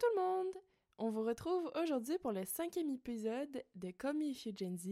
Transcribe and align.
tout 0.00 0.06
le 0.16 0.22
monde! 0.22 0.54
On 0.96 1.10
vous 1.10 1.22
retrouve 1.22 1.70
aujourd'hui 1.82 2.16
pour 2.18 2.32
le 2.32 2.44
cinquième 2.46 2.88
épisode 2.88 3.62
de 3.74 3.90
Come 3.90 4.18
Me 4.18 4.30
If 4.30 4.46
You 4.46 4.52
Gen 4.56 4.78
Z. 4.78 4.88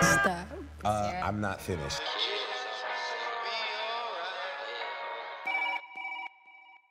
Stop. 0.00 0.58
Uh, 0.84 1.20
I'm 1.22 1.40
not 1.40 1.60
finished. 1.60 2.00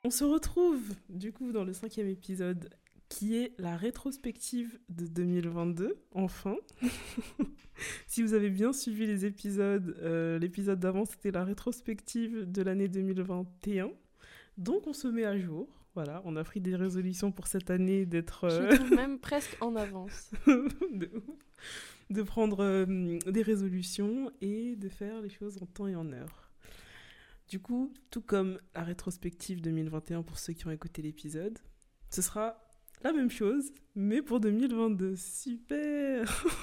On 0.04 0.12
se 0.12 0.24
retrouve 0.24 0.94
du 1.10 1.34
coup 1.34 1.52
dans 1.52 1.64
le 1.64 1.74
cinquième 1.74 2.10
épisode 2.10 2.70
qui 3.10 3.36
est 3.36 3.54
la 3.58 3.76
rétrospective 3.76 4.80
de 4.90 5.08
2022, 5.08 5.98
enfin. 6.12 6.56
si 8.08 8.22
vous 8.22 8.34
avez 8.34 8.50
bien 8.50 8.72
suivi 8.72 9.08
les 9.08 9.26
épisodes, 9.26 9.96
euh, 10.02 10.38
l'épisode 10.38 10.80
d'avant 10.80 11.06
c'était 11.06 11.32
la 11.32 11.44
rétrospective 11.44 12.50
de 12.50 12.62
l'année 12.62 12.88
2021. 12.88 13.90
Donc 14.58 14.86
on 14.88 14.94
se 14.94 15.08
met 15.08 15.26
à 15.26 15.38
jour. 15.38 15.68
Voilà, 15.96 16.22
on 16.24 16.36
a 16.36 16.44
pris 16.44 16.62
des 16.62 16.76
résolutions 16.76 17.32
pour 17.32 17.48
cette 17.48 17.72
année 17.72 18.06
d'être... 18.06 18.46
euh, 18.46 18.70
Je 18.72 18.76
trouve 18.76 18.92
même 18.92 19.20
presque 19.20 19.58
en 19.60 19.76
avance. 19.76 20.32
de. 20.48 21.12
De 22.12 22.24
prendre 22.24 22.64
euh, 22.64 23.20
des 23.28 23.42
résolutions 23.42 24.32
et 24.42 24.76
de 24.76 24.90
faire 24.90 25.22
les 25.22 25.30
choses 25.30 25.62
en 25.62 25.66
temps 25.66 25.88
et 25.88 25.96
en 25.96 26.12
heure. 26.12 26.52
Du 27.50 27.60
coup, 27.60 27.92
tout 28.12 28.22
comme 28.22 28.60
la 28.76 28.84
rétrospective 28.84 29.62
2021 29.62 30.22
pour 30.24 30.38
ceux 30.40 30.54
qui 30.54 30.66
ont 30.68 30.72
écouté 30.72 31.02
l'épisode, 31.02 31.58
ce 32.10 32.22
sera 32.22 32.69
la 33.02 33.14
même 33.14 33.32
chose, 33.32 33.72
mais 33.96 34.22
pour 34.22 34.40
2022. 34.40 35.16
Super 35.16 36.44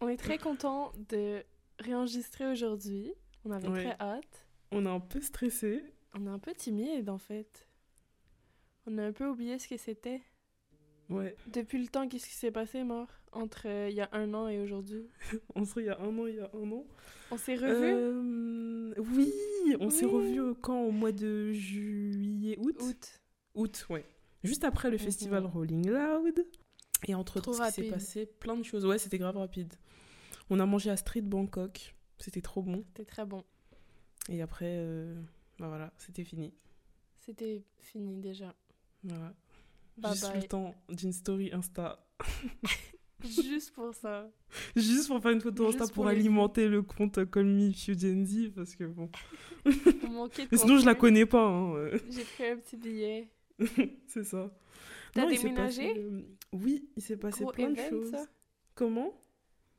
On 0.00 0.08
est 0.08 0.16
très 0.16 0.38
content 0.38 0.92
de 1.08 1.42
réenregistrer 1.78 2.46
aujourd'hui. 2.46 3.12
On 3.44 3.50
avait 3.50 3.68
Ouais. 3.68 3.84
très 3.84 3.96
hâte. 4.00 4.46
On 4.72 4.84
est 4.84 4.88
un 4.90 5.00
peu 5.00 5.20
stressé. 5.20 5.82
On 6.14 6.26
est 6.26 6.30
un 6.30 6.38
peu 6.38 6.52
timide 6.54 7.08
en 7.08 7.18
fait. 7.18 7.68
On 8.86 8.98
a 8.98 9.04
un 9.06 9.12
peu 9.12 9.26
oublié 9.26 9.58
ce 9.58 9.68
que 9.68 9.76
c'était. 9.76 10.22
Ouais, 11.08 11.36
Depuis 11.46 11.78
le 11.80 11.86
temps, 11.86 12.08
qu'est-ce 12.08 12.26
qui 12.26 12.34
s'est 12.34 12.50
passé, 12.50 12.82
mort 12.82 13.08
Entre 13.32 13.66
euh, 13.68 13.88
il 13.88 13.94
y 13.94 14.00
a 14.00 14.08
un 14.12 14.34
an 14.34 14.48
et 14.48 14.58
aujourd'hui? 14.60 15.06
on 15.54 15.64
serait 15.64 15.82
il 15.82 15.86
y 15.86 15.90
a 15.90 16.00
un 16.00 16.18
an, 16.18 16.26
il 16.26 16.34
y 16.36 16.40
a 16.40 16.50
un 16.52 16.72
an. 16.72 16.84
On 17.30 17.36
s'est 17.36 17.54
revus? 17.54 17.70
Euh, 17.72 18.94
oui, 19.14 19.32
on 19.80 19.90
s'est 19.90 20.04
revus 20.06 20.54
quand 20.60 20.80
Au 20.82 20.90
mois 20.90 21.12
de 21.12 21.52
juillet, 21.52 22.56
août 22.58 22.76
août. 22.80 23.20
Août, 23.54 23.86
ouais. 23.90 24.04
Juste 24.44 24.64
après 24.64 24.90
le 24.90 24.96
Mhm. 24.96 25.02
festival 25.02 25.46
Rolling 25.46 25.88
Loud. 25.88 26.46
Et 27.08 27.14
entre 27.14 27.40
Trop 27.40 27.52
ce 27.52 27.62
qui 27.66 27.72
s'est 27.72 27.90
passé, 27.90 28.26
plein 28.26 28.56
de 28.56 28.62
choses. 28.64 28.84
Ouais, 28.86 28.98
c'était 28.98 29.18
grave 29.18 29.36
rapide. 29.36 29.72
On 30.50 30.58
a 30.60 30.66
mangé 30.66 30.90
à 30.90 30.96
Street 30.96 31.20
Bangkok. 31.20 31.94
C'était 32.18 32.40
trop 32.40 32.62
bon. 32.62 32.82
C'était 32.88 33.04
très 33.04 33.26
bon. 33.26 33.44
Et 34.28 34.40
après, 34.42 34.76
euh, 34.78 35.14
bah 35.58 35.68
voilà, 35.68 35.92
c'était 35.98 36.24
fini. 36.24 36.52
C'était 37.20 37.62
fini 37.78 38.18
déjà. 38.18 38.54
Voilà. 39.04 39.34
Bye 39.96 40.12
Juste 40.12 40.24
bye. 40.30 40.40
le 40.42 40.46
temps 40.48 40.74
d'une 40.88 41.12
story 41.12 41.50
Insta. 41.52 41.98
Juste 43.24 43.72
pour 43.72 43.94
ça. 43.94 44.28
Juste 44.76 45.08
pour 45.08 45.20
faire 45.22 45.32
une 45.32 45.40
photo 45.40 45.68
Insta 45.68 45.86
pour 45.88 46.06
alimenter 46.06 46.68
le 46.68 46.82
compte 46.82 47.28
Call 47.30 47.46
Me 47.46 47.68
If 47.70 47.88
You 47.88 47.98
Gen 47.98 48.24
Z. 48.26 48.50
Parce 48.54 48.76
que 48.76 48.84
bon. 48.84 49.10
On 50.04 50.08
manquait 50.10 50.44
de 50.44 50.48
Mais 50.52 50.58
sinon, 50.58 50.78
je 50.78 50.86
la 50.86 50.94
connais 50.94 51.26
pas. 51.26 51.44
hein, 51.46 51.90
J'ai 52.10 52.24
pris 52.24 52.46
un 52.46 52.56
petit 52.58 52.76
billet. 52.76 53.28
C'est 54.06 54.24
ça. 54.24 54.54
T'as 55.14 55.22
Non, 55.22 55.30
il 55.30 55.38
s'est 55.38 55.44
déménagé? 55.48 55.88
passé, 55.88 56.00
euh, 56.04 56.20
Oui, 56.52 56.88
il 56.94 57.02
s'est 57.02 57.16
passé 57.16 57.42
Gros 57.44 57.52
plein 57.52 57.70
de 57.70 57.78
choses. 57.88 58.10
ça? 58.10 58.26
Comment? 58.74 59.18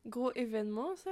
Gros 0.07 0.31
événement, 0.33 0.95
ça? 0.95 1.11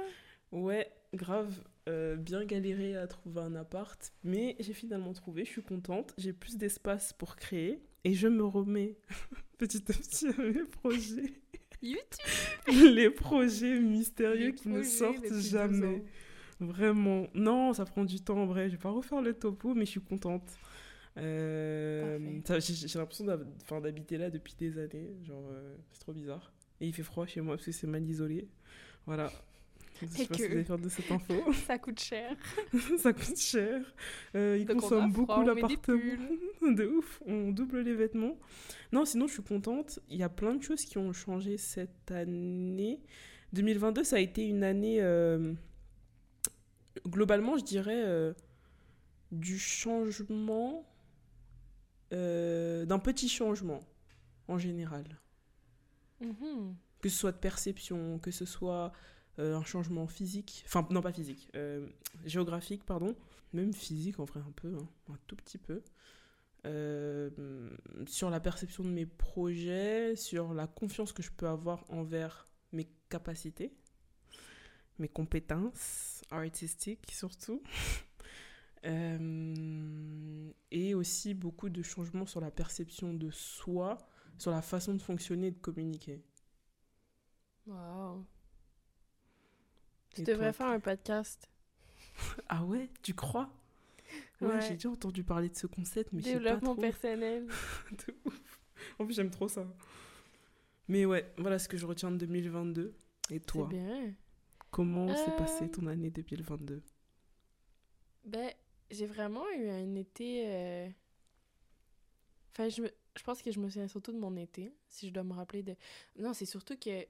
Ouais, 0.50 0.90
grave. 1.14 1.62
euh, 1.88 2.16
bien 2.16 2.44
galéré 2.44 2.96
à 2.96 3.06
trouver 3.06 3.42
un 3.42 3.54
appart, 3.54 4.12
mais 4.24 4.56
j'ai 4.58 4.72
finalement 4.72 5.12
trouvé, 5.12 5.44
je 5.44 5.50
suis 5.50 5.62
contente. 5.62 6.12
J'ai 6.18 6.32
plus 6.32 6.56
d'espace 6.56 7.12
pour 7.12 7.36
créer 7.36 7.80
et 8.06 8.14
je 8.14 8.28
me 8.28 8.44
remets 8.44 8.96
petit 9.58 9.82
à 9.88 9.92
petit 9.92 10.28
à 10.28 10.42
mes 10.42 10.64
projets. 10.64 11.34
YouTube 11.82 12.24
les 12.94 13.10
projets 13.10 13.80
mystérieux 13.80 14.46
Les 14.46 14.54
qui 14.54 14.68
ne 14.68 14.82
sortent 14.84 15.16
depuis 15.16 15.30
12 15.30 15.50
jamais. 15.50 16.04
Vraiment. 16.60 17.26
Non, 17.34 17.72
ça 17.72 17.84
prend 17.84 18.04
du 18.04 18.20
temps 18.20 18.38
en 18.38 18.46
vrai. 18.46 18.68
Je 18.68 18.76
vais 18.76 18.80
pas 18.80 18.90
refaire 18.90 19.20
le 19.20 19.34
topo, 19.34 19.74
mais 19.74 19.84
je 19.84 19.90
suis 19.90 20.00
contente. 20.00 20.48
Euh, 21.18 22.40
j'ai 22.48 22.98
l'impression 22.98 23.24
d'habiter 23.24 24.18
là 24.18 24.30
depuis 24.30 24.54
des 24.56 24.78
années. 24.78 25.16
Genre, 25.24 25.44
euh, 25.50 25.76
c'est 25.92 26.00
trop 26.00 26.12
bizarre. 26.12 26.52
Et 26.80 26.86
il 26.86 26.92
fait 26.94 27.02
froid 27.02 27.26
chez 27.26 27.40
moi 27.40 27.56
parce 27.56 27.66
que 27.66 27.72
c'est 27.72 27.88
mal 27.88 28.06
isolé. 28.08 28.48
Voilà. 29.04 29.32
Je 30.02 30.06
sais 30.06 30.22
Et 30.22 30.26
pas 30.26 30.36
que- 30.36 30.62
faire 30.64 30.78
de 30.78 30.88
cette 30.88 31.10
info. 31.10 31.34
Ça 31.66 31.78
coûte 31.78 32.00
cher. 32.00 32.36
ça 32.98 33.12
coûte 33.12 33.38
cher. 33.38 33.80
Euh, 34.34 34.56
il 34.58 34.66
Donc 34.66 34.76
on 34.76 34.78
a 34.78 34.82
consomme 34.82 35.12
froid, 35.12 35.26
beaucoup 35.26 35.42
l'appartement. 35.46 35.98
De 36.74 36.86
ouf, 36.86 37.22
on 37.26 37.50
double 37.52 37.80
les 37.80 37.94
vêtements. 37.94 38.36
Non, 38.92 39.04
sinon 39.04 39.26
je 39.26 39.34
suis 39.34 39.42
contente. 39.42 39.98
Il 40.08 40.16
y 40.16 40.22
a 40.22 40.28
plein 40.28 40.54
de 40.54 40.62
choses 40.62 40.84
qui 40.84 40.98
ont 40.98 41.12
changé 41.12 41.56
cette 41.56 42.10
année. 42.10 43.00
2022, 43.52 44.04
ça 44.04 44.16
a 44.16 44.18
été 44.20 44.46
une 44.46 44.64
année, 44.64 45.00
euh, 45.00 45.54
globalement, 47.06 47.56
je 47.56 47.64
dirais, 47.64 48.02
euh, 48.04 48.32
du 49.32 49.58
changement, 49.58 50.84
euh, 52.12 52.84
d'un 52.86 52.98
petit 52.98 53.28
changement 53.28 53.80
en 54.48 54.58
général 54.58 55.04
Mhm. 56.20 56.74
que 57.00 57.08
ce 57.08 57.16
soit 57.18 57.32
de 57.32 57.38
perception, 57.38 58.18
que 58.18 58.30
ce 58.30 58.44
soit 58.44 58.92
un 59.38 59.62
changement 59.64 60.06
physique, 60.06 60.62
enfin 60.66 60.86
non 60.90 61.00
pas 61.02 61.12
physique, 61.12 61.48
euh, 61.56 61.86
géographique 62.24 62.84
pardon, 62.84 63.14
même 63.52 63.72
physique 63.72 64.18
en 64.20 64.24
vrai 64.24 64.40
un 64.40 64.52
peu, 64.52 64.76
hein, 64.76 64.88
un 65.10 65.18
tout 65.26 65.36
petit 65.36 65.58
peu, 65.58 65.82
Euh, 66.66 67.30
sur 68.06 68.28
la 68.30 68.40
perception 68.40 68.82
de 68.82 68.88
mes 68.88 69.06
projets, 69.06 70.16
sur 70.16 70.52
la 70.52 70.66
confiance 70.66 71.12
que 71.12 71.22
je 71.22 71.30
peux 71.30 71.46
avoir 71.46 71.84
envers 71.90 72.48
mes 72.72 72.88
capacités, 73.08 73.72
mes 74.98 75.08
compétences 75.08 76.22
artistiques 76.30 77.10
surtout. 77.12 77.62
Euh, 78.84 80.52
et 80.70 80.94
aussi 80.94 81.34
beaucoup 81.34 81.70
de 81.70 81.82
changements 81.82 82.26
sur 82.26 82.40
la 82.40 82.52
perception 82.52 83.14
de 83.14 83.30
soi, 83.32 83.98
sur 84.38 84.52
la 84.52 84.62
façon 84.62 84.94
de 84.94 85.02
fonctionner 85.02 85.48
et 85.48 85.50
de 85.50 85.58
communiquer. 85.58 86.22
Tu 90.16 90.22
devrais 90.22 90.52
faire 90.52 90.66
un 90.68 90.80
podcast. 90.80 91.48
Ah 92.48 92.64
ouais, 92.64 92.88
tu 93.02 93.12
crois? 93.14 93.50
Ouais, 94.40 94.48
Ouais. 94.48 94.60
j'ai 94.62 94.74
déjà 94.74 94.88
entendu 94.90 95.22
parler 95.24 95.48
de 95.50 95.56
ce 95.56 95.66
concept, 95.66 96.12
mais 96.12 96.20
je 96.22 96.26
sais 96.26 96.32
pas 96.34 96.38
Développement 96.38 96.76
personnel. 96.76 97.46
De 98.06 98.14
ouf. 98.24 98.60
En 98.98 99.04
plus, 99.04 99.14
j'aime 99.14 99.30
trop 99.30 99.48
ça. 99.48 99.66
Mais 100.88 101.04
ouais, 101.04 101.30
voilà 101.36 101.58
ce 101.58 101.68
que 101.68 101.76
je 101.76 101.84
retiens 101.86 102.10
de 102.10 102.16
2022. 102.16 102.94
Et 103.30 103.34
C'est 103.34 103.40
toi, 103.40 103.66
bien. 103.66 104.14
comment 104.70 105.08
s'est 105.14 105.30
Euh, 105.32 105.36
passée 105.36 105.70
ton 105.70 105.86
année 105.88 106.10
2022 106.10 106.82
Ben, 108.24 108.50
j'ai 108.90 109.06
vraiment 109.06 109.44
eu 109.50 109.68
un 109.68 109.94
été. 109.96 110.44
euh, 110.48 110.88
Enfin, 112.52 112.68
je, 112.70 112.80
me- 112.82 112.92
je 113.18 113.22
pense 113.22 113.42
que 113.42 113.50
je 113.50 113.60
me 113.60 113.68
souviens 113.68 113.88
surtout 113.88 114.12
de 114.12 114.18
mon 114.18 114.34
été, 114.36 114.72
si 114.88 115.08
je 115.08 115.12
dois 115.12 115.24
me 115.24 115.34
rappeler 115.34 115.62
de. 115.62 115.76
Non, 116.18 116.32
c'est 116.32 116.46
surtout 116.46 116.76
que 116.78 117.04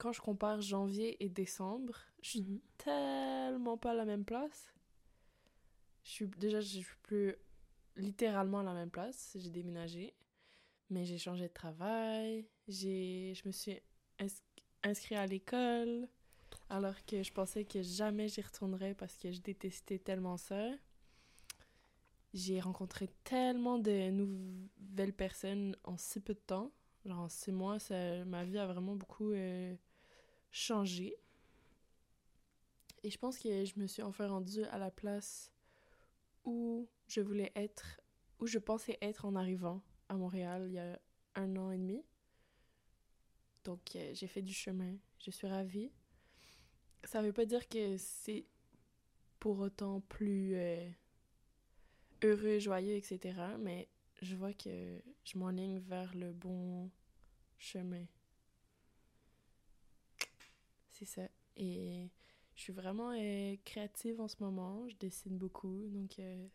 quand 0.00 0.12
je 0.12 0.20
compare 0.22 0.62
janvier 0.62 1.22
et 1.24 1.28
décembre, 1.28 1.96
je 2.22 2.30
suis 2.30 2.62
tellement 2.78 3.78
pas 3.78 3.92
à 3.92 3.94
la 3.94 4.06
même 4.06 4.24
place. 4.24 4.72
Je 6.04 6.10
suis 6.10 6.26
déjà, 6.26 6.60
je 6.60 6.66
suis 6.80 6.96
plus 7.02 7.34
littéralement 7.96 8.60
à 8.60 8.62
la 8.62 8.74
même 8.74 8.90
place. 8.90 9.36
J'ai 9.38 9.50
déménagé, 9.50 10.14
mais 10.90 11.04
j'ai 11.04 11.18
changé 11.18 11.48
de 11.48 11.54
travail. 11.54 12.46
J'ai, 12.68 13.34
je 13.34 13.48
me 13.48 13.52
suis 13.52 13.80
ins- 14.20 14.42
inscrit 14.84 15.16
à 15.16 15.26
l'école, 15.26 16.08
alors 16.70 16.96
que 17.06 17.22
je 17.22 17.32
pensais 17.32 17.64
que 17.64 17.82
jamais 17.82 18.28
j'y 18.28 18.42
retournerais 18.42 18.94
parce 18.94 19.16
que 19.18 19.32
je 19.32 19.40
détestais 19.40 19.98
tellement 20.00 20.36
ça. 20.38 20.70
J'ai 22.32 22.60
rencontré 22.60 23.08
tellement 23.24 23.78
de 23.78 24.10
nouvelles 24.10 25.12
personnes 25.12 25.76
en 25.84 25.96
si 25.96 26.20
peu 26.20 26.34
de 26.34 26.38
temps. 26.38 26.70
Genre 27.04 27.18
en 27.18 27.28
six 27.28 27.50
mois, 27.52 27.78
ça, 27.78 28.24
ma 28.24 28.44
vie 28.44 28.58
a 28.58 28.66
vraiment 28.66 28.94
beaucoup 28.94 29.32
euh, 29.32 29.74
changé. 30.50 31.16
Et 33.02 33.10
je 33.10 33.18
pense 33.18 33.38
que 33.38 33.64
je 33.64 33.78
me 33.78 33.86
suis 33.86 34.02
enfin 34.02 34.28
rendue 34.28 34.64
à 34.64 34.78
la 34.78 34.90
place 34.90 35.50
où 36.44 36.88
je 37.08 37.20
voulais 37.20 37.52
être, 37.56 38.00
où 38.38 38.46
je 38.46 38.58
pensais 38.58 38.98
être 39.00 39.24
en 39.24 39.36
arrivant 39.36 39.82
à 40.08 40.16
Montréal 40.16 40.64
il 40.66 40.74
y 40.74 40.78
a 40.78 41.00
un 41.34 41.56
an 41.56 41.70
et 41.70 41.78
demi. 41.78 42.04
Donc 43.64 43.80
euh, 43.96 44.12
j'ai 44.14 44.26
fait 44.26 44.42
du 44.42 44.52
chemin. 44.52 44.96
Je 45.18 45.30
suis 45.30 45.46
ravie. 45.46 45.90
Ça 47.04 47.22
veut 47.22 47.32
pas 47.32 47.46
dire 47.46 47.68
que 47.68 47.96
c'est 47.96 48.44
pour 49.38 49.58
autant 49.60 50.00
plus 50.02 50.54
euh, 50.54 50.90
heureux, 52.22 52.58
joyeux, 52.58 52.96
etc. 52.96 53.38
Mais 53.58 53.88
je 54.20 54.36
vois 54.36 54.52
que 54.52 55.00
je 55.24 55.38
m'enligne 55.38 55.78
vers 55.78 56.14
le 56.14 56.32
bon 56.32 56.90
chemin. 57.58 58.04
C'est 61.00 61.06
ça. 61.06 61.28
Et 61.56 62.10
je 62.54 62.60
suis 62.60 62.74
vraiment 62.74 63.12
euh, 63.12 63.56
créative 63.64 64.20
en 64.20 64.28
ce 64.28 64.36
moment. 64.40 64.86
Je 64.86 64.96
dessine 64.96 65.38
beaucoup. 65.38 65.88
Donc, 65.88 66.18
euh, 66.18 66.46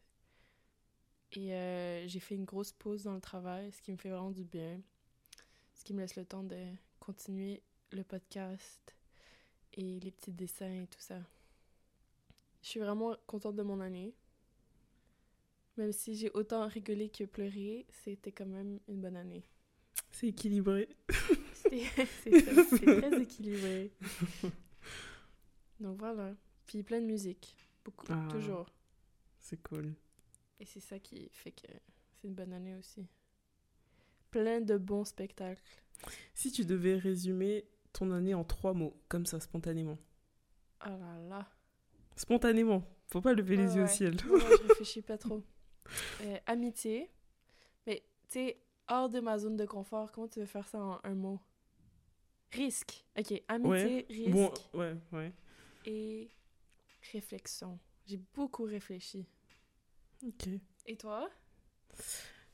et 1.32 1.54
euh, 1.56 2.08
j'ai 2.08 2.20
fait 2.20 2.36
une 2.36 2.46
grosse 2.46 2.72
pause 2.72 3.04
dans 3.04 3.16
le 3.16 3.22
travail, 3.22 3.72
ce 3.72 3.82
qui 3.82 3.92
me 3.92 3.98
fait 3.98 4.12
vraiment 4.12 4.30
du 4.30 4.44
bien. 4.44 4.80
Ce 5.74 5.84
qui 5.84 5.96
me 5.96 6.02
laisse 6.02 6.16
le 6.16 6.26
temps 6.26 6.44
de 6.44 6.64
continuer 7.00 7.64
le 7.92 8.04
podcast 8.04 8.96
et 9.74 10.00
les 10.00 10.12
petits 10.12 10.32
dessins 10.32 10.84
et 10.84 10.88
tout 10.88 11.02
ça. 11.02 11.20
Je 12.62 12.70
suis 12.70 12.80
vraiment 12.80 13.16
contente 13.26 13.56
de 13.56 13.64
mon 13.64 13.82
année. 13.82 14.14
Même 15.78 15.92
si 15.92 16.16
j'ai 16.16 16.30
autant 16.36 16.68
rigolé 16.68 17.10
que 17.10 17.24
pleuré, 17.24 17.88
c'était 17.90 18.32
quand 18.32 18.46
même 18.46 18.80
une 18.88 19.02
bonne 19.02 19.18
année. 19.18 19.44
C'est 20.16 20.28
équilibré. 20.28 20.88
C'est 21.12 22.32
très 23.02 23.22
équilibré. 23.22 23.92
Donc 25.82 25.98
voilà. 26.00 26.34
Puis 26.66 26.84
plein 26.84 27.02
de 27.02 27.06
musique. 27.06 27.58
Beaucoup, 27.84 28.06
Ah. 28.10 28.26
toujours. 28.32 28.66
C'est 29.40 29.62
cool. 29.62 29.94
Et 30.62 30.66
c'est 30.66 30.80
ça 30.80 31.00
qui 31.00 31.28
fait 31.34 31.52
que 31.52 31.68
c'est 32.16 32.28
une 32.30 32.34
bonne 32.34 32.54
année 32.54 32.76
aussi. 32.78 33.06
Plein 34.32 34.62
de 34.62 34.78
bons 34.78 35.04
spectacles. 35.04 35.62
Si 36.34 36.50
tu 36.50 36.64
devais 36.64 36.96
résumer 36.98 37.68
ton 37.92 38.12
année 38.12 38.34
en 38.34 38.46
trois 38.46 38.74
mots, 38.74 38.96
comme 39.10 39.26
ça, 39.26 39.42
spontanément. 39.42 39.98
Oh 40.86 40.90
là 40.90 41.18
là. 41.28 41.50
Spontanément. 42.16 42.84
Faut 43.08 43.20
pas 43.22 43.34
lever 43.34 43.58
les 43.58 43.68
Ouais, 43.68 43.76
yeux 43.76 43.84
au 43.84 43.88
ciel. 43.88 44.16
Non, 44.26 44.40
je 44.40 44.68
réfléchis 44.70 45.02
pas 45.02 45.18
trop. 45.18 45.44
Euh, 46.22 46.38
amitié. 46.48 47.12
Mais, 47.86 48.02
tu 48.30 48.34
sais, 48.40 48.58
hors 48.88 49.10
de 49.10 49.20
ma 49.20 49.38
zone 49.40 49.58
de 49.58 49.66
confort, 49.66 50.12
comment 50.12 50.28
tu 50.28 50.40
veux 50.40 50.46
faire 50.46 50.68
ça 50.68 50.80
en 50.80 51.00
un 51.04 51.16
mot? 51.16 51.40
Risque. 52.52 53.04
Ok, 53.18 53.42
amitié, 53.48 54.06
risque 54.10 54.32
Bon, 54.32 54.54
ouais, 54.74 54.96
ouais. 55.12 55.32
et 55.86 56.30
réflexion. 57.14 57.80
J'ai 58.08 58.18
beaucoup 58.34 58.64
réfléchi. 58.64 59.26
Ok. 60.24 60.48
Et 60.86 60.98
toi? 60.98 61.30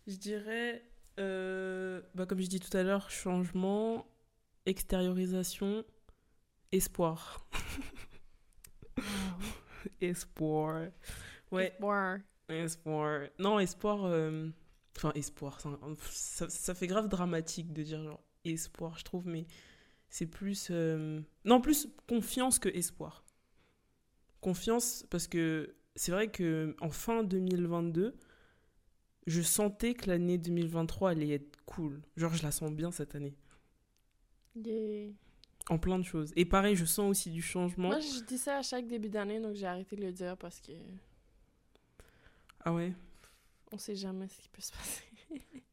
Je 0.07 0.15
dirais, 0.15 0.83
euh, 1.19 2.01
bah, 2.15 2.25
comme 2.25 2.39
je 2.41 2.47
dis 2.47 2.59
tout 2.59 2.75
à 2.75 2.83
l'heure, 2.83 3.09
changement, 3.09 4.05
extériorisation, 4.65 5.83
espoir. 6.71 7.45
Espoir. 10.01 10.91
Ouais, 11.51 11.73
Espoir. 11.73 12.19
espoir. 12.49 13.29
Non, 13.39 13.59
espoir. 13.59 14.05
euh, 14.05 14.49
Enfin, 15.03 15.11
espoir. 15.15 15.59
ça, 15.61 15.69
ça, 16.11 16.49
ça 16.49 16.75
fait 16.75 16.85
grave 16.85 17.07
dramatique 17.09 17.73
de 17.73 17.81
dire 17.81 18.03
genre 18.03 18.21
espoir, 18.45 18.99
je 18.99 19.03
trouve, 19.03 19.25
mais 19.27 19.47
c'est 20.09 20.27
plus. 20.27 20.67
euh, 20.69 21.21
Non, 21.43 21.59
plus 21.59 21.87
confiance 22.07 22.59
que 22.59 22.69
espoir. 22.69 23.23
Confiance, 24.41 25.03
parce 25.09 25.27
que 25.27 25.75
c'est 25.95 26.11
vrai 26.11 26.29
que 26.29 26.75
en 26.81 26.89
fin 26.91 27.23
2022, 27.23 28.15
je 29.27 29.41
sentais 29.41 29.93
que 29.95 30.07
l'année 30.09 30.37
2023 30.37 31.11
allait 31.11 31.29
être 31.31 31.57
cool. 31.65 32.01
Genre, 32.15 32.33
je 32.33 32.43
la 32.43 32.51
sens 32.51 32.71
bien 32.71 32.91
cette 32.91 33.15
année. 33.15 33.35
Yeah. 34.55 35.11
En 35.69 35.77
plein 35.79 35.97
de 35.99 36.03
choses. 36.03 36.31
Et 36.35 36.45
pareil, 36.45 36.75
je 36.75 36.85
sens 36.85 37.09
aussi 37.09 37.29
du 37.31 37.41
changement. 37.41 37.89
Moi, 37.89 37.99
je 37.99 38.23
dis 38.23 38.37
ça 38.37 38.57
à 38.57 38.61
chaque 38.61 38.87
début 38.87 39.09
d'année, 39.09 39.39
donc 39.39 39.55
j'ai 39.55 39.65
arrêté 39.67 39.95
de 39.95 40.01
le 40.01 40.11
dire 40.11 40.37
parce 40.37 40.59
que 40.59 40.71
Ah 42.63 42.73
ouais? 42.73 42.93
On 43.71 43.77
sait 43.77 43.95
jamais 43.95 44.27
ce 44.27 44.37
qui 44.39 44.49
peut 44.49 44.61
se 44.61 44.71
passer. 44.71 45.03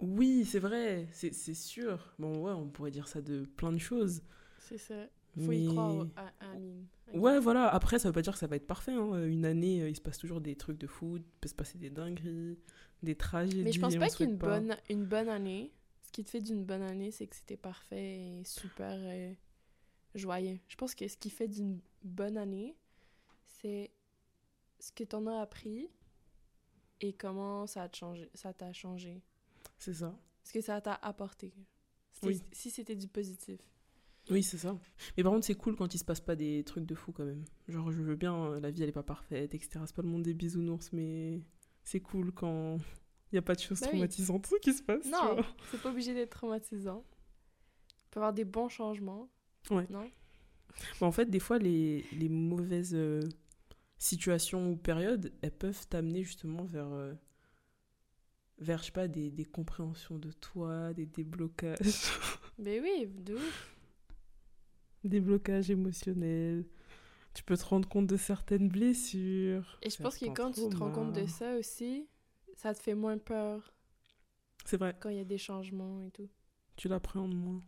Oui, 0.00 0.44
c'est 0.44 0.58
vrai, 0.58 1.06
c'est 1.12 1.32
sûr. 1.54 2.12
Bon, 2.18 2.42
ouais, 2.42 2.52
on 2.52 2.68
pourrait 2.68 2.90
dire 2.90 3.06
ça 3.08 3.22
de 3.22 3.44
plein 3.44 3.72
de 3.72 3.78
choses. 3.78 4.22
C'est 4.58 4.76
ça. 4.76 5.06
Faut 5.38 5.52
y 5.52 5.66
mais- 5.66 5.66
croire 5.72 6.06
à, 6.16 6.26
à. 6.40 7.16
Ouais, 7.16 7.38
voilà. 7.38 7.68
Après, 7.72 7.98
ça 7.98 8.08
veut 8.08 8.12
pas 8.12 8.20
dire 8.20 8.32
que 8.32 8.38
ça 8.38 8.48
va 8.48 8.56
être 8.56 8.66
parfait. 8.66 8.92
hein. 8.92 9.24
Une 9.24 9.44
année, 9.46 9.82
euh, 9.82 9.88
il 9.88 9.96
se 9.96 10.00
passe 10.00 10.18
toujours 10.18 10.40
des 10.40 10.56
trucs 10.56 10.78
de 10.78 10.86
foot, 10.88 11.22
il 11.24 11.38
peut 11.40 11.48
se 11.48 11.54
passer 11.54 11.78
des 11.78 11.90
dingueries, 11.90 12.58
des 13.02 13.14
tragédies. 13.14 13.62
Mais 13.62 13.72
je 13.72 13.80
pense 13.80 13.96
pas 13.96 14.10
qu'une 14.10 14.36
bonne, 14.36 14.76
une 14.90 15.04
bonne 15.06 15.28
année, 15.28 15.72
ce 16.02 16.10
qui 16.12 16.24
te 16.24 16.30
fait 16.30 16.40
d'une 16.42 16.64
bonne 16.64 16.82
année, 16.82 17.10
c'est 17.12 17.26
que 17.28 17.36
c'était 17.36 17.56
parfait 17.56 18.40
et 18.40 18.44
super 18.44 18.90
euh, 19.00 19.32
joyeux. 20.16 20.58
Je 20.68 20.76
pense 20.76 20.94
que 20.94 21.06
ce 21.08 21.16
qui 21.16 21.30
fait 21.30 21.48
d'une 21.48 21.78
bonne 22.02 22.36
année, 22.36 22.76
c'est 23.46 23.90
ce 24.80 24.92
que 24.92 25.04
t'en 25.04 25.26
as 25.28 25.40
appris 25.40 25.88
et 27.00 27.12
comment 27.12 27.66
ça 27.66 27.88
t'a 27.88 27.96
changé. 27.98 28.30
Ça 28.34 28.52
t'a 28.52 28.72
changé? 28.72 29.22
C'est 29.78 29.94
ça. 29.94 30.16
Ce 30.42 30.52
que 30.52 30.60
ça 30.60 30.80
t'a 30.80 30.94
apporté? 30.94 31.52
Oui. 32.22 32.40
Si 32.52 32.70
c'était 32.70 32.96
du 32.96 33.08
positif. 33.08 33.60
Oui, 34.30 34.42
c'est 34.42 34.56
ça. 34.56 34.78
Mais 35.16 35.22
par 35.22 35.32
contre, 35.32 35.44
c'est 35.44 35.54
cool 35.54 35.76
quand 35.76 35.92
il 35.94 35.98
se 35.98 36.04
passe 36.04 36.20
pas 36.20 36.34
des 36.36 36.64
trucs 36.64 36.86
de 36.86 36.94
fou 36.94 37.12
quand 37.12 37.24
même. 37.26 37.44
Genre, 37.68 37.92
je 37.92 38.00
veux 38.00 38.16
bien, 38.16 38.34
euh, 38.34 38.60
la 38.60 38.70
vie 38.70 38.82
elle 38.82 38.88
est 38.88 38.92
pas 38.92 39.02
parfaite, 39.02 39.54
etc. 39.54 39.80
C'est 39.86 39.94
pas 39.94 40.00
le 40.02 40.08
monde 40.08 40.22
des 40.22 40.32
bisounours, 40.32 40.92
mais 40.92 41.40
c'est 41.82 42.00
cool 42.00 42.32
quand 42.32 42.78
il 43.32 43.34
y 43.34 43.38
a 43.38 43.42
pas 43.42 43.54
de 43.54 43.60
choses 43.60 43.80
Bah 43.80 43.86
oui. 43.88 43.98
traumatisantes 43.98 44.48
qui 44.62 44.72
se 44.72 44.82
passent. 44.82 45.06
Non, 45.06 45.36
c'est 45.70 45.82
pas 45.82 45.90
obligé 45.90 46.14
d'être 46.14 46.30
traumatisant. 46.30 47.04
Il 47.90 48.10
peut 48.10 48.20
y 48.20 48.22
avoir 48.22 48.32
des 48.32 48.44
bons 48.44 48.68
changements. 48.70 49.28
Ouais. 49.70 49.86
Non? 49.90 50.10
Bah, 51.00 51.06
en 51.06 51.12
fait, 51.12 51.26
des 51.26 51.40
fois, 51.40 51.58
les, 51.58 52.04
les 52.12 52.28
mauvaises 52.30 52.94
euh, 52.94 53.20
situations 53.98 54.70
ou 54.72 54.76
périodes, 54.76 55.32
elles 55.42 55.50
peuvent 55.56 55.86
t'amener 55.88 56.22
justement 56.24 56.64
vers, 56.64 56.92
euh, 56.92 57.14
vers, 58.58 58.78
je 58.80 58.86
sais 58.86 58.92
pas, 58.92 59.08
des, 59.08 59.30
des 59.30 59.44
compréhensions 59.44 60.18
de 60.18 60.32
toi, 60.32 60.92
des 60.94 61.06
déblocages, 61.06 61.78
Mais 62.58 62.80
oui, 62.80 63.06
de 63.06 63.34
ouf. 63.34 63.76
des 65.04 65.20
blocages 65.20 65.70
émotionnels. 65.70 66.66
Tu 67.34 67.42
peux 67.44 67.56
te 67.56 67.64
rendre 67.64 67.88
compte 67.88 68.06
de 68.06 68.16
certaines 68.16 68.68
blessures. 68.68 69.78
Et 69.82 69.90
je 69.90 69.98
pense 70.00 70.18
que 70.18 70.26
quand 70.26 70.50
tu 70.52 70.68
te 70.68 70.76
rends 70.76 70.90
compte 70.90 71.12
de 71.12 71.26
ça 71.26 71.56
aussi, 71.56 72.08
ça 72.56 72.74
te 72.74 72.80
fait 72.80 72.94
moins 72.94 73.18
peur 73.18 73.74
C'est 74.64 74.76
vrai, 74.76 74.94
quand 75.00 75.10
il 75.10 75.16
y 75.16 75.20
a 75.20 75.24
des 75.24 75.38
changements 75.38 76.02
et 76.02 76.10
tout. 76.10 76.28
tu 76.76 76.88
l'appréhendes 76.88 77.34
moins. 77.34 77.62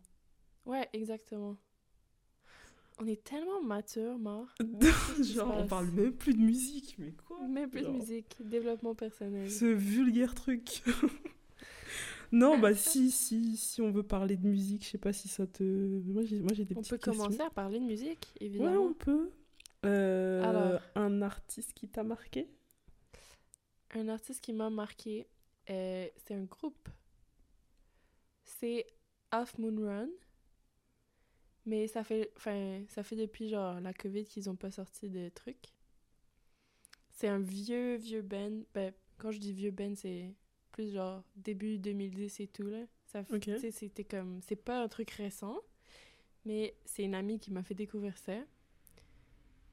Ouais, 0.65 0.87
exactement. 0.93 1.57
On 2.99 3.05
est 3.05 3.23
tellement 3.23 3.61
mature, 3.61 4.17
Mar. 4.17 4.55
Genre, 5.23 5.55
on 5.57 5.67
parle 5.67 5.87
même 5.91 6.13
plus 6.13 6.33
de 6.33 6.39
musique, 6.41 6.95
mais 6.97 7.11
quoi? 7.11 7.39
Mais 7.47 7.67
plus 7.67 7.81
de 7.83 7.89
musique, 7.89 8.37
développement 8.39 8.95
personnel. 8.95 9.51
Ce 9.51 9.65
vulgaire 9.65 10.33
truc. 10.33 10.81
non, 12.31 12.53
Ah, 12.55 12.61
bah 12.61 12.73
si, 12.75 13.11
si, 13.11 13.55
si 13.55 13.81
on 13.81 13.91
veut 13.91 14.01
parler 14.03 14.35
de 14.35 14.47
musique, 14.47 14.83
je 14.83 14.89
sais 14.89 14.97
pas 14.97 15.13
si 15.13 15.27
ça 15.27 15.45
te... 15.45 15.63
Moi, 15.63 16.23
j'ai, 16.25 16.39
moi, 16.39 16.53
j'ai 16.53 16.65
des 16.65 16.75
On 16.75 16.79
petites 16.81 16.89
peut 16.91 16.97
questions. 16.97 17.23
commencer 17.25 17.41
à 17.41 17.49
parler 17.51 17.79
de 17.79 17.85
musique, 17.85 18.27
Ouais, 18.41 18.47
évidemment. 18.47 18.81
on 18.87 18.93
peut. 18.93 19.29
Euh, 19.85 20.43
Alors. 20.43 20.81
Un 20.95 21.21
artiste 21.21 21.73
qui 21.73 21.87
t'a 21.87 22.03
marqué? 22.03 22.49
Un 23.91 24.07
artiste 24.09 24.41
qui 24.43 24.53
m'a 24.53 24.69
marqué, 24.71 25.27
euh, 25.69 26.07
c'est 26.25 26.33
un 26.33 26.43
groupe. 26.45 26.89
C'est 28.43 28.87
Half 29.31 29.57
Moon 29.59 29.85
Run. 29.85 30.09
Mais 31.67 31.87
ça 31.87 32.03
fait, 32.03 32.31
enfin, 32.37 32.81
ça 32.87 33.03
fait 33.03 33.15
depuis 33.17 33.49
genre 33.49 33.79
la 33.81 33.93
COVID 33.93 34.23
qu'ils 34.25 34.49
ont 34.49 34.55
pas 34.55 34.71
sorti 34.71 35.09
de 35.09 35.29
trucs. 35.29 35.67
C'est 37.11 37.27
un 37.27 37.39
vieux, 37.39 37.95
vieux 37.97 38.21
band. 38.21 38.61
Ben, 38.73 38.93
quand 39.17 39.31
je 39.31 39.37
dis 39.39 39.51
vieux 39.53 39.71
band, 39.71 39.93
c'est 39.95 40.33
plus 40.71 40.93
genre 40.93 41.23
début 41.35 41.77
2010 41.77 42.39
et 42.39 42.47
tout, 42.47 42.67
là. 42.67 42.85
Ça, 43.07 43.21
f- 43.21 43.35
Ok. 43.35 43.41
tu 43.41 43.57
sais, 43.59 43.71
c'était 43.71 44.03
comme... 44.05 44.39
C'est 44.47 44.55
pas 44.55 44.81
un 44.81 44.87
truc 44.87 45.11
récent, 45.11 45.59
mais 46.45 46.75
c'est 46.85 47.03
une 47.03 47.15
amie 47.15 47.39
qui 47.39 47.51
m'a 47.51 47.63
fait 47.63 47.75
découvrir 47.75 48.17
ça. 48.17 48.37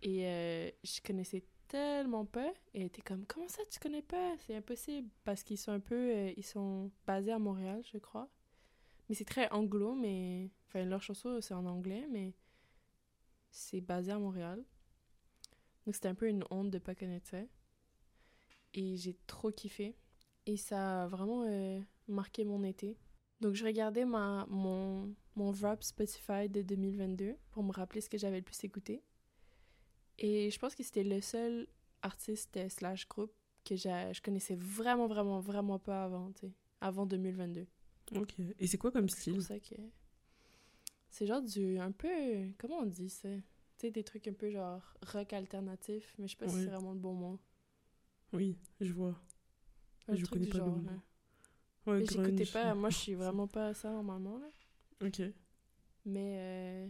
Et 0.03 0.27
euh, 0.27 0.71
je 0.83 1.01
connaissais 1.01 1.45
tellement 1.69 2.25
pas. 2.25 2.49
Et 2.75 2.81
elle 2.81 2.83
était 2.87 3.03
comme, 3.03 3.25
comment 3.27 3.49
ça, 3.49 3.63
tu 3.71 3.79
connais 3.79 4.03
pas? 4.03 4.35
C'est 4.47 4.57
impossible. 4.57 5.09
Parce 5.25 5.43
qu'ils 5.45 5.59
sont 5.59 5.73
un 5.73 5.81
peu... 5.81 5.95
euh, 5.95 6.33
ils 6.37 6.45
sont 6.45 6.91
basés 7.07 7.33
à 7.33 7.39
Montréal, 7.39 7.83
je 7.93 7.99
crois. 7.99 8.29
Mais 9.09 9.15
c'est 9.15 9.25
très 9.25 9.51
anglo, 9.51 9.95
mais... 9.95 10.51
Enfin, 10.69 10.85
leur 10.85 11.03
chanson, 11.03 11.41
c'est 11.41 11.55
en 11.55 11.67
anglais, 11.67 12.07
mais 12.11 12.35
c'est 13.51 13.81
basé 13.81 14.13
à 14.13 14.19
Montréal. 14.19 14.65
Donc 15.85 15.95
c'était 15.95 16.09
un 16.09 16.15
peu 16.15 16.29
une 16.29 16.45
honte 16.51 16.71
de 16.71 16.79
pas 16.79 16.95
connaître 16.95 17.29
ça. 17.29 17.43
Et 18.73 18.97
j'ai 18.97 19.17
trop 19.27 19.51
kiffé. 19.51 19.97
Et 20.47 20.57
ça 20.57 21.05
a 21.05 21.07
vraiment 21.07 21.45
euh, 21.47 21.81
marqué 22.09 22.45
mon 22.45 22.65
été. 22.65 22.99
Donc 23.41 23.55
je 23.55 23.65
regardais 23.65 24.05
ma, 24.05 24.47
mon, 24.49 25.15
mon 25.37 25.53
rap 25.53 25.83
Spotify 25.83 26.49
de 26.49 26.63
2022 26.63 27.37
pour 27.51 27.63
me 27.63 27.73
rappeler 27.73 28.01
ce 28.01 28.09
que 28.09 28.19
j'avais 28.19 28.39
le 28.39 28.43
plus 28.43 28.63
écouté. 28.65 29.03
Et 30.19 30.51
je 30.51 30.59
pense 30.59 30.75
que 30.75 30.83
c'était 30.83 31.05
le 31.05 31.21
seul 31.21 31.67
artiste 32.03 32.57
euh, 32.57 32.69
slash 32.69 33.09
groupe 33.09 33.33
que 33.65 33.77
je 33.77 34.21
connaissais 34.21 34.57
vraiment, 34.57 35.07
vraiment, 35.07 35.41
vraiment 35.41 35.79
pas 35.79 36.05
avant, 36.05 36.33
tu 36.33 36.47
sais, 36.47 36.53
avant 36.81 37.07
2022. 37.07 37.67
Ok. 38.13 38.35
Et 38.59 38.67
c'est 38.67 38.79
quoi 38.79 38.91
comme 38.91 39.09
C'est 39.09 39.19
style? 39.21 39.41
ça 39.41 39.59
que... 39.59 39.75
C'est 41.09 41.27
genre 41.27 41.41
du... 41.43 41.79
un 41.79 41.93
peu... 41.93 42.51
Comment 42.59 42.79
on 42.81 42.87
dit 42.87 43.09
ça? 43.09 43.29
Tu 43.79 43.87
sais, 43.87 43.91
des 43.91 44.05
trucs 44.05 44.29
un 44.29 44.33
peu 44.35 44.51
genre 44.51 44.83
rock 45.03 45.33
alternatif, 45.33 46.15
mais 46.19 46.27
je 46.29 46.33
sais 46.33 46.37
pas 46.39 46.49
si 46.49 46.57
c'est 46.57 46.71
vraiment 46.71 46.93
le 46.93 46.99
bon 46.99 47.15
mot. 47.15 47.41
Oui, 48.35 48.59
je 48.81 48.93
vois. 48.93 49.19
Un 50.09 50.17
Je 50.17 50.25
truc 50.25 50.31
connais 50.33 50.47
du 50.47 50.51
pas 50.51 50.59
le 50.61 50.65
genre, 50.65 50.71
mot. 50.71 50.89
Ouais, 51.87 52.01
Mais 52.01 52.07
j'écoutais 52.07 52.47
grunge. 52.47 52.47
pas... 52.47 52.73
Moi, 52.77 52.91
je 52.91 52.97
suis 52.97 53.15
vraiment 53.17 53.49
pas 53.49 53.67
à 53.69 53.75
ça, 53.75 53.91
normalement, 53.91 54.39
là. 54.39 54.47
Ok. 55.01 55.35
Mais... 56.05 56.37
euh, 56.39 56.89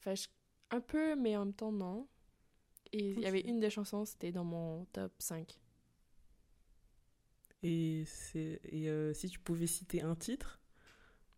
Enfin, 0.00 0.14
je- 0.16 0.28
Un 0.70 0.80
peu, 0.80 1.16
mais 1.16 1.36
en 1.36 1.46
même 1.46 1.54
temps, 1.54 1.72
non. 1.72 2.08
Et 2.92 3.12
il 3.12 3.20
y 3.20 3.26
avait 3.26 3.40
une 3.42 3.60
des 3.60 3.70
chansons, 3.70 4.04
c'était 4.06 4.32
dans 4.32 4.44
mon 4.44 4.86
top 4.86 5.12
5. 5.20 5.58
Et, 7.62 8.04
c'est, 8.06 8.60
et 8.64 8.88
euh, 8.88 9.12
si 9.14 9.28
tu 9.28 9.38
pouvais 9.38 9.66
citer 9.66 10.02
un 10.02 10.14
titre, 10.14 10.60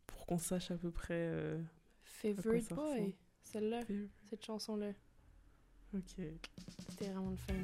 pour 0.06 0.26
qu'on 0.26 0.38
sache 0.38 0.70
à 0.70 0.76
peu 0.76 0.90
près. 0.90 1.14
euh, 1.14 1.62
Favorite 2.02 2.68
Boy, 2.74 3.14
celle-là, 3.42 3.80
cette 4.24 4.44
chanson-là. 4.44 4.92
Ok. 5.94 6.16
C'était 6.90 7.08
vraiment 7.10 7.30
le 7.30 7.36
fun. 7.36 7.54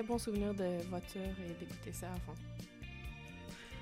Très 0.00 0.06
bons 0.08 0.18
souvenirs 0.18 0.54
de 0.54 0.82
voiture 0.88 1.20
et 1.20 1.52
d'écouter 1.60 1.92
ça 1.92 2.06
avant. 2.06 2.34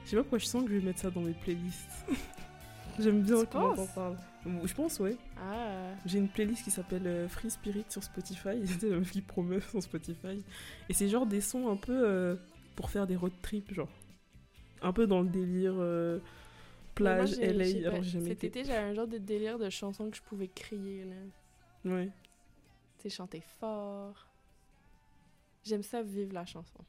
Je 0.05 0.11
sais 0.11 0.17
pas 0.17 0.23
pourquoi 0.23 0.39
je 0.39 0.47
sens 0.47 0.65
que 0.65 0.71
je 0.71 0.77
vais 0.79 0.85
mettre 0.87 0.99
ça 0.99 1.11
dans 1.11 1.21
mes 1.21 1.33
playlists. 1.33 2.07
J'aime 2.99 3.23
bien 3.23 3.45
comment 3.45 3.87
parles. 3.95 4.17
Je 4.65 4.75
pense, 4.75 4.99
ouais. 4.99 5.17
Ah, 5.41 5.93
J'ai 6.07 6.19
une 6.19 6.29
playlist 6.29 6.65
qui 6.65 6.71
s'appelle 6.73 7.07
euh, 7.07 7.29
Free 7.29 7.51
Spirit 7.51 7.85
sur 7.89 8.03
Spotify. 8.03 8.67
C'est 8.67 8.89
la 8.89 8.97
meuf 8.97 9.11
qui 9.13 9.21
promeut 9.21 9.61
sur 9.61 9.81
Spotify. 9.81 10.43
Et 10.89 10.93
c'est 10.95 11.09
genre 11.09 11.27
des 11.27 11.41
sons 11.41 11.69
un 11.71 11.77
peu 11.77 11.93
euh, 12.05 12.35
pour 12.75 12.91
faire 12.91 13.07
des 13.07 13.15
road 13.15 13.33
trips, 13.43 13.73
genre. 13.73 13.89
Un 14.83 14.93
peu 14.93 15.07
dans 15.07 15.21
le 15.23 15.29
délire 15.29 15.75
euh, 15.77 16.19
plage, 16.97 17.37
moi, 17.39 17.47
LA. 17.47 17.65
pas- 17.83 17.89
Alors 17.91 18.03
j'ai 18.03 18.11
jamais 18.11 18.29
Cet 18.31 18.45
été. 18.45 18.61
été, 18.61 18.65
j'avais 18.65 18.89
un 18.91 18.95
genre 18.95 19.07
de 19.09 19.19
délire 19.19 19.59
de 19.61 19.71
chansons 19.71 20.11
que 20.11 20.17
je 20.17 20.23
pouvais 20.23 20.49
crier, 20.49 21.05
là. 21.05 21.91
Ouais. 21.93 22.09
Tu 23.01 23.11
chanter 23.11 23.43
fort. 23.61 24.28
J'aime 25.69 25.83
ça 25.85 26.03
vivre 26.03 26.33
la 26.35 26.45
chanson. 26.47 26.85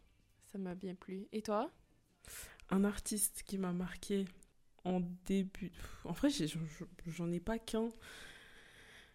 Ça 0.51 0.57
m'a 0.57 0.75
bien 0.75 0.95
plu. 0.95 1.27
Et 1.31 1.41
toi? 1.41 1.71
Un 2.69 2.83
artiste 2.83 3.43
qui 3.45 3.57
m'a 3.57 3.73
marqué 3.73 4.25
en 4.85 5.01
début. 5.25 5.71
En 6.05 6.13
vrai, 6.13 6.29
j'en 7.07 7.31
ai 7.31 7.39
pas 7.39 7.59
qu'un. 7.59 7.89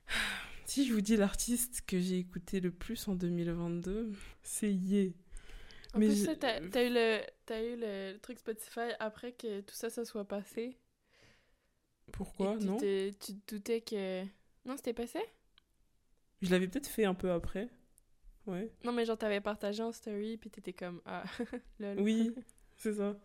Si 0.66 0.86
je 0.86 0.92
vous 0.94 1.00
dis 1.00 1.16
l'artiste 1.16 1.82
que 1.86 2.00
j'ai 2.00 2.18
écouté 2.18 2.60
le 2.60 2.70
plus 2.70 3.06
en 3.08 3.14
2022, 3.14 4.12
c'est 4.42 4.72
Ye. 4.72 5.14
En 5.94 6.00
Mais 6.00 6.10
plus, 6.10 6.14
je- 6.14 6.26
t'as 6.38 6.60
eu, 6.60 6.90
le, 6.90 7.22
t'as 7.46 7.62
eu 7.62 7.76
le 7.78 8.18
truc 8.18 8.38
Spotify 8.38 8.92
après 9.00 9.32
que 9.32 9.60
tout 9.62 9.74
ça, 9.74 9.88
ça 9.90 10.04
soit 10.04 10.26
passé. 10.26 10.76
Pourquoi? 12.12 12.56
Tu 12.58 12.70
Non 12.70 12.78
te, 12.78 13.10
tu 13.10 13.34
te 13.40 13.54
doutais 13.54 13.80
que... 13.82 14.24
Non, 14.64 14.76
c'était 14.76 14.92
passé? 14.94 15.20
Je 16.42 16.50
l'avais 16.52 16.68
peut-être 16.68 16.86
fait 16.86 17.06
un 17.06 17.14
peu 17.14 17.32
après. 17.32 17.68
Ouais. 18.46 18.70
Non, 18.84 18.92
mais 18.92 19.04
genre, 19.04 19.16
t'avais 19.16 19.40
partagé 19.40 19.82
en 19.82 19.92
story, 19.92 20.36
puis 20.36 20.50
t'étais 20.50 20.72
comme... 20.72 21.00
Ah, 21.06 21.24
lol. 21.80 22.00
Oui, 22.00 22.32
c'est 22.76 22.94
ça. 22.94 23.16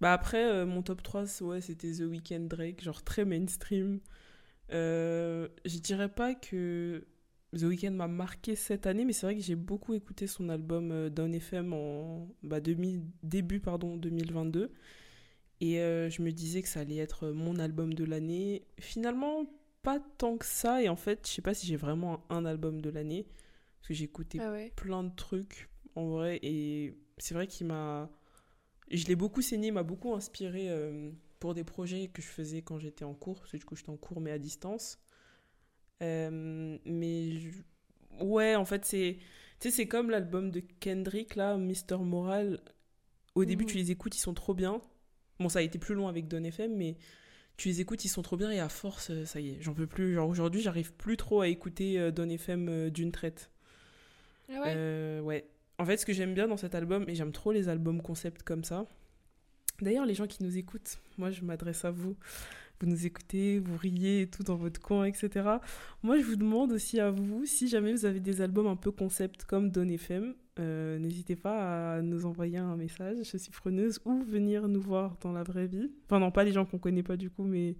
Bah 0.00 0.12
après, 0.12 0.44
euh, 0.44 0.66
mon 0.66 0.82
top 0.82 1.02
3, 1.02 1.26
c'est- 1.26 1.44
ouais, 1.44 1.60
c'était 1.60 1.90
The 1.92 2.00
Weeknd 2.02 2.40
Drake, 2.48 2.82
genre 2.82 3.02
très 3.02 3.24
mainstream. 3.24 4.00
Euh, 4.72 5.48
je 5.64 5.78
dirais 5.78 6.08
pas 6.08 6.34
que 6.34 7.06
The 7.56 7.62
Weeknd 7.62 7.92
m'a 7.92 8.08
marqué 8.08 8.54
cette 8.56 8.86
année, 8.86 9.04
mais 9.04 9.12
c'est 9.12 9.26
vrai 9.26 9.34
que 9.36 9.40
j'ai 9.42 9.56
beaucoup 9.56 9.94
écouté 9.94 10.26
son 10.26 10.48
album 10.50 10.92
euh, 10.92 11.08
Down 11.10 11.34
FM 11.34 11.72
en 11.72 12.28
bah, 12.42 12.60
demi, 12.60 13.02
début 13.22 13.60
pardon, 13.60 13.96
2022. 13.96 14.70
Et 15.60 15.80
euh, 15.80 16.10
je 16.10 16.22
me 16.22 16.30
disais 16.32 16.62
que 16.62 16.68
ça 16.68 16.80
allait 16.80 16.96
être 16.98 17.28
mon 17.30 17.58
album 17.58 17.94
de 17.94 18.04
l'année. 18.04 18.64
Finalement, 18.80 19.46
pas 19.82 19.98
tant 20.18 20.36
que 20.38 20.46
ça. 20.46 20.82
Et 20.82 20.88
en 20.88 20.96
fait, 20.96 21.26
je 21.26 21.32
sais 21.32 21.42
pas 21.42 21.54
si 21.54 21.66
j'ai 21.66 21.76
vraiment 21.76 22.24
un 22.30 22.44
album 22.44 22.80
de 22.80 22.90
l'année. 22.90 23.26
Parce 23.80 23.88
que 23.88 23.94
j'ai 23.94 24.04
écouté 24.04 24.38
Ah 24.40 24.50
ouais? 24.52 24.72
plein 24.76 25.04
de 25.04 25.14
trucs 25.14 25.68
en 25.94 26.08
vrai 26.08 26.38
et 26.42 26.94
c'est 27.18 27.34
vrai 27.34 27.46
qu'il 27.46 27.66
m'a 27.66 28.10
je 28.90 29.06
l'ai 29.06 29.16
beaucoup 29.16 29.42
saigné 29.42 29.68
il 29.68 29.72
m'a 29.72 29.82
beaucoup 29.82 30.14
inspiré 30.14 30.70
euh, 30.70 31.10
pour 31.40 31.54
des 31.54 31.64
projets 31.64 32.08
que 32.08 32.22
je 32.22 32.28
faisais 32.28 32.62
quand 32.62 32.78
j'étais 32.78 33.04
en 33.04 33.14
cours 33.14 33.40
parce 33.40 33.52
que 33.52 33.56
du 33.58 33.64
coup 33.64 33.76
j'étais 33.76 33.90
en 33.90 33.96
cours 33.96 34.20
mais 34.20 34.30
à 34.32 34.38
distance 34.38 34.98
Euh, 36.02 36.78
mais 36.84 37.32
je- 37.32 38.24
ouais 38.24 38.54
en 38.54 38.64
fait 38.64 38.84
c'est 38.84 39.18
tu 39.58 39.68
sais 39.68 39.76
c'est 39.76 39.88
comme 39.88 40.10
l'album 40.10 40.50
de 40.52 40.60
Kendrick 40.80 41.34
là 41.34 41.56
Mr 41.56 41.98
Moral 41.98 42.60
au 43.34 43.44
début 43.44 43.64
Mhm. 43.64 43.70
tu 43.70 43.76
les 43.78 43.90
écoutes 43.90 44.16
ils 44.16 44.20
sont 44.20 44.34
trop 44.34 44.54
bien 44.54 44.80
bon 45.40 45.48
ça 45.48 45.58
a 45.60 45.62
été 45.62 45.78
plus 45.80 45.94
long 45.96 46.06
avec 46.08 46.28
Don 46.28 46.44
FM 46.44 46.76
mais 46.76 46.96
tu 47.56 47.68
les 47.68 47.80
écoutes, 47.82 48.04
ils 48.04 48.08
sont 48.08 48.22
trop 48.22 48.36
bien 48.36 48.50
et 48.52 48.60
à 48.60 48.68
force, 48.70 49.10
euh, 49.10 49.24
ça 49.26 49.40
y 49.40 49.50
est, 49.50 49.58
j'en 49.62 49.74
peux 49.74 49.86
plus. 49.86 50.14
Genre 50.14 50.28
aujourd'hui, 50.28 50.62
j'arrive 50.62 50.94
plus 50.94 51.16
trop 51.16 51.42
à 51.42 51.48
écouter 51.48 52.10
Don 52.12 52.28
FM 52.30 52.90
d'une 52.90 53.12
traite. 53.12 53.50
Ah? 54.48 54.68
Euh, 54.68 55.20
ouais. 55.20 55.48
En 55.78 55.84
fait, 55.84 55.96
ce 55.96 56.06
que 56.06 56.12
j'aime 56.12 56.34
bien 56.34 56.48
dans 56.48 56.56
cet 56.56 56.74
album, 56.74 57.04
et 57.08 57.14
j'aime 57.14 57.32
trop 57.32 57.52
les 57.52 57.68
albums 57.68 58.02
concept 58.02 58.42
comme 58.42 58.64
ça. 58.64 58.86
D'ailleurs, 59.80 60.06
les 60.06 60.14
gens 60.14 60.26
qui 60.26 60.42
nous 60.42 60.56
écoutent, 60.56 60.98
moi 61.18 61.30
je 61.30 61.44
m'adresse 61.44 61.84
à 61.84 61.90
vous. 61.90 62.16
Vous 62.80 62.86
nous 62.86 63.06
écoutez, 63.06 63.58
vous 63.58 63.76
riez 63.76 64.22
et 64.22 64.26
tout 64.28 64.44
dans 64.44 64.54
votre 64.54 64.80
coin, 64.80 65.04
etc. 65.04 65.48
Moi, 66.02 66.18
je 66.18 66.22
vous 66.22 66.36
demande 66.36 66.72
aussi 66.72 67.00
à 67.00 67.10
vous, 67.10 67.44
si 67.44 67.68
jamais 67.68 67.92
vous 67.92 68.04
avez 68.04 68.20
des 68.20 68.40
albums 68.40 68.68
un 68.68 68.76
peu 68.76 68.92
concept 68.92 69.44
comme 69.44 69.70
Don 69.70 69.88
FM, 69.88 70.34
euh, 70.60 70.98
n'hésitez 70.98 71.34
pas 71.34 71.94
à 71.94 72.02
nous 72.02 72.24
envoyer 72.24 72.58
un 72.58 72.76
message, 72.76 73.16
je 73.24 73.36
suis 73.36 73.50
preneuse, 73.50 74.00
ou 74.04 74.22
venir 74.22 74.68
nous 74.68 74.80
voir 74.80 75.16
dans 75.22 75.32
la 75.32 75.42
vraie 75.42 75.66
vie. 75.66 75.90
Enfin, 76.06 76.20
non, 76.20 76.30
pas 76.30 76.44
les 76.44 76.52
gens 76.52 76.64
qu'on 76.64 76.78
connaît 76.78 77.02
pas 77.02 77.16
du 77.16 77.30
coup, 77.30 77.44
mais 77.44 77.74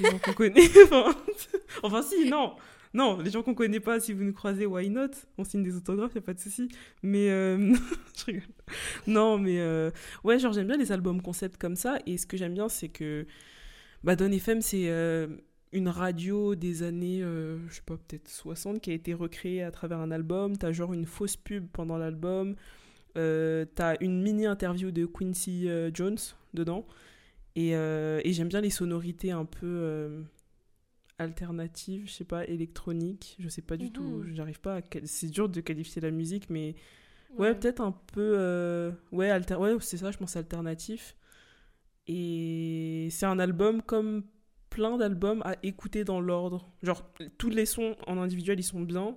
les 0.00 0.10
gens 0.10 0.18
qu'on 0.18 0.32
connaît. 0.32 0.60
enfin, 1.82 2.02
si, 2.02 2.28
non, 2.28 2.54
non, 2.94 3.18
les 3.18 3.30
gens 3.30 3.42
qu'on 3.42 3.54
connaît 3.54 3.80
pas, 3.80 4.00
si 4.00 4.12
vous 4.12 4.22
nous 4.22 4.34
croisez, 4.34 4.66
why 4.66 4.90
not? 4.90 5.08
On 5.38 5.44
signe 5.44 5.62
des 5.62 5.76
autographes, 5.76 6.14
y 6.14 6.18
a 6.18 6.22
pas 6.22 6.34
de 6.34 6.40
souci. 6.40 6.68
Mais 7.02 7.30
euh, 7.30 7.74
je 8.16 8.24
rigole. 8.26 8.42
Non, 9.06 9.38
mais 9.38 9.60
euh, 9.60 9.90
ouais, 10.24 10.38
genre 10.38 10.52
j'aime 10.52 10.66
bien 10.66 10.76
les 10.76 10.92
albums 10.92 11.22
concept 11.22 11.56
comme 11.56 11.76
ça. 11.76 11.98
Et 12.06 12.18
ce 12.18 12.26
que 12.26 12.36
j'aime 12.36 12.52
bien, 12.52 12.68
c'est 12.68 12.88
que 12.88 13.26
bah, 14.04 14.14
Don 14.14 14.30
FM, 14.30 14.60
c'est 14.60 14.90
euh, 14.90 15.26
une 15.72 15.88
radio 15.88 16.54
des 16.54 16.82
années, 16.82 17.22
euh, 17.22 17.58
je 17.68 17.76
sais 17.76 17.82
pas, 17.86 17.96
peut-être 17.96 18.28
60, 18.28 18.82
qui 18.82 18.90
a 18.90 18.94
été 18.94 19.14
recréée 19.14 19.62
à 19.62 19.70
travers 19.70 19.98
un 19.98 20.10
album. 20.10 20.58
T'as 20.58 20.72
genre 20.72 20.92
une 20.92 21.06
fausse 21.06 21.36
pub 21.36 21.68
pendant 21.72 21.96
l'album. 21.96 22.56
T'as 23.14 23.96
une 24.00 24.22
mini 24.22 24.46
interview 24.46 24.90
de 24.90 25.06
Quincy 25.06 25.68
Jones 25.94 26.18
dedans. 26.52 26.86
Et 27.56 27.72
j'aime 28.26 28.48
bien 28.48 28.60
les 28.60 28.70
sonorités 28.70 29.30
un 29.30 29.46
peu 29.46 30.24
alternatives, 31.22 32.06
je 32.06 32.12
sais 32.12 32.24
pas, 32.24 32.44
électroniques. 32.46 33.36
Je 33.38 33.48
sais 33.48 33.62
pas 33.62 33.76
du 33.76 33.86
Mhm. 33.86 33.92
tout, 33.92 34.22
j'arrive 34.34 34.60
pas 34.60 34.76
à. 34.76 34.80
C'est 35.04 35.28
dur 35.28 35.48
de 35.48 35.60
qualifier 35.60 36.00
la 36.02 36.10
musique, 36.10 36.50
mais 36.50 36.74
ouais, 37.30 37.48
Ouais. 37.48 37.54
peut-être 37.54 37.80
un 37.80 37.92
peu. 37.92 38.34
euh, 38.38 38.92
Ouais, 39.12 39.30
alter... 39.30 39.56
ouais 39.56 39.76
c'est 39.80 39.96
ça, 39.96 40.10
je 40.10 40.18
pense 40.18 40.36
alternatif. 40.36 41.16
Et 42.06 43.08
c'est 43.10 43.26
un 43.26 43.38
album 43.38 43.82
comme 43.82 44.24
plein 44.70 44.96
d'albums 44.96 45.42
à 45.44 45.56
écouter 45.62 46.04
dans 46.04 46.20
l'ordre. 46.20 46.70
Genre, 46.82 47.02
tous 47.38 47.50
les 47.50 47.66
sons 47.66 47.96
en 48.06 48.18
individuel, 48.18 48.58
ils 48.58 48.64
sont 48.64 48.80
bien, 48.80 49.16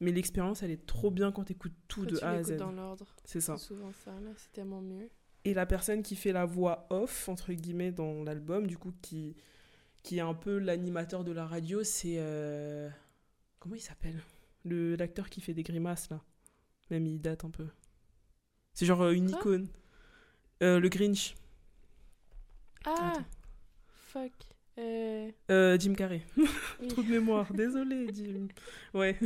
mais 0.00 0.12
l'expérience, 0.12 0.62
elle 0.62 0.70
est 0.70 0.86
trop 0.86 1.10
bien 1.10 1.32
quand 1.32 1.44
t'écoutes 1.44 1.72
tout 1.88 2.02
Quand 2.04 2.10
de 2.10 2.16
tu 2.18 2.24
A 2.24 2.30
à 2.30 2.42
Z. 2.42 2.56
dans 2.56 2.72
l'ordre. 2.72 3.14
C'est 3.24 3.40
ça. 3.40 3.56
C'est 3.58 3.66
souvent 3.66 3.92
ça, 4.04 4.12
là. 4.12 4.30
C'est 4.36 4.52
tellement 4.52 4.80
mieux. 4.80 5.10
Et 5.44 5.54
la 5.54 5.66
personne 5.66 6.02
qui 6.02 6.14
fait 6.14 6.32
la 6.32 6.44
voix 6.44 6.86
off, 6.90 7.28
entre 7.28 7.52
guillemets, 7.52 7.90
dans 7.92 8.22
l'album, 8.22 8.66
du 8.68 8.78
coup, 8.78 8.92
qui, 9.02 9.34
qui 10.02 10.18
est 10.18 10.20
un 10.22 10.34
peu 10.34 10.58
l'animateur 10.58 11.24
de 11.24 11.32
la 11.32 11.46
radio, 11.46 11.84
c'est. 11.84 12.16
euh, 12.18 12.88
Comment 13.58 13.74
il 13.76 13.80
s'appelle? 13.80 14.20
Le 14.64 14.96
L'acteur 14.96 15.28
qui 15.30 15.40
fait 15.40 15.54
des 15.54 15.62
grimaces, 15.62 16.10
là. 16.10 16.20
Même 16.90 17.06
il 17.06 17.20
date 17.20 17.44
un 17.44 17.50
peu. 17.50 17.66
C'est 18.74 18.86
genre 18.86 19.02
euh, 19.02 19.12
une 19.12 19.30
Quoi? 19.30 19.38
icône. 19.38 19.68
Euh, 20.62 20.80
le 20.80 20.88
Grinch. 20.88 21.34
Ah! 22.84 23.12
Attends. 23.14 23.24
Fuck. 24.12 24.32
Jim 24.78 25.94
Carrey. 25.94 26.22
oui. 26.36 26.88
Trop 26.88 27.02
de 27.02 27.08
mémoire, 27.08 27.52
désolé 27.52 28.06
Jim. 28.12 28.48
Ouais. 28.94 29.18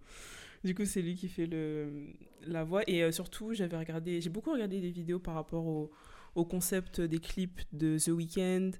du 0.64 0.74
coup, 0.74 0.84
c'est 0.84 1.02
lui 1.02 1.14
qui 1.16 1.28
fait 1.28 1.46
le 1.46 2.06
la 2.46 2.64
voix. 2.64 2.82
Et 2.88 3.10
surtout, 3.12 3.54
j'avais 3.54 3.76
regardé, 3.76 4.20
j'ai 4.20 4.30
beaucoup 4.30 4.52
regardé 4.52 4.80
des 4.80 4.90
vidéos 4.90 5.18
par 5.20 5.34
rapport 5.34 5.66
au, 5.66 5.90
au 6.34 6.44
concept 6.44 7.00
des 7.00 7.18
clips 7.20 7.60
de 7.72 7.98
The 7.98 8.08
Weeknd, 8.08 8.70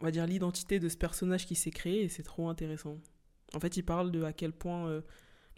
on 0.00 0.04
va 0.04 0.10
dire 0.10 0.26
l'identité 0.26 0.78
de 0.78 0.88
ce 0.88 0.96
personnage 0.96 1.46
qui 1.46 1.54
s'est 1.54 1.70
créé, 1.70 2.02
et 2.02 2.08
c'est 2.08 2.22
trop 2.22 2.48
intéressant. 2.48 2.98
En 3.54 3.60
fait, 3.60 3.76
il 3.76 3.82
parle 3.82 4.10
de 4.10 4.22
à 4.22 4.32
quel 4.32 4.52
point 4.52 4.88
euh, 4.88 5.00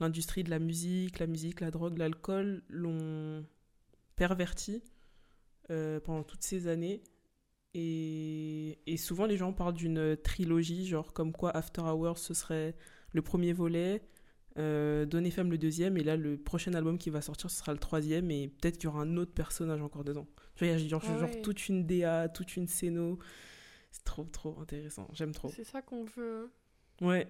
l'industrie 0.00 0.44
de 0.44 0.50
la 0.50 0.58
musique, 0.58 1.18
la 1.18 1.26
musique, 1.26 1.60
la 1.60 1.70
drogue, 1.70 1.98
l'alcool 1.98 2.62
l'ont 2.68 3.44
perverti 4.16 4.82
euh, 5.70 6.00
pendant 6.00 6.22
toutes 6.22 6.42
ces 6.42 6.68
années. 6.68 7.02
Et, 7.74 8.78
et 8.86 8.96
souvent, 8.96 9.26
les 9.26 9.36
gens 9.36 9.52
parlent 9.52 9.74
d'une 9.74 10.16
trilogie, 10.16 10.86
genre 10.86 11.12
comme 11.12 11.32
quoi 11.32 11.50
After 11.50 11.82
Hours, 11.82 12.18
ce 12.18 12.34
serait 12.34 12.74
le 13.12 13.22
premier 13.22 13.52
volet, 13.52 14.02
euh, 14.58 15.06
Donner 15.06 15.30
Femme 15.30 15.50
le 15.50 15.58
deuxième, 15.58 15.96
et 15.96 16.02
là, 16.02 16.16
le 16.16 16.36
prochain 16.36 16.72
album 16.74 16.98
qui 16.98 17.10
va 17.10 17.20
sortir, 17.20 17.50
ce 17.50 17.58
sera 17.58 17.72
le 17.72 17.78
troisième, 17.78 18.30
et 18.30 18.48
peut-être 18.48 18.78
qu'il 18.78 18.84
y 18.84 18.86
aura 18.88 19.02
un 19.02 19.16
autre 19.16 19.32
personnage 19.32 19.80
encore 19.82 20.04
dedans. 20.04 20.26
Tu 20.54 20.64
vois, 20.64 20.74
il 20.74 20.82
y 20.82 20.84
a 20.84 20.88
genre, 20.88 21.02
Ah 21.06 21.18
genre 21.18 21.42
toute 21.42 21.68
une 21.68 21.86
DA, 21.86 22.28
toute 22.28 22.56
une 22.56 22.66
scéno. 22.66 23.18
C'est 23.98 24.04
trop, 24.04 24.24
trop 24.24 24.58
intéressant. 24.60 25.08
J'aime 25.12 25.32
trop. 25.32 25.48
C'est 25.48 25.64
ça 25.64 25.82
qu'on 25.82 26.04
veut. 26.04 26.50
Ouais. 27.00 27.26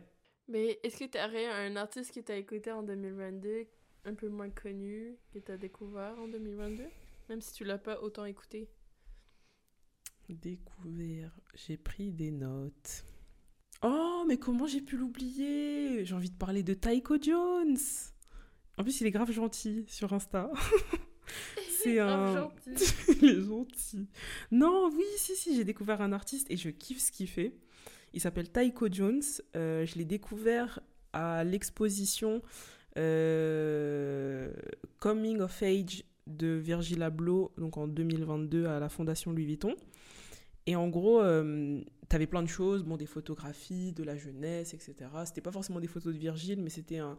Mais 0.48 0.78
est-ce 0.82 0.98
que 0.98 1.04
t'aurais 1.04 1.46
un 1.46 1.76
artiste 1.76 2.14
que 2.14 2.20
t'as 2.20 2.36
écouté 2.36 2.70
en 2.72 2.82
2022, 2.82 3.66
un 4.04 4.14
peu 4.14 4.28
moins 4.28 4.50
connu, 4.50 5.16
que 5.32 5.38
t'as 5.38 5.56
découvert 5.56 6.18
en 6.18 6.28
2022? 6.28 6.84
Même 7.28 7.40
si 7.42 7.52
tu 7.52 7.64
l'as 7.64 7.78
pas 7.78 8.00
autant 8.00 8.24
écouté. 8.24 8.70
Découvert. 10.28 11.38
J'ai 11.54 11.76
pris 11.76 12.12
des 12.12 12.30
notes. 12.30 13.04
Oh, 13.82 14.24
mais 14.26 14.38
comment 14.38 14.66
j'ai 14.66 14.80
pu 14.80 14.96
l'oublier? 14.96 16.04
J'ai 16.04 16.14
envie 16.14 16.30
de 16.30 16.36
parler 16.36 16.62
de 16.62 16.74
Taiko 16.74 17.16
Jones. 17.20 17.76
En 18.76 18.82
plus, 18.82 19.00
il 19.00 19.06
est 19.06 19.10
grave 19.10 19.30
gentil 19.30 19.84
sur 19.88 20.12
Insta. 20.12 20.50
C'est 21.82 21.98
un. 21.98 22.34
gentil. 22.34 22.94
il 23.22 23.28
est 23.28 23.40
gentil. 23.42 24.06
Non, 24.50 24.90
oui, 24.94 25.04
si, 25.16 25.36
si, 25.36 25.56
j'ai 25.56 25.64
découvert 25.64 26.00
un 26.00 26.12
artiste 26.12 26.50
et 26.50 26.56
je 26.56 26.70
kiffe 26.70 27.00
ce 27.00 27.12
qu'il 27.12 27.28
fait. 27.28 27.54
Il 28.14 28.20
s'appelle 28.20 28.50
Taiko 28.50 28.88
Jones. 28.90 29.22
Euh, 29.56 29.84
je 29.86 29.96
l'ai 29.96 30.04
découvert 30.04 30.80
à 31.12 31.44
l'exposition 31.44 32.42
euh, 32.96 34.52
Coming 34.98 35.40
of 35.40 35.62
Age 35.62 36.04
de 36.26 36.48
Virgil 36.48 37.02
Abloh, 37.02 37.52
donc 37.56 37.76
en 37.76 37.86
2022 37.88 38.66
à 38.66 38.80
la 38.80 38.88
Fondation 38.88 39.32
Louis 39.32 39.46
Vuitton. 39.46 39.74
Et 40.66 40.76
en 40.76 40.88
gros, 40.88 41.22
euh, 41.22 41.80
t'avais 42.08 42.26
plein 42.26 42.42
de 42.42 42.48
choses, 42.48 42.84
bon, 42.84 42.96
des 42.96 43.06
photographies, 43.06 43.92
de 43.92 44.02
la 44.02 44.16
jeunesse, 44.16 44.74
etc. 44.74 44.94
C'était 45.24 45.40
pas 45.40 45.52
forcément 45.52 45.80
des 45.80 45.86
photos 45.86 46.12
de 46.12 46.18
Virgile, 46.18 46.60
mais 46.60 46.68
c'était 46.68 46.98
un, 46.98 47.16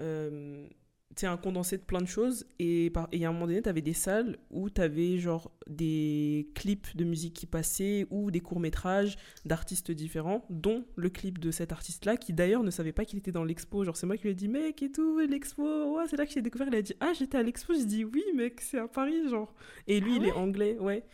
euh, 0.00 0.66
tu 1.10 1.20
sais, 1.20 1.26
un 1.26 1.36
condensé 1.36 1.76
de 1.78 1.82
plein 1.82 2.00
de 2.00 2.06
choses. 2.06 2.44
Et, 2.58 2.90
par, 2.90 3.08
et 3.12 3.24
à 3.24 3.28
un 3.28 3.32
moment 3.32 3.46
donné, 3.46 3.62
t'avais 3.62 3.82
des 3.82 3.92
salles 3.92 4.36
où 4.50 4.68
t'avais 4.68 5.18
genre 5.18 5.52
des 5.68 6.48
clips 6.56 6.96
de 6.96 7.04
musique 7.04 7.34
qui 7.34 7.46
passaient 7.46 8.06
ou 8.10 8.32
des 8.32 8.40
courts-métrages 8.40 9.16
d'artistes 9.44 9.92
différents, 9.92 10.44
dont 10.50 10.84
le 10.96 11.10
clip 11.10 11.38
de 11.38 11.52
cet 11.52 11.70
artiste-là, 11.70 12.16
qui 12.16 12.32
d'ailleurs 12.32 12.64
ne 12.64 12.70
savait 12.72 12.92
pas 12.92 13.04
qu'il 13.04 13.18
était 13.20 13.30
dans 13.30 13.44
l'expo. 13.44 13.84
Genre, 13.84 13.96
c'est 13.96 14.06
moi 14.06 14.16
qui 14.16 14.24
lui 14.24 14.30
ai 14.30 14.34
dit, 14.34 14.48
mec, 14.48 14.82
et 14.82 14.90
tout, 14.90 15.18
l'expo, 15.20 15.96
ouais, 15.96 16.04
c'est 16.08 16.16
là 16.16 16.26
que 16.26 16.32
j'ai 16.32 16.42
découvert. 16.42 16.66
Il 16.66 16.74
a 16.74 16.82
dit, 16.82 16.94
ah, 16.98 17.12
j'étais 17.16 17.38
à 17.38 17.42
l'expo. 17.44 17.74
J'ai 17.74 17.84
dit, 17.84 18.04
oui, 18.04 18.24
mec, 18.34 18.60
c'est 18.60 18.78
à 18.78 18.88
Paris, 18.88 19.28
genre. 19.28 19.54
Et 19.86 20.00
lui, 20.00 20.14
Ah 20.14 20.18
il 20.20 20.24
est 20.26 20.32
anglais, 20.32 20.76
ouais 20.80 21.04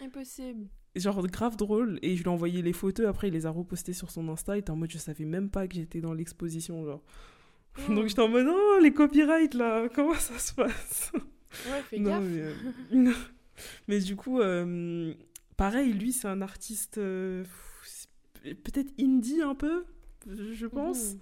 Impossible. 0.00 0.66
genre 0.94 1.26
grave 1.26 1.56
drôle 1.56 1.98
et 2.02 2.16
je 2.16 2.22
lui 2.22 2.28
ai 2.30 2.32
envoyé 2.32 2.62
les 2.62 2.72
photos 2.72 3.06
après 3.06 3.28
il 3.28 3.32
les 3.34 3.46
a 3.46 3.50
repostées 3.50 3.92
sur 3.94 4.10
son 4.10 4.28
Insta 4.28 4.56
il 4.56 4.60
était 4.60 4.70
en 4.70 4.76
mode 4.76 4.90
je 4.90 4.98
savais 4.98 5.24
même 5.24 5.48
pas 5.50 5.66
que 5.66 5.74
j'étais 5.74 6.00
dans 6.02 6.12
l'exposition 6.12 6.84
genre 6.84 7.02
Oh. 7.88 7.94
donc 7.94 8.08
j'étais 8.08 8.22
en 8.22 8.28
mode 8.28 8.46
oh 8.48 8.78
les 8.80 8.92
copyrights 8.92 9.52
là 9.54 9.88
comment 9.94 10.14
ça 10.14 10.38
se 10.38 10.54
passe? 10.54 11.12
Ouais, 11.14 11.82
fais 11.90 11.98
non, 12.00 12.10
gaffe. 12.10 12.24
mais, 12.24 12.40
euh, 12.40 12.54
non. 12.92 13.14
mais 13.86 14.00
du 14.00 14.16
coup 14.16 14.40
euh, 14.40 15.12
pareil 15.58 15.92
lui 15.92 16.12
c'est 16.12 16.26
un 16.28 16.40
artiste 16.40 16.96
euh, 16.96 17.44
peut-être 18.42 18.92
indie 18.98 19.42
un 19.42 19.54
peu 19.54 19.84
je 20.26 20.66
pense 20.66 21.16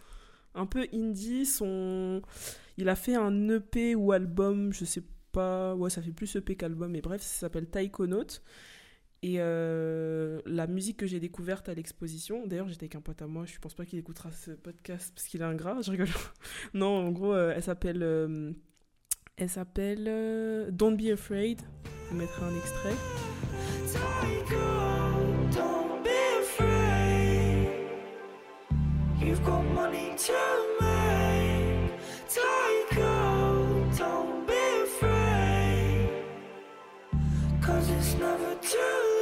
un 0.54 0.66
peu 0.66 0.86
indie. 0.92 1.46
Son... 1.46 2.22
Il 2.76 2.88
a 2.88 2.96
fait 2.96 3.14
un 3.14 3.48
EP 3.48 3.94
ou 3.94 4.12
album, 4.12 4.72
je 4.72 4.84
sais 4.84 5.02
pas, 5.32 5.74
ouais, 5.74 5.90
ça 5.90 6.02
fait 6.02 6.12
plus 6.12 6.34
EP 6.36 6.56
qu'album, 6.56 6.90
mais 6.92 7.00
bref, 7.00 7.22
ça 7.22 7.40
s'appelle 7.40 7.66
Taikonaut. 7.66 8.26
Et 9.26 9.36
euh, 9.38 10.42
la 10.44 10.66
musique 10.66 10.98
que 10.98 11.06
j'ai 11.06 11.18
découverte 11.18 11.70
à 11.70 11.74
l'exposition, 11.74 12.46
d'ailleurs 12.46 12.68
j'étais 12.68 12.84
avec 12.84 12.96
un 12.96 13.00
pote 13.00 13.22
à 13.22 13.26
moi, 13.26 13.46
je 13.46 13.58
pense 13.58 13.72
pas 13.72 13.86
qu'il 13.86 13.98
écoutera 13.98 14.30
ce 14.30 14.50
podcast 14.50 15.12
parce 15.14 15.26
qu'il 15.28 15.40
est 15.40 15.44
ingrat, 15.44 15.80
je 15.80 15.92
rigole. 15.92 16.08
non, 16.74 17.06
en 17.06 17.10
gros, 17.10 17.32
euh, 17.32 17.54
elle 17.56 17.62
s'appelle, 17.62 18.02
euh, 18.02 18.52
elle 19.38 19.48
s'appelle 19.48 20.04
Don't 20.72 20.98
Be 20.98 21.10
Afraid. 21.10 21.62
Je 21.86 22.10
vous 22.10 22.16
mettrai 22.16 22.44
un 22.44 22.54
extrait. 22.54 22.92
Cause 37.62 37.88
it's 37.88 38.14
never 38.16 38.54
too 38.60 39.13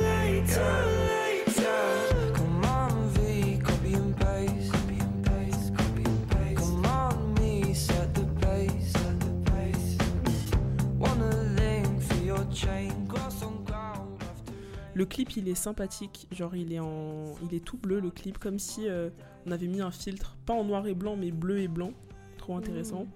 Le 14.94 15.06
clip, 15.06 15.36
il 15.36 15.48
est 15.48 15.56
sympathique. 15.56 16.28
Genre, 16.30 16.54
il 16.54 16.72
est 16.72 16.78
en, 16.78 17.34
il 17.42 17.56
est 17.56 17.64
tout 17.64 17.76
bleu 17.76 17.98
le 17.98 18.10
clip, 18.10 18.38
comme 18.38 18.58
si 18.58 18.88
euh, 18.88 19.10
on 19.46 19.50
avait 19.50 19.66
mis 19.66 19.80
un 19.80 19.90
filtre, 19.90 20.36
pas 20.46 20.54
en 20.54 20.64
noir 20.64 20.86
et 20.86 20.94
blanc, 20.94 21.16
mais 21.16 21.32
bleu 21.32 21.58
et 21.58 21.66
blanc. 21.66 21.92
Trop 22.38 22.56
intéressant. 22.56 23.06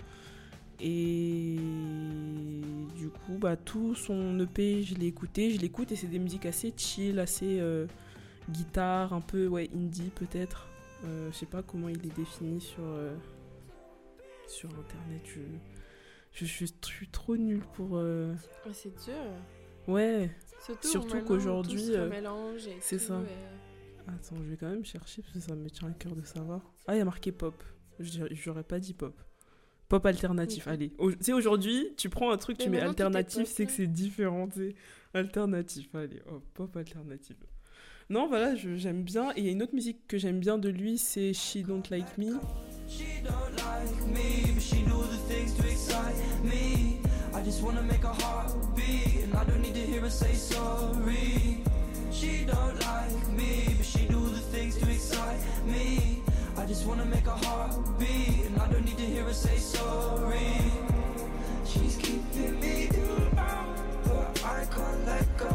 Et 0.80 1.56
du 2.96 3.08
coup, 3.10 3.38
bah 3.38 3.56
tout 3.56 3.94
son 3.94 4.38
EP, 4.40 4.82
je 4.82 4.94
l'ai 4.94 5.06
écouté, 5.06 5.50
je 5.50 5.60
l'écoute 5.60 5.92
et 5.92 5.96
c'est 5.96 6.06
des 6.06 6.18
musiques 6.18 6.46
assez 6.46 6.72
chill, 6.76 7.18
assez 7.18 7.58
euh, 7.60 7.86
guitare, 8.50 9.12
un 9.12 9.20
peu 9.20 9.46
ouais 9.46 9.70
indie 9.74 10.10
peut-être. 10.14 10.68
Euh, 11.04 11.30
je 11.32 11.36
sais 11.36 11.46
pas 11.46 11.62
comment 11.62 11.88
il 11.88 12.04
est 12.06 12.14
défini 12.16 12.60
sur 12.60 12.82
euh, 12.84 13.14
sur 14.48 14.68
internet. 14.70 15.22
Je, 15.24 15.40
je, 16.32 16.44
suis- 16.44 16.66
je 16.66 16.86
suis 16.92 17.08
trop 17.08 17.36
nulle 17.36 17.64
pour. 17.74 17.96
euh, 17.96 18.34
Mais 18.66 18.72
c'est 18.72 18.90
dur. 19.04 19.14
Ouais. 19.88 20.30
Surtout, 20.64 20.88
Surtout 20.88 21.16
qu'aujourd'hui, 21.26 21.78
c'est 22.80 22.98
ça. 22.98 23.20
Attends, 24.08 24.36
je 24.36 24.50
vais 24.50 24.56
quand 24.56 24.68
même 24.70 24.84
chercher 24.84 25.22
parce 25.22 25.34
que 25.34 25.40
ça 25.40 25.54
me 25.54 25.68
tient 25.68 25.88
à 25.88 25.92
cœur 25.92 26.14
de 26.14 26.22
savoir. 26.24 26.60
Ah, 26.86 26.94
il 26.94 26.98
y 26.98 27.00
a 27.00 27.04
marqué 27.04 27.32
pop. 27.32 27.62
J'aurais 27.98 28.62
pas 28.62 28.78
dit 28.78 28.94
pop. 28.94 29.14
Pop 29.88 30.04
alternatif, 30.04 30.66
allez. 30.66 30.92
Au- 30.98 31.12
Tu 31.12 31.18
sais, 31.20 31.32
aujourd'hui, 31.32 31.92
tu 31.96 32.08
prends 32.08 32.30
un 32.32 32.36
truc, 32.36 32.56
Mais 32.58 32.64
tu 32.64 32.70
mets 32.70 32.80
alternatif, 32.80 33.46
c'est 33.48 33.66
que 33.66 33.72
c'est 33.72 33.86
différent, 33.86 34.48
tu 34.48 34.58
sais. 34.70 34.74
Alternatif, 35.14 35.94
allez, 35.94 36.20
oh, 36.30 36.42
pop 36.54 36.76
alternatif. 36.76 37.36
Non, 38.10 38.26
voilà, 38.28 38.54
je- 38.54 38.76
j'aime 38.76 39.02
bien. 39.02 39.30
Et 39.36 39.40
il 39.40 39.46
y 39.46 39.48
a 39.48 39.52
une 39.52 39.62
autre 39.62 39.74
musique 39.74 40.06
que 40.08 40.18
j'aime 40.18 40.38
bien 40.40 40.58
de 40.58 40.68
lui, 40.68 40.98
c'est 40.98 41.32
She 41.32 41.58
Don't 41.58 41.82
Like 41.90 42.18
Me. 42.18 42.38
She 42.88 43.22
don't 43.22 43.32
like 43.56 44.06
me, 44.12 44.52
but 44.54 44.60
she 44.62 44.84
knows 44.86 45.06
the 45.08 45.28
things 45.28 45.54
to 45.56 45.62
excite 45.64 46.14
me. 46.44 47.00
I 47.34 47.44
just 47.44 47.62
wanna 47.62 47.82
make 47.82 48.02
her 48.02 48.14
heart 48.22 48.52
beat, 48.76 49.24
and 49.24 49.34
I 49.36 49.44
don't 49.50 49.60
need 49.60 49.74
to 49.74 49.80
hear 49.90 50.00
her 50.02 50.10
say 50.10 50.34
sorry. 50.34 51.62
She 52.12 52.44
don't 52.46 52.78
like 52.80 53.05
I 56.66 56.68
just 56.68 56.84
wanna 56.84 57.04
make 57.04 57.24
her 57.26 57.46
heart 57.46 57.76
beat, 57.96 58.46
and 58.46 58.60
I 58.60 58.66
don't 58.66 58.84
need 58.84 58.96
to 58.96 59.04
hear 59.04 59.22
her 59.22 59.32
say 59.32 59.56
sorry. 59.56 60.50
She's 61.64 61.94
keeping 61.94 62.58
me 62.58 62.88
down, 63.36 63.72
but 64.02 64.44
I 64.44 64.64
can't 64.64 65.06
let 65.06 65.38
go. 65.38 65.54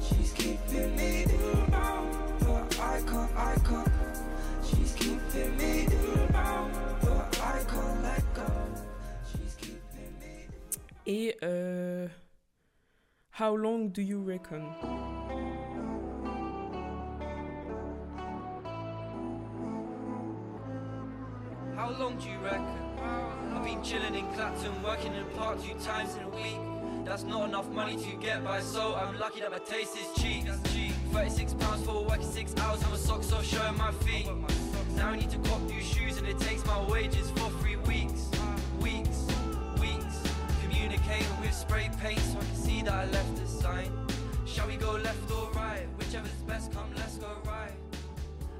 She's 0.00 0.32
keeping 0.32 0.96
me 0.96 1.26
down, 1.70 2.10
but 2.40 2.80
I 2.80 3.02
can't, 3.02 3.36
I 3.36 3.54
can't. 3.68 3.92
She's 4.64 4.94
keeping 4.94 5.58
me 5.58 5.86
down, 6.32 6.72
but 7.02 7.40
I 7.42 7.62
can't 7.68 8.02
let 8.02 8.34
go. 8.34 8.50
She's 9.30 9.54
keeping 9.60 10.14
me 10.20 10.46
Et 11.06 11.36
euh, 11.42 12.08
How 13.28 13.54
Long 13.54 13.90
Do 13.90 14.00
You 14.00 14.22
Reckon 14.22 15.09
How 21.80 21.92
long 21.92 22.18
do 22.18 22.28
you 22.28 22.36
reckon? 22.40 22.66
I've 23.54 23.64
been 23.64 23.82
chilling 23.82 24.14
in 24.14 24.26
Clapton, 24.34 24.82
working 24.82 25.14
in 25.14 25.20
the 25.20 25.30
park 25.30 25.62
two 25.64 25.72
times 25.82 26.14
in 26.14 26.24
a 26.24 26.28
week. 26.28 26.60
That's 27.06 27.22
not 27.22 27.48
enough 27.48 27.70
money 27.70 27.96
to 27.96 28.16
get 28.16 28.44
by, 28.44 28.60
so 28.60 28.94
I'm 28.96 29.18
lucky 29.18 29.40
that 29.40 29.50
my 29.50 29.60
taste 29.60 29.96
is 29.96 30.22
cheap. 30.22 30.44
36 30.46 31.54
pounds 31.54 31.82
for 31.86 32.04
working 32.04 32.30
six 32.30 32.54
hours, 32.58 32.82
and 32.82 32.90
my 32.90 32.98
socks 32.98 33.32
off 33.32 33.46
showing 33.46 33.78
my 33.78 33.92
feet. 33.92 34.28
Now 34.94 35.08
I 35.08 35.16
need 35.16 35.30
to 35.30 35.38
cop 35.38 35.62
new 35.62 35.80
shoes, 35.80 36.18
and 36.18 36.28
it 36.28 36.38
takes 36.38 36.66
my 36.66 36.84
wages 36.84 37.30
for 37.30 37.48
three 37.62 37.76
weeks. 37.76 38.28
Weeks. 38.82 39.26
Weeks. 39.80 40.16
Communicating 40.62 41.40
with 41.40 41.54
spray 41.54 41.88
paint 41.98 42.18
so 42.18 42.40
I 42.40 42.44
can 42.44 42.56
see 42.56 42.82
that 42.82 42.92
I 42.92 43.06
left 43.06 43.38
a 43.38 43.48
sign. 43.48 43.90
Shall 44.44 44.66
we 44.66 44.76
go 44.76 44.92
left 44.96 45.30
or 45.30 45.50
right? 45.52 45.88
Whichever's 45.96 46.42
best, 46.46 46.74
come 46.74 46.90
let's 46.94 47.16
go 47.16 47.38
right. 47.46 47.72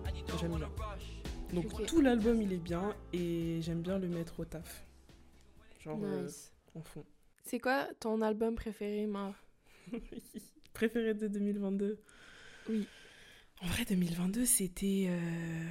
And 0.07 0.17
you 0.17 0.23
don't 0.27 0.51
wanna 0.51 0.69
rush. 0.79 1.10
Donc 1.53 1.87
tout 1.87 2.01
l'album 2.01 2.41
il 2.43 2.53
est 2.53 2.59
bien 2.59 2.95
et 3.13 3.61
j'aime 3.63 3.83
bien 3.83 3.99
le 3.99 4.09
mettre 4.09 4.41
au 4.41 4.45
taf. 4.45 4.85
Genre 5.85 5.99
euh, 6.03 6.29
en 6.75 6.83
fond. 6.83 7.05
C'est 7.45 7.59
quoi 7.59 7.89
ton 8.01 8.21
album 8.21 8.55
préféré, 8.55 9.07
Mar 9.07 9.35
Préféré 10.73 11.15
de 11.15 11.27
2022 11.29 11.99
Oui. 12.69 12.87
En 13.63 13.67
vrai 13.67 13.85
2022 13.85 14.45
c'était... 14.45 15.07
euh, 15.09 15.69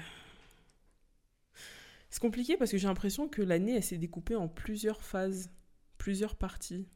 C'est 2.10 2.20
compliqué 2.22 2.58
parce 2.58 2.72
que 2.72 2.78
j'ai 2.78 2.88
l'impression 2.88 3.28
que 3.28 3.42
l'année 3.42 3.76
elle 3.76 3.84
s'est 3.84 3.98
découpée 3.98 4.36
en 4.36 4.48
plusieurs 4.48 5.02
phases, 5.02 5.52
plusieurs 5.98 6.36
parties. 6.36 6.88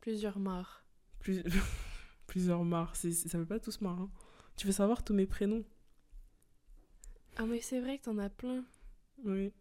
Plusieurs 0.00 0.38
Mar. 0.38 0.84
Plus... 1.18 1.42
plusieurs 2.26 2.64
mars. 2.64 3.08
Ça 3.10 3.38
fait 3.38 3.44
pas 3.44 3.58
tous 3.60 3.80
marre. 3.80 4.00
hein. 4.00 4.10
Tu 4.56 4.66
veux 4.66 4.72
savoir 4.72 5.04
tous 5.04 5.14
mes 5.14 5.26
prénoms? 5.26 5.64
Ah, 7.38 7.46
mais 7.46 7.60
c'est 7.60 7.80
vrai 7.80 7.98
que 7.98 8.04
t'en 8.04 8.18
as 8.18 8.28
plein. 8.30 8.64
Oui. 9.24 9.52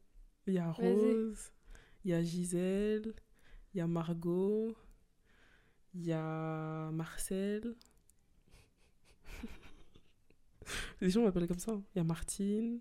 Il 0.47 0.53
y 0.53 0.57
a. 0.59 0.71
Rose, 0.71 1.51
il 2.03 2.11
y 2.11 2.13
a 2.13 2.23
Gisèle, 2.23 3.13
il 3.73 3.77
y 3.77 3.81
a 3.81 3.87
Margot, 3.87 4.75
il 5.93 6.05
y 6.05 6.13
a 6.13 6.89
Marcel. 6.91 7.75
Les 11.01 11.09
gens 11.09 11.23
m'appellent 11.23 11.47
comme 11.47 11.59
ça. 11.59 11.71
hein. 11.73 11.83
Il 11.93 11.97
y 11.97 12.01
a 12.01 12.03
Martine, 12.03 12.79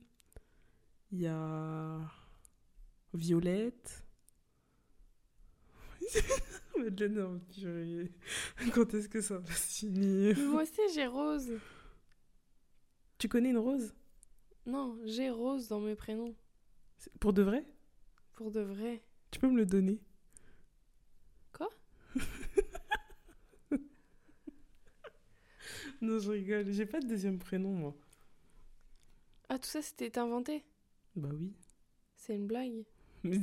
il 1.12 1.20
y 1.20 1.26
a 1.26 2.00
Violette. 3.14 4.04
Madeleine, 6.78 7.14
non, 7.14 7.40
purée. 7.50 8.12
Quand 8.74 8.92
est-ce 8.94 9.09
que 9.09 9.20
ça 9.20 9.38
va 9.38 9.52
se 9.52 9.78
finir? 9.78 10.38
Moi 10.38 10.62
aussi, 10.62 10.80
j'ai 10.94 11.06
Rose. 11.06 11.52
Tu 13.18 13.28
connais 13.28 13.50
une 13.50 13.59
rose? 13.59 13.94
Non, 14.66 14.98
j'ai 15.05 15.31
Rose 15.31 15.68
dans 15.68 15.81
mes 15.81 15.94
prénoms. 15.94 16.35
Pour 17.20 17.33
de 17.33 17.42
vrai? 17.42 17.64
Pour 18.35 18.50
de 18.50 18.61
vrai. 18.61 19.02
Tu 19.31 19.38
peux 19.38 19.48
me 19.48 19.57
le 19.57 19.66
donner? 19.66 20.00
Quoi? 21.52 21.70
Non, 26.02 26.18
je 26.18 26.31
rigole. 26.31 26.70
J'ai 26.72 26.85
pas 26.85 27.00
de 27.00 27.07
deuxième 27.07 27.38
prénom, 27.38 27.72
moi. 27.72 27.96
Ah, 29.48 29.59
tout 29.59 29.68
ça, 29.68 29.81
c'était 29.81 30.18
inventé? 30.18 30.64
Bah 31.14 31.31
oui. 31.33 31.55
C'est 32.16 32.35
une 32.35 32.46
blague 32.46 32.85
Mais 33.22 33.38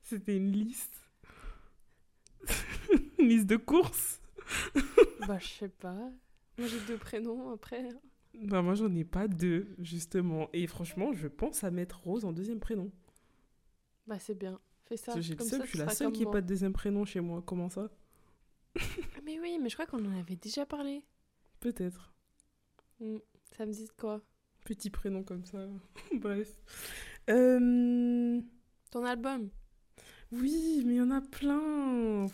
c'était 0.00 0.36
une 0.36 0.52
liste. 0.52 1.02
une 3.18 3.28
liste 3.28 3.46
de 3.46 3.56
courses? 3.56 4.20
Bah, 5.26 5.38
je 5.38 5.46
sais 5.46 5.68
pas. 5.68 6.10
Moi, 6.58 6.68
j'ai 6.68 6.80
deux 6.86 6.96
prénoms 6.96 7.50
après. 7.50 7.88
Bah 8.42 8.62
moi, 8.62 8.74
j'en 8.74 8.94
ai 8.94 9.04
pas 9.04 9.28
deux, 9.28 9.74
justement. 9.78 10.48
Et 10.52 10.66
franchement, 10.66 11.12
je 11.12 11.26
pense 11.28 11.64
à 11.64 11.70
mettre 11.70 12.00
Rose 12.02 12.24
en 12.24 12.32
deuxième 12.32 12.60
prénom. 12.60 12.90
Bah, 14.06 14.18
c'est 14.18 14.34
bien. 14.34 14.60
Fais 14.84 14.96
ça. 14.96 15.18
J'ai 15.20 15.34
le 15.34 15.44
seul, 15.44 15.60
ça, 15.60 15.64
je 15.64 15.70
suis 15.70 15.78
la 15.78 15.88
seule 15.88 16.12
qui 16.12 16.22
moi. 16.24 16.32
pas 16.32 16.40
de 16.40 16.46
deuxième 16.46 16.72
prénom 16.72 17.04
chez 17.04 17.20
moi. 17.20 17.42
Comment 17.44 17.68
ça? 17.68 17.90
Ah, 18.78 18.82
Mais 19.24 19.40
oui, 19.40 19.58
mais 19.60 19.68
je 19.68 19.74
crois 19.74 19.86
qu'on 19.86 20.04
en 20.04 20.18
avait 20.18 20.36
déjà 20.36 20.66
parlé. 20.66 21.02
Peut-être. 21.60 22.12
Hmm, 23.00 23.16
Ça 23.56 23.66
me 23.66 23.72
dit 23.72 23.84
de 23.84 23.90
quoi? 23.98 24.22
Petit 24.64 24.90
prénom 24.90 25.22
comme 25.24 25.44
ça. 25.44 25.66
Bref. 26.14 26.60
Euh... 27.30 28.40
Ton 28.90 29.04
album? 29.04 29.48
Oui, 30.30 30.82
mais 30.84 30.94
il 30.94 30.98
y 30.98 31.00
en 31.00 31.10
a 31.10 31.20
plein. 31.20 32.26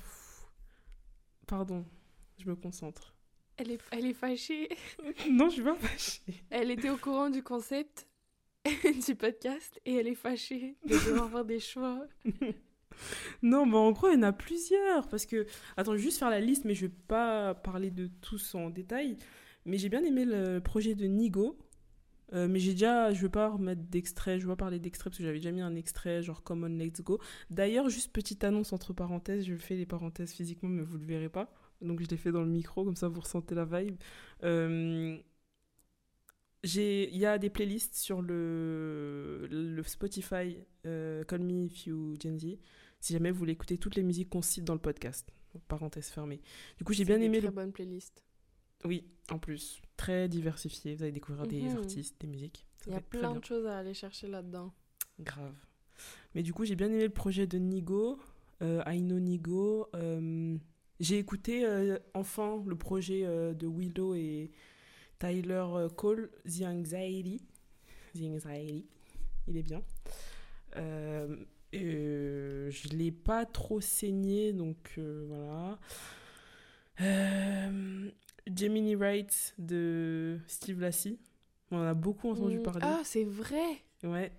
Pardon, 1.46 1.84
je 2.38 2.48
me 2.48 2.56
concentre. 2.56 3.11
Elle 3.62 3.70
est, 3.70 3.80
elle 3.92 4.06
est 4.06 4.12
fâchée. 4.12 4.68
non, 5.30 5.48
je 5.48 5.54
suis 5.54 5.62
pas 5.62 5.76
fâchée. 5.76 6.42
Elle 6.50 6.70
était 6.70 6.90
au 6.90 6.96
courant 6.96 7.30
du 7.30 7.42
concept 7.42 8.06
du 9.06 9.14
podcast 9.14 9.80
et 9.86 9.94
elle 9.94 10.08
est 10.08 10.14
fâchée 10.14 10.76
de 10.84 10.94
devoir 10.94 11.30
faire 11.30 11.44
des 11.44 11.60
choix. 11.60 12.06
Non, 13.42 13.66
bah 13.66 13.78
en 13.78 13.90
gros, 13.92 14.08
il 14.08 14.16
y 14.16 14.18
en 14.18 14.22
a 14.22 14.32
plusieurs. 14.34 15.08
Parce 15.08 15.24
que, 15.24 15.46
attends, 15.78 15.92
je 15.92 15.96
vais 15.96 16.02
juste 16.02 16.18
faire 16.18 16.28
la 16.28 16.40
liste, 16.40 16.66
mais 16.66 16.74
je 16.74 16.82
vais 16.86 16.92
pas 17.08 17.54
parler 17.54 17.90
de 17.90 18.10
tous 18.20 18.54
en 18.54 18.68
détail. 18.68 19.16
Mais 19.64 19.78
j'ai 19.78 19.88
bien 19.88 20.04
aimé 20.04 20.26
le 20.26 20.58
projet 20.60 20.94
de 20.94 21.06
Nigo. 21.06 21.58
Euh, 22.34 22.48
mais 22.48 22.58
j'ai 22.58 22.72
déjà, 22.72 23.12
je 23.14 23.22
vais 23.22 23.30
pas 23.30 23.48
remettre 23.48 23.80
d'extrait, 23.80 24.38
je 24.38 24.46
vais 24.46 24.52
pas 24.52 24.56
parler 24.56 24.78
d'extrait 24.78 25.08
parce 25.08 25.18
que 25.18 25.24
j'avais 25.24 25.38
déjà 25.38 25.52
mis 25.52 25.62
un 25.62 25.74
extrait, 25.74 26.22
genre 26.22 26.42
Come 26.42 26.64
on, 26.64 26.68
let's 26.68 27.00
go. 27.00 27.18
D'ailleurs, 27.50 27.88
juste 27.88 28.12
petite 28.12 28.44
annonce 28.44 28.74
entre 28.74 28.92
parenthèses, 28.92 29.46
je 29.46 29.56
fais 29.56 29.74
les 29.74 29.86
parenthèses 29.86 30.32
physiquement, 30.32 30.68
mais 30.68 30.82
vous 30.82 30.98
le 30.98 31.06
verrez 31.06 31.30
pas. 31.30 31.50
Donc 31.82 32.00
je 32.00 32.06
l'ai 32.08 32.16
fait 32.16 32.32
dans 32.32 32.42
le 32.42 32.48
micro, 32.50 32.84
comme 32.84 32.96
ça 32.96 33.08
vous 33.08 33.20
ressentez 33.20 33.54
la 33.54 33.64
vibe. 33.64 33.96
Euh, 34.44 35.16
Il 36.64 37.16
y 37.16 37.26
a 37.26 37.38
des 37.38 37.50
playlists 37.50 37.96
sur 37.96 38.22
le, 38.22 39.48
le 39.50 39.82
Spotify 39.82 40.58
euh, 40.86 41.24
Call 41.24 41.40
Me 41.42 41.64
If 41.64 41.86
You 41.86 42.14
Gen 42.22 42.38
Z 42.38 42.56
si 43.00 43.12
jamais 43.14 43.32
vous 43.32 43.38
voulez 43.38 43.52
écouter 43.54 43.78
toutes 43.78 43.96
les 43.96 44.04
musiques 44.04 44.28
qu'on 44.30 44.42
cite 44.42 44.64
dans 44.64 44.74
le 44.74 44.80
podcast. 44.80 45.28
Parenthèse 45.66 46.06
fermée. 46.08 46.40
Du 46.78 46.84
coup, 46.84 46.92
j'ai 46.92 47.04
bien 47.04 47.16
aimé 47.20 47.38
Une 47.38 47.42
le... 47.44 47.48
très 47.48 47.50
bonne 47.50 47.72
playlist. 47.72 48.22
Oui, 48.84 49.04
en 49.30 49.38
plus. 49.40 49.82
Très 49.96 50.28
diversifié. 50.28 50.94
Vous 50.94 51.02
allez 51.02 51.10
découvrir 51.12 51.46
des 51.48 51.62
Mhm. 51.62 51.78
artistes, 51.78 52.20
des 52.20 52.28
musiques. 52.28 52.64
Ça 52.78 52.84
Il 52.86 52.92
y 52.92 52.96
a 52.96 53.00
très 53.00 53.18
plein 53.18 53.34
de 53.34 53.44
choses 53.44 53.66
à 53.66 53.78
aller 53.78 53.92
chercher 53.92 54.28
là-dedans. 54.28 54.72
Grave. 55.18 55.54
Mais 56.34 56.42
du 56.44 56.52
coup, 56.54 56.64
j'ai 56.64 56.76
bien 56.76 56.86
aimé 56.92 57.02
le 57.02 57.10
projet 57.10 57.46
de 57.48 57.58
Nigo, 57.58 58.18
euh, 58.62 58.82
Aino 58.84 59.18
Nigo. 59.18 59.88
Euh, 59.96 60.56
j'ai 61.02 61.18
écouté 61.18 61.66
euh, 61.66 61.98
enfin 62.14 62.62
le 62.66 62.76
projet 62.76 63.24
euh, 63.24 63.52
de 63.52 63.66
Willow 63.66 64.14
et 64.14 64.50
Tyler 65.18 65.64
euh, 65.74 65.88
Cole, 65.90 66.30
The 66.46 66.62
Anxiety. 66.62 67.42
The 68.14 68.22
Anxiety. 68.22 68.86
Il 69.48 69.56
est 69.58 69.62
bien. 69.62 69.82
Euh, 70.76 71.36
je 71.72 72.88
l'ai 72.96 73.10
pas 73.10 73.44
trop 73.44 73.80
saigné, 73.80 74.52
donc 74.52 74.98
voilà. 75.26 75.78
Gemini 78.46 78.94
Wright 78.94 79.54
de 79.58 80.38
Steve 80.46 80.80
Lassie. 80.80 81.18
On 81.70 81.78
en 81.78 81.82
a 81.86 81.94
beaucoup 81.94 82.30
entendu 82.30 82.58
Hmm. 82.58 82.62
parler. 82.62 82.80
Ah, 82.84 83.00
c'est 83.04 83.24
vrai 83.24 83.82
Ouais, 84.04 84.32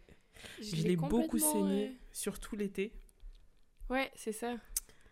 Je, 0.62 0.76
je 0.76 0.84
l'ai 0.88 0.96
beaucoup 0.96 1.40
saigné, 1.40 1.98
surtout 2.12 2.56
l'été. 2.56 2.94
Ouais, 3.90 4.12
c'est 4.16 4.32
ça. 4.34 4.56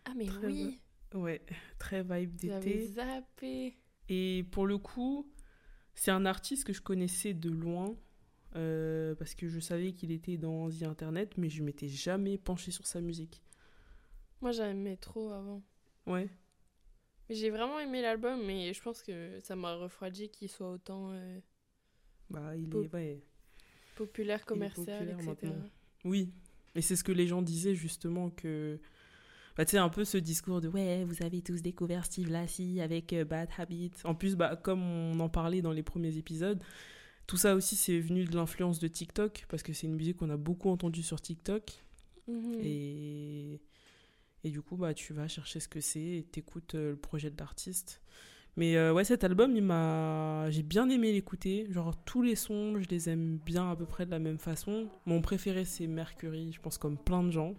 Ah, 0.04 0.12
mais 0.16 0.26
Très 0.26 0.46
oui 0.46 0.78
Ouais, 1.14 1.42
très 1.78 2.02
vibe 2.02 2.34
d'été. 2.36 2.86
zappé. 2.86 3.76
Et 4.08 4.44
pour 4.50 4.66
le 4.66 4.78
coup, 4.78 5.30
c'est 5.94 6.10
un 6.10 6.26
artiste 6.26 6.64
que 6.64 6.72
je 6.72 6.80
connaissais 6.80 7.34
de 7.34 7.50
loin, 7.50 7.94
euh, 8.56 9.14
parce 9.14 9.34
que 9.34 9.48
je 9.48 9.60
savais 9.60 9.92
qu'il 9.92 10.10
était 10.10 10.36
dans 10.36 10.68
The 10.70 10.82
Internet, 10.82 11.36
mais 11.36 11.48
je 11.48 11.62
m'étais 11.62 11.88
jamais 11.88 12.38
penché 12.38 12.70
sur 12.70 12.86
sa 12.86 13.00
musique. 13.00 13.42
Moi, 14.40 14.52
j'aimais 14.52 14.96
trop 14.96 15.30
avant. 15.30 15.62
Ouais, 16.06 16.28
Mais 17.28 17.36
j'ai 17.36 17.50
vraiment 17.50 17.78
aimé 17.78 18.02
l'album, 18.02 18.44
mais 18.44 18.74
je 18.74 18.82
pense 18.82 19.02
que 19.02 19.38
ça 19.40 19.54
m'a 19.54 19.74
refroidi 19.76 20.30
qu'il 20.30 20.48
soit 20.48 20.72
autant 20.72 21.12
euh, 21.12 21.40
bah 22.28 22.56
il 22.56 22.74
est... 22.74 22.92
Ouais. 22.92 23.22
populaire, 23.94 24.44
commercial, 24.44 24.98
populaire 24.98 25.20
etc. 25.20 25.46
maintenant. 25.46 25.70
Oui, 26.04 26.32
et 26.74 26.82
c'est 26.82 26.96
ce 26.96 27.04
que 27.04 27.12
les 27.12 27.28
gens 27.28 27.42
disaient 27.42 27.76
justement 27.76 28.30
que... 28.30 28.80
Bah, 29.56 29.64
tu 29.64 29.72
sais, 29.72 29.78
un 29.78 29.88
peu 29.90 30.04
ce 30.04 30.16
discours 30.18 30.60
de 30.60 30.68
ouais, 30.68 31.04
vous 31.04 31.22
avez 31.22 31.42
tous 31.42 31.60
découvert 31.60 32.04
Steve 32.06 32.30
Lassie 32.30 32.80
avec 32.80 33.12
euh, 33.12 33.24
Bad 33.24 33.48
Habits. 33.58 33.92
En 34.04 34.14
plus, 34.14 34.34
bah, 34.36 34.56
comme 34.56 34.82
on 34.82 35.20
en 35.20 35.28
parlait 35.28 35.60
dans 35.62 35.72
les 35.72 35.82
premiers 35.82 36.16
épisodes, 36.16 36.62
tout 37.26 37.36
ça 37.36 37.54
aussi 37.54 37.76
c'est 37.76 37.98
venu 38.00 38.24
de 38.24 38.34
l'influence 38.34 38.78
de 38.78 38.88
TikTok 38.88 39.46
parce 39.48 39.62
que 39.62 39.72
c'est 39.72 39.86
une 39.86 39.94
musique 39.94 40.16
qu'on 40.18 40.30
a 40.30 40.36
beaucoup 40.36 40.70
entendue 40.70 41.02
sur 41.02 41.20
TikTok 41.20 41.84
Mhm. 42.28 42.54
et, 42.62 43.60
et 44.44 44.50
du 44.50 44.62
coup 44.62 44.76
bah 44.76 44.94
tu 44.94 45.12
vas 45.12 45.26
chercher 45.26 45.58
ce 45.58 45.66
que 45.66 45.80
c'est 45.80 46.00
et 46.18 46.22
t'écoutes 46.30 46.76
euh, 46.76 46.90
le 46.90 46.96
projet 46.96 47.30
de 47.30 47.36
l'artiste. 47.38 48.00
Mais 48.56 48.76
euh, 48.76 48.92
ouais, 48.92 49.02
cet 49.04 49.24
album, 49.24 49.56
il 49.56 49.62
m'a, 49.62 50.48
j'ai 50.50 50.62
bien 50.62 50.88
aimé 50.90 51.10
l'écouter. 51.10 51.66
Genre 51.70 51.96
tous 52.04 52.22
les 52.22 52.36
sons, 52.36 52.78
je 52.78 52.88
les 52.90 53.08
aime 53.08 53.38
bien 53.38 53.70
à 53.70 53.76
peu 53.76 53.86
près 53.86 54.04
de 54.06 54.10
la 54.10 54.18
même 54.18 54.38
façon. 54.38 54.88
Mon 55.06 55.20
préféré 55.22 55.64
c'est 55.64 55.86
Mercury, 55.86 56.52
je 56.52 56.60
pense 56.60 56.78
comme 56.78 56.96
plein 56.98 57.22
de 57.24 57.30
gens. 57.30 57.54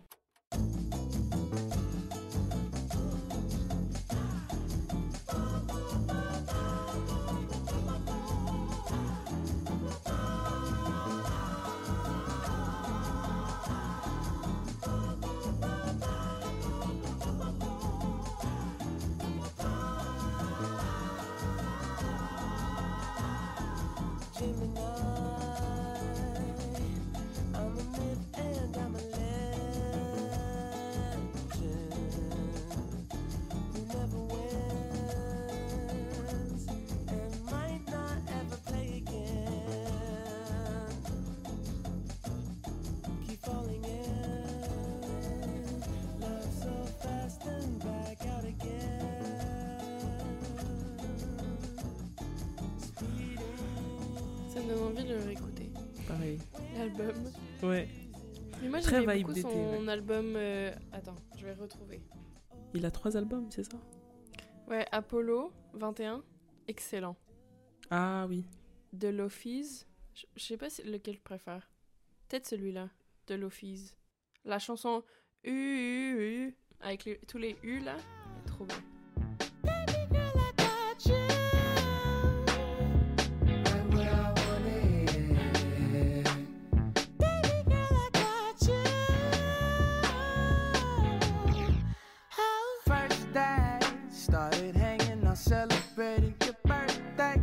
Retrouver. 61.64 62.02
Il 62.74 62.86
a 62.86 62.92
trois 62.92 63.16
albums, 63.18 63.50
c'est 63.52 63.64
ça? 63.64 63.78
Ouais, 64.68 64.86
Apollo 64.92 65.52
21. 65.74 66.24
Excellent. 66.68 67.16
Ah 67.90 68.26
oui. 68.30 68.46
De 68.94 69.08
l'Office. 69.10 69.88
Je 70.36 70.44
sais 70.44 70.58
pas 70.58 70.68
lequel 70.86 71.16
je 71.16 71.22
préfère. 71.22 71.70
Peut-être 72.30 72.48
celui-là. 72.48 72.90
De 73.28 73.36
l'Office. 73.36 73.96
La 74.46 74.60
chanson 74.60 75.04
U, 75.44 75.50
U, 75.52 76.48
U, 76.48 76.58
avec 76.80 77.06
les- 77.06 77.20
tous 77.28 77.38
les 77.38 77.58
U 77.64 77.80
là. 77.80 77.96
Trop 78.46 78.66
bien. 78.66 78.78
Started 94.34 94.76
hanging 94.76 95.24
out 95.28 95.38
celebrating 95.38 96.34
your 96.44 96.56
birthday. 96.66 97.40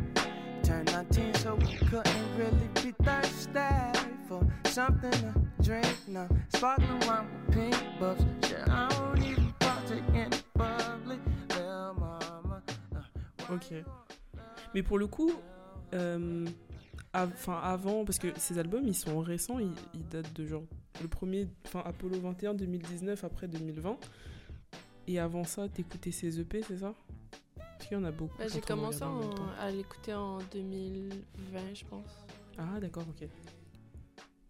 Turned 0.64 0.90
19, 0.90 1.34
so 1.36 1.54
we 1.54 1.76
couldn't 1.88 2.36
really 2.36 2.68
be 2.82 2.92
thirsty 3.04 3.98
for 4.28 4.40
something 4.64 5.12
to 5.12 5.62
drink. 5.62 5.86
No 6.08 6.26
sparkling 6.48 6.98
wine 7.06 7.26
with 7.46 7.54
pink 7.54 7.76
bubbles. 8.00 8.26
Shit, 8.42 8.68
I 8.68 8.88
don't 8.88 9.22
even 9.22 9.54
partake 9.60 10.02
in 10.14 10.30
public. 10.54 11.20
Little 11.50 11.94
mama. 11.94 12.62
uh, 12.96 13.54
Ok. 13.54 13.72
Mais 14.74 14.82
pour 14.82 14.98
le 14.98 15.06
coup, 15.06 15.32
euh, 15.94 16.44
av- 17.12 17.32
avant, 17.62 18.04
parce 18.04 18.18
que 18.18 18.28
ces 18.36 18.58
albums 18.58 18.86
ils 18.88 18.94
sont 18.96 19.20
récents, 19.20 19.60
ils, 19.60 19.70
ils 19.94 20.06
datent 20.08 20.32
de 20.34 20.44
genre 20.44 20.64
le 21.00 21.06
premier, 21.06 21.46
enfin 21.66 21.82
Apollo 21.86 22.18
21 22.20 22.54
2019, 22.54 23.22
après 23.24 23.46
2020. 23.46 23.96
Et 25.10 25.18
avant 25.18 25.42
ça, 25.42 25.68
t'écoutais 25.68 26.12
ces 26.12 26.38
EP, 26.38 26.62
c'est 26.62 26.78
ça? 26.78 26.94
Parce 27.56 27.88
qu'il 27.88 27.98
y 27.98 28.00
en 28.00 28.04
a 28.04 28.12
beaucoup. 28.12 28.38
Bah, 28.38 28.46
j'ai 28.46 28.60
commencé 28.60 29.02
en 29.02 29.18
à 29.58 29.68
l'écouter 29.72 30.14
en 30.14 30.38
2020, 30.52 31.74
je 31.74 31.84
pense. 31.84 32.24
Ah 32.56 32.78
d'accord, 32.78 33.02
ok. 33.08 33.28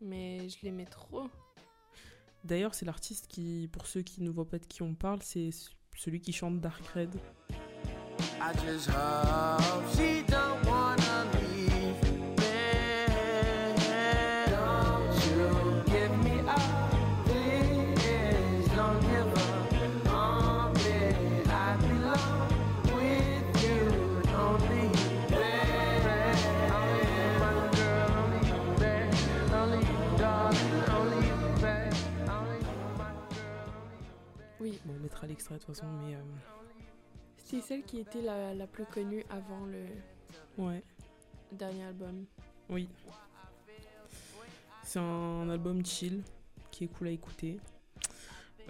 Mais 0.02 0.50
je 0.50 0.58
l'aimais 0.62 0.84
trop. 0.84 1.30
D'ailleurs, 2.44 2.74
c'est 2.74 2.84
l'artiste 2.84 3.26
qui, 3.26 3.70
pour 3.72 3.86
ceux 3.86 4.02
qui 4.02 4.20
ne 4.20 4.28
voient 4.28 4.46
pas 4.46 4.58
de 4.58 4.66
qui 4.66 4.82
on 4.82 4.94
parle, 4.94 5.22
c'est 5.22 5.48
celui 5.96 6.20
qui 6.20 6.34
chante 6.34 6.60
Dark 6.60 6.86
Red. 6.88 7.14
I 8.38 8.52
just 8.62 8.90
hope 8.90 9.96
she 9.96 10.22
don't 10.26 10.69
mettra 35.20 35.26
l'extrait 35.26 35.54
de 35.56 35.60
toute 35.60 35.74
façon, 35.74 35.86
mais 36.02 36.14
euh, 36.14 36.20
c'est 37.36 37.60
celle 37.60 37.82
qui 37.82 37.98
était 37.98 38.22
la, 38.22 38.54
la 38.54 38.66
plus 38.66 38.84
connue 38.86 39.24
avant 39.28 39.66
le 39.66 39.84
ouais, 40.62 40.82
dernier 41.52 41.84
album. 41.84 42.24
oui. 42.68 42.88
C'est 44.82 44.98
un 44.98 45.48
album 45.48 45.84
chill 45.84 46.22
qui 46.72 46.84
est 46.84 46.88
cool 46.88 47.08
à 47.08 47.10
écouter. 47.10 47.58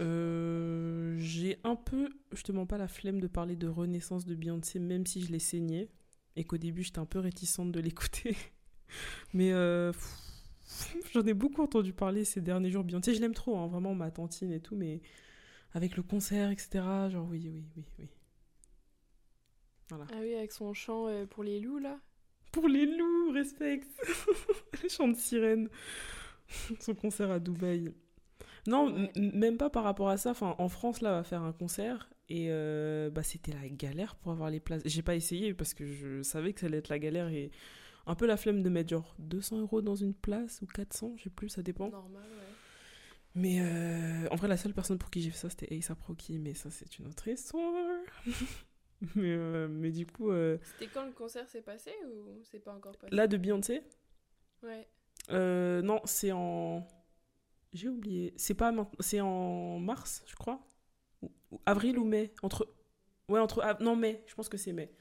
Euh, 0.01 1.17
j'ai 1.19 1.59
un 1.65 1.77
peu, 1.77 2.11
je 2.33 2.43
te 2.43 2.53
mens 2.53 2.67
pas, 2.67 2.77
la 2.77 2.89
flemme 2.89 3.21
de 3.21 3.27
parler 3.27 3.57
de 3.57 3.69
renaissance 3.69 4.27
de 4.27 4.35
Beyoncé, 4.35 4.79
même 4.81 5.07
si 5.07 5.23
je 5.23 5.33
l'ai 5.33 5.39
saigné 5.39 5.89
et 6.37 6.45
qu'au 6.45 6.59
début 6.59 6.83
j'étais 6.83 6.99
un 6.99 7.07
peu 7.07 7.21
réticente 7.21 7.73
de 7.73 7.81
l'écouter. 7.81 8.37
Mais 9.33 9.53
euh, 9.53 9.93
j'en 11.15 11.25
ai 11.25 11.33
beaucoup 11.33 11.63
entendu 11.63 11.95
parler 11.95 12.25
ces 12.25 12.43
derniers 12.43 12.71
jours. 12.71 12.85
Beyoncé, 12.85 13.15
je 13.15 13.21
l'aime 13.21 13.35
trop, 13.35 13.57
hein, 13.57 13.69
vraiment 13.69 13.95
ma 13.95 14.11
tantine 14.11 14.53
et 14.53 14.61
tout, 14.61 14.77
mais 14.77 15.01
avec 15.75 15.97
le 15.97 16.03
concert, 16.03 16.51
etc. 16.51 16.69
Genre 17.11 17.27
oui, 17.29 17.49
oui, 17.53 17.65
oui, 17.77 17.85
oui. 17.99 18.09
Voilà. 19.89 20.07
Ah 20.13 20.17
oui, 20.21 20.35
avec 20.35 20.53
son 20.53 20.73
chant 20.73 21.07
euh, 21.09 21.27
pour 21.27 21.43
les 21.43 21.61
loups 21.61 21.79
là. 21.79 21.99
Pour 22.53 22.69
les 22.69 22.87
loups, 22.87 23.31
respect. 23.33 23.81
Les 24.83 24.89
chants 24.89 25.07
de 25.09 25.15
sirène. 25.15 25.69
Son 26.81 26.95
concert 26.97 27.31
à 27.31 27.39
Dubaï. 27.39 27.93
Non, 28.67 28.93
Ouais. 28.93 29.13
même 29.17 29.57
pas 29.57 29.71
par 29.71 29.85
rapport 29.85 30.09
à 30.09 30.17
ça. 30.17 30.31
Enfin, 30.33 30.57
en 30.59 30.69
France, 30.69 31.01
là, 31.01 31.11
on 31.11 31.17
va 31.19 31.23
faire 31.23 31.43
un 31.43 31.53
concert. 31.53 32.11
Et 32.29 32.47
euh, 32.51 33.09
bah, 33.09 33.23
c'était 33.23 33.53
la 33.53 33.69
galère 33.69 34.17
pour 34.17 34.33
avoir 34.33 34.51
les 34.51 34.59
places. 34.59 34.83
J'ai 34.85 35.03
pas 35.03 35.15
essayé 35.15 35.55
parce 35.55 35.75
que 35.75 35.87
je 35.87 36.23
savais 36.23 36.53
que 36.53 36.61
ça 36.61 36.67
allait 36.67 36.79
être 36.79 36.89
la 36.89 36.99
galère 36.99 37.29
et 37.29 37.53
un 38.07 38.17
peu 38.17 38.27
la 38.27 38.37
flemme 38.37 38.63
de 38.65 38.69
mettre 38.69 38.91
genre 38.91 39.15
200 39.21 39.61
euros 39.61 39.81
dans 39.81 39.95
une 39.97 40.15
place 40.15 40.61
ou 40.63 40.67
400, 40.67 41.15
je 41.19 41.25
sais 41.25 41.31
plus, 41.31 41.49
ça 41.51 41.63
dépend. 41.63 41.89
Normal, 41.91 42.23
ouais. 42.23 42.50
Mais 43.35 43.61
euh, 43.61 44.27
en 44.31 44.37
vrai, 44.37 44.49
la 44.49 44.57
seule 44.57 44.75
personne 44.75 44.99
pour 44.99 45.11
qui 45.11 45.23
j'ai 45.23 45.31
fait 45.31 45.39
ça, 45.39 45.51
c'était 45.51 45.69
A$AP 45.73 46.01
Rocky, 46.03 46.39
mais 46.39 46.55
ça, 46.55 46.71
c'est 46.71 46.99
une 46.99 47.07
autre 47.07 47.29
histoire. 47.29 47.73
mais, 49.15 49.33
euh, 49.33 49.69
mais 49.69 49.93
du 49.93 50.07
coup, 50.07 50.31
euh, 50.31 50.59
C'était 50.63 50.89
quand 50.93 51.05
le 51.07 51.13
concert 51.13 51.49
s'est 51.49 51.63
passé 51.63 51.93
ou 52.07 52.43
c'est 52.43 52.59
pas 52.59 52.73
encore 52.75 52.97
passé? 52.99 53.15
là, 53.15 53.27
de 53.27 53.37
Beyoncé, 53.37 53.83
Ouais. 54.63 54.89
Non, 55.83 56.01
c'est 56.05 56.33
en. 56.33 56.87
J'ai 57.73 57.89
oublié. 57.89 58.35
C'est 58.37 58.55
pas 58.55 58.73
maintenant. 58.73 58.91
C'est 59.01 59.21
en 59.21 59.79
mars, 59.79 60.23
je 60.27 60.35
crois? 60.35 60.61
Ou- 61.23 61.31
ou 61.53 61.61
avril 61.67 61.99
ou 61.99 62.05
mai. 62.05 62.35
Entre. 62.43 62.69
Ouais, 63.29 63.39
entre. 63.39 63.65
Non, 63.81 63.95
mai. 63.95 64.25
Je 64.27 64.35
pense 64.35 64.49
que 64.49 64.57
c'est 64.57 64.73
mai. 64.73 64.93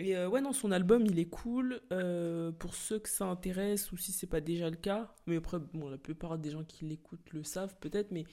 Et 0.00 0.16
euh, 0.16 0.28
ouais, 0.28 0.40
non, 0.40 0.52
son 0.52 0.70
album, 0.70 1.06
il 1.06 1.18
est 1.18 1.28
cool. 1.28 1.80
euh, 1.92 2.52
pour 2.52 2.74
ceux 2.74 2.98
que 3.00 3.08
ça 3.08 3.26
intéresse 3.26 3.90
ou 3.92 3.96
si 3.96 4.12
c'est 4.12 4.26
pas 4.28 4.40
déjà 4.40 4.70
le 4.70 4.76
cas. 4.76 5.14
Mais 5.26 5.36
après, 5.36 5.58
bon, 5.58 5.88
la 5.88 5.98
plupart 5.98 6.38
des 6.38 6.50
gens 6.50 6.64
qui 6.64 6.84
l'écoutent 6.84 7.32
le 7.32 7.42
savent 7.42 7.74
peut-être. 7.80 8.12
Mais 8.12 8.24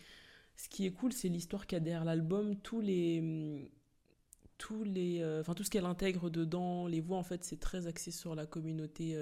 ce 0.58 0.70
qui 0.70 0.86
est 0.86 0.92
cool, 0.92 1.14
c'est 1.14 1.30
l'histoire 1.30 1.68
qu'il 1.68 1.78
y 1.78 1.82
a 1.82 1.84
derrière 1.84 2.06
l'album. 2.06 2.56
Tous 2.62 2.82
les. 2.82 3.70
Tous 4.58 4.84
les. 4.84 5.22
euh, 5.22 5.42
Enfin, 5.42 5.54
tout 5.54 5.64
ce 5.64 5.70
qu'elle 5.72 5.86
intègre 5.86 6.30
dedans. 6.30 6.88
Les 6.88 7.02
voix, 7.02 7.18
en 7.18 7.24
fait, 7.24 7.44
c'est 7.44 7.60
très 7.60 7.88
axé 7.88 8.12
sur 8.12 8.36
la 8.36 8.46
communauté. 8.46 9.16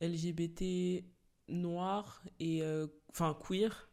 LGBT 0.00 1.04
noir 1.48 2.22
et 2.40 2.62
enfin 3.10 3.36
queer 3.40 3.88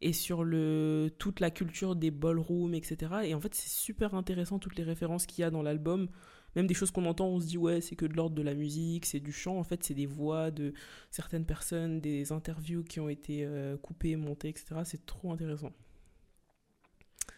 et 0.00 0.12
sur 0.12 0.44
le 0.44 1.10
toute 1.18 1.40
la 1.40 1.50
culture 1.50 1.96
des 1.96 2.10
ballrooms 2.10 2.74
etc 2.74 3.12
et 3.24 3.34
en 3.34 3.40
fait 3.40 3.54
c'est 3.54 3.68
super 3.70 4.14
intéressant 4.14 4.58
toutes 4.58 4.76
les 4.76 4.82
références 4.84 5.26
qu'il 5.26 5.42
y 5.42 5.44
a 5.44 5.50
dans 5.50 5.62
l'album 5.62 6.08
même 6.56 6.66
des 6.66 6.74
choses 6.74 6.90
qu'on 6.90 7.04
entend 7.06 7.26
on 7.26 7.40
se 7.40 7.46
dit 7.46 7.58
ouais 7.58 7.80
c'est 7.80 7.96
que 7.96 8.06
de 8.06 8.14
l'ordre 8.14 8.34
de 8.36 8.42
la 8.42 8.54
musique 8.54 9.06
c'est 9.06 9.20
du 9.20 9.32
chant. 9.32 9.58
En 9.58 9.64
fait 9.64 9.82
c'est 9.84 9.94
des 9.94 10.06
voix 10.06 10.50
de 10.50 10.72
certaines 11.10 11.46
personnes 11.46 12.00
des 12.00 12.32
interviews 12.32 12.84
qui 12.84 13.00
ont 13.00 13.08
été 13.08 13.44
euh, 13.44 13.76
coupées 13.76 14.16
montées 14.16 14.48
etc 14.48 14.82
c'est 14.84 15.04
trop 15.06 15.32
intéressant. 15.32 15.72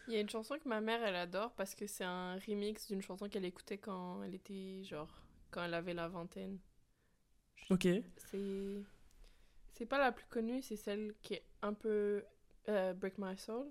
Il 0.08 0.14
y 0.14 0.16
a 0.16 0.20
une 0.20 0.28
chanson 0.28 0.56
que 0.62 0.68
ma 0.68 0.80
mère 0.80 1.02
elle 1.02 1.16
adore 1.16 1.52
parce 1.52 1.74
que 1.74 1.86
c'est 1.86 2.04
un 2.04 2.38
remix 2.46 2.86
d'une 2.88 3.02
chanson 3.02 3.28
qu'elle 3.28 3.44
écoutait 3.44 3.78
quand 3.78 4.22
elle 4.22 4.34
était 4.34 4.84
genre 4.84 5.22
quand 5.50 5.62
elle 5.62 5.74
avait 5.74 5.94
la 5.94 6.08
vingtaine. 6.08 6.58
ok. 7.70 7.88
C'est 8.30 8.82
c'est 9.72 9.86
pas 9.86 9.98
la 9.98 10.10
plus 10.10 10.24
connue, 10.26 10.62
c'est 10.62 10.76
celle 10.76 11.12
qui 11.20 11.34
est 11.34 11.44
un 11.60 11.74
peu 11.74 12.24
euh, 12.68 12.94
Break 12.94 13.18
My 13.18 13.36
Soul. 13.36 13.66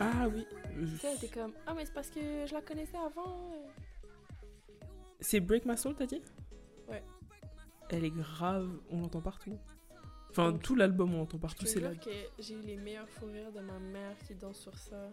Ah 0.00 0.28
oui 0.28 0.46
était 1.14 1.28
comme 1.28 1.52
ah 1.66 1.74
mais 1.74 1.84
c'est 1.84 1.94
parce 1.94 2.10
que 2.10 2.20
je 2.46 2.52
la 2.52 2.60
connaissais 2.60 2.96
avant. 2.98 3.50
euh. 3.52 4.86
c'est 5.20 5.40
Break 5.40 5.64
My 5.64 5.76
Soul 5.76 5.94
t'as 5.94 6.06
dit? 6.06 6.22
Ouais. 6.88 7.02
elle 7.90 8.04
est 8.04 8.10
grave 8.10 8.68
on 8.90 9.00
l'entend 9.00 9.20
partout 9.20 9.56
enfin 10.30 10.52
tout 10.62 10.74
l'album 10.74 11.14
on 11.14 11.18
l'entend 11.18 11.38
partout 11.38 11.66
c'est 11.66 11.80
là 11.80 11.94
que 11.94 12.10
j'ai 12.38 12.54
eu 12.54 12.60
les 12.62 12.76
meilleurs 12.76 13.08
fous 13.08 13.26
rires 13.26 13.52
de 13.52 13.60
ma 13.60 13.78
mère 13.78 14.16
qui 14.26 14.34
danse 14.34 14.60
sur 14.60 14.76
ça. 14.78 15.10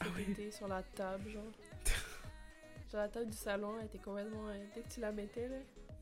Ah 0.00 0.06
oui. 0.16 0.50
sur 0.50 0.66
la 0.66 0.82
table, 0.82 1.30
genre. 1.30 1.42
Genre 2.94 3.02
la 3.02 3.08
table 3.08 3.28
du 3.28 3.36
salon, 3.36 3.76
elle 3.80 3.86
était 3.86 3.98
complètement. 3.98 4.46
euh, 4.50 4.64
Dès 4.72 4.82
que 4.82 4.88
tu 4.88 5.00
la 5.00 5.10
mettais, 5.10 5.48
là, 5.48 5.56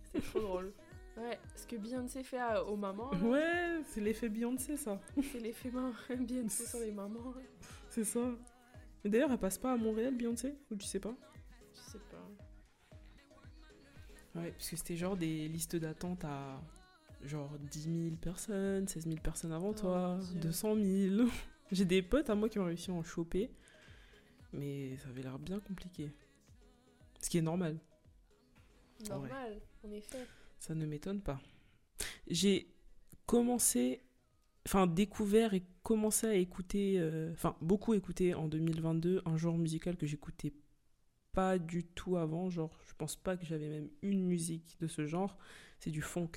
c'était 0.05 0.21
trop 0.27 0.41
drôle. 0.41 0.73
Ouais, 1.17 1.39
ce 1.57 1.67
que 1.67 1.77
Beyoncé 1.77 2.23
fait 2.23 2.39
à- 2.39 2.65
aux 2.65 2.77
mamans, 2.77 3.11
là, 3.13 3.19
Ouais, 3.19 3.83
c'est 3.87 4.01
l'effet 4.01 4.29
Beyoncé, 4.31 4.77
ça. 4.79 4.99
c'est 5.31 5.41
l'effet 5.41 5.71
Beyoncé 6.21 6.65
sur 6.67 6.79
les 6.81 6.91
mamans. 6.91 7.33
là. 7.35 7.43
C'est 7.91 8.05
ça. 8.05 8.21
Mais 9.05 9.11
d'ailleurs, 9.11 9.31
elle 9.31 9.37
passe 9.39 9.59
pas 9.59 9.73
à 9.73 9.77
Montréal, 9.77 10.15
Beyoncé? 10.15 10.55
Ou 10.71 10.77
tu 10.77 10.87
sais 10.87 11.01
pas? 11.01 11.15
Je 11.75 11.81
sais 11.93 11.99
pas. 12.11 14.41
Ouais, 14.41 14.53
parce 14.53 14.71
que 14.71 14.77
c'était 14.77 14.97
genre 14.97 15.17
des 15.19 15.49
listes 15.49 15.77
d'attente 15.77 16.25
à 16.25 16.63
genre 17.25 17.51
10 17.59 18.05
000 18.05 18.17
personnes, 18.17 18.89
16 18.89 19.05
000 19.07 19.19
personnes 19.23 19.53
avant 19.53 19.71
Oh, 19.71 19.75
toi, 19.79 20.17
mon 20.17 20.23
Dieu. 20.25 20.41
200 20.41 20.77
000. 20.77 21.29
J'ai 21.73 21.85
des 21.85 22.01
potes 22.01 22.31
à 22.31 22.35
moi 22.35 22.49
qui 22.49 22.59
ont 22.59 22.65
réussi 22.65 22.91
à 22.91 22.95
en 22.95 23.03
choper, 23.03 23.51
mais 24.55 24.97
ça 24.97 25.11
avait 25.11 25.23
l'air 25.23 25.39
bien 25.39 25.61
compliqué. 25.61 26.11
Ce 27.23 27.31
qui 27.31 27.39
est 27.39 27.43
normal, 27.43 27.79
Normal, 29.09 29.61
en 29.85 29.91
effet. 29.93 30.27
ça 30.59 30.75
ne 30.75 30.85
m'étonne 30.87 31.23
pas. 31.23 31.41
J'ai 32.29 32.69
commencé, 33.27 34.03
enfin 34.67 34.87
découvert 34.87 35.55
et 35.55 35.63
commencé 35.83 36.27
à 36.27 36.35
écouter, 36.35 36.99
euh, 36.99 37.33
enfin 37.33 37.57
beaucoup 37.61 37.95
écouté 37.95 38.35
en 38.35 38.49
2022 38.49 39.23
un 39.25 39.37
genre 39.37 39.57
musical 39.59 39.97
que 39.97 40.07
j'écoutais 40.07 40.53
pas 41.33 41.59
du 41.59 41.85
tout 41.85 42.17
avant, 42.17 42.51
genre 42.51 42.79
je 42.87 42.93
pense 42.95 43.17
pas 43.17 43.37
que 43.37 43.47
j'avais 43.47 43.69
même 43.69 43.89
une 44.03 44.25
musique 44.25 44.77
de 44.81 44.87
ce 44.87 45.07
genre, 45.07 45.39
c'est 45.79 45.91
du 45.91 46.03
funk. 46.03 46.31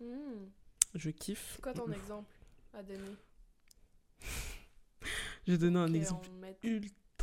Hmm. 0.00 0.46
Je 0.94 1.10
kiffe. 1.10 1.52
C'est 1.56 1.62
quoi 1.62 1.72
ton 1.74 1.90
exemple 1.92 2.34
à 2.72 2.82
donner? 2.82 3.16
Je 5.46 5.52
vais 5.52 5.58
donner 5.58 5.78
un 5.78 5.92
exemple 5.94 6.28
met- 6.40 6.58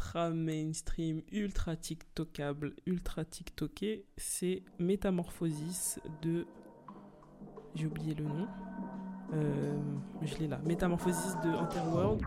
ultra 0.05 0.29
mainstream, 0.29 1.21
ultra 1.31 1.75
tiktokable, 1.75 2.75
ultra 2.85 3.25
tiktoké, 3.25 4.05
c'est 4.17 4.61
Métamorphosis 4.77 5.99
de... 6.21 6.45
J'ai 7.73 7.87
oublié 7.87 8.13
le 8.13 8.25
nom. 8.25 8.47
Euh, 9.33 9.75
je 10.21 10.37
l'ai 10.37 10.47
là. 10.47 10.59
Métamorphosis 10.63 11.35
de 11.43 11.49
Interworld. 11.49 12.21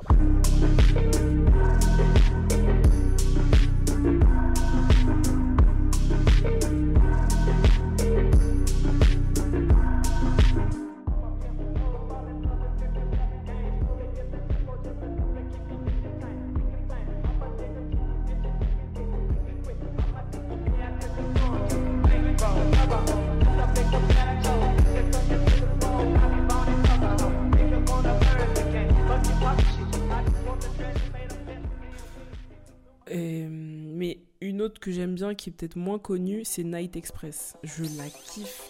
J'aime 34.92 35.14
bien, 35.14 35.34
qui 35.34 35.50
est 35.50 35.52
peut-être 35.52 35.76
moins 35.76 35.98
connue, 35.98 36.44
c'est 36.44 36.64
Night 36.64 36.96
Express. 36.96 37.56
Je 37.62 37.84
la 37.96 38.08
kiffe. 38.08 38.67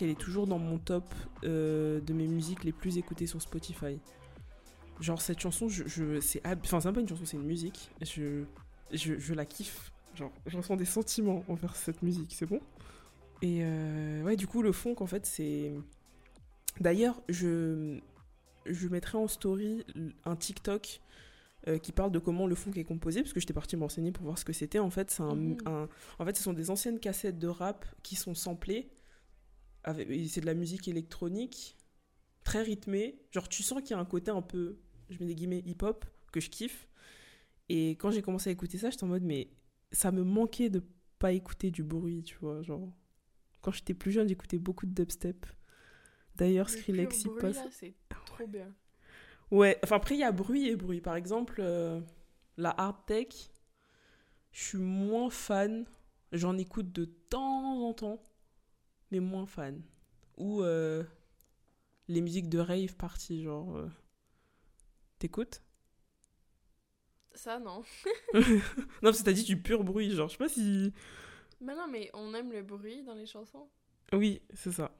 Qu'elle 0.00 0.10
est 0.10 0.18
toujours 0.18 0.46
dans 0.46 0.58
mon 0.58 0.78
top 0.78 1.14
euh, 1.44 2.00
de 2.00 2.12
mes 2.12 2.26
musiques 2.26 2.64
les 2.64 2.72
plus 2.72 2.98
écoutées 2.98 3.26
sur 3.26 3.40
Spotify. 3.40 3.98
Genre 5.00 5.20
cette 5.20 5.40
chanson, 5.40 5.68
je, 5.68 5.86
je- 5.86 6.20
c'est 6.20 6.42
enfin 6.46 6.80
c'est 6.80 6.92
pas 6.92 7.00
une 7.00 7.08
chanson, 7.08 7.24
c'est 7.24 7.36
une 7.36 7.46
musique. 7.46 7.90
Je, 8.02 8.44
je, 8.92 9.18
je 9.18 9.34
la 9.34 9.46
kiffe. 9.46 9.92
Genre, 10.14 10.32
je 10.46 10.56
ressens 10.56 10.76
des 10.76 10.84
sentiments 10.84 11.44
envers 11.48 11.76
cette 11.76 12.02
musique, 12.02 12.34
c'est 12.34 12.46
bon? 12.46 12.60
Et 13.42 13.60
euh, 13.62 14.22
ouais, 14.24 14.36
du 14.36 14.46
coup, 14.46 14.60
le 14.60 14.72
funk, 14.72 14.96
en 15.00 15.06
fait, 15.06 15.24
c'est. 15.24 15.72
D'ailleurs, 16.80 17.22
je, 17.28 17.98
je 18.66 18.88
mettrai 18.88 19.16
en 19.18 19.28
story 19.28 19.84
un 20.24 20.36
TikTok 20.36 21.00
euh, 21.68 21.78
qui 21.78 21.92
parle 21.92 22.10
de 22.10 22.18
comment 22.18 22.46
le 22.46 22.54
funk 22.54 22.72
est 22.76 22.84
composé, 22.84 23.22
parce 23.22 23.32
que 23.32 23.40
j'étais 23.40 23.52
partie 23.54 23.76
me 23.76 23.82
renseigner 23.82 24.12
pour 24.12 24.24
voir 24.24 24.36
ce 24.38 24.44
que 24.44 24.52
c'était. 24.52 24.78
En 24.80 24.90
fait, 24.90 25.10
c'est 25.10 25.22
un, 25.22 25.34
Mhm. 25.36 25.56
un- 25.66 25.88
en 26.18 26.24
fait, 26.24 26.36
ce 26.36 26.42
sont 26.42 26.52
des 26.52 26.70
anciennes 26.70 26.98
cassettes 26.98 27.38
de 27.38 27.48
rap 27.48 27.86
qui 28.02 28.16
sont 28.16 28.34
samplées. 28.34 28.90
C'est 29.84 30.40
de 30.40 30.46
la 30.46 30.54
musique 30.54 30.88
électronique, 30.88 31.76
très 32.44 32.62
rythmée. 32.62 33.20
Genre, 33.30 33.48
tu 33.48 33.62
sens 33.62 33.80
qu'il 33.80 33.92
y 33.92 33.94
a 33.94 33.98
un 33.98 34.04
côté 34.04 34.30
un 34.30 34.42
peu, 34.42 34.78
je 35.08 35.18
mets 35.20 35.26
des 35.26 35.34
guillemets, 35.34 35.62
hip-hop, 35.66 36.04
que 36.32 36.40
je 36.40 36.50
kiffe. 36.50 36.88
Et 37.68 37.90
quand 37.90 38.10
j'ai 38.10 38.22
commencé 38.22 38.50
à 38.50 38.52
écouter 38.52 38.78
ça, 38.78 38.90
j'étais 38.90 39.04
en 39.04 39.08
mode, 39.08 39.22
mais 39.22 39.50
ça 39.92 40.12
me 40.12 40.24
manquait 40.24 40.70
de 40.70 40.82
pas 41.18 41.32
écouter 41.32 41.70
du 41.70 41.82
bruit, 41.82 42.22
tu 42.22 42.36
vois. 42.38 42.62
Genre, 42.62 42.92
quand 43.60 43.70
j'étais 43.72 43.94
plus 43.94 44.10
jeune, 44.10 44.28
j'écoutais 44.28 44.58
beaucoup 44.58 44.86
de 44.86 44.92
dubstep. 44.92 45.46
D'ailleurs, 46.34 46.68
Le 46.68 46.78
Skrillex 46.78 47.24
bruit, 47.24 47.40
passe. 47.40 47.58
C'est 47.70 47.94
trop 48.26 48.46
bien. 48.46 48.74
Ouais, 49.50 49.78
enfin 49.82 49.96
après, 49.96 50.14
il 50.14 50.20
y 50.20 50.24
a 50.24 50.32
bruit 50.32 50.68
et 50.68 50.76
bruit. 50.76 51.00
Par 51.00 51.16
exemple, 51.16 51.56
euh, 51.58 52.00
la 52.56 52.70
hard 52.70 53.04
tech, 53.06 53.50
je 54.52 54.64
suis 54.64 54.78
moins 54.78 55.30
fan. 55.30 55.86
J'en 56.32 56.56
écoute 56.58 56.92
de 56.92 57.04
temps 57.04 57.88
en 57.88 57.92
temps, 57.92 58.22
mais 59.10 59.20
moins 59.20 59.46
fan. 59.46 59.82
Ou 60.36 60.62
euh, 60.62 61.04
les 62.08 62.20
musiques 62.20 62.48
de 62.48 62.58
rave 62.58 62.96
party, 62.96 63.42
genre. 63.42 63.76
euh, 63.76 63.88
T'écoutes? 65.18 65.62
Ça, 67.32 67.58
non. 67.58 67.82
Non, 68.34 68.40
parce 69.02 69.18
que 69.20 69.24
t'as 69.24 69.32
dit 69.32 69.44
du 69.44 69.60
pur 69.60 69.84
bruit, 69.84 70.10
genre, 70.12 70.28
je 70.28 70.32
sais 70.32 70.38
pas 70.38 70.48
si. 70.48 70.92
Mais 71.60 71.74
non, 71.74 71.86
mais 71.88 72.10
on 72.14 72.34
aime 72.34 72.52
le 72.52 72.62
bruit 72.62 73.02
dans 73.02 73.14
les 73.14 73.26
chansons. 73.26 73.68
Oui, 74.12 74.42
c'est 74.54 74.72
ça. 74.72 74.90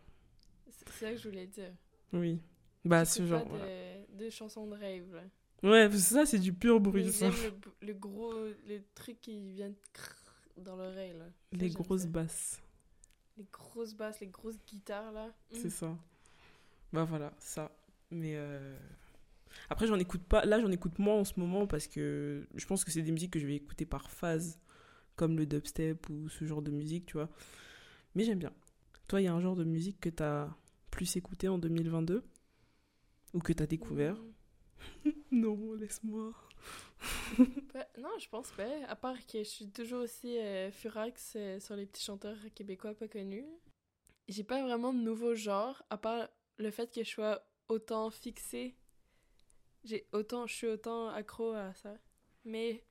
C'est 0.69 0.89
ça 0.91 1.11
que 1.11 1.17
je 1.17 1.29
voulais 1.29 1.47
dire. 1.47 1.73
Oui. 2.13 2.41
Bah, 2.85 3.05
ce 3.05 3.27
genre. 3.27 3.43
pas 3.43 3.49
voilà. 3.49 3.67
de, 4.11 4.31
chansons 4.31 4.67
de 4.67 4.75
rave, 4.77 5.15
là. 5.15 5.23
Ouais, 5.63 5.89
parce 5.89 6.03
que 6.03 6.15
ça, 6.15 6.27
c'est 6.27 6.39
du 6.39 6.53
pur 6.53 6.81
bruit. 6.81 7.11
J'aime 7.11 7.33
le, 7.33 7.87
le 7.87 7.95
gros... 7.95 8.33
Le 8.33 8.83
truc 8.95 9.21
qui 9.21 9.53
vient 9.53 9.69
de 9.71 9.77
dans 10.57 10.77
l'oreille, 10.77 11.15
Les 11.53 11.71
grosses 11.71 12.07
basses. 12.07 12.63
Les 13.41 13.47
grosses 13.51 13.95
basses, 13.95 14.21
les 14.21 14.27
grosses 14.27 14.59
guitares, 14.67 15.13
là. 15.13 15.29
Mm. 15.29 15.55
C'est 15.55 15.71
ça. 15.71 15.97
Bah 16.93 17.05
voilà, 17.05 17.33
ça. 17.39 17.75
Mais 18.11 18.35
euh, 18.35 18.77
après, 19.71 19.87
j'en 19.87 19.99
écoute 19.99 20.23
pas. 20.23 20.45
Là, 20.45 20.61
j'en 20.61 20.71
écoute 20.71 20.99
moins 20.99 21.15
en 21.15 21.25
ce 21.25 21.41
moment 21.41 21.67
parce 21.67 21.87
que 21.87 22.47
je 22.55 22.67
pense 22.67 22.85
que 22.85 22.91
c'est 22.91 23.01
des 23.01 23.13
musiques 23.13 23.33
que 23.33 23.39
je 23.39 23.47
vais 23.47 23.55
écouter 23.55 23.87
par 23.87 24.11
phase, 24.11 24.61
comme 25.17 25.39
le 25.39 25.47
dubstep 25.47 26.07
ou 26.11 26.29
ce 26.29 26.45
genre 26.45 26.61
de 26.61 26.71
musique, 26.71 27.07
tu 27.07 27.15
vois. 27.15 27.31
Mais 28.15 28.25
j'aime 28.25 28.41
bien. 28.41 28.53
Toi, 29.09 29.23
il 29.23 29.25
y 29.25 29.29
a 29.29 29.33
un 29.33 29.41
genre 29.41 29.57
de 29.57 29.65
musique 29.65 29.99
que 30.01 30.11
t'as 30.11 30.51
plus 30.91 31.17
écouté 31.17 31.49
en 31.49 31.57
2022 31.57 32.23
ou 33.33 33.39
que 33.39 33.55
t'as 33.55 33.67
découvert? 33.67 34.17
Mm. 35.05 35.11
Non, 35.33 35.73
laisse-moi. 35.73 36.35
Bah, 37.75 37.87
non, 37.99 38.11
je 38.19 38.29
pense 38.29 38.51
pas. 38.53 38.69
À 38.89 38.97
part 38.97 39.27
que 39.27 39.39
je 39.39 39.49
suis 39.49 39.71
toujours 39.71 40.03
aussi 40.03 40.39
euh, 40.39 40.71
furax 40.71 41.35
euh, 41.37 41.61
sur 41.61 41.77
les 41.77 41.87
petits 41.87 42.05
chanteurs 42.05 42.37
québécois 42.55 42.95
pas 42.95 43.09
connus. 43.09 43.47
J'ai 44.29 44.45
pas 44.45 44.63
vraiment 44.63 44.93
de 44.93 44.99
nouveau 44.99 45.35
genre, 45.35 45.83
à 45.91 45.99
part 45.99 46.29
le 46.59 46.71
fait 46.71 46.93
que 46.93 47.03
je 47.03 47.09
sois 47.09 47.43
autant 47.69 48.11
fixée. 48.11 48.77
J'ai 49.85 50.07
autant, 50.13 50.47
je 50.47 50.55
suis 50.55 50.67
autant 50.67 51.09
accro 51.09 51.53
à 51.53 51.73
ça. 51.75 51.95
Mais 52.45 52.85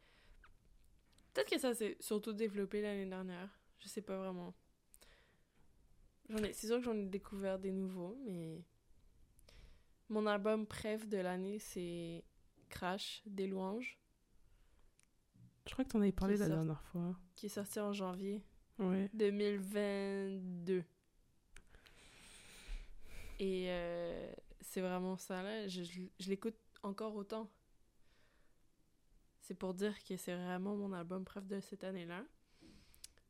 peut-être 1.34 1.50
que 1.50 1.60
ça 1.60 1.74
s'est 1.74 1.98
surtout 2.00 2.34
développé 2.34 2.82
l'année 2.82 3.06
dernière. 3.06 3.50
Je 3.80 3.88
sais 3.88 4.02
pas 4.02 4.18
vraiment. 4.18 4.54
C'est 6.30 6.68
sûr 6.68 6.78
que 6.78 6.84
j'en 6.84 6.98
ai 6.98 7.06
découvert 7.06 7.58
des 7.58 7.72
nouveaux, 7.72 8.16
mais 8.26 8.64
mon 10.10 10.28
album 10.28 10.68
préf 10.68 11.08
de 11.08 11.18
l'année 11.18 11.58
c'est 11.58 12.24
Crash 12.70 13.22
des 13.26 13.48
louanges. 13.48 14.00
Je 15.68 15.74
crois 15.74 15.84
que 15.86 15.90
t'en 15.90 16.02
avais 16.02 16.12
parlé 16.12 16.38
la 16.38 16.48
dernière 16.48 16.82
fois. 16.84 17.16
qui 17.36 17.46
est 17.48 17.50
sorti 17.50 17.80
en 17.80 17.94
janvier 17.94 18.44
Ouais. 18.80 19.10
2022. 19.14 20.84
Et 23.40 23.66
euh, 23.70 24.34
c'est 24.62 24.82
vraiment 24.82 25.18
ça, 25.18 25.44
là. 25.44 25.68
Je, 25.68 25.84
je- 25.84 26.02
je 26.20 26.30
l'écoute 26.30 26.56
encore 26.84 27.16
autant. 27.16 27.50
C'est 29.42 29.54
pour 29.56 29.74
dire 29.74 30.02
que 30.04 30.16
c'est 30.18 30.36
vraiment 30.36 30.76
mon 30.76 30.94
album 30.94 31.24
préf 31.26 31.46
de 31.48 31.60
cette 31.60 31.84
année-là. 31.84 32.24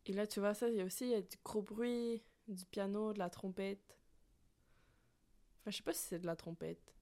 Et 0.05 0.13
là, 0.13 0.25
tu 0.27 0.39
vois, 0.39 0.53
ça, 0.53 0.67
il 0.69 0.75
y 0.75 0.81
a 0.81 0.85
aussi 0.85 1.09
y 1.09 1.13
a 1.15 1.21
du 1.21 1.37
gros 1.43 1.61
bruit, 1.61 2.23
du 2.47 2.65
piano, 2.65 3.13
de 3.13 3.19
la 3.19 3.29
trompette. 3.29 3.97
Enfin, 5.61 5.71
je 5.71 5.77
sais 5.77 5.83
pas 5.83 5.93
si 5.93 6.01
c'est 6.07 6.19
de 6.19 6.25
la 6.25 6.35
trompette. 6.35 6.93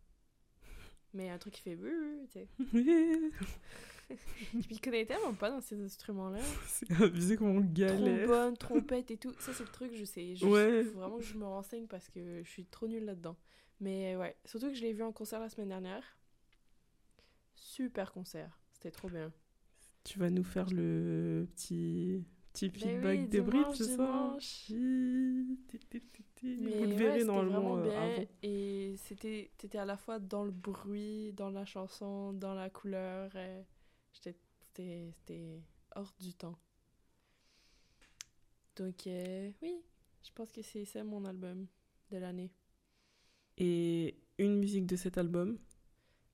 Mais 1.14 1.30
un 1.30 1.38
truc 1.38 1.53
qui 1.53 1.62
fait... 1.62 1.78
sais. 2.32 2.47
Je 4.10 4.70
m'y 4.70 4.80
connais 4.80 5.05
tellement 5.05 5.34
pas 5.34 5.49
dans 5.49 5.60
ces 5.62 5.82
instruments-là. 5.82 6.39
c'est 6.68 6.89
abusé 7.01 7.36
comme 7.38 7.58
on 7.58 7.62
galère. 7.62 8.28
trombone, 8.28 8.58
trompette 8.58 9.12
et 9.12 9.18
tout. 9.18 9.34
Ça, 9.39 9.53
c'est 9.53 9.64
le 9.64 9.70
truc, 9.72 9.91
je 9.93 10.05
sais. 10.05 10.36
Je, 10.36 10.45
Ouais. 10.45 10.84
faut 10.86 10.99
vraiment 10.99 11.18
que 11.18 11.24
je 11.24 11.38
me 11.38 11.45
renseigne 11.45 11.88
parce 11.88 12.10
que 12.10 12.41
je 12.43 12.49
suis 12.49 12.66
trop 12.66 12.88
nulle 12.88 13.05
là-dedans. 13.05 13.36
Mais 13.80 14.16
ouais, 14.16 14.36
surtout 14.45 14.68
que 14.70 14.74
je 14.76 14.82
l'ai 14.82 14.93
vu 14.93 15.03
en 15.03 15.12
concert 15.12 15.39
la 15.39 15.49
semaine 15.49 15.70
dernière. 15.70 16.03
Super 17.55 18.12
concert. 18.12 18.58
C'était 18.72 18.91
trop 18.91 19.10
bien. 19.10 19.32
Tu 20.03 20.20
vas 20.20 20.30
nous 20.30 20.43
faire 20.43 20.70
le 20.70 21.47
petit, 21.53 22.24
petit 22.58 22.80
Ben 22.80 22.80
feedback 22.80 23.30
oui, 23.30 23.30
débrief, 23.30 23.72
c'est 23.74 23.88
ça? 23.88 24.38
ti. 24.38 25.97
Mais 26.58 26.72
Vous 26.78 26.86
le 26.86 26.95
verrez 26.95 27.24
normalement 27.24 27.62
vraiment 27.64 27.78
euh, 27.78 27.91
bien. 27.91 27.93
avant. 27.95 28.28
Et 28.41 28.95
c'était 28.97 29.51
t'étais 29.58 29.78
à 29.78 29.86
la 29.86 29.97
fois 29.97 30.20
dans 30.20 30.43
le 30.43 30.51
bruit, 30.51 31.34
dans 31.34 31.49
la 31.49 31.66
chanson, 31.66 32.34
dans 32.34 32.53
la 32.53 32.70
couleur. 32.70 33.32
euh, 33.36 33.64
j'étais- 34.14 34.36
C'était 34.76 35.12
c'était 35.18 35.62
hors 35.95 36.14
du 36.20 36.34
temps. 36.34 36.58
Donc, 38.76 39.08
euh, 39.08 39.51
oui, 39.62 39.82
je 40.24 40.32
pense 40.34 40.51
que 40.51 40.62
c'est 40.62 40.86
ça 40.86 41.03
mon 41.03 41.26
album 41.26 41.68
de 42.12 42.18
l'année. 42.18 42.51
Et 43.58 44.18
une 44.39 44.58
musique 44.58 44.86
de 44.88 44.95
cet 44.95 45.18
album? 45.18 45.58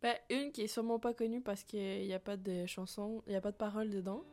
Ben, 0.04 0.16
une 0.30 0.52
qui 0.52 0.62
est 0.62 0.68
sûrement 0.68 1.00
pas 1.00 1.14
connue 1.16 1.42
parce 1.42 1.64
qu'il 1.64 2.06
n'y 2.06 2.14
a 2.14 2.20
pas 2.20 2.38
de 2.38 2.66
chanson, 2.68 3.24
il 3.26 3.32
n'y 3.32 3.36
a 3.36 3.42
pas 3.42 3.52
de 3.52 3.58
paroles 3.58 3.90
dedans. 3.90 4.24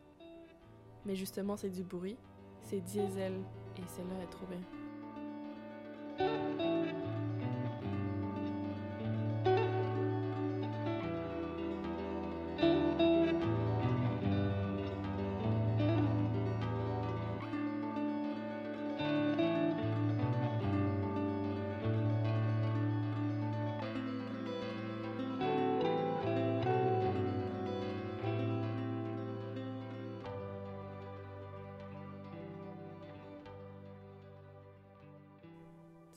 Mais 1.06 1.14
justement, 1.16 1.56
c'est 1.56 1.70
du 1.70 1.82
bruit. 1.82 2.16
C'est 2.62 2.80
Diesel. 2.80 3.34
Et 3.76 3.82
celle-là 3.86 4.22
est 4.22 4.30
trop 4.30 4.46
bien. 4.46 4.60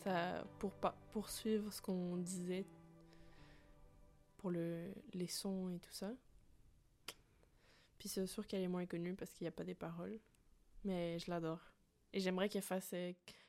Ça, 0.03 0.43
pour 0.59 0.71
pas 0.73 0.95
poursuivre 1.11 1.71
ce 1.71 1.81
qu'on 1.81 2.17
disait 2.17 2.65
pour 4.37 4.51
le, 4.51 4.91
les 5.13 5.27
sons 5.27 5.69
et 5.69 5.79
tout 5.79 5.93
ça. 5.93 6.11
Puis 7.99 8.09
c'est 8.09 8.27
sûr 8.27 8.45
qu'elle 8.45 8.61
est 8.63 8.67
moins 8.67 8.85
connue 8.85 9.13
parce 9.15 9.31
qu'il 9.33 9.45
n'y 9.45 9.49
a 9.49 9.51
pas 9.51 9.63
des 9.63 9.75
paroles. 9.75 10.19
Mais 10.83 11.17
je 11.19 11.31
l'adore. 11.31 11.61
Et 12.11 12.19
j'aimerais 12.19 12.49
qu'elle 12.49 12.61
fasse 12.63 12.93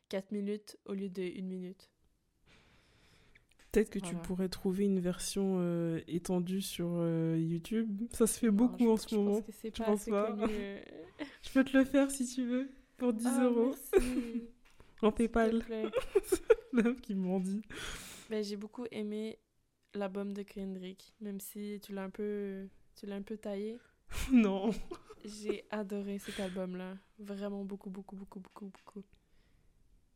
4 0.09 0.31
minutes 0.31 0.79
au 0.85 0.95
lieu 0.95 1.09
de 1.09 1.23
1 1.23 1.43
minute. 1.43 1.91
Peut-être 3.73 3.91
que 3.91 3.99
tu 3.99 4.15
pourrais 4.15 4.49
trouver 4.49 4.85
une 4.85 5.01
version 5.01 5.57
euh, 5.59 6.01
étendue 6.07 6.61
sur 6.63 6.87
euh, 6.93 7.37
YouTube. 7.37 8.03
Ça 8.13 8.29
se 8.29 8.39
fait 8.39 8.47
Non, 8.47 8.53
beaucoup 8.53 8.85
je- 8.85 8.89
en 8.89 8.97
ce 8.97 9.09
je 9.09 9.17
moment. 9.17 9.31
pense 9.41 9.43
que 9.47 9.53
c'est 9.53 9.73
Tu 9.73 9.83
pas 9.83 9.87
penses 9.89 10.09
euh. 10.09 10.81
Je 11.43 11.51
peux 11.53 11.65
te 11.65 11.77
le 11.77 11.85
faire 11.85 12.09
si 12.13 12.25
tu 12.25 12.47
veux, 12.47 12.71
pour 12.97 13.13
10 13.13 13.27
Ah, 13.27 13.43
euros. 13.43 13.75
merci. 13.93 14.45
En 15.05 15.13
PayPal. 15.13 15.63
L'homme 16.73 17.01
qui 17.01 17.15
m'en 17.15 17.41
dit. 17.41 17.63
Ben, 18.31 18.43
j'ai 18.43 18.57
beaucoup 18.57 18.87
aimé 18.91 19.39
l'album 19.95 20.33
de 20.33 20.43
Kendrick, 20.43 21.15
même 21.21 21.41
si 21.41 21.79
tu 21.83 21.93
l'as 21.93 22.05
un 22.05 22.11
peu, 22.11 22.69
tu 22.97 23.07
l'as 23.07 23.17
un 23.17 23.23
peu 23.23 23.37
taillé. 23.37 23.79
non. 24.33 24.71
J'ai 25.25 25.65
adoré 25.71 26.19
cet 26.19 26.41
album-là, 26.41 26.97
vraiment 27.19 27.65
beaucoup, 27.65 27.91
beaucoup, 27.91 28.17
beaucoup, 28.17 28.41
beaucoup, 28.41 28.67
beaucoup. 28.67 29.05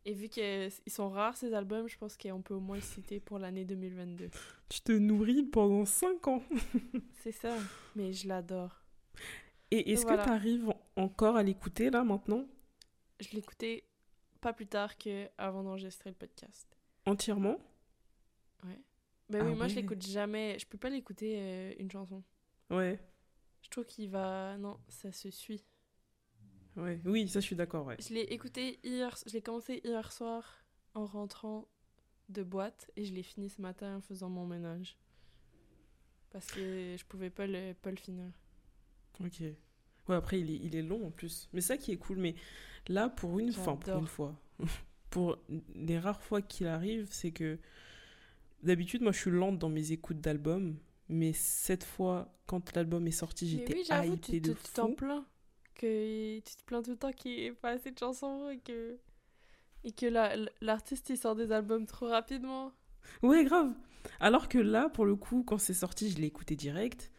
Et 0.05 0.14
vu 0.14 0.28
qu'ils 0.28 0.70
sont 0.86 1.11
rares 1.11 1.36
ces 1.36 1.53
albums, 1.53 1.86
je 1.89 1.99
pense 1.99 2.16
qu'on 2.16 2.41
peut 2.41 2.55
au 2.55 2.61
moins 2.61 2.76
le 2.76 2.82
citer 2.82 3.20
pour 3.20 3.39
l'année 3.39 3.64
2022. 3.64 4.30
Tu 4.68 4.80
te 4.80 4.93
nourris 4.93 5.43
pendant 5.45 5.84
5 5.84 6.28
ans. 6.28 6.43
C'est 7.22 7.32
ça, 7.32 7.55
mais 7.95 8.12
je 8.12 8.26
l'adore. 8.26 8.82
Et 9.70 9.93
est-ce 9.93 10.03
Voilà. 10.03 10.22
que 10.22 10.28
tu 10.28 10.32
arrives 10.34 10.72
encore 10.97 11.36
à 11.36 11.43
l'écouter 11.43 11.91
là 11.91 12.05
maintenant? 12.05 12.47
Je 13.20 13.28
l'écoutais 13.34 13.84
pas 14.41 14.53
plus 14.53 14.66
tard 14.66 14.97
que 14.99 15.28
avant 15.39 15.62
d'enregistrer 15.62 16.11
le 16.11 16.16
podcast. 16.16 16.76
Entièrement 17.07 17.59
Ouais. 18.64 18.78
Ben 19.30 19.41
Ah 19.43 19.45
oui, 19.51 19.55
moi 19.57 19.68
je 19.68 19.74
ouais. 19.76 19.82
l'écoute 19.82 20.03
jamais. 20.07 20.59
Je 20.59 20.66
peux 20.66 20.78
pas 20.78 20.91
l'écouter 20.91 21.36
euh, 21.39 21.74
une 21.78 21.91
chanson. 21.91 22.22
Ouais. 22.70 22.99
Je 23.62 23.68
trouve 23.70 23.84
qu'il 23.84 24.09
va. 24.11 24.57
Non, 24.59 24.78
ça 24.89 25.12
se 25.12 25.30
suit. 25.30 25.64
Ouais. 26.76 27.01
Oui, 27.05 27.28
ça 27.28 27.41
je 27.41 27.47
suis 27.47 27.57
d'accord, 27.57 27.86
ouais. 27.86 27.97
Je 28.01 28.14
l'ai 28.14 28.22
écouté 28.22 28.78
hier, 28.84 29.16
je 29.26 29.32
l'ai 29.32 29.43
commencé 29.43 29.80
hier 29.84 30.12
soir 30.12 30.64
en 30.95 31.05
rentrant 31.07 31.66
de 32.28 32.43
boîte 32.43 32.91
et 32.97 33.05
je 33.05 33.12
l'ai 33.14 33.22
fini 33.22 33.49
ce 33.51 33.61
matin 33.61 33.97
en 33.97 34.01
faisant 34.01 34.28
mon 34.28 34.47
ménage. 34.47 34.97
Parce 36.30 36.47
que 36.47 36.95
je 36.99 37.05
pouvais 37.07 37.30
pas 37.30 37.47
le, 37.47 37.72
pas 37.74 37.91
le 37.91 37.97
finir. 37.97 38.30
Ok. 39.24 39.43
Ouais, 40.09 40.17
après, 40.17 40.41
il 40.41 40.51
est, 40.51 40.61
il 40.63 40.77
est 40.77 40.83
long 40.83 41.07
en 41.07 41.11
plus. 41.11 41.49
Mais 41.53 41.61
ça 41.61 41.77
qui 41.77 41.93
est 41.93 41.97
cool. 41.97 42.19
Mais 42.19 42.35
là, 42.89 43.09
pour 43.09 43.39
une 43.39 43.53
fois, 43.53 43.79
pour 43.79 43.97
une 43.99 44.07
fois, 44.07 44.35
pour 45.11 45.39
les 45.75 45.99
rares 45.99 46.23
fois 46.23 46.43
qu'il 46.43 46.67
arrive, 46.67 47.09
c'est 47.11 47.31
que 47.33 47.59
d'habitude, 48.63 49.03
moi, 49.03 49.13
je 49.13 49.19
suis 49.19 49.31
lente 49.31 49.59
dans 49.59 49.69
mes 49.69 49.93
écoutes 49.93 50.21
d'albums. 50.21 50.77
Mais 51.09 51.33
cette 51.33 51.85
fois, 51.85 52.35
quand 52.47 52.75
l'album 52.77 53.07
est 53.07 53.11
sorti, 53.13 53.49
j'étais 53.49 53.75
oui, 53.75 53.83
j'avoue, 53.87 54.17
tu 54.17 54.41
de 54.41 54.53
tu- 54.53 54.73
t'en 54.75 54.93
plains. 54.93 55.25
Que 55.75 56.39
tu 56.41 56.57
te 56.57 56.63
plains 56.65 56.83
tout 56.83 56.91
le 56.91 56.97
temps 56.97 57.13
qu'il 57.13 57.33
n'y 57.33 57.45
ait 57.47 57.53
pas 57.53 57.71
assez 57.71 57.91
de 57.93 57.99
chansons 57.99 58.51
et 58.51 58.59
que, 58.59 58.99
et 59.85 59.93
que 59.93 60.07
la- 60.07 60.37
l'artiste 60.61 61.09
il 61.11 61.17
sort 61.17 61.35
des 61.35 61.51
albums 61.53 61.87
trop 61.87 62.09
rapidement. 62.09 62.73
Ouais, 63.23 63.45
grave. 63.45 63.73
Alors 64.21 64.49
que 64.49 64.59
là, 64.59 64.89
pour 64.91 65.07
le 65.07 65.17
coup, 65.17 65.45
quand 65.45 65.59
c'est 65.59 65.73
sorti, 65.75 66.11
je 66.11 66.19
l'ai 66.19 66.27
écouté 66.27 66.57
direct. 66.57 67.11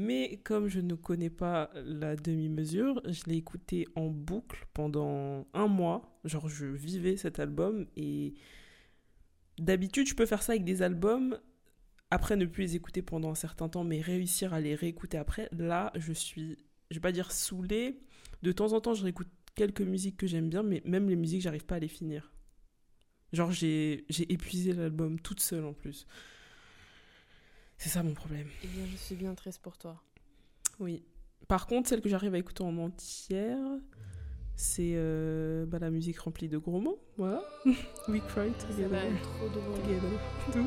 Mais 0.00 0.40
comme 0.44 0.68
je 0.68 0.78
ne 0.78 0.94
connais 0.94 1.28
pas 1.28 1.72
la 1.74 2.14
demi-mesure, 2.14 3.02
je 3.04 3.24
l'ai 3.26 3.34
écouté 3.34 3.88
en 3.96 4.06
boucle 4.06 4.64
pendant 4.72 5.48
un 5.54 5.66
mois. 5.66 6.20
Genre, 6.22 6.48
je 6.48 6.66
vivais 6.66 7.16
cet 7.16 7.40
album 7.40 7.84
et 7.96 8.34
d'habitude, 9.58 10.06
je 10.06 10.14
peux 10.14 10.24
faire 10.24 10.44
ça 10.44 10.52
avec 10.52 10.62
des 10.62 10.82
albums. 10.82 11.36
Après, 12.12 12.36
ne 12.36 12.46
plus 12.46 12.62
les 12.62 12.76
écouter 12.76 13.02
pendant 13.02 13.30
un 13.30 13.34
certain 13.34 13.68
temps, 13.68 13.82
mais 13.82 14.00
réussir 14.00 14.54
à 14.54 14.60
les 14.60 14.76
réécouter 14.76 15.18
après. 15.18 15.48
Là, 15.50 15.90
je 15.96 16.12
suis, 16.12 16.56
je 16.92 16.94
vais 16.94 17.00
pas 17.00 17.10
dire 17.10 17.32
saoulée. 17.32 17.98
De 18.42 18.52
temps 18.52 18.74
en 18.74 18.80
temps, 18.80 18.94
je 18.94 19.02
réécoute 19.02 19.26
quelques 19.56 19.80
musiques 19.80 20.16
que 20.16 20.28
j'aime 20.28 20.48
bien, 20.48 20.62
mais 20.62 20.80
même 20.84 21.08
les 21.08 21.16
musiques, 21.16 21.42
j'arrive 21.42 21.66
pas 21.66 21.74
à 21.74 21.80
les 21.80 21.88
finir. 21.88 22.32
Genre, 23.32 23.50
j'ai 23.50 24.04
j'ai 24.08 24.32
épuisé 24.32 24.74
l'album 24.74 25.18
toute 25.18 25.40
seule 25.40 25.64
en 25.64 25.72
plus. 25.72 26.06
C'est 27.78 27.88
ça 27.88 28.02
mon 28.02 28.12
problème. 28.14 28.46
Eh 28.64 28.66
bien, 28.66 28.84
je 28.90 28.96
suis 28.96 29.14
bien 29.14 29.34
triste 29.34 29.60
pour 29.62 29.78
toi. 29.78 30.02
Oui. 30.80 31.02
Par 31.46 31.66
contre, 31.66 31.88
celle 31.88 32.00
que 32.02 32.08
j'arrive 32.08 32.34
à 32.34 32.38
écouter 32.38 32.62
en 32.64 32.76
entière, 32.78 33.56
c'est 34.56 34.92
euh, 34.94 35.64
bah, 35.64 35.78
la 35.78 35.90
musique 35.90 36.18
remplie 36.18 36.48
de 36.48 36.58
gros 36.58 36.80
mots. 36.80 36.98
Voilà. 37.16 37.42
We 38.08 38.20
cry 38.28 38.50
Ça 38.58 38.66
together. 38.66 39.00
trop 39.22 39.48
drôle. 39.48 39.80
Together. 39.82 40.64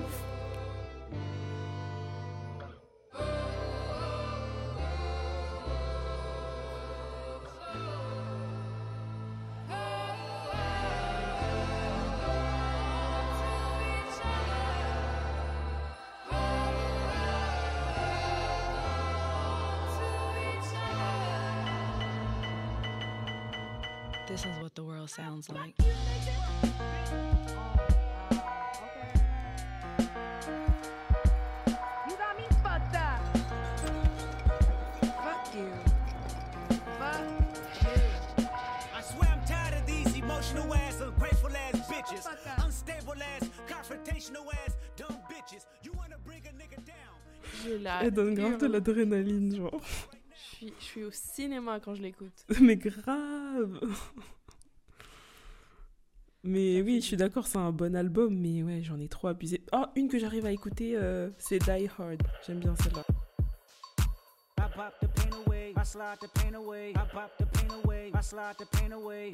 La 47.81 48.03
Elle 48.03 48.11
donne 48.11 48.33
grave 48.33 48.57
de 48.57 48.67
l'adrénaline, 48.67 49.55
genre. 49.55 49.81
Je 50.33 50.55
suis, 50.55 50.73
je 50.79 50.83
suis 50.83 51.03
au 51.03 51.11
cinéma 51.11 51.79
quand 51.79 51.95
je 51.95 52.01
l'écoute. 52.01 52.45
Mais 52.61 52.75
grave. 52.77 53.79
Mais 56.43 56.81
oui, 56.81 57.01
je 57.01 57.05
suis 57.05 57.17
d'accord, 57.17 57.45
c'est 57.45 57.59
un 57.59 57.71
bon 57.71 57.95
album, 57.95 58.35
mais 58.35 58.63
ouais, 58.63 58.81
j'en 58.81 58.99
ai 58.99 59.07
trop 59.07 59.27
abusé. 59.27 59.63
Oh, 59.73 59.85
une 59.95 60.07
que 60.07 60.17
j'arrive 60.17 60.45
à 60.45 60.51
écouter, 60.51 60.93
euh, 60.95 61.29
c'est 61.37 61.59
Die 61.59 61.89
Hard. 61.97 62.23
J'aime 62.45 62.59
bien 62.59 62.75
celle-là. 62.75 63.03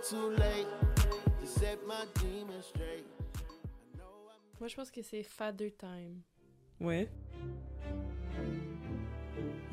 too 0.09 0.29
late 0.37 0.67
to 1.41 1.47
set 1.47 1.85
my 1.85 2.05
demons 2.15 2.65
straight. 2.67 3.05
Moi, 4.59 4.67
je 4.69 4.75
pense 4.75 4.89
que 4.89 5.01
c'est 5.01 5.23
Father 5.23 5.69
Time. 5.77 6.23
Ouais. 6.79 7.09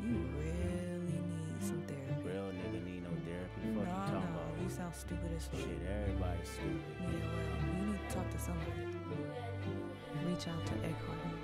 You 0.01 0.17
really 0.37 1.19
need 1.21 1.61
some 1.61 1.81
therapy. 1.87 2.27
Real 2.27 2.51
nigga 2.51 2.83
need 2.85 3.03
no 3.03 3.09
therapy. 3.25 3.61
No, 3.73 3.79
Fuck 3.79 3.87
you 3.87 4.13
talking 4.13 4.13
no, 4.13 4.41
about? 4.41 4.61
you 4.61 4.69
sound 4.69 4.93
stupid 4.93 5.31
as 5.35 5.45
fuck. 5.45 5.59
Shit, 5.61 5.79
everybody's 5.89 6.49
stupid. 6.49 6.81
Yeah, 6.99 7.07
well, 7.07 7.65
you 7.65 7.91
need 7.93 8.09
to 8.09 8.15
talk 8.15 8.29
to 8.29 8.39
somebody. 8.39 8.71
Reach 10.27 10.47
out 10.47 10.65
to 10.65 10.73
Eckhart. 10.83 11.34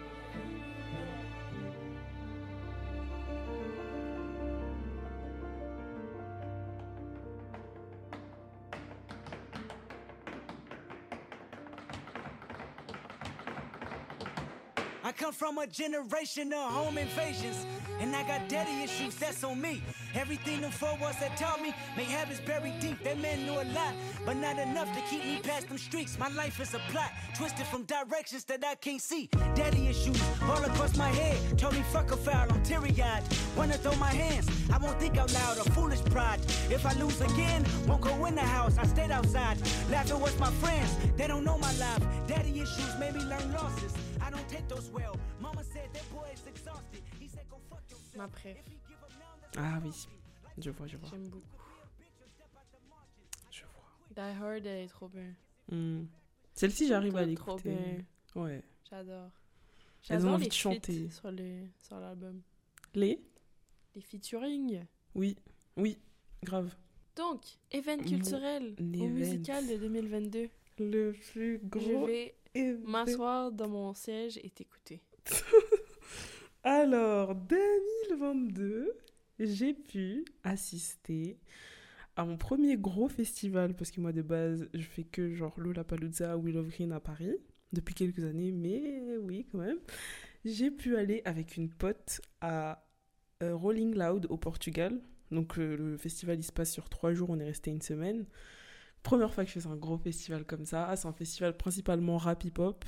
Come 15.22 15.32
from 15.32 15.60
a 15.60 15.68
generation 15.68 16.52
of 16.52 16.72
home 16.72 16.98
invasions, 16.98 17.68
and 18.00 18.16
I 18.16 18.24
got 18.24 18.50
daddy 18.50 18.82
issues, 18.82 19.14
that's 19.14 19.44
on 19.44 19.62
me. 19.62 19.84
Everything 20.16 20.62
them 20.62 20.72
four 20.72 20.98
walls 21.00 21.20
that 21.20 21.38
taught 21.38 21.62
me, 21.62 21.76
may 21.96 22.06
habits 22.06 22.40
buried 22.40 22.80
deep. 22.80 23.04
That 23.04 23.20
man 23.20 23.46
knew 23.46 23.54
a 23.54 23.68
lot, 23.72 23.94
but 24.26 24.38
not 24.38 24.58
enough 24.58 24.92
to 24.96 25.02
keep 25.12 25.24
me 25.24 25.40
past 25.44 25.68
them 25.68 25.78
streets. 25.78 26.18
My 26.18 26.30
life 26.30 26.60
is 26.60 26.74
a 26.74 26.80
plot, 26.90 27.12
twisted 27.38 27.68
from 27.68 27.84
directions 27.84 28.46
that 28.46 28.66
I 28.66 28.74
can't 28.74 29.00
see. 29.00 29.30
Daddy 29.54 29.90
issues 29.90 30.20
all 30.50 30.64
across 30.64 30.96
my 30.98 31.10
head, 31.10 31.58
told 31.58 31.74
me 31.74 31.82
fuck 31.92 32.12
a 32.12 32.18
foul, 32.18 32.52
I'm 32.52 32.62
teary 32.64 32.90
eyed. 33.02 33.24
Wanna 33.56 33.78
throw 33.78 33.96
my 33.96 34.10
hands, 34.12 34.48
I 34.72 34.78
won't 34.78 35.00
think 35.00 35.18
out 35.18 35.32
loud, 35.34 35.58
a 35.58 35.70
foolish 35.72 36.04
pride. 36.06 36.40
If 36.70 36.86
I 36.86 36.94
lose 36.94 37.20
again, 37.22 37.66
won't 37.88 38.02
go 38.02 38.26
in 38.26 38.36
the 38.36 38.42
house, 38.42 38.78
I 38.78 38.86
stayed 38.86 39.12
outside. 39.12 39.58
Laughing 39.90 40.20
with 40.20 40.40
my 40.40 40.52
friends, 40.62 40.96
they 41.18 41.28
don't 41.28 41.44
know 41.44 41.58
my 41.58 41.72
life. 41.78 42.04
Daddy 42.28 42.60
issues 42.62 42.98
made 43.00 43.14
me 43.16 43.22
learn 43.24 43.52
losses. 43.54 43.94
I 44.22 44.30
don't 44.30 44.48
take 44.50 44.68
those 44.68 44.90
well. 44.94 45.16
Mama 45.40 45.64
said 45.64 45.90
that 45.94 46.10
boy 46.14 46.28
is 46.34 46.42
exhausted. 46.48 47.02
He 47.20 47.28
said 47.28 47.44
go 47.50 47.58
fuck 47.70 47.82
yourself. 47.90 48.16
Ma 48.18 48.28
préf. 48.28 48.58
Ah 49.58 49.80
oui. 49.84 49.92
Je 50.58 50.70
vois, 50.72 50.88
je 50.88 50.98
vois. 50.98 51.10
J'aime 51.10 51.28
beaucoup. 51.30 51.46
Je 53.52 53.62
vois. 53.64 54.16
Die 54.16 54.38
Hard, 54.42 54.66
elle 54.66 54.86
est 54.86 54.88
trop 54.88 55.08
bien. 55.08 55.34
Hmm. 55.70 56.06
Celle-ci, 56.54 56.88
j'arrive 56.88 57.16
à 57.16 57.26
Trop, 57.26 57.36
trop 57.36 57.56
l'écouter. 57.58 57.70
bien. 58.34 58.42
Ouais. 58.44 58.62
J'adore. 58.90 59.30
Elles 60.10 60.26
ont 60.26 60.32
envie 60.34 60.44
les 60.46 60.50
de 60.50 60.54
chanter. 60.54 61.10
sur 61.10 61.32
le- 61.32 61.68
sur 61.80 62.00
l'album. 62.00 62.42
Les 62.96 63.20
Les 63.96 64.02
featuring. 64.02 64.82
Oui. 65.16 65.38
Oui. 65.78 65.98
Grave. 66.44 66.74
Donc, 67.16 67.42
Mon 67.74 67.98
culturel 67.98 68.76
au 68.80 68.84
event. 68.94 69.08
musical 69.10 69.68
de 69.68 69.76
2022. 69.78 70.50
Le 70.80 71.12
plus 71.32 71.60
Je 71.62 71.68
gros. 71.68 72.06
vais 72.06 72.34
event. 72.56 72.90
m'asseoir 72.90 73.52
dans 73.52 73.68
mon 73.68 73.94
siège 73.94 74.40
et 74.44 74.50
t'écouter. 74.50 75.02
Alors, 76.64 77.36
2022, 77.36 78.94
j'ai 79.40 79.74
pu 79.74 80.26
assister 80.44 81.38
à 82.16 82.26
mon 82.26 82.38
premier 82.38 82.78
gros 82.78 83.08
festival, 83.08 83.74
parce 83.76 83.90
que 83.92 84.00
moi 84.02 84.12
de 84.12 84.22
base, 84.22 84.68
je 84.74 84.82
fais 84.84 85.04
que 85.04 85.34
genre 85.34 85.54
Lollapalooza, 85.60 86.38
Will 86.38 86.58
of 86.58 86.68
Green 86.68 86.92
à 86.92 87.00
Paris, 87.00 87.36
depuis 87.74 87.94
quelques 87.94 88.24
années, 88.24 88.52
mais 88.52 89.18
oui 89.18 89.48
quand 89.52 89.60
même. 89.60 89.80
J'ai 90.46 90.72
pu 90.72 90.98
aller 90.98 91.22
avec 91.26 91.58
une 91.58 91.70
pote 91.70 92.22
à 92.42 92.86
euh, 93.44 93.56
Rolling 93.56 93.96
Loud 93.96 94.28
au 94.30 94.38
Portugal. 94.38 95.00
Donc 95.32 95.58
euh, 95.58 95.78
le 95.78 95.98
festival 95.98 96.40
il 96.40 96.44
se 96.44 96.52
passe 96.52 96.72
sur 96.72 96.90
trois 96.90 97.14
jours, 97.14 97.30
on 97.30 97.40
est 97.40 97.46
resté 97.46 97.72
une 97.72 97.82
semaine. 97.82 98.26
Première 99.04 99.34
fois 99.34 99.46
que 99.46 99.52
je 99.52 99.60
fais 99.60 99.68
un 99.68 99.76
gros 99.76 99.98
festival 99.98 100.46
comme 100.46 100.66
ça. 100.66 100.94
C'est 100.96 101.08
un 101.08 101.14
festival 101.14 101.58
principalement 101.58 102.18
rap 102.18 102.44
hip-hop. 102.44 102.86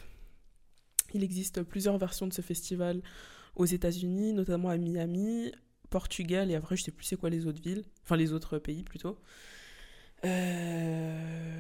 Il 1.14 1.24
existe 1.24 1.64
plusieurs 1.64 1.98
versions 1.98 2.28
de 2.28 2.34
ce 2.34 2.42
festival 2.42 3.02
aux 3.56 3.66
États-Unis, 3.66 4.34
notamment 4.34 4.70
à 4.70 4.78
Miami, 4.78 5.52
Portugal 5.90 6.50
et 6.52 6.56
après 6.56 6.76
je 6.76 6.84
sais 6.84 6.92
plus 6.92 7.06
c'est 7.06 7.16
quoi 7.16 7.30
les 7.30 7.46
autres 7.46 7.62
villes, 7.62 7.84
enfin 8.04 8.16
les 8.16 8.34
autres 8.34 8.58
pays 8.58 8.84
plutôt. 8.84 9.20
Euh, 10.26 11.54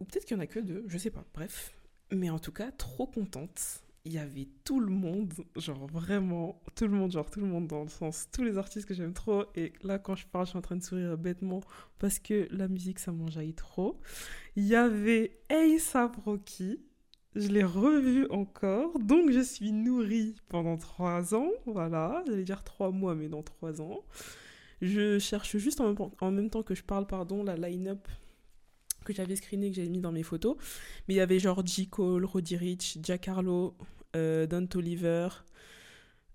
Ou 0.00 0.04
peut-être 0.04 0.26
qu'il 0.26 0.36
y 0.36 0.40
en 0.40 0.42
a 0.42 0.46
que 0.46 0.60
deux, 0.60 0.84
je 0.88 0.98
sais 0.98 1.10
pas. 1.10 1.24
Bref, 1.34 1.72
mais 2.10 2.30
en 2.30 2.38
tout 2.38 2.52
cas 2.52 2.70
trop 2.70 3.06
contente. 3.06 3.82
Il 4.04 4.12
y 4.12 4.18
avait 4.18 4.46
tout 4.62 4.78
le 4.78 4.92
monde, 4.92 5.32
genre 5.56 5.88
vraiment 5.88 6.62
tout 6.76 6.86
le 6.86 6.92
monde, 6.92 7.10
genre 7.10 7.28
tout 7.28 7.40
le 7.40 7.46
monde 7.46 7.66
dans 7.66 7.82
le 7.82 7.88
sens 7.88 8.28
tous 8.30 8.44
les 8.44 8.56
artistes 8.56 8.86
que 8.86 8.94
j'aime 8.94 9.12
trop. 9.12 9.46
Et 9.56 9.72
là 9.82 9.98
quand 9.98 10.14
je 10.14 10.26
parle, 10.26 10.46
je 10.46 10.50
suis 10.50 10.58
en 10.58 10.62
train 10.62 10.76
de 10.76 10.82
sourire 10.82 11.18
bêtement 11.18 11.60
parce 11.98 12.20
que 12.20 12.46
la 12.52 12.68
musique 12.68 13.00
ça 13.00 13.10
m'enjaille 13.10 13.54
trop. 13.54 14.00
Il 14.54 14.64
y 14.64 14.76
avait 14.76 15.40
A$AP 15.50 16.16
Rocky, 16.24 16.78
je 17.34 17.48
l'ai 17.48 17.64
revu 17.64 18.28
encore, 18.30 18.96
donc 19.00 19.32
je 19.32 19.40
suis 19.40 19.72
nourrie 19.72 20.36
pendant 20.48 20.76
trois 20.76 21.34
ans, 21.34 21.50
voilà, 21.66 22.22
j'allais 22.28 22.44
dire 22.44 22.62
trois 22.62 22.92
mois, 22.92 23.16
mais 23.16 23.28
dans 23.28 23.42
trois 23.42 23.82
ans. 23.82 24.04
Je 24.80 25.18
cherche 25.18 25.56
juste 25.56 25.80
en 25.80 26.30
même 26.30 26.50
temps 26.50 26.62
que 26.62 26.74
je 26.74 26.82
parle, 26.84 27.06
pardon, 27.06 27.42
la 27.42 27.56
line-up 27.56 28.06
que 29.06 29.14
j'avais 29.14 29.36
screenée, 29.36 29.70
que 29.70 29.76
j'avais 29.76 29.88
mis 29.88 30.00
dans 30.00 30.12
mes 30.12 30.22
photos. 30.22 30.56
Mais 31.08 31.14
il 31.14 31.16
y 31.16 31.20
avait 31.20 31.38
genre 31.38 31.64
J. 31.64 31.88
Cole, 31.88 32.24
Roddy 32.24 32.56
Rich, 32.56 32.98
Jack 33.02 33.28
Harlow, 33.28 33.74
euh, 34.14 34.46
Don 34.46 34.66
Toliver, 34.66 35.28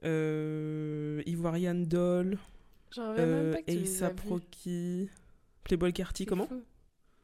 euh, 0.03 1.21
Ivorian 1.25 1.75
Doll, 1.75 2.39
euh, 2.97 3.55
vus. 3.67 4.03
Rocky, 4.27 5.09
Playboy 5.63 5.93
Carty, 5.93 6.25
comment 6.25 6.47
fou. 6.47 6.63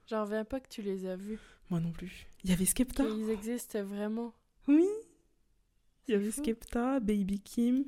J'en 0.07 0.23
reviens 0.23 0.45
pas 0.45 0.59
que 0.59 0.69
tu 0.69 0.81
les 0.81 1.05
as 1.05 1.15
vus. 1.15 1.39
Moi 1.69 1.79
non 1.79 1.91
plus. 1.91 2.27
Il 2.43 2.49
y 2.49 2.53
avait 2.53 2.65
Skepta. 2.65 3.05
Qu'ils 3.05 3.29
existent 3.29 3.83
vraiment. 3.83 4.33
Oui. 4.67 4.87
Il 6.07 6.11
y 6.11 6.15
avait 6.15 6.31
fou. 6.31 6.41
Skepta, 6.41 6.99
Baby 6.99 7.39
Kim, 7.39 7.85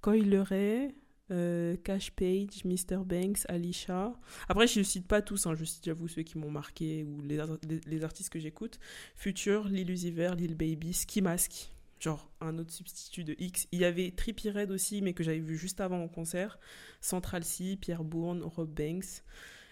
Coil 0.00 0.36
Ray, 0.36 0.94
euh, 1.30 1.76
Cash 1.84 2.10
Page, 2.12 2.64
Mr. 2.64 2.98
Banks, 3.04 3.40
Alicia. 3.48 4.12
Après, 4.48 4.66
je 4.66 4.78
ne 4.78 4.84
cite 4.84 5.06
pas 5.08 5.22
tous, 5.22 5.46
hein, 5.46 5.54
je 5.54 5.64
cite 5.64 5.84
j'avoue 5.84 6.08
ceux 6.08 6.22
qui 6.22 6.38
m'ont 6.38 6.50
marqué 6.50 7.04
ou 7.04 7.20
les, 7.22 7.36
les, 7.68 7.80
les 7.86 8.04
artistes 8.04 8.30
que 8.30 8.38
j'écoute. 8.38 8.78
Future, 9.16 9.68
Lil 9.68 9.90
Uzi 9.90 10.10
Vert, 10.10 10.34
Lil 10.36 10.54
Baby, 10.54 10.92
Ski 10.92 11.22
Mask, 11.22 11.72
genre 11.98 12.30
un 12.40 12.58
autre 12.58 12.72
substitut 12.72 13.24
de 13.24 13.34
X. 13.38 13.66
Il 13.72 13.80
y 13.80 13.84
avait 13.84 14.10
Trippie 14.12 14.50
Red 14.50 14.70
aussi, 14.70 15.02
mais 15.02 15.14
que 15.14 15.24
j'avais 15.24 15.40
vu 15.40 15.56
juste 15.56 15.80
avant 15.80 16.02
en 16.02 16.08
concert. 16.08 16.58
Central 17.00 17.42
C, 17.44 17.76
Pierre 17.80 18.04
Bourne, 18.04 18.42
Rob 18.44 18.70
Banks. 18.70 19.22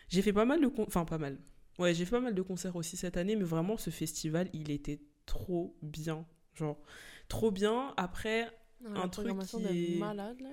J'ai 0.09 0.23
fait 0.23 0.33
pas 0.33 0.45
mal 0.45 0.61
de... 0.61 0.67
con- 0.69 0.85
Enfin, 0.87 1.05
pas 1.05 1.19
mal. 1.19 1.39
Ouais, 1.79 1.93
j'ai 1.95 2.05
fait 2.05 2.13
pas 2.13 2.21
mal 2.21 2.35
de 2.35 2.43
concerts 2.43 2.77
aussi 2.77 2.97
cette 2.97 3.17
année, 3.17 3.37
mais 3.37 3.45
vraiment, 3.45 3.77
ce 3.77 3.91
festival, 3.91 4.49
il 4.53 4.71
était 4.71 5.01
trop 5.27 5.77
bien. 5.83 6.27
Genre, 6.55 6.81
trop 7.29 7.51
bien. 7.51 7.93
Après, 7.97 8.49
un 8.85 9.09
truc 9.09 9.27
qui 9.69 9.95
est- 9.95 9.99
malade, 9.99 10.41
là. 10.41 10.51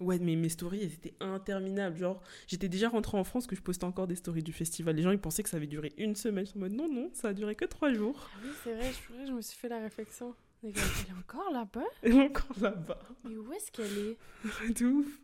Ouais, 0.00 0.18
mais 0.18 0.34
mes 0.34 0.48
stories, 0.48 0.80
elles 0.82 0.94
étaient 0.94 1.14
interminables. 1.20 1.98
Genre, 1.98 2.22
j'étais 2.46 2.68
déjà 2.68 2.88
rentrée 2.88 3.18
en 3.18 3.24
France 3.24 3.46
que 3.46 3.54
je 3.54 3.60
postais 3.60 3.84
encore 3.84 4.06
des 4.06 4.16
stories 4.16 4.42
du 4.42 4.52
festival. 4.52 4.96
Les 4.96 5.02
gens, 5.02 5.10
ils 5.10 5.18
pensaient 5.18 5.42
que 5.42 5.50
ça 5.50 5.58
avait 5.58 5.66
duré 5.66 5.92
une 5.98 6.16
semaine. 6.16 6.44
Je 6.46 6.50
suis 6.50 6.58
en 6.58 6.62
mode, 6.62 6.72
non, 6.72 6.88
non, 6.92 7.10
ça 7.12 7.28
a 7.28 7.32
duré 7.34 7.54
que 7.54 7.66
trois 7.66 7.92
jours. 7.92 8.30
Ah 8.34 8.38
oui, 8.42 8.50
c'est 8.64 8.74
vrai, 8.74 8.90
je, 9.26 9.32
me 9.32 9.42
suis 9.42 9.58
fait 9.58 9.68
la 9.68 9.80
réflexion. 9.80 10.34
Elle 10.62 10.70
est 10.70 11.18
encore 11.18 11.52
là-bas? 11.52 11.84
Elle 12.02 12.16
est 12.16 12.28
encore 12.28 12.60
là-bas. 12.60 13.00
Mais 13.24 13.36
où 13.36 13.52
est-ce 13.52 13.70
qu'elle 13.70 13.98
est? 13.98 14.74
de 14.80 14.86
ouf. 14.86 15.20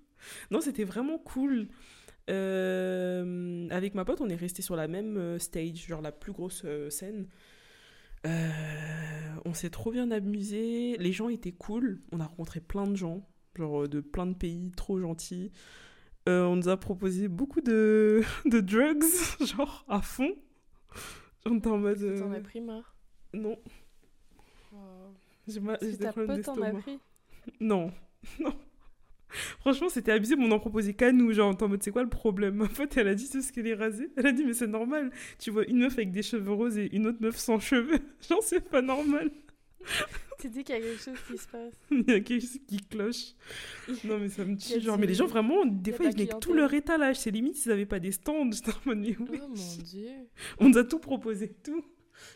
Non, 0.51 0.61
c'était 0.61 0.85
vraiment 0.85 1.19
cool. 1.19 1.69
Euh, 2.29 3.69
avec 3.71 3.95
ma 3.95 4.05
pote, 4.05 4.21
on 4.21 4.29
est 4.29 4.37
resté 4.37 4.61
sur 4.63 4.77
la 4.77 4.89
même 4.89 5.17
euh, 5.17 5.39
stage, 5.39 5.87
genre 5.87 6.03
la 6.03 6.13
plus 6.13 6.33
grosse 6.33 6.63
euh, 6.65 6.91
scène. 6.91 7.29
Euh, 8.27 9.37
on 9.45 9.55
s'est 9.55 9.71
trop 9.71 9.93
bien 9.93 10.11
amusé. 10.11 10.97
Les 10.99 11.13
gens 11.13 11.29
étaient 11.29 11.53
cool. 11.53 12.03
On 12.13 12.21
a 12.21 12.27
rencontré 12.27 12.61
plein 12.61 12.87
de 12.87 12.97
gens, 12.97 13.27
genre 13.57 13.83
euh, 13.85 13.89
de 13.89 14.01
plein 14.01 14.27
de 14.27 14.35
pays, 14.35 14.73
trop 14.77 14.99
gentils. 15.01 15.53
Euh, 16.29 16.45
on 16.45 16.57
nous 16.57 16.69
a 16.69 16.77
proposé 16.77 17.29
beaucoup 17.29 17.61
de, 17.61 18.23
de 18.47 18.61
drugs, 18.61 19.05
genre 19.41 19.85
à 19.89 20.01
fond. 20.03 20.35
On 21.45 21.57
était 21.59 21.69
en 21.69 21.79
mode. 21.79 21.99
T'en 21.99 22.33
euh, 22.33 22.37
as 22.37 22.41
pris 22.41 22.61
marre? 22.61 22.97
Non, 23.33 23.57
Wow. 24.73 24.79
j'ai 25.47 25.61
Si 25.91 25.99
t'en 25.99 26.09
a 26.11 26.27
d'estomac. 26.37 26.73
pris. 26.81 26.99
Non, 27.61 27.93
non. 28.41 28.53
Franchement, 29.61 29.89
c'était 29.89 30.13
abusé, 30.13 30.35
mais 30.37 30.47
on 30.47 30.51
en 30.53 30.59
proposait 30.59 30.95
qu'à 30.95 31.13
nous. 31.13 31.33
Genre, 31.33 31.55
en 31.61 31.69
mode, 31.69 31.83
c'est 31.83 31.91
quoi 31.93 32.03
le 32.03 32.09
problème? 32.09 32.57
Ma 32.57 32.69
pote, 32.69 32.97
elle 32.97 33.09
a 33.09 33.15
dit, 33.15 33.27
c'est 33.27 33.43
ce 33.43 33.53
qu'elle 33.53 33.67
est 33.69 33.75
rasée. 33.75 34.11
Elle 34.17 34.27
a 34.27 34.33
dit, 34.33 34.45
mais 34.45 34.55
c'est 34.55 34.67
normal. 34.67 35.11
Tu 35.39 35.51
vois 35.51 35.65
une 35.67 35.79
meuf 35.79 35.93
avec 35.95 36.11
des 36.11 36.23
cheveux 36.23 36.53
roses 36.53 36.79
et 36.79 36.95
une 36.95 37.07
autre 37.07 37.19
meuf 37.21 37.37
sans 37.37 37.61
cheveux. 37.61 37.99
Genre, 38.29 38.43
c'est 38.43 38.69
pas 38.69 38.83
normal. 38.83 39.31
Tu 40.39 40.51
dis 40.51 40.65
qu'il 40.65 40.75
y 40.75 40.79
a 40.79 40.81
quelque 40.83 41.03
chose 41.03 41.19
qui 41.27 41.39
se 41.39 41.49
passe. 41.49 41.73
Il 41.91 41.99
y 42.11 42.13
a 42.13 42.21
quelque 42.21 42.41
chose 42.41 42.59
qui 42.69 42.77
cloche. 42.77 43.35
Non, 44.05 44.19
mais 44.19 44.29
ça 44.29 44.45
me 44.45 44.55
tue. 44.57 44.81
Genre, 44.81 44.99
mais 44.99 45.07
les 45.07 45.15
gens, 45.15 45.27
vraiment, 45.27 45.65
des 45.65 45.93
fois, 45.93 46.05
ils 46.05 46.09
avec 46.09 46.39
tout 46.41 46.53
leur 46.53 46.75
étalage. 46.75 47.17
C'est 47.17 47.31
limite 47.31 47.57
s'ils 47.57 47.73
avaient 47.73 47.87
pas 47.87 48.01
des 48.01 48.13
stands. 48.13 48.51
J'étais 48.53 48.71
en 48.73 48.81
mode, 48.85 48.99
mais 48.99 49.17
oui. 49.19 49.41
Oh 49.43 49.49
mon 49.49 49.77
dieu. 49.83 50.11
On 50.59 50.69
nous 50.69 50.77
a 50.79 50.85
tout 50.85 50.99
proposé, 50.99 51.55
tout. 51.65 51.83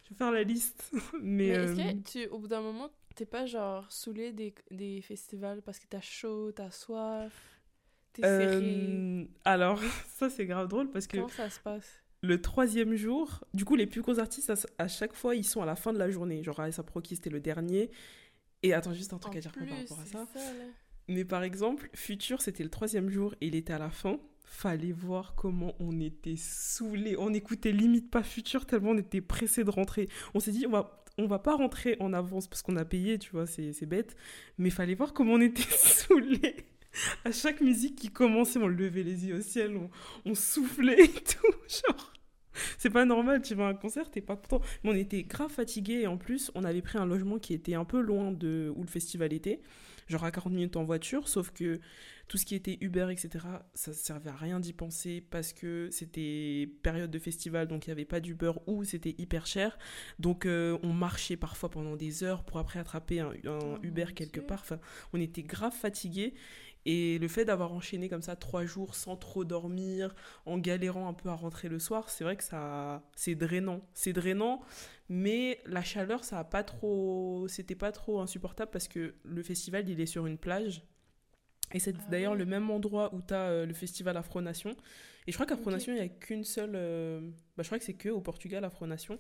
Je 0.05 0.11
vais 0.11 0.17
faire 0.17 0.33
la 0.33 0.43
liste. 0.43 0.91
Mais, 1.21 1.49
Mais 1.49 1.49
est-ce 1.49 1.73
euh, 1.73 1.93
que 1.93 1.93
tu, 2.11 2.27
au 2.29 2.39
bout 2.39 2.49
d'un 2.49 2.63
moment, 2.63 2.91
t'es 3.15 3.27
pas 3.27 3.45
genre 3.47 3.91
saoulé 3.93 4.33
des, 4.33 4.55
des 4.71 5.03
festivals 5.03 5.61
parce 5.63 5.79
que 5.79 5.87
t'as 5.87 6.01
chaud, 6.01 6.53
t'as 6.53 6.71
soif, 6.71 7.61
t'es 8.15 8.25
serré? 8.25 8.95
euh, 9.21 9.25
alors, 9.45 9.81
ça, 10.09 10.31
c'est 10.31 10.47
grave 10.47 10.69
drôle 10.69 10.91
parce 10.91 11.07
que. 11.07 11.19
Comment 11.19 11.29
ça 11.29 11.51
se 11.51 11.61
passe? 11.61 12.00
Le 12.23 12.43
troisième 12.43 12.95
jour, 12.95 13.45
du 13.55 13.65
coup, 13.65 13.77
les 13.77 13.87
plus 13.87 14.03
gros 14.03 14.19
artistes, 14.19 14.51
à, 14.51 14.55
à 14.79 14.89
chaque 14.89 15.15
fois, 15.15 15.35
ils 15.35 15.45
sont 15.45 15.63
à 15.63 15.67
la 15.67 15.77
fin 15.77 15.93
de 15.93 15.99
la 15.99 16.11
journée. 16.11 16.43
Genre, 16.43 16.61
ASAP 16.61 16.91
Rocky, 16.91 17.17
c'était 17.17 17.31
le 17.31 17.41
dernier. 17.41 17.91
Et 18.63 18.75
attends, 18.75 18.93
juste 18.93 19.13
un 19.13 19.19
truc 19.19 19.35
En 19.35 19.39
à 19.39 19.41
dire 19.41 19.53
par 19.53 19.69
rapport 19.69 20.01
à 20.01 20.05
ça. 20.05 20.27
Mais 21.09 21.25
par 21.25 21.43
exemple, 21.43 21.91
Future, 21.95 22.43
c'était 22.43 22.63
le 22.63 22.71
troisième 22.71 23.09
jour 23.09 23.35
et 23.41 23.47
il 23.49 23.55
était 23.55 23.73
à 23.73 23.79
la 23.79 23.91
fin. 23.91 24.21
Fallait 24.45 24.93
voir 24.93 25.35
comment 25.35 25.75
on 25.81 25.99
était 26.01 26.37
saoulés. 26.37 27.17
On 27.19 27.33
écoutait 27.33 27.73
limite 27.73 28.11
pas 28.11 28.23
Future 28.23 28.67
tellement 28.67 28.91
on 28.91 28.99
était 28.99 29.21
pressé 29.21 29.65
de 29.65 29.71
rentrer. 29.71 30.09
On 30.35 30.41
s'est 30.41 30.53
dit, 30.53 30.67
on 30.67 30.71
va, 30.71 31.05
on 31.19 31.27
va 31.27 31.39
pas 31.39 31.57
rentrer 31.57 31.97
en 32.01 32.13
avance 32.13 32.49
parce 32.49 32.63
qu'on 32.63 32.77
a 32.77 32.85
payé, 32.85 33.19
tu 33.19 33.31
vois, 33.31 33.47
c'est 33.47 33.87
bête. 33.87 34.15
Mais 34.59 34.71
fallait 34.71 34.95
voir 34.95 35.13
comment 35.15 35.35
on 35.35 35.41
était 35.41 35.63
saoulés. 35.71 36.57
À 37.25 37.33
chaque 37.33 37.61
musique 37.61 37.97
qui 37.97 38.11
commençait, 38.11 38.59
on 38.59 38.67
levait 38.67 39.03
les 39.03 39.27
yeux 39.27 39.37
au 39.37 39.41
ciel, 39.43 39.77
on, 39.77 39.91
on 40.25 40.35
soufflait 40.35 41.05
et 41.05 41.09
tout. 41.09 41.53
Genre, 41.69 42.13
c'est 42.79 42.91
pas 42.91 43.05
normal, 43.05 43.43
tu 43.43 43.55
vas 43.55 43.67
à 43.67 43.71
un 43.71 43.75
concert, 43.75 44.11
t'es 44.11 44.21
pas 44.21 44.37
content. 44.37 44.61
Mais 44.83 44.91
on 44.91 44.95
était 44.95 45.23
grave 45.23 45.51
fatigués 45.51 46.01
et 46.01 46.07
en 46.07 46.17
plus, 46.17 46.51
on 46.55 46.65
avait 46.65 46.83
pris 46.83 46.99
un 46.99 47.07
logement 47.07 47.39
qui 47.39 47.55
était 47.55 47.75
un 47.75 47.85
peu 47.85 48.01
loin 48.01 48.33
de 48.33 48.73
où 48.77 48.83
le 48.83 48.89
festival 48.89 49.33
était, 49.33 49.61
genre 50.09 50.25
à 50.25 50.31
40 50.31 50.53
minutes 50.53 50.77
en 50.77 50.85
voiture, 50.85 51.29
sauf 51.29 51.51
que 51.51 51.81
tout 52.29 52.39
ce 52.39 52.47
qui 52.47 52.55
était 52.55 52.79
Uber, 52.81 53.09
etc., 53.11 53.45
ça 53.75 53.93
servait 53.93 54.31
à 54.31 54.37
rien 54.37 54.61
d'y 54.61 54.73
penser 54.73 55.21
parce 55.31 55.53
que 55.53 55.89
c'était 55.91 56.69
période 56.83 57.11
de 57.11 57.19
festival, 57.19 57.67
donc 57.67 57.87
il 57.87 57.91
n'y 57.91 57.93
avait 57.93 58.05
pas 58.05 58.21
d'Uber 58.21 58.53
ou 58.69 58.85
c'était 58.85 59.17
hyper 59.19 59.47
cher. 59.47 59.77
Donc 60.21 60.47
euh, 60.47 60.79
on 60.85 60.93
marchait 60.93 61.37
parfois 61.37 61.71
pendant 61.71 61.97
des 61.97 62.23
heures 62.23 62.45
pour 62.45 62.59
après 62.59 62.79
attraper 62.79 63.19
un, 63.19 63.33
un 63.47 63.81
Uber 63.83 64.07
quelque 64.15 64.39
part. 64.39 64.61
Enfin, 64.61 64.79
on 65.13 65.21
était 65.21 65.43
grave 65.43 65.75
fatigués. 65.75 66.35
Et 66.87 67.19
le 67.19 67.29
fait 67.29 67.45
d'avoir 67.45 67.73
enchaîné 67.73 68.09
comme 68.09 68.23
ça 68.23 68.37
trois 68.37 68.65
jours 68.65 68.95
sans 68.95 69.17
trop 69.17 69.45
dormir, 69.45 70.15
en 70.47 70.59
galérant 70.59 71.09
un 71.09 71.13
peu 71.15 71.29
à 71.29 71.35
rentrer 71.35 71.69
le 71.69 71.79
soir, 71.79 72.09
c'est 72.11 72.25
vrai 72.25 72.37
que 72.37 72.45
ça, 72.45 73.03
c'est 73.15 73.35
drainant. 73.35 73.83
C'est 73.95 74.13
drainant, 74.15 74.61
mais 75.09 75.61
la 75.67 75.83
chaleur, 75.83 76.25
ça 76.25 76.39
a 76.39 76.45
pas 76.45 76.65
trop, 76.65 77.47
c'était 77.49 77.75
pas 77.75 77.93
trop 77.93 78.21
insupportable 78.21 78.71
parce 78.71 78.89
que 78.89 79.15
le 79.25 79.43
festival, 79.43 79.89
il 79.89 80.01
est 80.01 80.07
sur 80.07 80.27
une 80.27 80.39
plage. 80.39 80.83
Et 81.73 81.79
c'est 81.79 81.95
Ah 81.97 82.03
d'ailleurs 82.09 82.35
ouais. 82.35 82.37
le 82.37 82.47
même 82.47 82.71
endroit 82.71 83.15
où 83.15 83.23
tu 83.23 83.35
as 83.35 83.65
le 83.65 83.75
festival 83.75 84.17
Afro 84.17 84.41
Nation. 84.41 84.77
Et 85.27 85.33
je 85.33 85.37
crois 85.37 85.47
qu'Afro. 85.47 85.71
Nation, 85.71 85.93
il 85.93 85.97
n'y 85.97 86.03
a 86.03 86.09
qu'une 86.09 86.45
seule. 86.45 86.73
euh, 86.75 87.21
Bah, 87.57 87.63
je 87.63 87.69
crois 87.69 87.79
que 87.79 87.85
c'est 87.85 87.95
que 87.95 88.09
au 88.09 88.21
Portugal, 88.21 88.65
Afro 88.65 88.87
Nation. 88.87 89.19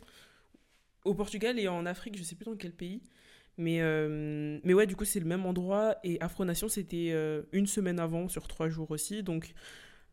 Au 1.05 1.15
Portugal 1.15 1.59
et 1.59 1.69
en 1.69 1.87
Afrique, 1.87 2.17
je 2.17 2.23
sais 2.23 2.35
plus 2.35 2.45
dans 2.45 2.57
quel 2.57 2.73
pays. 2.73 3.03
Mais, 3.61 3.83
euh, 3.83 4.59
mais 4.65 4.73
ouais, 4.73 4.87
du 4.87 4.97
coup, 4.97 5.05
c'est 5.05 5.21
le 5.21 5.27
même 5.27 5.45
endroit. 5.45 5.97
Et 6.03 6.19
Afro 6.23 6.47
Nation, 6.47 6.69
c'était 6.69 7.11
euh, 7.13 7.43
une 7.53 7.67
semaine 7.67 8.01
avant, 8.01 8.27
sur 8.27 8.49
trois 8.49 8.71
jours 8.71 8.91
aussi. 8.91 9.23
Donc, 9.23 9.53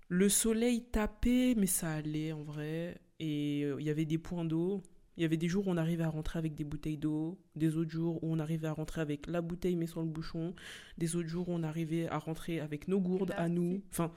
le 0.09 0.27
soleil 0.27 0.83
tapait, 0.83 1.55
mais 1.55 1.65
ça 1.65 1.89
allait 1.93 2.33
en 2.33 2.43
vrai. 2.43 2.99
Et 3.21 3.61
euh, 3.63 3.77
il 3.79 3.85
y 3.85 3.89
avait 3.89 4.03
des 4.03 4.17
points 4.17 4.43
d'eau. 4.43 4.83
Il 5.15 5.21
y 5.21 5.25
avait 5.25 5.37
des 5.37 5.47
jours 5.47 5.65
où 5.65 5.71
on 5.71 5.77
arrivait 5.77 6.03
à 6.03 6.09
rentrer 6.09 6.39
avec 6.39 6.55
des 6.55 6.65
bouteilles 6.65 6.97
d'eau, 6.97 7.39
des 7.55 7.77
autres 7.77 7.89
jours 7.89 8.21
où 8.21 8.33
on 8.33 8.37
arrivait 8.37 8.67
à 8.67 8.73
rentrer 8.73 9.01
avec 9.01 9.25
la 9.27 9.41
bouteille 9.41 9.75
mais 9.75 9.87
sans 9.87 10.01
le 10.01 10.09
bouchon, 10.09 10.53
des 10.99 11.15
autres 11.15 11.29
jours 11.29 11.49
où 11.49 11.53
on 11.53 11.63
arrivait 11.63 12.07
à 12.09 12.19
rentrer 12.19 12.59
avec 12.59 12.87
nos 12.87 12.99
gourdes 12.99 13.33
à 13.35 13.49
nous. 13.49 13.81
Enfin, 13.89 14.11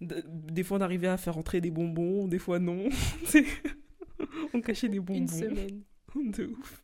des 0.00 0.64
fois 0.64 0.78
on 0.78 0.80
arrivait 0.80 1.06
à 1.06 1.18
faire 1.18 1.34
rentrer 1.34 1.60
des 1.60 1.70
bonbons, 1.70 2.26
des 2.26 2.40
fois 2.40 2.58
non. 2.58 2.88
On 4.54 4.60
cachait 4.60 4.88
des 4.88 4.98
bonbons. 4.98 5.20
Une 5.20 5.28
semaine. 5.28 5.82
de 6.16 6.46
ouf. 6.46 6.83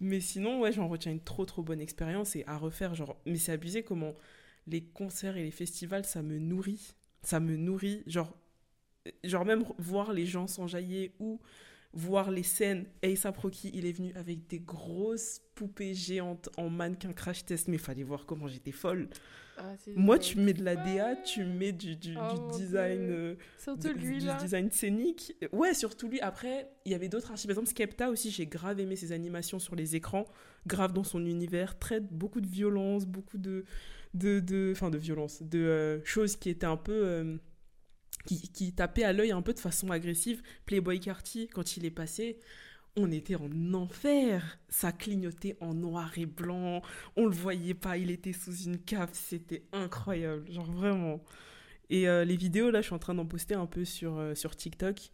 Mais 0.00 0.20
sinon, 0.20 0.60
ouais, 0.60 0.72
j'en 0.72 0.88
retiens 0.88 1.12
une 1.12 1.22
trop 1.22 1.44
trop 1.44 1.62
bonne 1.62 1.80
expérience 1.80 2.34
et 2.36 2.44
à 2.46 2.56
refaire, 2.56 2.94
genre, 2.94 3.20
mais 3.26 3.36
c'est 3.36 3.52
abusé 3.52 3.82
comment 3.82 4.14
les 4.66 4.82
concerts 4.82 5.36
et 5.36 5.42
les 5.42 5.50
festivals, 5.50 6.04
ça 6.04 6.22
me 6.22 6.38
nourrit. 6.38 6.94
Ça 7.22 7.38
me 7.40 7.56
nourrit, 7.56 8.02
genre, 8.06 8.34
genre 9.24 9.44
même 9.44 9.64
voir 9.78 10.12
les 10.12 10.26
gens 10.26 10.46
s'enjailler 10.46 11.14
ou 11.18 11.40
voir 11.92 12.30
les 12.30 12.42
scènes. 12.42 12.86
A$AP 13.02 13.36
Rocky, 13.36 13.70
il 13.74 13.86
est 13.86 13.92
venu 13.92 14.12
avec 14.14 14.46
des 14.48 14.60
grosses 14.60 15.40
poupées 15.54 15.94
géantes 15.94 16.48
en 16.56 16.70
mannequin 16.70 17.12
crash 17.12 17.44
test, 17.44 17.68
mais 17.68 17.78
fallait 17.78 18.02
voir 18.04 18.26
comment 18.26 18.46
j'étais 18.48 18.72
folle. 18.72 19.08
Ah, 19.58 19.74
Moi, 19.94 20.16
vrai. 20.16 20.24
tu 20.24 20.38
mets 20.38 20.54
de 20.54 20.64
la 20.64 20.74
DA, 20.74 21.16
tu 21.16 21.44
mets 21.44 21.72
du, 21.72 21.94
du, 21.94 22.16
Oh 22.16 22.48
du 22.50 22.58
design. 22.62 22.98
Euh, 23.10 23.34
Surtout 23.58 23.88
de- 23.88 23.92
lui, 23.92 24.18
du 24.18 24.24
là. 24.26 24.36
design 24.40 24.70
scénique. 24.70 25.34
Ouais, 25.52 25.74
surtout 25.74 26.08
lui. 26.08 26.18
Après, 26.20 26.70
il 26.86 26.92
y 26.92 26.94
avait 26.94 27.10
d'autres 27.10 27.28
artistes. 27.30 27.46
Par 27.46 27.52
exemple, 27.52 27.68
Skepta 27.68 28.08
aussi, 28.08 28.30
j'ai 28.30 28.46
grave 28.46 28.80
aimé 28.80 28.96
ses 28.96 29.12
animations 29.12 29.58
sur 29.58 29.74
les 29.76 29.96
écrans. 29.96 30.24
Grave 30.66 30.94
dans 30.94 31.04
son 31.04 31.26
univers. 31.26 31.78
Traite 31.78 32.06
beaucoup 32.10 32.40
de 32.40 32.46
violence, 32.46 33.04
beaucoup 33.04 33.36
de. 33.36 33.64
de, 34.14 34.40
de 34.40 34.70
enfin, 34.72 34.88
de 34.88 34.96
violence. 34.96 35.42
De 35.42 35.58
euh, 35.58 36.00
choses 36.04 36.36
qui 36.36 36.48
étaient 36.48 36.64
un 36.64 36.78
peu. 36.78 36.92
euh, 37.04 37.36
qui, 38.26 38.72
tapaient 38.72 39.04
à 39.04 39.12
l'œil 39.12 39.32
un 39.32 39.42
peu 39.42 39.52
de 39.52 39.58
façon 39.58 39.90
agressive. 39.90 40.42
Playboy 40.66 41.00
Carty, 41.00 41.48
quand 41.48 41.76
il 41.76 41.84
est 41.84 41.90
passé. 41.90 42.38
On 42.96 43.10
était 43.10 43.36
en 43.36 43.74
enfer. 43.74 44.58
Ça 44.68 44.92
clignotait 44.92 45.56
en 45.60 45.74
noir 45.74 46.12
et 46.16 46.26
blanc. 46.26 46.82
On 47.16 47.26
le 47.26 47.34
voyait 47.34 47.74
pas. 47.74 47.96
Il 47.96 48.10
était 48.10 48.32
sous 48.32 48.64
une 48.64 48.78
cape. 48.78 49.10
C'était 49.12 49.64
incroyable. 49.72 50.50
Genre 50.50 50.70
vraiment. 50.70 51.22
Et 51.88 52.08
euh, 52.08 52.24
les 52.24 52.36
vidéos, 52.36 52.70
là, 52.70 52.80
je 52.80 52.86
suis 52.86 52.94
en 52.94 52.98
train 52.98 53.14
d'en 53.14 53.26
poster 53.26 53.54
un 53.54 53.66
peu 53.66 53.84
sur, 53.84 54.18
euh, 54.18 54.34
sur 54.34 54.56
TikTok. 54.56 55.10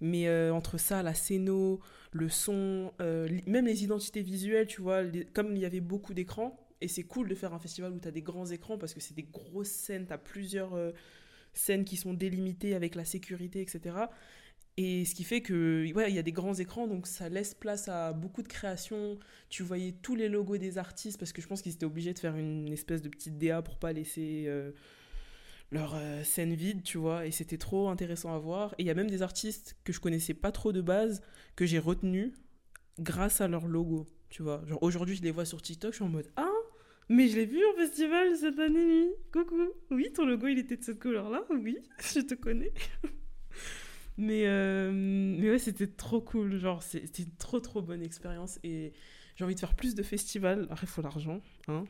Mais 0.00 0.28
euh, 0.28 0.52
entre 0.52 0.78
ça, 0.78 1.02
la 1.02 1.14
scéno, 1.14 1.80
le 2.12 2.28
son, 2.28 2.92
même 3.00 3.66
les 3.66 3.82
identités 3.82 4.22
visuelles, 4.22 4.68
tu 4.68 4.80
vois, 4.80 5.02
comme 5.34 5.56
il 5.56 5.62
y 5.62 5.66
avait 5.66 5.80
beaucoup 5.80 6.14
d'écrans, 6.14 6.56
et 6.80 6.86
c'est 6.86 7.02
cool 7.02 7.28
de 7.28 7.34
faire 7.34 7.52
un 7.52 7.58
festival 7.58 7.92
où 7.92 7.98
tu 7.98 8.06
as 8.06 8.12
des 8.12 8.22
grands 8.22 8.46
écrans 8.46 8.78
parce 8.78 8.94
que 8.94 9.00
c'est 9.00 9.14
des 9.14 9.24
grosses 9.24 9.68
scènes, 9.68 10.06
tu 10.06 10.12
as 10.12 10.18
plusieurs 10.18 10.78
scènes 11.58 11.84
qui 11.84 11.96
sont 11.96 12.14
délimitées 12.14 12.74
avec 12.74 12.94
la 12.94 13.04
sécurité, 13.04 13.60
etc. 13.60 13.96
Et 14.76 15.04
ce 15.04 15.14
qui 15.14 15.24
fait 15.24 15.40
que, 15.40 15.92
ouais, 15.92 16.08
il 16.08 16.14
y 16.14 16.20
a 16.20 16.22
des 16.22 16.30
grands 16.30 16.54
écrans, 16.54 16.86
donc 16.86 17.08
ça 17.08 17.28
laisse 17.28 17.52
place 17.52 17.88
à 17.88 18.12
beaucoup 18.12 18.42
de 18.42 18.48
créations. 18.48 19.18
Tu 19.48 19.64
voyais 19.64 19.90
tous 19.90 20.14
les 20.14 20.28
logos 20.28 20.56
des 20.56 20.78
artistes 20.78 21.18
parce 21.18 21.32
que 21.32 21.42
je 21.42 21.48
pense 21.48 21.62
qu'ils 21.62 21.72
étaient 21.72 21.84
obligés 21.84 22.14
de 22.14 22.18
faire 22.20 22.36
une 22.36 22.72
espèce 22.72 23.02
de 23.02 23.08
petite 23.08 23.38
DA 23.38 23.60
pour 23.60 23.78
pas 23.78 23.92
laisser 23.92 24.44
euh, 24.46 24.70
leur 25.72 25.96
euh, 25.96 26.22
scène 26.22 26.54
vide, 26.54 26.84
tu 26.84 26.96
vois. 26.96 27.26
Et 27.26 27.32
c'était 27.32 27.58
trop 27.58 27.88
intéressant 27.88 28.32
à 28.32 28.38
voir. 28.38 28.72
Et 28.78 28.82
il 28.84 28.86
y 28.86 28.90
a 28.90 28.94
même 28.94 29.10
des 29.10 29.22
artistes 29.22 29.76
que 29.82 29.92
je 29.92 29.98
connaissais 29.98 30.34
pas 30.34 30.52
trop 30.52 30.72
de 30.72 30.80
base 30.80 31.22
que 31.56 31.66
j'ai 31.66 31.80
retenus 31.80 32.32
grâce 33.00 33.40
à 33.40 33.48
leur 33.48 33.66
logo, 33.66 34.08
tu 34.28 34.44
vois. 34.44 34.62
Genre 34.66 34.80
aujourd'hui, 34.82 35.16
je 35.16 35.22
les 35.22 35.32
vois 35.32 35.44
sur 35.44 35.60
TikTok, 35.60 35.90
je 35.90 35.96
suis 35.96 36.04
en 36.04 36.08
mode 36.08 36.30
Ah, 36.36 36.46
mais 37.08 37.28
je 37.28 37.36
l'ai 37.36 37.46
vu 37.46 37.58
au 37.64 37.76
festival 37.76 38.36
cette 38.36 38.58
année, 38.58 38.84
lui. 38.84 39.08
Coucou. 39.32 39.68
Oui, 39.90 40.12
ton 40.12 40.24
logo, 40.26 40.46
il 40.46 40.58
était 40.58 40.76
de 40.76 40.84
cette 40.84 41.00
couleur-là. 41.00 41.42
Oui, 41.50 41.78
je 42.14 42.20
te 42.20 42.34
connais. 42.34 42.72
Mais, 44.20 44.48
euh, 44.48 44.90
mais 44.92 45.48
ouais, 45.50 45.58
c'était 45.60 45.86
trop 45.86 46.20
cool. 46.20 46.56
Genre, 46.58 46.82
c'était 46.82 47.22
une 47.22 47.36
trop, 47.36 47.60
trop 47.60 47.82
bonne 47.82 48.02
expérience. 48.02 48.58
Et 48.64 48.92
j'ai 49.36 49.44
envie 49.44 49.54
de 49.54 49.60
faire 49.60 49.76
plus 49.76 49.94
de 49.94 50.02
festivals. 50.02 50.66
Après, 50.70 50.86
il 50.86 50.90
faut 50.90 51.02
l'argent. 51.02 51.40
Hein. 51.68 51.84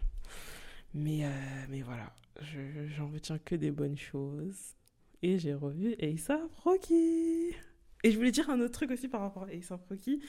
Mais, 0.93 1.25
euh, 1.25 1.29
mais 1.71 1.81
voilà, 1.81 2.15
je- 2.43 2.87
j'en 2.89 3.09
retiens 3.09 3.39
que 3.39 3.55
des 3.55 3.71
bonnes 3.71 3.97
choses. 3.97 4.75
Et 5.23 5.39
j'ai 5.39 5.55
revu 5.55 5.95
A$AP 6.03 6.43
Rocky. 6.65 7.55
Et 8.05 8.11
je 8.13 8.17
voulais 8.19 8.31
dire 8.31 8.51
un 8.51 8.61
autre 8.61 8.73
truc 8.73 8.91
aussi 8.91 9.09
par 9.09 9.23
rapport 9.23 9.45
à 9.45 9.47
A$AP 9.47 9.89
Rocky. 9.89 10.21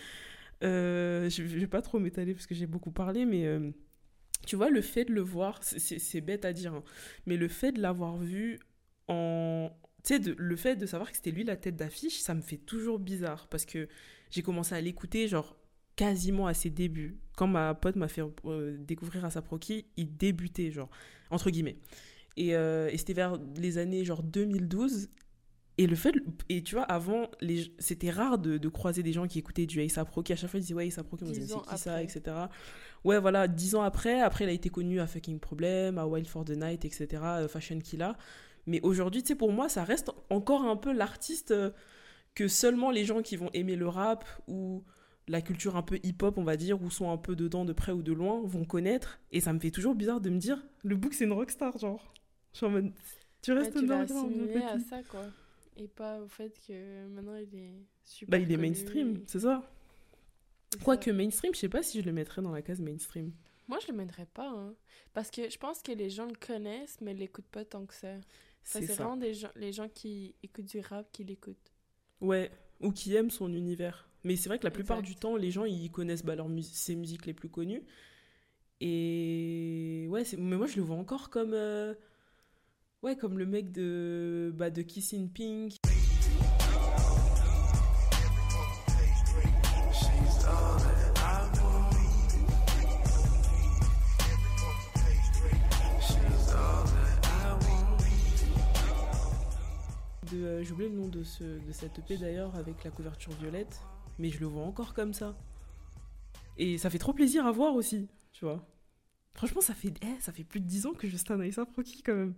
Euh, 0.63 1.29
je, 1.29 1.45
je 1.45 1.57
vais 1.57 1.67
pas 1.67 1.81
trop 1.81 1.99
m'étaler 1.99 2.33
parce 2.33 2.47
que 2.47 2.55
j'ai 2.55 2.65
beaucoup 2.65 2.91
parlé, 2.91 3.25
mais 3.25 3.45
tu 4.45 4.55
vois, 4.55 4.69
le 4.69 4.81
fait 4.81 5.05
de 5.05 5.13
le 5.13 5.21
voir, 5.21 5.59
c'est- 5.63 6.21
bête 6.21 6.45
à 6.45 6.53
dire, 6.53 6.73
hein, 6.73 6.83
mais 7.25 7.37
le 7.37 7.47
fait 7.47 7.71
de 7.71 7.81
l'avoir 7.81 8.17
vu 8.17 8.59
en. 9.07 9.71
Tu 10.03 10.15
sais, 10.15 10.33
le 10.37 10.55
fait 10.55 10.75
de 10.77 10.85
savoir 10.85 11.09
que 11.11 11.17
c'était 11.17 11.31
lui 11.31 11.43
la 11.43 11.57
tête 11.57 11.75
d'affiche, 11.75 12.19
ça 12.19 12.33
me 12.33 12.41
fait 12.41 12.57
toujours 12.57 12.99
bizarre 12.99 13.47
parce 13.49 13.65
que 13.65 13.87
j'ai 14.31 14.41
commencé 14.41 14.73
à 14.75 14.81
l'écouter, 14.81 15.27
genre 15.27 15.57
quasiment 15.95 16.47
à 16.47 16.53
ses 16.53 16.69
débuts. 16.69 17.17
Quand 17.35 17.47
ma 17.47 17.73
pote 17.75 17.95
m'a 17.97 18.07
fait 18.07 18.21
euh, 18.45 18.77
découvrir 18.79 19.25
ASAP 19.25 19.47
Rocky, 19.49 19.85
il 19.97 20.15
débutait, 20.15 20.71
genre, 20.71 20.89
entre 21.31 21.49
guillemets. 21.49 21.77
Et, 22.37 22.55
euh, 22.55 22.89
et 22.91 22.97
c'était 22.97 23.13
vers 23.13 23.37
les 23.57 23.77
années 23.77 24.05
genre 24.05 24.23
2012. 24.23 25.09
Et 25.79 25.87
le 25.87 25.95
fait, 25.95 26.13
et 26.49 26.61
tu 26.61 26.75
vois, 26.75 26.83
avant, 26.83 27.29
les- 27.39 27.73
c'était 27.79 28.09
rare 28.09 28.37
de, 28.37 28.57
de 28.57 28.67
croiser 28.69 29.01
des 29.01 29.13
gens 29.13 29.27
qui 29.27 29.39
écoutaient 29.39 29.65
du 29.65 29.79
A$AP 29.79 30.09
Rocky. 30.09 30.33
À 30.33 30.35
chaque 30.35 30.49
fois, 30.49 30.59
ils 30.59 30.63
disaient, 30.63 30.73
ouais, 30.73 30.89
A$AP 30.93 31.09
Rocky, 31.09 31.23
on 31.23 31.33
c'est 31.33 31.39
qui 31.41 31.47
ça, 31.47 31.93
après. 31.93 32.03
etc. 32.03 32.21
Ouais, 33.05 33.17
voilà, 33.19 33.47
dix 33.47 33.75
ans 33.75 33.81
après, 33.81 34.19
après, 34.19 34.43
il 34.43 34.49
a 34.49 34.51
été 34.53 34.69
connu 34.69 34.99
à 34.99 35.07
Fucking 35.07 35.39
Problem, 35.39 35.97
à 35.97 36.05
Wild 36.05 36.27
for 36.27 36.43
the 36.43 36.51
Night, 36.51 36.83
etc., 36.83 37.07
euh, 37.23 37.47
Fashion 37.47 37.79
Killa. 37.79 38.17
Mais 38.67 38.81
aujourd'hui, 38.81 39.21
tu 39.23 39.29
sais, 39.29 39.35
pour 39.35 39.53
moi, 39.53 39.69
ça 39.69 39.83
reste 39.85 40.11
encore 40.29 40.63
un 40.63 40.75
peu 40.75 40.91
l'artiste 40.91 41.51
euh, 41.51 41.71
que 42.35 42.47
seulement 42.49 42.91
les 42.91 43.05
gens 43.05 43.21
qui 43.21 43.37
vont 43.37 43.49
aimer 43.53 43.77
le 43.77 43.87
rap 43.87 44.25
ou 44.47 44.83
la 45.29 45.41
culture 45.41 45.77
un 45.77 45.81
peu 45.83 45.97
hip-hop, 46.03 46.37
on 46.37 46.43
va 46.43 46.57
dire, 46.57 46.81
ou 46.81 46.89
sont 46.89 47.09
un 47.09 47.17
peu 47.17 47.35
dedans 47.37 47.63
de 47.63 47.71
près 47.73 47.93
ou 47.93 48.01
de 48.03 48.11
loin, 48.11 48.41
vont 48.43 48.65
connaître. 48.65 49.19
Et 49.31 49.39
ça 49.39 49.53
me 49.53 49.59
fait 49.59 49.71
toujours 49.71 49.95
bizarre 49.95 50.19
de 50.19 50.29
me 50.29 50.39
dire, 50.39 50.61
le 50.83 50.95
book, 50.97 51.13
c'est 51.13 51.23
une 51.25 51.31
rockstar, 51.33 51.77
genre. 51.77 52.13
Je 52.51 52.57
suis 52.57 52.65
en 52.65 52.69
mode, 52.71 52.91
tu 53.41 53.53
Ouais, 53.53 53.59
restes 53.59 53.77
tu 53.79 53.89
assimilé 53.93 54.55
à 54.61 54.77
ça, 54.79 55.01
quoi. 55.03 55.21
Et 55.79 55.87
pas 55.87 56.19
au 56.21 56.27
fait 56.27 56.59
que 56.67 57.07
maintenant 57.07 57.35
il 57.37 57.55
est 57.55 57.73
super 58.03 58.37
Bah, 58.37 58.37
il 58.37 58.51
est 58.51 58.57
mainstream, 58.57 59.15
et- 59.15 59.23
c'est 59.27 59.39
ça. 59.39 59.63
Quoique 60.83 61.05
ça. 61.05 61.13
mainstream, 61.13 61.53
je 61.53 61.59
sais 61.59 61.69
pas 61.69 61.81
si 61.83 62.01
je 62.01 62.05
le 62.05 62.11
mettrais 62.11 62.41
dans 62.41 62.51
la 62.51 62.61
case 62.61 62.81
mainstream. 62.81 63.31
Moi, 63.67 63.77
je 63.85 63.91
le 63.91 63.97
mettrais 63.97 64.25
pas, 64.25 64.49
hein. 64.49 64.75
Parce 65.13 65.31
que 65.31 65.49
je 65.49 65.57
pense 65.57 65.81
que 65.81 65.91
les 65.91 66.09
gens 66.09 66.25
le 66.25 66.35
connaissent, 66.35 66.99
mais 67.01 67.13
l'écoutent 67.13 67.47
pas 67.47 67.65
tant 67.65 67.85
que 67.85 67.93
ça. 67.93 68.15
Enfin, 68.15 68.81
C'est 68.81 68.87
ça. 68.87 68.95
vraiment 68.95 69.15
des 69.17 69.33
gens, 69.33 69.49
les 69.55 69.71
gens 69.71 69.87
qui 69.89 70.35
écoutent 70.43 70.65
du 70.65 70.79
rap 70.81 71.11
qui 71.11 71.23
l'écoutent. 71.23 71.71
Ouais, 72.21 72.51
ou 72.81 72.91
qui 72.91 73.15
aime 73.15 73.29
son 73.29 73.53
univers. 73.53 74.09
Mais 74.23 74.35
c'est 74.35 74.49
vrai 74.49 74.59
que 74.59 74.65
la 74.65 74.71
plupart 74.71 74.99
Exact. 74.99 75.13
du 75.13 75.15
temps, 75.19 75.35
les 75.37 75.51
gens, 75.51 75.65
ils 75.65 75.91
connaissent 75.91 76.25
bah, 76.25 76.35
leurs 76.35 76.49
mus- 76.49 76.63
ses 76.73 76.95
musiques 76.95 77.25
les 77.25 77.33
plus 77.33 77.49
connues. 77.49 77.83
Et 78.81 80.07
ouais, 80.09 80.23
mais 80.37 80.57
moi, 80.57 80.67
je 80.67 80.75
le 80.77 80.81
vois 80.83 80.95
encore 80.97 81.29
comme... 81.29 81.53
euh, 81.53 81.93
Ouais, 83.01 83.15
comme 83.15 83.37
le 83.39 83.45
mec 83.45 83.71
de, 83.71 84.53
bah, 84.57 84.69
de 84.69 84.81
Kissing 84.81 85.31
Pink. 85.31 85.77
Euh, 100.33 100.63
J'ai 100.63 100.71
oublié 100.73 100.89
le 100.89 100.95
nom 100.95 101.07
de, 101.07 101.23
ce, 101.23 101.43
de 101.43 101.71
cette 101.71 101.99
EP 101.99 102.17
d'ailleurs, 102.17 102.55
avec 102.55 102.83
la 102.83 102.91
couverture 102.91 103.31
violette. 103.33 103.81
Mais 104.17 104.29
je 104.29 104.39
le 104.39 104.45
vois 104.45 104.63
encore 104.63 104.93
comme 104.93 105.13
ça. 105.13 105.37
Et 106.57 106.77
ça 106.77 106.89
fait 106.89 106.99
trop 106.99 107.13
plaisir 107.13 107.45
à 107.45 107.51
voir 107.51 107.73
aussi, 107.75 108.09
tu 108.33 108.43
vois. 108.43 108.67
Franchement, 109.31 109.61
ça 109.61 109.73
fait, 109.73 109.93
eh, 110.01 110.19
ça 110.19 110.33
fait 110.33 110.43
plus 110.43 110.59
de 110.59 110.65
10 110.65 110.85
ans 110.87 110.93
que 110.93 111.07
je 111.07 111.15
stan 111.15 111.39
A$AP 111.39 111.75
Rocky 111.75 112.03
quand 112.03 112.15
même. 112.15 112.35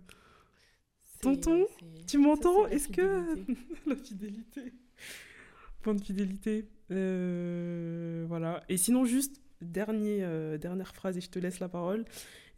Tonton, 1.22 1.66
Tu 2.06 2.18
m'entends 2.18 2.66
Est-ce 2.66 2.88
que... 2.88 3.36
fidélité. 3.36 3.56
la 3.86 3.96
fidélité. 3.96 4.72
Point 5.80 5.94
de 5.94 6.02
fidélité. 6.02 6.68
Euh, 6.90 8.24
voilà. 8.28 8.62
Et 8.68 8.76
sinon, 8.76 9.04
juste, 9.04 9.40
dernier, 9.60 10.22
euh, 10.22 10.58
dernière 10.58 10.94
phrase 10.94 11.16
et 11.16 11.20
je 11.20 11.30
te 11.30 11.38
laisse 11.38 11.60
la 11.60 11.68
parole. 11.68 12.04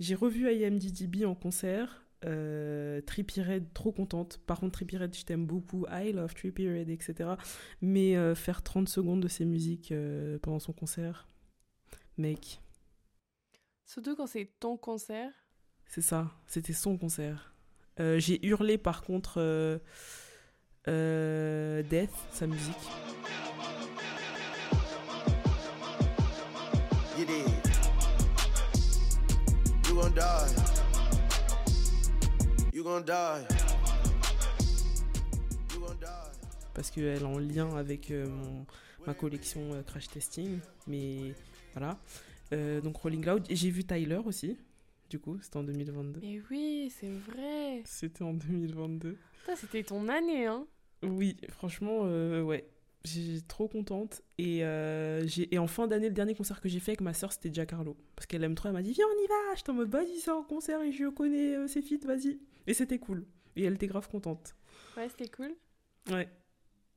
J'ai 0.00 0.14
revu 0.14 0.50
IMDDB 0.50 1.24
en 1.24 1.34
concert. 1.34 2.04
Euh, 2.24 3.00
Redd, 3.36 3.72
trop 3.74 3.92
contente. 3.92 4.38
Par 4.46 4.60
contre, 4.60 4.72
Trippie 4.72 4.96
Redd, 4.96 5.14
je 5.14 5.24
t'aime 5.24 5.46
beaucoup. 5.46 5.86
I 5.90 6.12
love 6.12 6.34
Trippie 6.34 6.68
Redd, 6.68 6.88
etc. 6.88 7.34
Mais 7.80 8.16
euh, 8.16 8.34
faire 8.34 8.62
30 8.62 8.88
secondes 8.88 9.20
de 9.20 9.28
ses 9.28 9.44
musiques 9.44 9.92
euh, 9.92 10.38
pendant 10.38 10.58
son 10.58 10.72
concert, 10.72 11.28
mec, 12.16 12.60
Surtout 13.86 14.16
quand 14.16 14.26
c'est 14.26 14.50
ton 14.58 14.78
concert. 14.78 15.30
c'est 15.86 16.00
ça. 16.00 16.32
C'était 16.46 16.72
son 16.72 16.96
concert. 16.96 17.53
Euh, 18.00 18.18
J'ai 18.18 18.44
hurlé 18.46 18.78
par 18.78 19.02
contre 19.02 19.34
euh, 19.38 19.78
euh, 20.88 21.82
Death, 21.82 22.10
sa 22.32 22.46
musique. 22.46 22.74
Parce 36.74 36.90
qu'elle 36.90 37.04
est 37.04 37.22
en 37.24 37.38
lien 37.38 37.76
avec 37.76 38.10
mon- 38.10 38.66
ma 39.06 39.14
collection 39.14 39.82
Crash 39.86 40.08
Testing. 40.08 40.58
Mais 40.86 41.34
voilà. 41.72 41.98
Donc 42.82 42.96
Rolling 42.96 43.24
Loud. 43.24 43.44
J'ai 43.48 43.70
vu 43.70 43.84
Tyler 43.84 44.20
aussi. 44.24 44.56
Du 45.10 45.18
coup, 45.18 45.38
c'était 45.40 45.56
en 45.58 45.64
2022. 45.64 46.20
Mais 46.22 46.40
oui, 46.50 46.92
c'est 46.98 47.10
vrai. 47.10 47.82
C'était 47.84 48.22
en 48.24 48.34
2022. 48.34 49.16
Ça, 49.46 49.54
c'était 49.56 49.82
ton 49.82 50.08
année, 50.08 50.46
hein. 50.46 50.66
Oui, 51.02 51.36
franchement, 51.50 52.00
euh, 52.04 52.42
ouais. 52.42 52.66
J'ai 53.04 53.42
trop 53.42 53.68
contente. 53.68 54.22
Et, 54.38 54.60
euh, 54.64 55.26
et 55.50 55.58
en 55.58 55.66
fin 55.66 55.86
d'année, 55.86 56.08
le 56.08 56.14
dernier 56.14 56.34
concert 56.34 56.60
que 56.62 56.70
j'ai 56.70 56.80
fait 56.80 56.92
avec 56.92 57.02
ma 57.02 57.12
soeur, 57.12 57.32
c'était 57.32 57.52
Giancarlo. 57.52 57.98
Parce 58.16 58.26
qu'elle 58.26 58.42
aime 58.44 58.54
trop, 58.54 58.68
elle 58.68 58.74
m'a 58.74 58.82
dit 58.82 58.92
Viens, 58.92 59.04
on 59.06 59.22
y 59.22 59.26
va 59.26 59.54
J'étais 59.56 59.70
en 59.70 59.74
mode 59.74 59.90
Vas-y, 59.90 60.18
c'est 60.20 60.30
un 60.30 60.42
concert 60.42 60.80
et 60.80 60.90
je 60.90 61.10
connais 61.10 61.54
euh, 61.54 61.66
ses 61.68 61.82
feats, 61.82 62.06
vas-y. 62.06 62.38
Et 62.66 62.72
c'était 62.72 62.98
cool. 62.98 63.26
Et 63.56 63.64
elle 63.64 63.74
était 63.74 63.86
grave 63.88 64.08
contente. 64.08 64.54
Ouais, 64.96 65.06
c'était 65.10 65.28
cool. 65.28 65.54
Ouais. 66.10 66.28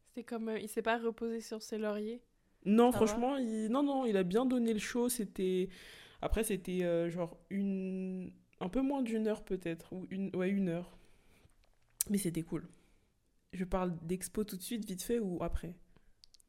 C'était 0.08 0.24
comme. 0.24 0.48
euh, 0.48 0.60
il 0.60 0.70
s'est 0.70 0.82
pas 0.82 0.98
reposé 0.98 1.42
sur 1.42 1.62
ses 1.62 1.78
lauriers. 1.78 2.22
Non, 2.66 2.94
Ça 2.94 3.00
franchement, 3.00 3.36
il... 3.36 3.68
non, 3.68 3.84
non, 3.84 4.06
il 4.06 4.16
a 4.16 4.24
bien 4.24 4.46
donné 4.46 4.72
le 4.74 4.80
show. 4.80 5.10
C'était. 5.10 5.68
Après, 6.22 6.44
c'était 6.44 6.84
euh, 6.84 7.10
genre 7.10 7.38
une. 7.50 8.32
Un 8.60 8.70
peu 8.70 8.82
moins 8.82 9.04
d'une 9.04 9.28
heure 9.28 9.46
peut-être. 9.46 9.94
Ou 9.94 10.08
une... 10.10 10.36
Ouais, 10.36 10.50
une 10.50 10.70
heure. 10.70 10.98
Mais 12.10 12.18
c'était 12.18 12.42
cool. 12.42 12.68
Je 13.54 13.64
parle 13.66 13.96
d'expo 14.02 14.44
tout 14.44 14.58
de 14.58 14.62
suite, 14.62 14.86
vite 14.86 15.04
fait, 15.04 15.20
ou 15.20 15.44
après? 15.44 15.76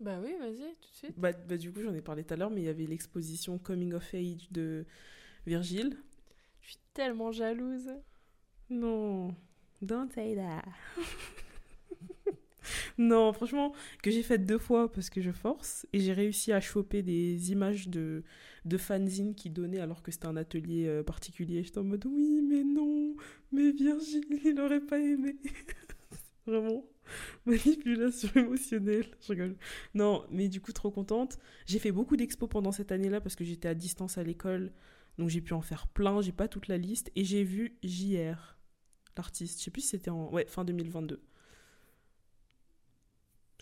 Bah 0.01 0.19
oui, 0.23 0.35
vas-y, 0.39 0.75
tout 0.81 0.91
de 0.91 0.95
suite. 0.95 1.15
bah, 1.19 1.33
bah, 1.33 1.57
du 1.57 1.73
coup, 1.73 1.83
j'en 1.83 1.93
ai 1.93 2.01
parlé 2.01 2.25
tout 2.25 2.35
à 2.35 2.37
l'heure, 2.37 2.51
mais 2.51 2.63
il 2.63 2.67
y 2.67 2.69
avait 2.69 2.87
l'exposition 2.87 3.59
Coming 3.59 3.95
of 3.95 4.15
Age 4.15 4.51
de 4.51 4.87
Virgile. 5.47 5.97
Je 6.63 6.69
suis 6.71 6.79
tellement 6.95 7.33
jalouse. 7.33 7.91
Non, 8.71 9.35
don't 9.83 10.11
say 10.13 10.35
that. 10.37 10.65
non, 12.99 13.33
franchement, 13.33 13.73
que 14.03 14.11
j'ai 14.11 14.23
fait 14.23 14.39
deux 14.39 14.59
fois 14.59 14.91
parce 14.91 15.11
que 15.11 15.21
je 15.21 15.31
force 15.31 15.87
et 15.93 16.01
j'ai 16.01 16.13
réussi 16.13 16.53
à 16.53 16.61
choper 16.61 17.03
des 17.03 17.53
images 17.53 17.89
de, 17.89 18.25
de 18.65 18.77
fanzines 18.77 19.35
qui 19.35 19.51
donnaient 19.51 19.81
alors 19.81 20.03
que 20.03 20.11
c'était 20.11 20.27
un 20.27 20.37
atelier 20.37 20.87
euh, 20.87 21.03
particulier. 21.03 21.63
J'étais 21.63 21.79
en 21.79 21.85
mode 21.85 22.07
oui, 22.07 22.43
mais 22.43 22.65
non, 22.65 23.15
mais 23.53 23.73
Virgile, 23.73 24.25
il 24.45 24.61
aurait 24.61 24.81
pas 24.81 24.99
aimé. 24.99 25.37
Vraiment, 26.47 26.85
manipulation 27.47 28.31
émotionnelle. 28.35 29.07
Je 29.21 29.33
rigole. 29.33 29.57
Non, 29.95 30.25
mais 30.31 30.49
du 30.49 30.61
coup, 30.61 30.73
trop 30.73 30.91
contente. 30.91 31.39
J'ai 31.67 31.79
fait 31.79 31.93
beaucoup 31.93 32.17
d'expos 32.17 32.49
pendant 32.49 32.73
cette 32.73 32.93
année-là 32.93 33.21
parce 33.21 33.37
que 33.37 33.45
j'étais 33.45 33.69
à 33.69 33.75
distance 33.75 34.19
à 34.19 34.23
l'école. 34.23 34.73
Donc 35.19 35.29
j'ai 35.29 35.41
pu 35.41 35.53
en 35.53 35.61
faire 35.61 35.89
plein, 35.89 36.21
j'ai 36.21 36.33
pas 36.33 36.49
toute 36.49 36.69
la 36.69 36.79
liste. 36.79 37.11
Et 37.17 37.25
j'ai 37.25 37.45
vu 37.45 37.77
JR, 37.83 38.57
l'artiste. 39.17 39.59
Je 39.59 39.65
sais 39.65 39.71
plus 39.71 39.83
si 39.83 39.89
c'était 39.89 40.11
en 40.11 40.31
ouais, 40.33 40.47
fin 40.47 40.65
2022. 40.65 41.21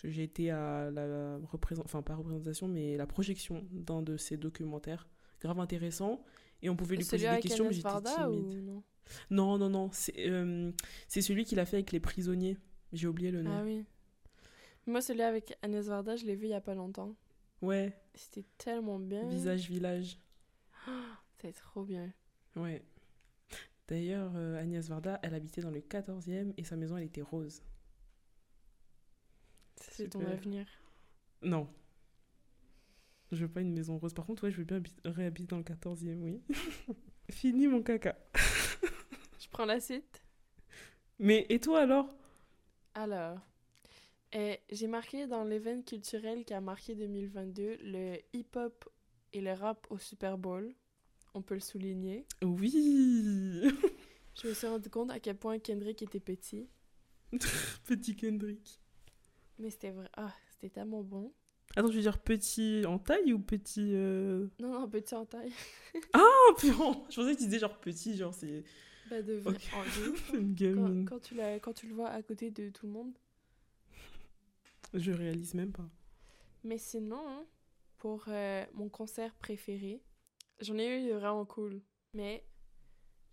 J'ai 0.05 0.25
été 0.25 0.51
à 0.51 0.91
la 0.91 1.39
représentation, 1.51 1.85
enfin 1.85 2.03
pas 2.03 2.15
représentation, 2.15 2.69
mais 2.69 2.97
la 2.97 3.07
projection 3.07 3.65
d'un 3.73 4.03
de 4.03 4.17
ses 4.17 4.37
documentaires. 4.37 5.09
Grave 5.41 5.59
intéressant. 5.61 6.23
Et 6.63 6.69
on 6.69 6.77
pouvait 6.77 6.97
lui 6.97 7.05
Celui 7.05 7.25
poser 7.25 7.35
des 7.37 7.41
questions, 7.43 7.65
mais 7.65 7.71
Agnès 7.71 7.77
j'étais 7.77 7.89
Varda 7.89 8.15
timide. 8.15 8.59
ou 8.59 8.63
non? 8.63 8.83
Non, 9.31 9.59
non, 9.59 9.69
non. 9.71 9.91
C'est 9.93 10.15
euh, 10.29 10.73
c'est 11.09 11.21
celui 11.23 11.45
qu'il 11.45 11.59
a 11.61 11.67
fait 11.67 11.77
avec 11.77 11.93
les 11.93 12.01
prisonniers. 12.01 12.57
J'ai 12.93 13.07
oublié 13.07 13.31
le 13.31 13.43
nom. 13.43 13.51
Ah 13.53 13.63
oui. 13.65 13.85
Moi, 14.87 15.01
celui 15.01 15.23
avec 15.23 15.57
Agnès 15.63 15.87
Varda, 15.87 16.17
je 16.17 16.25
l'ai 16.27 16.35
vu 16.37 16.47
il 16.47 16.51
y 16.51 16.55
a 16.55 16.61
pas 16.61 16.75
longtemps. 16.75 17.15
Ouais, 17.63 17.93
C'était 18.15 18.45
tellement 18.59 18.99
bien. 18.99 19.27
Visage 19.29 19.69
Village. 19.69 20.19
C'est 21.41 21.53
trop 21.53 21.85
bien. 21.85 22.13
Ouais. 22.55 22.83
D'ailleurs, 23.89 24.33
euh, 24.35 24.61
Agnès 24.61 24.89
Varda, 24.89 25.19
elle 25.23 25.35
habitait 25.35 25.61
dans 25.61 25.71
le 25.71 25.81
14e 25.81 26.53
et 26.57 26.65
sa 26.65 26.77
maison, 26.77 26.97
elle 26.97 27.05
était 27.05 27.23
rose. 27.23 27.63
C'est 29.81 30.09
ton 30.09 30.21
avenir. 30.27 30.67
Non. 31.43 31.69
Je 33.33 33.45
veux 33.45 33.51
pas 33.51 33.61
une 33.61 33.73
maison 33.73 33.99
rose. 33.99 34.15
Par 34.15 34.25
contre, 34.27 34.45
ouais, 34.45 34.51
je 34.51 34.57
veux 34.59 34.65
bien 34.65 34.77
habiter- 34.79 35.01
réhabiter 35.09 35.47
dans 35.49 35.59
le 35.59 35.65
14e, 35.65 36.21
oui. 36.23 36.41
Fini 37.31 37.67
mon 37.67 37.83
caca. 37.83 38.17
Je 39.41 39.49
prends 39.51 39.65
la 39.65 39.81
suite. 39.81 40.23
Mais 41.19 41.45
et 41.49 41.59
toi 41.61 41.81
alors? 41.81 42.09
Alors, 42.95 43.39
euh, 44.35 44.55
j'ai 44.71 44.87
marqué 44.87 45.27
dans 45.27 45.45
l'événement 45.45 45.83
culturel 45.83 46.45
qui 46.45 46.55
a 46.55 46.61
marqué 46.61 46.95
2022 46.95 47.79
le 47.83 48.17
hip-hop 48.33 48.89
et 49.33 49.41
le 49.41 49.53
rap 49.53 49.87
au 49.91 49.99
Super 49.99 50.37
Bowl. 50.39 50.75
On 51.35 51.43
peut 51.43 51.55
le 51.55 51.61
souligner. 51.61 52.27
Oui 52.43 52.71
Je 54.35 54.49
me 54.49 54.55
suis 54.55 54.67
rendu 54.67 54.89
compte 54.91 55.11
à 55.11 55.21
quel 55.21 55.37
point 55.37 55.59
Kendrick 55.59 56.03
était 56.03 56.21
petit. 56.21 56.69
Petit 57.87 58.15
Kendrick. 58.17 58.81
Mais 59.59 59.71
c'était 59.71 59.91
vrai. 59.91 60.09
Ah, 60.17 60.33
c'était 60.51 60.71
tellement 60.71 61.03
bon. 61.03 61.33
Attends, 61.75 61.91
je 61.91 61.97
veux 61.97 62.03
dire 62.03 62.19
petit 62.19 62.85
en 62.87 62.99
taille 62.99 63.33
ou 63.33 63.39
petit... 63.39 63.93
euh, 63.95 64.47
Non, 64.59 64.73
non, 64.81 64.89
petit 64.89 65.15
en 65.15 65.27
taille. 65.27 65.53
Ah, 66.13 66.23
putain 66.57 66.75
Je 67.11 67.17
pensais 67.17 67.35
que 67.35 67.39
tu 67.39 67.45
disais 67.47 67.59
genre 67.59 67.79
petit, 67.81 68.17
genre 68.17 68.33
c'est... 68.35 68.65
Bah, 69.11 69.23
de 69.23 69.35
vrai. 69.35 69.57
Quand, 69.71 71.05
quand, 71.07 71.21
tu 71.21 71.37
quand 71.63 71.73
tu 71.73 71.87
le 71.87 71.95
vois 71.95 72.09
à 72.09 72.23
côté 72.23 72.51
de 72.51 72.71
tout 72.71 72.87
le 72.87 72.93
monde. 72.93 73.15
Je 74.95 75.13
réalise 75.13 75.55
même 75.55 75.73
pas. 75.73 75.89
Mais 76.65 76.79
sinon, 76.79 77.23
hein, 77.29 77.45
pour 77.99 78.25
euh, 78.29 78.65
mon 78.75 78.89
concert 78.89 79.35
préféré, 79.35 80.03
j'en 80.61 80.77
ai 80.79 81.05
eu 81.05 81.13
vraiment 81.13 81.45
cool. 81.45 81.81
Mais 82.15 82.45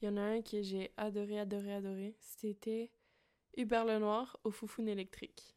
il 0.02 0.06
y 0.06 0.10
en 0.10 0.18
a 0.18 0.22
un 0.22 0.42
que 0.42 0.62
j'ai 0.62 0.92
adoré, 0.98 1.40
adoré, 1.40 1.74
adoré. 1.74 2.16
C'était 2.20 2.92
Hubert 3.58 3.86
Lenoir 3.86 4.38
au 4.44 4.52
Foufoune 4.52 4.88
électrique. 4.90 5.56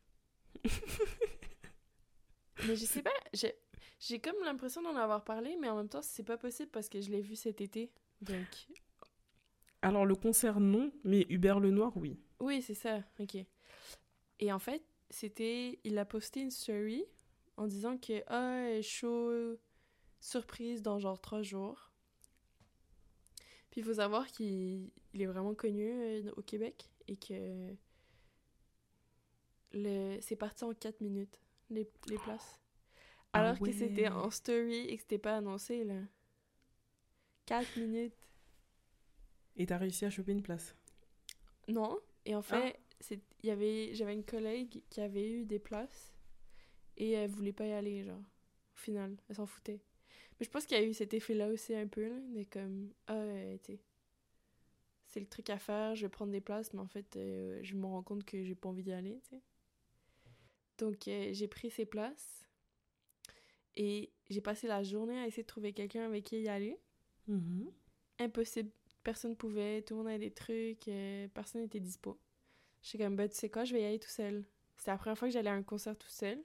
Mais 2.67 2.77
je 2.77 2.85
sais 2.85 3.03
pas, 3.03 3.11
j'ai 3.99 4.21
comme 4.21 4.37
l'impression 4.45 4.83
d'en 4.83 4.97
avoir 4.97 5.25
parlé, 5.25 5.57
mais 5.61 5.69
en 5.69 5.77
même 5.77 5.89
temps, 5.89 6.03
c'est 6.03 6.25
pas 6.25 6.37
possible 6.37 6.71
parce 6.71 6.89
que 6.89 7.01
je 7.01 7.11
l'ai 7.11 7.23
vu 7.23 7.37
cet 7.37 7.61
été. 7.61 7.91
Donc, 8.21 8.69
Alors 9.83 10.07
le 10.07 10.15
concert 10.15 10.61
non, 10.61 10.93
mais 11.05 11.27
Hubert 11.29 11.61
Lenoir 11.61 11.97
oui. 11.97 12.19
oui, 12.41 12.63
c'est 12.63 12.75
ça, 12.75 13.03
ok. 13.19 13.37
Et 14.39 14.53
en 14.53 14.59
fait, 14.59 14.83
c'était. 15.11 15.79
Il 15.85 15.99
a 15.99 16.05
posté 16.05 16.41
une 16.41 16.51
story 16.51 17.05
en 17.57 17.67
disant 17.67 17.97
que. 17.97 18.23
Ah, 18.27 18.81
show 18.83 19.57
surprise 20.21 20.83
dans 20.83 20.99
genre 20.99 21.21
trois 21.21 21.43
jours. 21.43 21.93
Puis 23.71 23.81
il 23.81 23.85
faut 23.85 23.95
savoir 23.95 24.27
qu'il 24.27 24.91
il 25.15 25.23
est 25.23 25.27
vraiment 25.27 25.55
connu 25.55 25.91
euh, 25.91 26.31
au 26.37 26.43
Québec 26.43 26.91
et 27.09 27.17
que. 27.17 27.75
Le... 29.73 30.19
c'est 30.21 30.37
parti 30.37 30.65
en 30.65 30.75
4 30.75 31.01
minutes, 31.01 31.41
les, 31.71 31.89
les 32.09 32.19
places. 32.19 32.61
Ah 33.33 33.41
Alors 33.41 33.61
que 33.61 33.73
c'était 33.73 34.09
en 34.09 34.31
story 34.31 34.87
et 34.89 34.97
que 34.97 35.03
c'était 35.03 35.19
pas 35.19 35.37
annoncé, 35.37 35.85
là. 35.85 36.01
4 37.47 37.77
minutes. 37.77 38.15
Et 39.57 39.67
t'as 39.67 39.79
réussi 39.79 40.05
à 40.05 40.11
choper 40.11 40.33
une 40.33 40.43
place? 40.43 40.77
Non. 41.69 41.99
Et 42.25 42.35
en 42.35 42.43
fait, 42.43 42.79
Ah. 43.11 43.15
y 43.43 43.51
avait 43.51 43.95
j'avais 43.95 44.15
une 44.15 44.25
collègue 44.25 44.83
qui 44.91 45.01
avait 45.01 45.29
eu 45.31 45.45
des 45.45 45.59
places 45.59 46.13
et 46.97 47.13
elle 47.13 47.31
voulait 47.31 47.53
pas 47.53 47.67
y 47.67 47.73
aller 47.73 48.05
genre 48.05 48.19
au 48.21 48.79
final, 48.79 49.17
elle 49.29 49.37
s'en 49.37 49.47
foutait. 49.47 49.81
Mais 50.39 50.45
je 50.47 50.51
pense 50.51 50.67
qu'il 50.67 50.77
y 50.79 50.81
a 50.81 50.85
eu 50.85 50.95
cet 50.95 51.15
effet-là 51.15 51.49
aussi 51.49 51.75
un 51.75 51.89
peu 51.89 52.09
là, 52.09 52.21
de 52.21 52.45
comme 52.45 52.93
ah 53.07 53.15
euh, 53.15 53.59
tu 53.65 53.75
sais, 53.75 53.81
c'est 55.07 55.21
le 55.21 55.27
truc 55.27 55.51
à 55.51 55.59
faire, 55.59 55.95
je 55.97 56.03
vais 56.07 56.09
prendre 56.11 56.33
des 56.33 56.41
places 56.41 56.73
mais 56.75 56.81
en 56.81 56.87
fait 56.89 57.17
euh, 57.17 57.61
je 57.63 57.75
me 57.75 57.87
rends 57.87 58.03
compte 58.03 58.25
que 58.25 58.43
j'ai 58.45 58.55
pas 58.55 58.69
envie 58.69 58.83
d'y 58.83 58.93
aller, 58.93 59.21
tu 59.25 59.37
sais. 59.37 59.43
Donc 60.79 61.09
euh, 61.09 61.31
j'ai 61.33 61.49
pris 61.49 61.71
ces 61.71 61.87
places 61.87 62.45
et 63.77 64.11
j'ai 64.29 64.41
passé 64.41 64.67
la 64.67 64.83
journée 64.83 65.19
à 65.19 65.27
essayer 65.27 65.43
de 65.43 65.47
trouver 65.49 65.73
quelqu'un 65.73 66.05
avec 66.05 66.25
qui 66.25 66.41
y 66.41 66.49
aller 66.49 66.79
Mhm. 67.29 67.71
impossible. 68.19 68.71
Personne 69.03 69.37
pouvait, 69.37 69.83
tout 69.83 69.95
le 69.95 69.99
monde 69.99 70.09
avait 70.09 70.19
des 70.19 70.31
trucs, 70.33 70.89
euh, 70.89 71.29
personne 71.35 71.63
n'était 71.63 71.81
dispo. 71.81 72.19
J'étais 72.83 73.05
comme, 73.05 73.17
bah, 73.17 73.29
tu 73.29 73.37
sais 73.37 73.51
quoi, 73.51 73.65
je 73.65 73.73
vais 73.75 73.83
y 73.83 73.85
aller 73.85 73.99
tout 73.99 74.09
seul. 74.09 74.45
C'était 74.77 74.91
la 74.93 74.99
première 74.99 75.19
fois 75.19 75.29
que 75.29 75.33
j'allais 75.35 75.51
à 75.51 75.55
un 75.55 75.63
concert 75.63 75.97
tout 75.97 76.09
seul. 76.09 76.43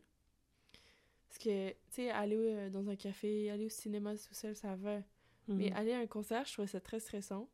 Parce 1.27 1.37
que, 1.39 1.69
tu 1.69 1.75
sais, 1.89 2.09
aller 2.09 2.35
euh, 2.35 2.69
dans 2.69 2.89
un 2.89 2.95
café, 2.95 3.49
aller 3.49 3.65
au 3.65 3.69
cinéma 3.69 4.15
tout 4.17 4.33
seul, 4.33 4.55
ça 4.55 4.75
va. 4.75 5.01
Mais 5.47 5.69
Mhm. 5.69 5.75
aller 5.77 5.93
à 5.93 5.99
un 5.99 6.07
concert, 6.07 6.45
je 6.45 6.53
trouvais 6.53 6.67
ça 6.67 6.79
très 6.81 6.99
stressant. 6.99 7.49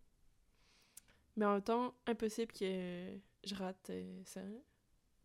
Mais 1.36 1.46
en 1.46 1.54
même 1.54 1.64
temps, 1.64 1.94
impossible 2.08 2.52
que 2.52 3.18
je 3.44 3.56
rate 3.56 3.92
ça. 4.26 4.42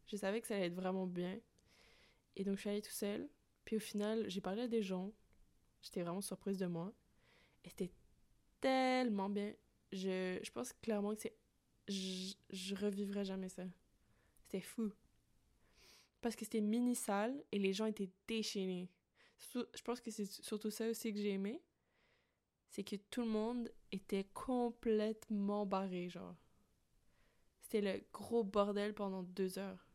Je 0.07 0.17
savais 0.17 0.41
que 0.41 0.47
ça 0.47 0.57
allait 0.57 0.67
être 0.67 0.75
vraiment 0.75 1.07
bien. 1.07 1.39
Et 2.37 2.45
donc, 2.45 2.57
je 2.57 2.61
suis 2.61 2.71
allée 2.71 2.83
tout 2.83 2.91
seul. 2.91 3.29
Puis 3.65 3.77
au 3.77 3.81
final, 3.81 4.29
j'ai 4.29 4.41
parlé 4.41 4.63
à 4.63 4.69
des 4.69 4.83
gens. 4.83 5.13
J'étais 5.83 6.03
vraiment 6.03 6.21
surprise 6.21 6.59
de 6.59 6.67
moi. 6.67 6.93
Et 7.65 7.69
c'était 7.69 7.93
tellement 8.61 9.29
bien. 9.29 9.55
Je, 9.93 10.39
je 10.43 10.51
pense 10.51 10.73
clairement 10.75 11.15
que 11.15 11.23
c'est. 11.23 11.37
Je, 11.89 12.35
je 12.51 12.75
revivrai 12.75 13.25
jamais 13.25 13.49
ça. 13.49 13.65
C'était 14.43 14.61
fou. 14.61 14.93
Parce 16.21 16.37
que 16.37 16.45
c'était 16.45 16.61
mini 16.61 16.95
salle 16.95 17.43
et 17.51 17.59
les 17.59 17.73
gens 17.73 17.87
étaient 17.87 18.11
déchaînés. 18.29 18.89
Je 19.55 19.83
pense 19.83 20.01
que 20.01 20.11
c'est 20.11 20.25
surtout 20.25 20.71
ça 20.71 20.89
aussi 20.89 21.13
que 21.13 21.19
j'ai 21.19 21.33
aimé. 21.33 21.61
C'est 22.69 22.85
que 22.85 22.97
tout 22.97 23.23
le 23.23 23.29
monde 23.29 23.71
était 23.91 24.25
complètement 24.33 25.67
barré, 25.67 26.09
genre. 26.09 26.37
C'était 27.61 27.81
le 27.81 28.05
gros 28.13 28.45
bordel 28.45 28.95
pendant 28.95 29.23
deux 29.25 29.59
heures. 29.59 29.92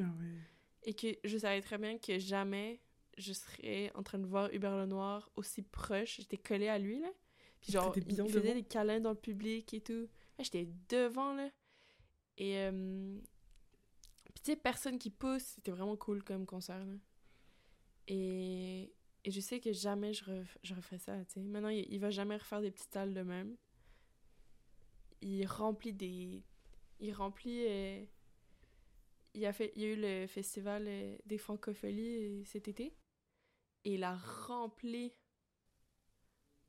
Ah 0.00 0.04
ouais. 0.18 0.38
Et 0.84 0.94
que 0.94 1.08
je 1.24 1.38
savais 1.38 1.60
très 1.60 1.78
bien 1.78 1.98
que 1.98 2.18
jamais 2.18 2.80
je 3.18 3.32
serais 3.32 3.92
en 3.94 4.02
train 4.02 4.18
de 4.18 4.26
voir 4.26 4.52
Hubert 4.52 4.76
Lenoir 4.76 5.30
aussi 5.36 5.62
proche. 5.62 6.16
J'étais 6.16 6.38
collée 6.38 6.68
à 6.68 6.78
lui, 6.78 7.00
là. 7.00 7.10
Puis 7.60 7.72
genre, 7.72 7.92
il 7.96 8.04
faisait 8.04 8.22
devant? 8.24 8.54
des 8.54 8.64
câlins 8.64 9.00
dans 9.00 9.10
le 9.10 9.16
public 9.16 9.72
et 9.74 9.80
tout. 9.80 10.08
Là, 10.38 10.44
J'étais 10.44 10.68
devant, 10.88 11.34
là. 11.34 11.50
Et... 12.38 12.56
euh, 12.58 13.20
Puis 14.34 14.42
tu 14.42 14.50
sais, 14.52 14.56
personne 14.56 14.98
qui 14.98 15.10
pousse. 15.10 15.42
C'était 15.42 15.70
vraiment 15.70 15.96
cool 15.96 16.24
comme 16.24 16.46
concert, 16.46 16.84
là. 16.84 16.94
Et... 18.08 18.92
Et 19.24 19.30
je 19.30 19.40
sais 19.40 19.60
que 19.60 19.72
jamais 19.72 20.12
je, 20.12 20.24
ref... 20.24 20.58
je 20.64 20.74
referais 20.74 20.98
ça, 20.98 21.24
tu 21.26 21.34
sais. 21.34 21.40
Maintenant, 21.40 21.68
il... 21.68 21.86
il 21.92 22.00
va 22.00 22.10
jamais 22.10 22.36
refaire 22.36 22.60
des 22.60 22.72
petites 22.72 22.92
salles 22.92 23.14
de 23.14 23.22
même. 23.22 23.56
Il 25.20 25.46
remplit 25.46 25.92
des... 25.92 26.42
Il 26.98 27.12
remplit... 27.12 27.66
euh, 27.68 28.04
il, 29.34 29.44
a 29.46 29.52
fait, 29.52 29.72
il 29.76 29.82
y 29.82 29.84
a 29.84 29.88
eu 29.88 29.96
le 29.96 30.26
festival 30.26 30.84
euh, 30.86 31.16
des 31.26 31.38
francopholies 31.38 32.40
euh, 32.40 32.44
cet 32.44 32.68
été. 32.68 32.94
Et 33.84 33.94
il 33.94 34.04
a 34.04 34.16
rempli 34.16 35.12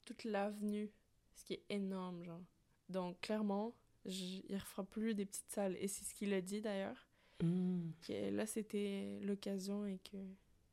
toute 0.06 0.24
l'avenue. 0.24 0.92
Ce 1.36 1.44
qui 1.46 1.54
est 1.54 1.66
énorme, 1.70 2.24
genre. 2.24 2.44
Donc, 2.90 3.20
clairement, 3.22 3.76
il 4.06 4.46
ne 4.50 4.58
refera 4.60 4.84
plus 4.84 5.16
des 5.16 5.26
petites 5.26 5.50
salles. 5.50 5.76
Et 5.80 5.88
c'est 5.88 6.06
ce 6.06 6.14
qu'il 6.14 6.34
a 6.34 6.42
dit, 6.42 6.62
d'ailleurs. 6.62 7.08
Mhm. 7.42 7.94
Que 8.08 8.30
là, 8.30 8.46
c'était 8.46 9.20
l'occasion 9.24 9.86
et 9.86 10.00
que 10.00 10.18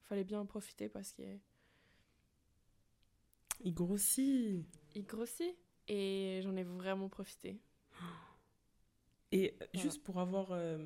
fallait 0.03 0.25
bien 0.25 0.41
en 0.41 0.47
profiter 0.47 0.89
parce 0.89 1.13
que 1.13 1.23
Il 3.63 3.75
grossit. 3.75 4.65
il 4.95 5.05
grossit. 5.07 5.57
Et 5.89 6.41
j'en 6.43 6.55
ai 6.57 6.63
vraiment 6.63 7.09
profité. 7.09 7.59
Et 9.33 9.57
juste 9.75 10.03
pour 10.03 10.19
avoir, 10.19 10.53
euh, 10.53 10.79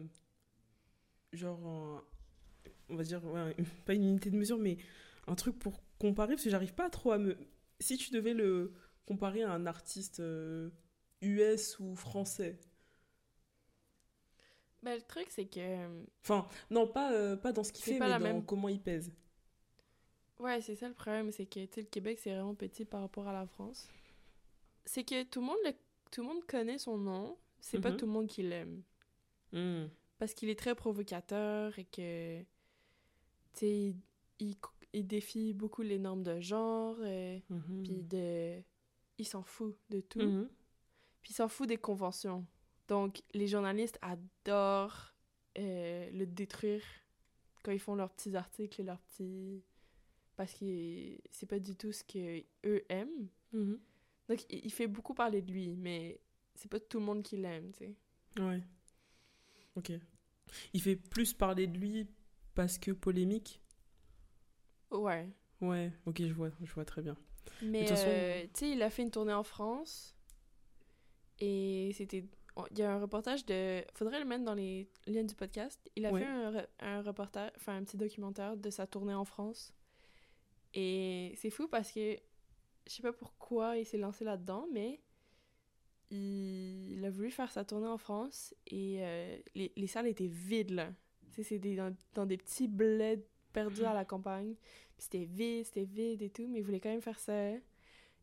genre, 1.37 2.03
on 2.89 2.97
va 2.97 3.03
dire, 3.05 3.25
ouais, 3.25 3.57
pas 3.87 3.95
une 3.95 4.05
unité 4.05 4.31
de 4.31 4.37
mesure, 4.37 4.59
mais 4.59 4.77
un 5.27 5.35
truc 5.35 5.59
pour 5.59 5.83
comparer, 5.99 6.35
parce 6.35 6.45
que 6.45 6.51
j'arrive 6.51 6.75
pas 6.75 6.91
trop 6.91 7.13
à 7.13 7.19
me... 7.19 7.37
Si 7.81 7.97
tu 7.97 8.11
devais 8.11 8.35
le 8.35 8.73
comparer 9.07 9.43
à 9.43 9.53
un 9.53 9.67
artiste 9.67 10.21
euh, 10.21 10.71
US 11.23 11.79
ou 11.79 11.95
français, 11.95 12.59
Ben, 14.83 14.97
le 14.97 15.03
truc, 15.03 15.27
c'est 15.31 15.47
que... 15.47 15.61
euh, 15.61 16.03
enfin, 16.23 16.47
non, 16.71 16.87
pas, 16.87 17.13
euh, 17.13 17.37
pas 17.37 17.53
dans 17.53 17.65
ce 17.65 17.73
qu'il 17.73 17.85
fait, 17.85 17.99
pas 17.99 18.05
mais 18.05 18.11
la 18.11 18.19
dans 18.19 18.25
même- 18.25 18.45
comment 18.45 18.69
il 18.69 18.81
pèse. 18.81 19.13
Ouais, 20.39 20.61
c'est 20.61 20.75
ça 20.77 20.89
le 20.89 20.95
problème, 20.95 21.31
c'est 21.33 21.47
que 21.47 21.61
le 21.61 21.83
Québec, 21.85 22.19
c'est 22.21 22.31
vraiment 22.35 22.55
petit 22.55 22.85
par 22.85 23.01
rapport 23.01 23.27
à 23.29 23.33
la 23.33 23.47
France. 23.47 23.89
C'est 24.85 25.05
que 25.05 25.23
tout 25.25 25.41
le 25.41 25.47
monde, 25.47 25.57
le- 25.65 25.73
tout 26.11 26.21
le 26.23 26.29
monde 26.29 26.45
connaît 26.47 26.77
son 26.79 26.99
nom, 26.99 27.39
c'est 27.61 27.81
pas 27.81 27.91
Mhm. 27.93 27.97
tout 27.97 28.07
le 28.07 28.13
monde 28.13 28.27
qui 28.27 28.43
l'aime. 28.43 28.83
Hmm. 29.53 29.87
Parce 30.19 30.35
qu'il 30.35 30.49
est 30.49 30.59
très 30.59 30.75
provocateur 30.75 31.79
et 31.79 31.85
que, 31.85 32.41
tu 32.41 32.47
sais, 33.55 33.95
il, 34.39 35.07
défie 35.07 35.53
beaucoup 35.53 35.83
les 35.83 35.99
normes 35.99 36.23
de 36.23 36.41
genre, 36.41 36.97
euh, 37.01 37.39
Mhm. 37.51 37.83
puis 37.83 38.03
de... 38.03 38.63
Il 39.19 39.27
s'en 39.27 39.43
fout 39.43 39.77
de 39.91 40.01
tout. 40.01 40.21
Mhm. 40.21 40.49
Puis 41.23 41.33
il 41.33 41.35
s'en 41.35 41.49
fout 41.49 41.69
des 41.69 41.77
conventions. 41.77 42.47
Donc, 42.89 43.23
les 43.33 43.47
journalistes 43.47 43.99
adorent 44.03 45.15
euh, 45.59 46.11
le 46.11 46.27
détruire 46.27 46.83
quand 47.63 47.73
ils 47.73 47.79
font 47.79 47.95
leurs 47.95 48.11
petits 48.11 48.37
articles 48.37 48.81
et 48.81 48.85
leurs 48.85 49.01
petits... 49.01 49.63
Parce 50.37 50.53
que 50.55 51.17
c'est 51.31 51.47
pas 51.47 51.61
du 51.61 51.77
tout 51.77 51.93
ce 51.93 52.03
que 52.05 52.43
eux 52.67 52.85
aiment. 52.89 53.29
Mhm. 53.53 53.79
Donc, 54.29 54.45
il 54.51 54.65
il 54.65 54.73
fait 54.73 54.89
beaucoup 54.89 55.15
parler 55.15 55.43
de 55.43 55.53
lui, 55.53 55.77
mais 55.77 56.21
c'est 56.57 56.69
pas 56.71 56.81
tout 56.81 56.99
le 56.99 57.05
monde 57.05 57.23
qui 57.23 57.37
l'aime, 57.37 57.71
tu 57.73 57.79
sais. 57.85 57.95
Ouais. 58.41 58.61
Ok. 59.77 59.93
Il 60.73 60.81
fait 60.83 60.97
plus 60.97 61.33
parler 61.33 61.67
de 61.67 61.79
lui 61.79 62.07
parce 62.55 62.79
que 62.79 62.91
polémique? 62.93 63.61
Ouais. 64.91 65.29
Ouais, 65.61 65.93
ok, 66.07 66.19
je 66.23 66.33
vois, 66.33 66.51
je 66.63 66.73
vois 66.73 66.85
très 66.85 67.03
bien. 67.03 67.17
Mais, 67.63 67.87
euh, 67.91 68.43
tu 68.45 68.51
sais, 68.61 68.71
il 68.71 68.83
a 68.83 68.91
fait 68.91 69.03
une 69.03 69.11
tournée 69.11 69.33
en 69.33 69.43
France. 69.43 70.15
Et 71.41 71.91
c'était. 71.95 72.25
on- 72.57 72.67
Il 72.71 72.79
y 72.79 72.83
a 72.83 72.93
un 72.93 73.01
reportage 73.01 73.45
de. 73.47 73.83
Faudrait 73.95 74.19
le 74.21 74.25
mettre 74.25 74.45
dans 74.45 74.55
les 74.55 74.89
liens 75.07 75.25
du 75.25 75.35
podcast. 75.35 75.81
Il 75.97 76.07
a 76.07 76.13
Ouais. 76.13 76.21
fait 76.21 76.27
un, 76.27 76.67
un 76.81 77.03
reportage, 77.03 77.51
enfin 77.57 77.77
un 77.77 77.85
petit 77.85 77.97
documentaire 77.97 78.57
de 78.57 78.71
sa 78.71 78.87
tournée 78.87 79.15
en 79.15 79.25
France. 79.25 79.73
Et 80.75 81.35
c'est 81.37 81.51
fou 81.51 81.69
parce 81.69 81.91
que. 81.91 82.17
Je 82.87 82.93
sais 82.93 83.03
pas 83.03 83.15
pourquoi 83.15 83.79
il 83.79 83.87
s'est 83.87 83.97
lancé 83.99 84.25
là-dedans, 84.25 84.67
mais. 84.73 85.01
Il... 86.11 86.93
il 86.93 87.05
a 87.05 87.11
voulu 87.11 87.31
faire 87.31 87.51
sa 87.51 87.65
tournée 87.65 87.87
en 87.87 87.99
France 87.99 88.55
et 88.67 88.99
euh, 89.01 89.37
les, 89.55 89.73
les 89.77 89.87
salles 89.87 90.07
étaient 90.07 90.29
vides, 90.29 90.71
là. 90.71 90.93
Tu 91.31 91.37
sais, 91.37 91.43
c'est 91.43 91.59
des- 91.59 91.77
dans, 91.77 91.95
dans 92.15 92.27
des 92.27 92.37
petits 92.37 92.69
bleds 92.69 93.25
perdus 93.53 93.85
à 93.85 93.95
la 93.95 94.05
campagne. 94.05 94.55
Puis 94.97 95.07
c'était 95.11 95.25
vide, 95.25 95.65
c'était 95.65 95.85
vide 95.85 96.23
et 96.23 96.31
tout, 96.31 96.47
mais 96.47 96.59
il 96.59 96.63
voulait 96.65 96.81
quand 96.81 96.91
même 96.91 97.01
faire 97.01 97.19
ça. 97.19 97.53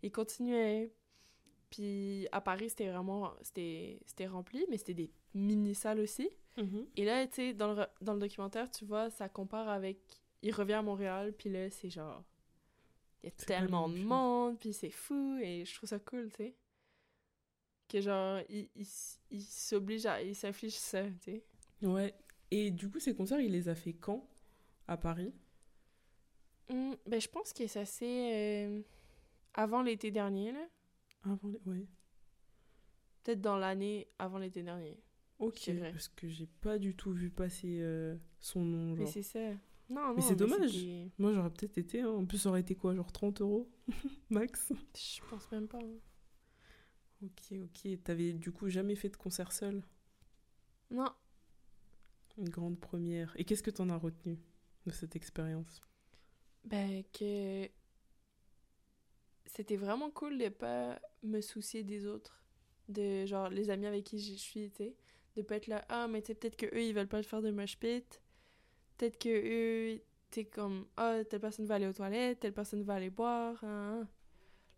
Il 0.03 0.11
continuait. 0.11 0.93
Puis 1.69 2.27
à 2.31 2.41
Paris, 2.41 2.69
c'était 2.69 2.89
vraiment... 2.89 3.33
C'était 3.41 3.99
c'était 4.05 4.27
rempli, 4.27 4.65
mais 4.69 4.77
c'était 4.77 4.93
des 4.93 5.11
mini-salles 5.33 5.99
aussi. 5.99 6.29
Mhm. 6.57 6.85
Et 6.97 7.05
là, 7.05 7.25
tu 7.27 7.35
sais, 7.35 7.53
dans 7.53 7.73
le, 7.73 7.85
dans 8.01 8.13
le 8.13 8.19
documentaire, 8.19 8.69
tu 8.71 8.85
vois, 8.85 9.09
ça 9.09 9.29
compare 9.29 9.69
avec... 9.69 9.99
Il 10.41 10.53
revient 10.53 10.73
à 10.73 10.81
Montréal, 10.81 11.33
puis 11.37 11.49
là, 11.49 11.69
c'est 11.69 11.89
genre... 11.89 12.23
Il 13.23 13.27
y 13.27 13.29
a 13.29 13.33
C'est 13.37 13.45
tellement 13.45 13.87
de 13.87 13.99
monde, 13.99 14.57
puis 14.59 14.73
c'est 14.73 14.89
fou, 14.89 15.37
et 15.41 15.63
je 15.63 15.75
trouve 15.75 15.87
ça 15.87 15.99
cool, 15.99 16.29
tu 16.31 16.37
sais. 16.37 16.55
Que 17.91 17.99
genre, 18.01 18.39
il, 18.49 18.69
il, 18.75 18.87
il 19.31 19.41
s'oblige 19.41 20.05
à... 20.05 20.21
Il 20.21 20.33
s'inflige 20.35 20.75
ça, 20.75 21.03
tu 21.03 21.17
sais. 21.19 21.43
Ouais. 21.81 22.13
Et 22.51 22.71
du 22.71 22.89
coup, 22.89 22.99
ces 22.99 23.13
concerts, 23.13 23.39
il 23.41 23.51
les 23.51 23.67
a 23.67 23.75
fait 23.75 23.93
quand? 23.93 24.27
À 24.87 24.95
Paris? 24.97 25.33
Hum, 26.69 26.95
ben, 27.05 27.19
je 27.19 27.27
pense 27.27 27.51
que 27.53 27.67
ça 27.67 27.83
c'est... 27.85 28.67
euh, 28.69 28.81
avant 29.53 29.81
l'été 29.81 30.09
dernier, 30.11 30.53
là. 30.53 30.65
Avant 31.23 31.49
les... 31.49 31.59
Ouais. 31.65 31.85
Peut-être 33.23 33.41
dans 33.41 33.57
l'année 33.57 34.07
avant 34.19 34.37
l'été 34.37 34.63
dernier. 34.63 34.97
Ok, 35.39 35.69
parce 35.91 36.07
que 36.07 36.27
j'ai 36.29 36.47
pas 36.47 36.77
du 36.77 36.95
tout 36.95 37.11
vu 37.11 37.29
passer 37.29 37.79
euh, 37.81 38.15
son 38.39 38.61
nom. 38.63 38.91
Mais 38.95 39.03
Genre. 39.05 39.13
c'est 39.13 39.23
ça. 39.23 39.39
Non, 39.89 40.07
non, 40.07 40.13
Mais 40.15 40.21
c'est 40.21 40.35
dommage. 40.35 40.77
Moi, 41.17 41.33
j'aurais 41.33 41.49
peut-être 41.49 41.77
été. 41.77 42.01
hein. 42.01 42.09
En 42.09 42.25
plus, 42.25 42.37
ça 42.37 42.49
aurait 42.49 42.61
été 42.61 42.75
quoi 42.75 42.95
Genre 42.95 43.11
30 43.11 43.41
euros 43.41 43.69
Max? 44.29 44.71
Je 44.95 45.19
pense 45.29 45.51
même 45.51 45.67
pas. 45.67 45.79
hein. 45.79 45.97
Ok, 47.23 47.53
ok. 47.63 48.03
T'avais 48.03 48.33
du 48.33 48.51
coup 48.51 48.69
jamais 48.69 48.95
fait 48.95 49.09
de 49.09 49.17
concert 49.17 49.51
seul? 49.51 49.81
Non. 50.91 51.11
Une 52.37 52.49
grande 52.49 52.79
première. 52.79 53.33
Et 53.37 53.45
qu'est-ce 53.45 53.63
que 53.63 53.71
tu 53.71 53.81
en 53.81 53.89
as 53.89 53.97
retenu 53.97 54.37
de 54.85 54.91
cette 54.91 55.15
expérience? 55.15 55.81
Ben, 56.63 57.03
que 57.13 57.69
c'était 59.45 59.75
vraiment 59.77 60.11
cool 60.11 60.37
de 60.37 60.49
pas 60.49 60.99
me 61.23 61.41
soucier 61.41 61.83
des 61.83 62.05
autres. 62.05 62.43
De 62.87 63.25
genre 63.25 63.49
les 63.49 63.69
amis 63.69 63.85
avec 63.87 64.03
qui 64.05 64.19
je 64.19 64.33
suis, 64.35 64.69
tu 64.71 64.77
sais. 64.77 64.95
De 65.35 65.41
pas 65.43 65.55
être 65.57 65.67
là, 65.67 65.85
ah, 65.89 66.07
mais 66.07 66.21
tu 66.21 66.27
sais, 66.27 66.35
peut-être 66.35 66.57
que 66.57 66.65
eux 66.67 66.83
ils 66.83 66.93
veulent 66.93 67.07
pas 67.07 67.23
faire 67.23 67.41
de 67.41 67.51
mosh 67.51 67.77
pit. 67.77 68.21
Peut-être 68.97 69.17
que 69.17 69.29
eux, 69.95 70.01
t'es 70.29 70.45
comme, 70.45 70.87
ah, 70.97 71.23
telle 71.29 71.39
personne 71.41 71.65
va 71.65 71.75
aller 71.75 71.87
aux 71.87 71.93
toilettes, 71.93 72.41
telle 72.41 72.53
personne 72.53 72.83
va 72.83 72.95
aller 72.95 73.09
boire. 73.09 73.63
hein, 73.63 74.01
hein. 74.03 74.07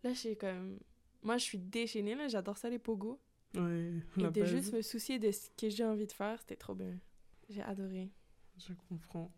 Là, 0.04 0.12
j'ai 0.14 0.36
comme. 0.36 0.78
Moi, 1.24 1.38
je 1.38 1.44
suis 1.44 1.58
déchaînée, 1.58 2.14
là, 2.14 2.28
j'adore 2.28 2.56
ça, 2.58 2.70
les 2.70 2.78
pogos. 2.78 3.18
Ouais, 3.56 3.92
Et 4.18 4.30
de 4.30 4.44
juste 4.44 4.72
me 4.72 4.82
soucier 4.82 5.18
de 5.18 5.30
ce 5.30 5.48
que 5.56 5.68
j'ai 5.68 5.84
envie 5.84 6.06
de 6.06 6.12
faire, 6.12 6.38
c'était 6.40 6.56
trop 6.56 6.74
bien. 6.74 6.98
J'ai 7.48 7.62
adoré. 7.62 8.10
Je 8.58 8.72
comprends. 8.88 9.32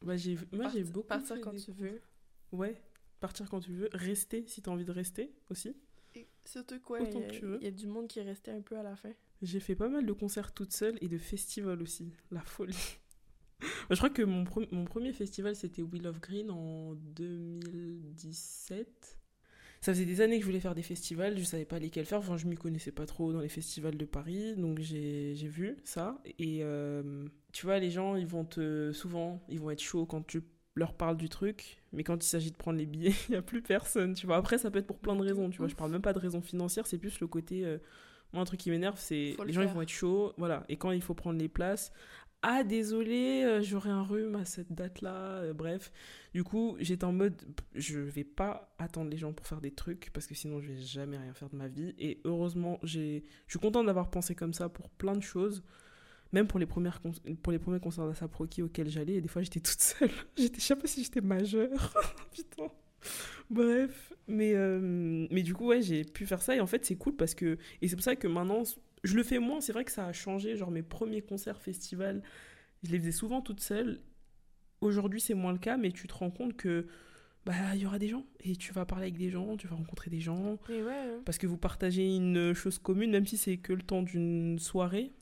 Bah, 0.00 0.16
j'ai, 0.16 0.38
moi, 0.52 0.68
j'ai 0.68 0.84
beaucoup. 0.84 1.08
Partir 1.08 1.40
quand 1.40 1.54
tu 1.54 1.72
veux. 1.72 2.00
Ouais, 2.52 2.80
partir 3.20 3.48
quand 3.48 3.60
tu 3.60 3.72
veux. 3.72 3.88
Rester 3.92 4.44
si 4.46 4.62
tu 4.62 4.70
as 4.70 4.72
envie 4.72 4.84
de 4.84 4.92
rester 4.92 5.32
aussi. 5.50 5.74
Et 6.14 6.28
surtout 6.44 6.78
quoi, 6.80 6.98
veux. 7.00 7.58
il 7.60 7.64
y 7.64 7.68
a 7.68 7.70
du 7.70 7.86
monde 7.86 8.06
qui 8.06 8.18
est 8.18 8.24
resté 8.24 8.50
un 8.50 8.60
peu 8.60 8.76
à 8.76 8.82
la 8.82 8.96
fin. 8.96 9.12
J'ai 9.40 9.60
fait 9.60 9.74
pas 9.74 9.88
mal 9.88 10.04
de 10.04 10.12
concerts 10.12 10.52
toute 10.52 10.72
seule 10.72 10.98
et 11.00 11.08
de 11.08 11.16
festivals 11.18 11.80
aussi. 11.82 12.12
La 12.30 12.42
folie. 12.42 12.98
je 13.90 13.96
crois 13.96 14.10
que 14.10 14.20
mon, 14.22 14.44
pre- 14.44 14.68
mon 14.72 14.84
premier 14.84 15.12
festival, 15.14 15.56
c'était 15.56 15.80
Wheel 15.82 16.06
of 16.06 16.20
Green 16.20 16.50
en 16.50 16.92
2017. 16.94 19.18
Ça 19.82 19.92
faisait 19.92 20.04
des 20.04 20.20
années 20.20 20.36
que 20.36 20.42
je 20.42 20.46
voulais 20.46 20.60
faire 20.60 20.76
des 20.76 20.82
festivals, 20.84 21.36
je 21.36 21.42
savais 21.42 21.64
pas 21.64 21.80
lesquels 21.80 22.06
faire. 22.06 22.20
Enfin, 22.20 22.36
je 22.36 22.46
m'y 22.46 22.54
connaissais 22.54 22.92
pas 22.92 23.04
trop 23.04 23.32
dans 23.32 23.40
les 23.40 23.48
festivals 23.48 23.96
de 23.96 24.04
Paris, 24.04 24.54
donc 24.56 24.78
j'ai 24.78 25.34
vu 25.34 25.76
ça. 25.82 26.22
Et 26.38 26.60
euh, 26.62 27.26
tu 27.52 27.66
vois, 27.66 27.80
les 27.80 27.90
gens, 27.90 28.14
ils 28.14 28.26
vont 28.26 28.44
te. 28.44 28.92
Souvent, 28.92 29.44
ils 29.48 29.58
vont 29.58 29.72
être 29.72 29.82
chauds 29.82 30.06
quand 30.06 30.24
tu 30.24 30.42
leur 30.76 30.94
parles 30.94 31.16
du 31.16 31.28
truc, 31.28 31.82
mais 31.92 32.04
quand 32.04 32.24
il 32.24 32.28
s'agit 32.28 32.52
de 32.52 32.56
prendre 32.56 32.78
les 32.78 32.86
billets, 32.86 33.12
il 33.28 33.32
y 33.32 33.36
a 33.36 33.42
plus 33.42 33.60
personne, 33.60 34.14
tu 34.14 34.24
vois. 34.26 34.36
Après, 34.36 34.56
ça 34.56 34.70
peut 34.70 34.78
être 34.78 34.86
pour 34.86 35.00
plein 35.00 35.16
de 35.16 35.22
raisons, 35.22 35.50
tu 35.50 35.58
vois. 35.58 35.66
Je 35.66 35.74
parle 35.74 35.90
même 35.90 36.00
pas 36.00 36.12
de 36.12 36.20
raisons 36.20 36.42
financières, 36.42 36.86
c'est 36.86 36.98
plus 36.98 37.18
le 37.18 37.26
côté. 37.26 37.64
euh, 37.66 37.78
moi, 38.32 38.42
un 38.42 38.46
truc 38.46 38.60
qui 38.60 38.70
m'énerve, 38.70 38.98
c'est 38.98 39.34
le 39.38 39.44
les 39.44 39.52
gens, 39.52 39.62
ils 39.62 39.68
vont 39.68 39.82
être 39.82 39.88
chauds, 39.90 40.32
voilà. 40.38 40.64
Et 40.68 40.76
quand 40.76 40.90
il 40.92 41.02
faut 41.02 41.12
prendre 41.12 41.38
les 41.38 41.48
places, 41.48 41.92
ah, 42.42 42.64
désolé, 42.64 43.44
euh, 43.44 43.62
j'aurai 43.62 43.90
un 43.90 44.02
rhume 44.02 44.34
à 44.34 44.44
cette 44.44 44.72
date-là, 44.72 45.36
euh, 45.42 45.52
bref. 45.54 45.92
Du 46.34 46.42
coup, 46.42 46.76
j'étais 46.80 47.04
en 47.04 47.12
mode, 47.12 47.40
je 47.74 48.00
vais 48.00 48.24
pas 48.24 48.74
attendre 48.78 49.10
les 49.10 49.16
gens 49.16 49.32
pour 49.32 49.46
faire 49.46 49.60
des 49.60 49.70
trucs, 49.70 50.10
parce 50.12 50.26
que 50.26 50.34
sinon, 50.34 50.60
je 50.60 50.72
vais 50.72 50.80
jamais 50.80 51.18
rien 51.18 51.32
faire 51.34 51.48
de 51.50 51.56
ma 51.56 51.68
vie. 51.68 51.94
Et 51.98 52.20
heureusement, 52.24 52.80
j'ai, 52.82 53.24
je 53.46 53.52
suis 53.52 53.60
contente 53.60 53.86
d'avoir 53.86 54.10
pensé 54.10 54.34
comme 54.34 54.54
ça 54.54 54.68
pour 54.68 54.90
plein 54.90 55.14
de 55.14 55.22
choses. 55.22 55.62
Même 56.32 56.46
pour 56.48 56.58
les, 56.58 56.66
premières 56.66 57.00
pour 57.42 57.52
les 57.52 57.58
premiers 57.58 57.78
concerts 57.78 58.06
d'Asaproki 58.06 58.62
auxquels 58.62 58.88
j'allais, 58.88 59.16
et 59.16 59.20
des 59.20 59.28
fois 59.28 59.42
j'étais 59.42 59.60
toute 59.60 59.80
seule. 59.80 60.10
J'étais, 60.36 60.60
je 60.60 60.64
sais 60.64 60.76
pas 60.76 60.86
si 60.86 61.04
j'étais 61.04 61.20
majeure. 61.20 61.94
Putain. 62.34 62.68
Bref, 63.50 64.14
mais, 64.26 64.54
euh, 64.54 65.26
mais 65.30 65.42
du 65.42 65.54
coup, 65.54 65.66
ouais, 65.66 65.82
j'ai 65.82 66.04
pu 66.04 66.26
faire 66.26 66.40
ça 66.40 66.56
et 66.56 66.60
en 66.60 66.66
fait, 66.66 66.84
c'est 66.86 66.96
cool 66.96 67.16
parce 67.16 67.34
que. 67.34 67.58
Et 67.82 67.88
c'est 67.88 67.96
pour 67.96 68.02
ça 68.04 68.16
que 68.16 68.26
maintenant, 68.26 68.62
je 69.04 69.16
le 69.16 69.22
fais 69.22 69.38
moins. 69.38 69.60
C'est 69.60 69.72
vrai 69.72 69.84
que 69.84 69.92
ça 69.92 70.06
a 70.06 70.12
changé. 70.12 70.56
Genre, 70.56 70.70
mes 70.70 70.82
premiers 70.82 71.22
concerts, 71.22 71.60
festivals, 71.60 72.22
je 72.82 72.92
les 72.92 72.98
faisais 72.98 73.12
souvent 73.12 73.40
toute 73.40 73.60
seule. 73.60 74.00
Aujourd'hui, 74.80 75.20
c'est 75.20 75.34
moins 75.34 75.52
le 75.52 75.58
cas, 75.58 75.76
mais 75.76 75.92
tu 75.92 76.06
te 76.08 76.14
rends 76.14 76.30
compte 76.30 76.56
que. 76.56 76.86
Bah, 77.44 77.74
il 77.74 77.80
y 77.80 77.86
aura 77.86 77.98
des 77.98 78.06
gens 78.06 78.24
et 78.38 78.54
tu 78.54 78.72
vas 78.72 78.86
parler 78.86 79.06
avec 79.06 79.16
des 79.18 79.28
gens, 79.28 79.56
tu 79.56 79.66
vas 79.66 79.74
rencontrer 79.74 80.10
des 80.12 80.20
gens 80.20 80.60
ouais, 80.68 80.80
hein. 80.88 81.20
parce 81.24 81.38
que 81.38 81.48
vous 81.48 81.58
partagez 81.58 82.06
une 82.14 82.54
chose 82.54 82.78
commune, 82.78 83.10
même 83.10 83.26
si 83.26 83.36
c'est 83.36 83.56
que 83.56 83.72
le 83.72 83.82
temps 83.82 84.02
d'une 84.02 84.60
soirée. 84.60 85.12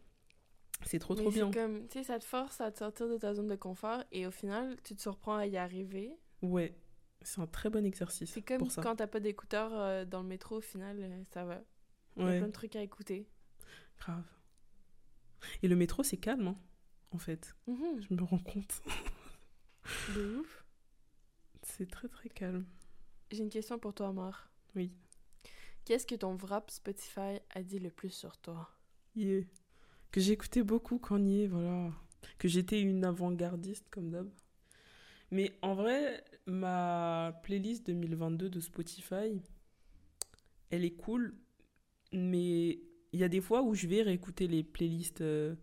C'est 0.85 0.99
trop 0.99 1.15
Mais 1.15 1.21
trop 1.23 1.31
c'est 1.31 1.37
bien. 1.39 1.51
comme, 1.51 1.87
tu 1.89 1.95
sais, 1.95 2.05
ça 2.05 2.19
te 2.19 2.25
force 2.27 2.61
à 2.61 2.71
te 2.71 2.79
sortir 2.81 3.09
de 3.09 3.17
ta 3.17 3.33
zone 3.33 3.47
de 3.47 3.55
confort 3.57 4.05
et 4.13 4.27
au 4.27 4.31
final, 4.31 4.77
tu 4.85 4.95
te 4.95 5.01
surprends 5.01 5.37
à 5.37 5.47
y 5.47 5.57
arriver. 5.57 6.13
Ouais, 6.43 6.75
c'est 7.23 7.41
un 7.41 7.47
très 7.47 7.71
bon 7.71 7.87
exercice 7.87 8.31
C'est 8.31 8.43
comme 8.43 8.59
pour 8.59 8.71
ça. 8.71 8.83
quand 8.83 8.97
t'as 8.97 9.07
pas 9.07 9.21
d'écouteurs 9.21 9.71
euh, 9.73 10.05
dans 10.05 10.21
le 10.21 10.29
métro, 10.29 10.57
au 10.59 10.61
final, 10.61 10.99
euh, 11.01 11.23
ça 11.33 11.47
va. 11.47 11.63
Il 12.19 12.23
y 12.23 12.27
a 12.27 12.29
Ouais. 12.29 12.39
plein 12.39 12.49
de 12.49 12.53
trucs 12.53 12.77
à 12.77 12.83
écouter. 12.83 13.27
Grave. 14.01 14.25
Et 15.63 15.69
le 15.69 15.77
métro, 15.77 16.03
c'est 16.03 16.17
calme, 16.17 16.49
hein, 16.49 16.59
en 17.13 17.19
fait. 17.19 17.55
Mhm. 17.67 18.01
Je 18.01 18.15
me 18.15 18.23
rends 18.23 18.39
compte. 18.39 18.83
De 20.15 20.37
ouf. 20.39 20.65
C'est 21.63 21.91
très 21.91 22.09
très 22.09 22.29
calme. 22.29 22.67
J'ai 23.31 23.43
une 23.43 23.51
question 23.51 23.79
pour 23.79 23.95
toi, 23.95 24.13
Mar. 24.13 24.51
Oui. 24.75 24.93
Qu'est-ce 25.85 26.07
que 26.07 26.15
ton 26.15 26.37
wrap 26.37 26.71
Spotify 26.71 27.41
a 27.51 27.63
dit 27.63 27.79
le 27.79 27.91
plus 27.91 28.11
sur 28.11 28.37
toi? 28.39 28.71
Yeah. 29.15 29.45
Que 30.11 30.21
j'écoutais 30.21 30.63
beaucoup 30.63 30.99
Kanye, 30.99 31.47
voilà. 31.47 31.93
Que 32.39 32.49
j'étais 32.49 32.81
une 32.81 33.05
avant-gardiste, 33.05 33.89
comme 33.91 34.11
d'hab. 34.11 34.29
Mais 35.31 35.53
en 35.63 35.75
vrai, 35.75 36.25
ma 36.47 37.39
playlist 37.45 37.87
2022 37.87 38.51
de 38.51 38.61
Spotify, 38.61 39.41
elle 40.71 40.85
est 40.85 40.97
cool. 40.97 41.35
Mais 42.13 42.81
il 43.13 43.21
y 43.21 43.25
a 43.25 43.29
des 43.29 43.41
fois 43.41 43.63
où 43.63 43.75
je 43.75 43.87
vais 43.87 44.03
réécouter 44.03 44.47
les 44.47 44.63
playlists 44.63 45.21
euh, 45.21 45.55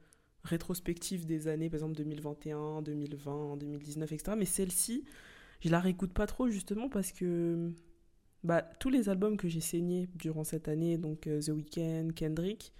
rétrospectives 0.44 1.26
des 1.26 1.48
années, 1.48 1.70
par 1.70 1.76
exemple 1.76 1.96
2021, 1.96 2.82
2020, 2.82 3.58
2019, 3.58 4.12
etc. 4.12 4.38
Mais 4.38 4.46
celle-ci, 4.46 5.06
je 5.62 5.70
la 5.70 5.80
réécoute 5.80 6.14
pas 6.14 6.28
trop 6.28 6.50
justement 6.50 6.90
parce 6.90 7.12
que 7.12 7.72
bah, 8.44 8.62
tous 8.62 8.90
les 8.90 9.10
albums 9.10 9.38
que 9.38 9.48
j'ai 9.48 9.62
saignés 9.62 10.10
durant 10.16 10.44
cette 10.44 10.68
année, 10.68 10.98
donc 10.98 11.28
euh, 11.28 11.42
The 11.42 11.50
Weeknd, 11.50 12.10
Kendrick, 12.16 12.74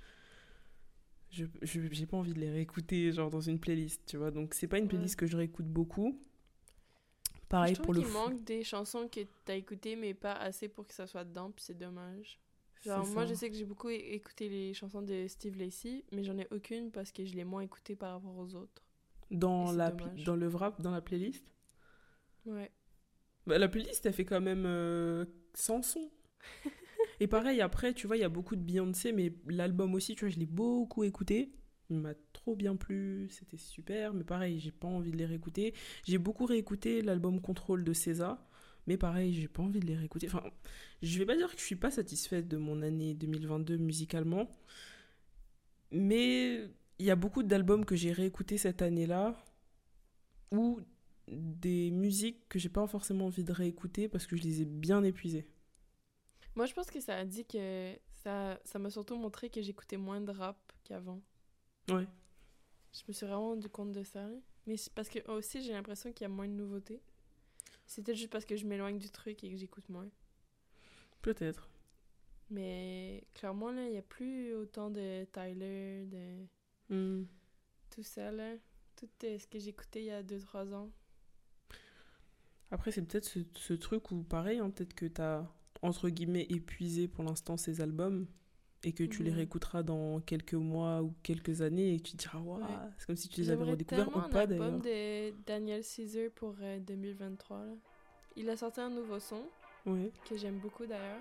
je 1.32 1.46
j'ai 1.62 2.06
pas 2.06 2.18
envie 2.18 2.34
de 2.34 2.40
les 2.40 2.50
réécouter 2.50 3.12
genre 3.12 3.30
dans 3.30 3.42
une 3.42 3.60
playlist, 3.60 4.02
tu 4.06 4.18
vois. 4.18 4.32
Donc 4.32 4.54
c'est 4.54 4.68
pas 4.68 4.78
une 4.78 4.88
playlist 4.88 5.16
que 5.18 5.28
je 5.28 5.36
réécoute 5.36 5.68
beaucoup. 5.68 6.20
Pareil 7.50 7.76
je 7.76 7.82
pour 7.82 7.94
le 7.94 8.02
fou. 8.02 8.14
manque 8.14 8.44
des 8.44 8.64
chansons 8.64 9.08
que 9.08 9.22
t'as 9.46 9.56
écoutées, 9.56 9.96
mais 9.96 10.14
pas 10.14 10.34
assez 10.34 10.68
pour 10.68 10.88
que 10.88 10.94
ça 10.94 11.08
soit 11.08 11.24
dedans, 11.24 11.52
puis 11.52 11.64
c'est 11.64 11.78
dommage. 11.78 12.40
Genre, 12.86 13.06
moi, 13.08 13.26
je 13.26 13.34
sais 13.34 13.50
que 13.50 13.56
j'ai 13.56 13.66
beaucoup 13.66 13.90
écouté 13.90 14.50
les 14.50 14.74
chansons 14.74 15.02
de 15.02 15.28
Steve 15.28 15.58
Lacy, 15.58 16.06
mais 16.12 16.24
j'en 16.24 16.38
ai 16.38 16.48
aucune 16.52 16.92
parce 16.92 17.12
que 17.12 17.26
je 17.26 17.36
l'ai 17.36 17.44
moins 17.44 17.62
écouté 17.62 17.96
par 17.96 18.14
rapport 18.14 18.38
aux 18.38 18.56
autres. 18.56 18.82
dans 19.32 19.72
la 19.72 19.92
dans 19.92 20.36
le 20.36 20.48
wrap 20.50 20.82
dans 20.82 20.92
la 20.92 21.02
playlist? 21.02 21.46
Ouais. 22.46 22.72
Bah, 23.46 23.58
la 23.58 23.68
playlist 23.68 24.06
elle 24.06 24.14
fait 24.14 24.26
quand 24.26 24.42
même 24.42 24.66
euh, 24.66 25.26
100 25.54 25.82
sons. 25.84 26.12
Et 27.20 27.28
pareil 27.28 27.62
après, 27.62 27.94
tu 27.94 28.08
vois, 28.08 28.18
il 28.18 28.22
y 28.22 28.24
a 28.24 28.30
beaucoup 28.30 28.56
de 28.56 28.62
Beyoncé 28.62 29.12
mais 29.12 29.34
l'album 29.48 29.94
aussi, 29.96 30.16
tu 30.16 30.26
vois, 30.26 30.34
je 30.34 30.40
l'ai 30.40 30.46
beaucoup 30.46 31.04
écouté. 31.04 31.52
Il 31.90 31.98
m'a 31.98 32.14
trop 32.34 32.56
bien 32.56 32.76
plu, 32.76 33.30
c'était 33.30 33.58
super, 33.58 34.14
mais 34.14 34.26
pareil, 34.26 34.60
j'ai 34.60 34.72
pas 34.72 34.88
envie 34.88 35.12
de 35.12 35.18
les 35.18 35.26
réécouter. 35.26 35.74
J'ai 36.06 36.18
beaucoup 36.18 36.46
réécouté 36.46 37.02
l'album 37.02 37.40
Contrôle 37.42 37.84
de 37.86 37.94
César, 37.94 38.46
mais 38.88 38.98
pareil, 38.98 39.34
j'ai 39.34 39.48
pas 39.48 39.62
envie 39.62 39.80
de 39.80 39.86
les 39.86 39.96
réécouter. 39.96 40.28
Enfin, 40.28 40.44
je 41.02 41.20
vais 41.20 41.26
pas 41.26 41.36
dire 41.36 41.52
que 41.54 41.60
je 41.60 41.66
suis 41.66 41.76
pas 41.76 41.92
satisfaite 41.92 42.48
de 42.48 42.58
mon 42.58 42.82
année 42.82 43.14
2022 43.14 43.78
musicalement, 43.78 44.50
mais 45.92 46.70
il 47.00 47.06
y 47.06 47.12
a 47.12 47.16
beaucoup 47.16 47.44
d'albums 47.44 47.86
que 47.86 47.96
j'ai 47.96 48.12
réécoutés 48.12 48.58
cette 48.58 48.82
année-là 48.82 49.36
ou 50.52 50.80
des 51.28 51.92
musiques 51.92 52.48
que 52.48 52.58
j'ai 52.58 52.70
pas 52.70 52.88
forcément 52.88 53.26
envie 53.26 53.44
de 53.44 53.52
réécouter 53.52 54.08
parce 54.08 54.26
que 54.26 54.36
je 54.36 54.44
les 54.44 54.62
ai 54.62 54.66
bien 54.66 55.04
épuisées. 55.04 55.46
Moi, 56.56 56.66
je 56.66 56.74
pense 56.74 56.90
que 56.90 57.00
ça 57.02 57.16
a 57.16 57.26
dit 57.26 57.46
que 57.46 57.94
ça 58.24 58.60
ça 58.64 58.80
m'a 58.80 58.90
surtout 58.90 59.16
montré 59.16 59.50
que 59.50 59.62
j'écoutais 59.62 59.98
moins 59.98 60.22
de 60.22 60.32
rap 60.32 60.58
qu'avant. 60.86 61.22
Ouais. 61.90 62.08
Je 62.94 63.04
me 63.08 63.14
suis 63.14 63.26
vraiment 63.26 63.50
rendu 63.50 63.70
compte 63.70 63.92
de 63.92 64.04
ça. 64.04 64.28
Mais 64.66 64.78
c'est 64.78 64.94
parce 64.94 65.10
que 65.10 65.20
aussi, 65.32 65.62
j'ai 65.62 65.74
l'impression 65.74 66.12
qu'il 66.12 66.24
y 66.24 66.26
a 66.26 66.30
moins 66.30 66.48
de 66.48 66.54
nouveautés. 66.54 67.02
C'était 67.88 68.16
juste 68.16 68.30
parce 68.32 68.46
que 68.46 68.56
je 68.56 68.68
m'éloigne 68.68 69.00
du 69.00 69.10
truc 69.10 69.44
et 69.44 69.50
que 69.52 69.58
j'écoute 69.58 69.90
moins. 69.90 70.08
Peut-être. 71.22 71.70
Mais 72.50 73.24
clairement, 73.34 73.72
là, 73.72 73.86
il 73.86 73.92
n'y 73.92 73.98
a 73.98 74.02
plus 74.02 74.54
autant 74.54 74.90
de 74.90 75.26
Tyler, 75.32 76.06
de 76.08 76.46
Hmm. 76.90 77.24
tout 77.90 78.04
ça, 78.04 78.32
là. 78.32 78.56
Tout 78.96 79.10
euh, 79.26 79.38
ce 79.38 79.46
que 79.48 79.60
j'écoutais 79.60 80.02
il 80.02 80.06
y 80.06 80.12
a 80.12 80.24
2-3 80.24 80.74
ans. 80.74 80.90
Après, 82.72 82.92
c'est 82.92 83.02
peut-être 83.02 83.26
ce, 83.26 83.40
ce 83.56 83.74
truc 83.74 84.12
où, 84.12 84.24
pareil, 84.24 84.60
hein, 84.60 84.70
peut-être 84.70 84.94
que 84.94 85.06
t'as, 85.06 85.46
entre 85.82 86.10
guillemets, 86.10 86.46
épuisé 86.50 87.08
pour 87.08 87.24
l'instant 87.24 87.58
ces 87.58 87.82
albums 87.82 88.28
et 88.84 88.92
que 88.94 89.04
tu 89.04 89.24
les 89.24 89.32
réécouteras 89.32 89.84
dans 89.84 90.20
quelques 90.22 90.54
mois 90.54 91.02
ou 91.02 91.14
quelques 91.24 91.62
années 91.62 91.96
et 91.96 92.00
que 92.00 92.04
tu 92.10 92.12
te 92.14 92.18
diras, 92.18 92.40
waouh, 92.40 92.60
Ouais. 92.62 92.68
c'est 92.98 93.08
comme 93.08 93.16
si 93.16 93.28
tu 93.28 93.42
les 93.42 93.50
avais 93.50 93.64
redécouverts 93.64 94.16
ou 94.16 94.20
un 94.20 94.30
pas 94.30 94.42
album 94.42 94.80
d'ailleurs. 94.80 95.32
de 95.32 95.36
Daniel 95.46 95.84
Caesar 95.84 96.30
pour 96.36 96.56
euh, 96.62 96.80
2023. 96.80 97.58
là. 97.66 97.72
Il 98.36 98.50
a 98.50 98.56
sorti 98.56 98.80
un 98.80 98.90
nouveau 98.90 99.20
son 99.20 99.44
Ouais. 99.86 100.12
que 100.30 100.38
j'aime 100.38 100.60
beaucoup 100.60 100.86
d'ailleurs. 100.86 101.20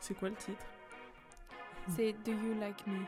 C'est 0.00 0.14
quoi 0.14 0.30
le 0.30 0.36
titre? 0.36 0.64
C'est 1.94 2.12
Do 2.24 2.32
You 2.32 2.58
Like 2.58 2.86
Me? 2.86 3.04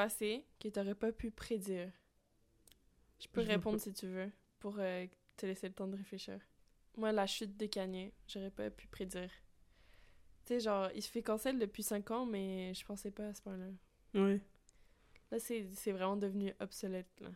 Passé 0.00 0.46
que 0.58 0.68
t'aurais 0.70 0.94
pas 0.94 1.12
pu 1.12 1.30
prédire? 1.30 1.92
Je 3.20 3.28
peux 3.28 3.42
répondre 3.42 3.78
si 3.78 3.92
tu 3.92 4.06
veux, 4.06 4.30
pour 4.58 4.76
euh, 4.78 5.06
te 5.36 5.44
laisser 5.44 5.68
le 5.68 5.74
temps 5.74 5.86
de 5.88 5.96
réfléchir. 5.96 6.38
Moi, 6.96 7.12
la 7.12 7.26
chute 7.26 7.54
de 7.58 7.66
Kanye, 7.66 8.10
j'aurais 8.26 8.50
pas 8.50 8.70
pu 8.70 8.86
prédire. 8.88 9.30
Tu 10.46 10.54
sais, 10.54 10.60
genre, 10.60 10.88
il 10.94 11.02
se 11.02 11.10
fait 11.10 11.22
cancel 11.22 11.58
depuis 11.58 11.82
5 11.82 12.10
ans, 12.12 12.24
mais 12.24 12.72
je 12.72 12.82
pensais 12.86 13.10
pas 13.10 13.28
à 13.28 13.34
ce 13.34 13.42
point-là. 13.42 13.66
Ouais. 14.14 14.40
Là, 15.30 15.38
c'est 15.38 15.68
c'est 15.74 15.92
vraiment 15.92 16.16
devenu 16.16 16.54
obsolète, 16.60 17.20
là. 17.20 17.30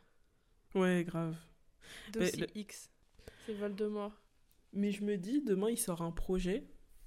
Ouais, 0.75 1.05
grave. 1.05 1.37
Dossier 2.09 2.47
le- 2.47 2.59
X. 2.59 2.91
C'est 3.47 3.53
Voldemort. 3.55 4.23
Mais 4.73 4.91
je 4.91 5.05
me 5.05 5.17
dis, 5.19 5.41
demain, 5.43 5.71
il 5.71 5.79
sort 5.79 6.03
un 6.03 6.11
projet 6.13 6.67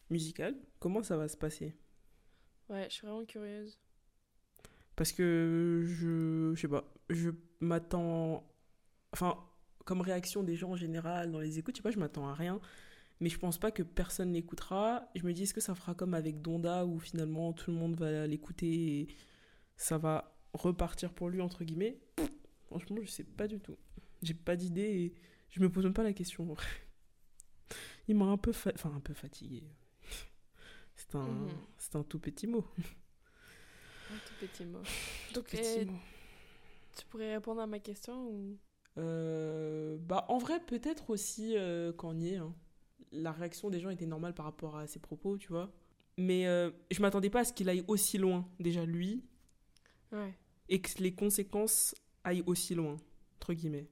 musical. 0.09 0.55
Comment 0.79 1.03
ça 1.03 1.17
va 1.17 1.27
se 1.27 1.37
passer? 1.37 1.75
Ouais, 2.69 2.85
je 2.89 2.95
suis 2.95 3.07
vraiment 3.07 3.25
curieuse. 3.25 3.77
Parce 4.97 5.13
que 5.13 5.83
je, 5.87 6.51
je 6.55 6.59
sais 6.59 6.67
pas, 6.67 6.83
je 7.09 7.29
m'attends, 7.61 8.45
enfin, 9.13 9.37
comme 9.85 10.01
réaction 10.01 10.43
des 10.43 10.55
gens 10.57 10.71
en 10.71 10.75
général 10.75 11.31
dans 11.31 11.39
les 11.39 11.59
écoutes, 11.59 11.75
je 11.75 11.79
sais 11.79 11.83
pas, 11.83 11.91
je 11.91 11.99
m'attends 11.99 12.27
à 12.27 12.33
rien. 12.33 12.59
Mais 13.21 13.29
je 13.29 13.39
pense 13.39 13.57
pas 13.57 13.71
que 13.71 13.81
personne 13.83 14.33
l'écoutera. 14.33 15.07
Je 15.15 15.23
me 15.23 15.31
dis, 15.33 15.43
est-ce 15.43 15.53
que 15.53 15.61
ça 15.61 15.73
fera 15.75 15.95
comme 15.95 16.13
avec 16.13 16.41
Donda 16.41 16.85
où 16.85 16.99
finalement 16.99 17.53
tout 17.53 17.71
le 17.71 17.77
monde 17.77 17.95
va 17.95 18.27
l'écouter 18.27 18.99
et 19.01 19.07
ça 19.75 19.97
va 19.97 20.35
repartir 20.53 21.13
pour 21.13 21.29
lui, 21.29 21.41
entre 21.41 21.63
guillemets? 21.63 21.99
Franchement, 22.67 22.97
je 23.01 23.07
sais 23.09 23.23
pas 23.23 23.47
du 23.47 23.59
tout. 23.59 23.77
J'ai 24.21 24.33
pas 24.33 24.55
d'idée 24.55 24.81
et 24.81 25.13
je 25.49 25.61
me 25.61 25.69
pose 25.71 25.83
même 25.85 25.93
pas 25.93 26.03
la 26.03 26.13
question. 26.13 26.55
Il 28.07 28.15
m'a 28.15 28.25
un 28.25 28.37
peu, 28.37 28.51
fa- 28.51 28.71
enfin, 28.73 28.91
un 28.95 28.99
peu 28.99 29.13
fatigué. 29.13 29.63
C'est 30.95 31.13
un, 31.15 31.23
Mhm. 31.27 31.49
c'est 31.77 31.95
un 31.95 32.03
tout 32.03 32.19
petit 32.19 32.47
mot. 32.47 32.65
Tout 34.09 34.33
petit 34.45 34.65
mot. 34.65 34.79
Tout 35.33 35.43
petit 35.43 35.79
euh, 35.81 35.85
mot. 35.85 35.97
tu 36.97 37.05
pourrais 37.07 37.35
répondre 37.35 37.61
à 37.61 37.67
ma 37.67 37.79
question 37.79 38.27
ou... 38.29 38.57
Euh, 38.97 39.97
bah, 39.99 40.25
en 40.29 40.37
vrai, 40.39 40.59
peut-être 40.65 41.09
aussi 41.11 41.55
euh, 41.55 41.93
Kanye. 41.93 42.37
hein. 42.37 42.53
La 43.11 43.31
réaction 43.31 43.69
des 43.69 43.79
gens 43.79 43.89
était 43.89 44.05
normale 44.07 44.33
par 44.33 44.45
rapport 44.45 44.75
à 44.77 44.87
ses 44.87 44.99
propos, 44.99 45.37
tu 45.37 45.49
vois. 45.49 45.71
Mais 46.17 46.47
euh, 46.47 46.71
je 46.91 46.99
m'attendais 47.01 47.29
pas 47.29 47.41
à 47.41 47.43
ce 47.43 47.53
qu'il 47.53 47.69
aille 47.69 47.83
aussi 47.87 48.17
loin, 48.17 48.47
déjà 48.59 48.85
lui, 48.85 49.23
Ouais. 50.11 50.33
et 50.69 50.81
que 50.81 50.89
les 51.01 51.13
conséquences 51.13 51.93
aillent 52.23 52.43
aussi 52.47 52.73
loin, 52.75 52.97
entre 53.35 53.53
guillemets. 53.53 53.87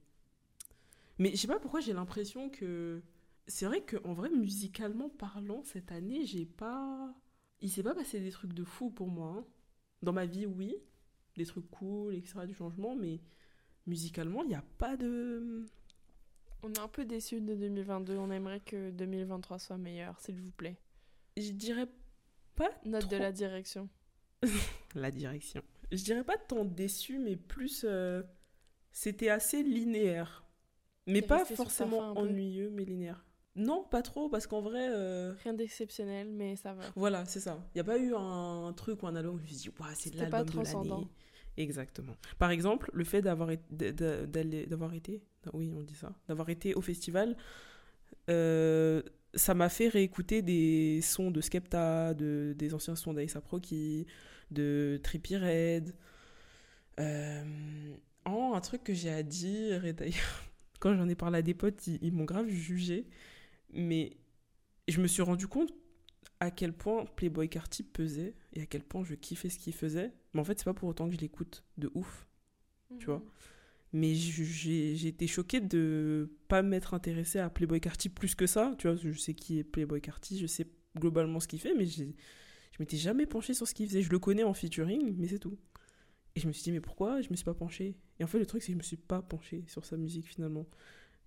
Mais 1.18 1.30
je 1.30 1.36
sais 1.36 1.46
pas 1.46 1.60
pourquoi 1.60 1.80
j'ai 1.80 1.92
l'impression 1.92 2.50
que. 2.50 3.00
C'est 3.46 3.64
vrai 3.66 3.80
qu'en 3.86 4.12
vrai, 4.12 4.28
musicalement 4.28 5.08
parlant, 5.08 5.62
cette 5.62 5.92
année, 5.92 6.26
j'ai 6.26 6.46
pas. 6.46 7.14
Il 7.60 7.70
s'est 7.70 7.84
pas 7.84 7.94
passé 7.94 8.18
des 8.18 8.30
trucs 8.32 8.52
de 8.52 8.64
fou 8.64 8.90
pour 8.90 9.06
moi. 9.08 9.28
hein. 9.38 9.44
Dans 10.02 10.12
ma 10.12 10.26
vie, 10.26 10.46
oui. 10.46 10.76
Des 11.36 11.44
trucs 11.44 11.70
cool, 11.70 12.14
etc., 12.14 12.46
du 12.46 12.54
changement, 12.54 12.96
mais 12.96 13.20
musicalement, 13.86 14.42
il 14.42 14.48
n'y 14.48 14.54
a 14.54 14.64
pas 14.78 14.96
de. 14.96 15.66
On 16.62 16.72
est 16.72 16.78
un 16.78 16.88
peu 16.88 17.04
déçus 17.04 17.40
de 17.42 17.54
2022. 17.54 18.16
On 18.16 18.30
aimerait 18.30 18.60
que 18.60 18.90
2023 18.90 19.58
soit 19.58 19.76
meilleur, 19.76 20.18
s'il 20.20 20.40
vous 20.40 20.50
plaît. 20.50 20.76
Je 21.36 21.50
dirais 21.52 21.86
pas. 22.54 22.70
Note 22.86 23.10
de 23.10 23.16
la 23.18 23.32
direction. 23.32 23.88
La 24.94 25.10
direction. 25.10 25.62
Je 25.92 26.02
dirais 26.02 26.24
pas 26.24 26.38
tant 26.38 26.64
déçu, 26.64 27.18
mais 27.18 27.36
plus. 27.36 27.84
euh, 27.84 28.22
C'était 28.92 29.28
assez 29.28 29.62
linéaire. 29.62 30.44
Mais 31.06 31.20
pas 31.22 31.44
forcément 31.44 32.12
ennuyeux, 32.18 32.70
mais 32.70 32.84
linéaire. 32.86 33.25
Non, 33.56 33.84
pas 33.90 34.02
trop, 34.02 34.28
parce 34.28 34.46
qu'en 34.46 34.60
vrai. 34.60 34.88
euh, 34.90 35.32
Rien 35.42 35.54
d'exceptionnel, 35.54 36.28
mais 36.30 36.56
ça 36.56 36.74
va. 36.74 36.82
Voilà, 36.94 37.24
c'est 37.24 37.40
ça. 37.40 37.58
Il 37.74 37.78
n'y 37.78 37.80
a 37.80 37.84
pas 37.84 37.98
eu 37.98 38.12
un 38.14 38.72
truc 38.76 39.02
ou 39.02 39.06
un 39.06 39.16
album 39.16 39.34
où 39.36 39.38
je 39.38 39.42
me 39.42 39.48
suis 39.48 39.56
dit, 39.56 39.68
Ouah, 39.80 39.88
c'est 39.94 40.14
l'album 40.14 40.44
de 40.44 40.50
transcendant. 40.52 40.96
l'année. 40.96 41.08
Exactement. 41.56 42.14
Par 42.38 42.50
exemple, 42.50 42.90
le 42.92 43.02
fait 43.04 43.22
d'avoir 43.22 43.48
d'avoir 43.70 44.92
été, 44.92 45.22
oui, 45.54 45.72
on 45.74 45.82
dit 45.82 45.94
ça, 45.94 46.12
d'avoir 46.28 46.50
été 46.50 46.74
au 46.74 46.82
festival, 46.82 47.34
euh, 48.28 49.02
ça 49.34 49.54
m'a 49.54 49.68
fait 49.70 49.88
réécouter 49.88 50.42
des 50.42 51.00
sons 51.02 51.30
de 51.30 51.40
Skepta, 51.40 52.12
de, 52.12 52.54
des 52.58 52.74
anciens 52.74 52.94
sons 52.96 53.14
d'Aïssa 53.14 53.40
Proki, 53.40 54.06
de 54.50 55.00
Trippie 55.02 55.36
Red. 55.38 55.94
Euh, 57.00 57.94
oh, 58.26 58.52
un 58.54 58.60
truc 58.60 58.84
que 58.84 58.94
j'ai 58.94 59.10
à 59.10 59.22
dire, 59.22 59.84
et 59.86 59.92
d'ailleurs, 59.92 60.44
quand 60.80 60.94
j'en 60.94 61.08
ai 61.08 61.14
parlé 61.14 61.38
à 61.38 61.42
des 61.42 61.54
potes, 61.54 61.86
ils, 61.86 61.98
ils 62.02 62.12
m'ont 62.12 62.24
grave 62.24 62.48
jugé, 62.48 63.06
mais 63.72 64.16
je 64.88 65.00
me 65.00 65.06
suis 65.06 65.22
rendu 65.22 65.46
compte 65.48 65.72
à 66.40 66.50
quel 66.50 66.72
point 66.72 67.06
Playboy 67.16 67.48
Carty 67.48 67.82
pesait 67.82 68.34
et 68.52 68.62
à 68.62 68.66
quel 68.66 68.82
point 68.82 69.04
je 69.04 69.14
kiffais 69.14 69.48
ce 69.48 69.58
qu'il 69.58 69.72
faisait. 69.72 70.12
Mais 70.34 70.40
en 70.40 70.44
fait, 70.44 70.58
c'est 70.58 70.64
pas 70.64 70.74
pour 70.74 70.88
autant 70.88 71.08
que 71.08 71.14
je 71.14 71.20
l'écoute 71.20 71.64
de 71.78 71.90
ouf, 71.94 72.26
tu 72.98 73.06
vois. 73.06 73.24
Mais 73.92 74.14
j'ai 74.14 75.06
été 75.06 75.26
choquée 75.26 75.60
de 75.60 76.30
pas 76.48 76.62
m'être 76.62 76.92
intéressée 76.92 77.38
à 77.38 77.48
Playboy 77.48 77.80
Carty 77.80 78.10
plus 78.10 78.34
que 78.34 78.46
ça. 78.46 78.74
Tu 78.78 78.88
vois, 78.88 78.96
je 78.96 79.12
sais 79.12 79.32
qui 79.32 79.58
est 79.58 79.64
Playboy 79.64 80.00
Carty, 80.00 80.38
je 80.38 80.46
sais 80.46 80.66
globalement 80.96 81.40
ce 81.40 81.48
qu'il 81.48 81.60
fait, 81.60 81.74
mais 81.74 81.86
je 81.86 82.04
m'étais 82.78 82.98
jamais 82.98 83.24
penchée 83.24 83.54
sur 83.54 83.66
ce 83.66 83.72
qu'il 83.72 83.86
faisait. 83.88 84.02
Je 84.02 84.10
le 84.10 84.18
connais 84.18 84.44
en 84.44 84.52
featuring, 84.52 85.14
mais 85.16 85.28
c'est 85.28 85.38
tout. 85.38 85.56
Et 86.34 86.40
je 86.40 86.46
me 86.46 86.52
suis 86.52 86.62
dit, 86.64 86.72
mais 86.72 86.82
pourquoi 86.82 87.22
je 87.22 87.30
me 87.30 87.36
suis 87.36 87.44
pas 87.44 87.54
penchée? 87.54 87.96
Et 88.20 88.24
en 88.24 88.26
fait, 88.26 88.38
le 88.38 88.44
truc, 88.44 88.60
c'est 88.62 88.68
que 88.68 88.72
je 88.74 88.78
me 88.78 88.82
suis 88.82 88.98
pas 88.98 89.22
penchée 89.22 89.64
sur 89.68 89.86
sa 89.86 89.96
musique 89.96 90.26
finalement. 90.26 90.66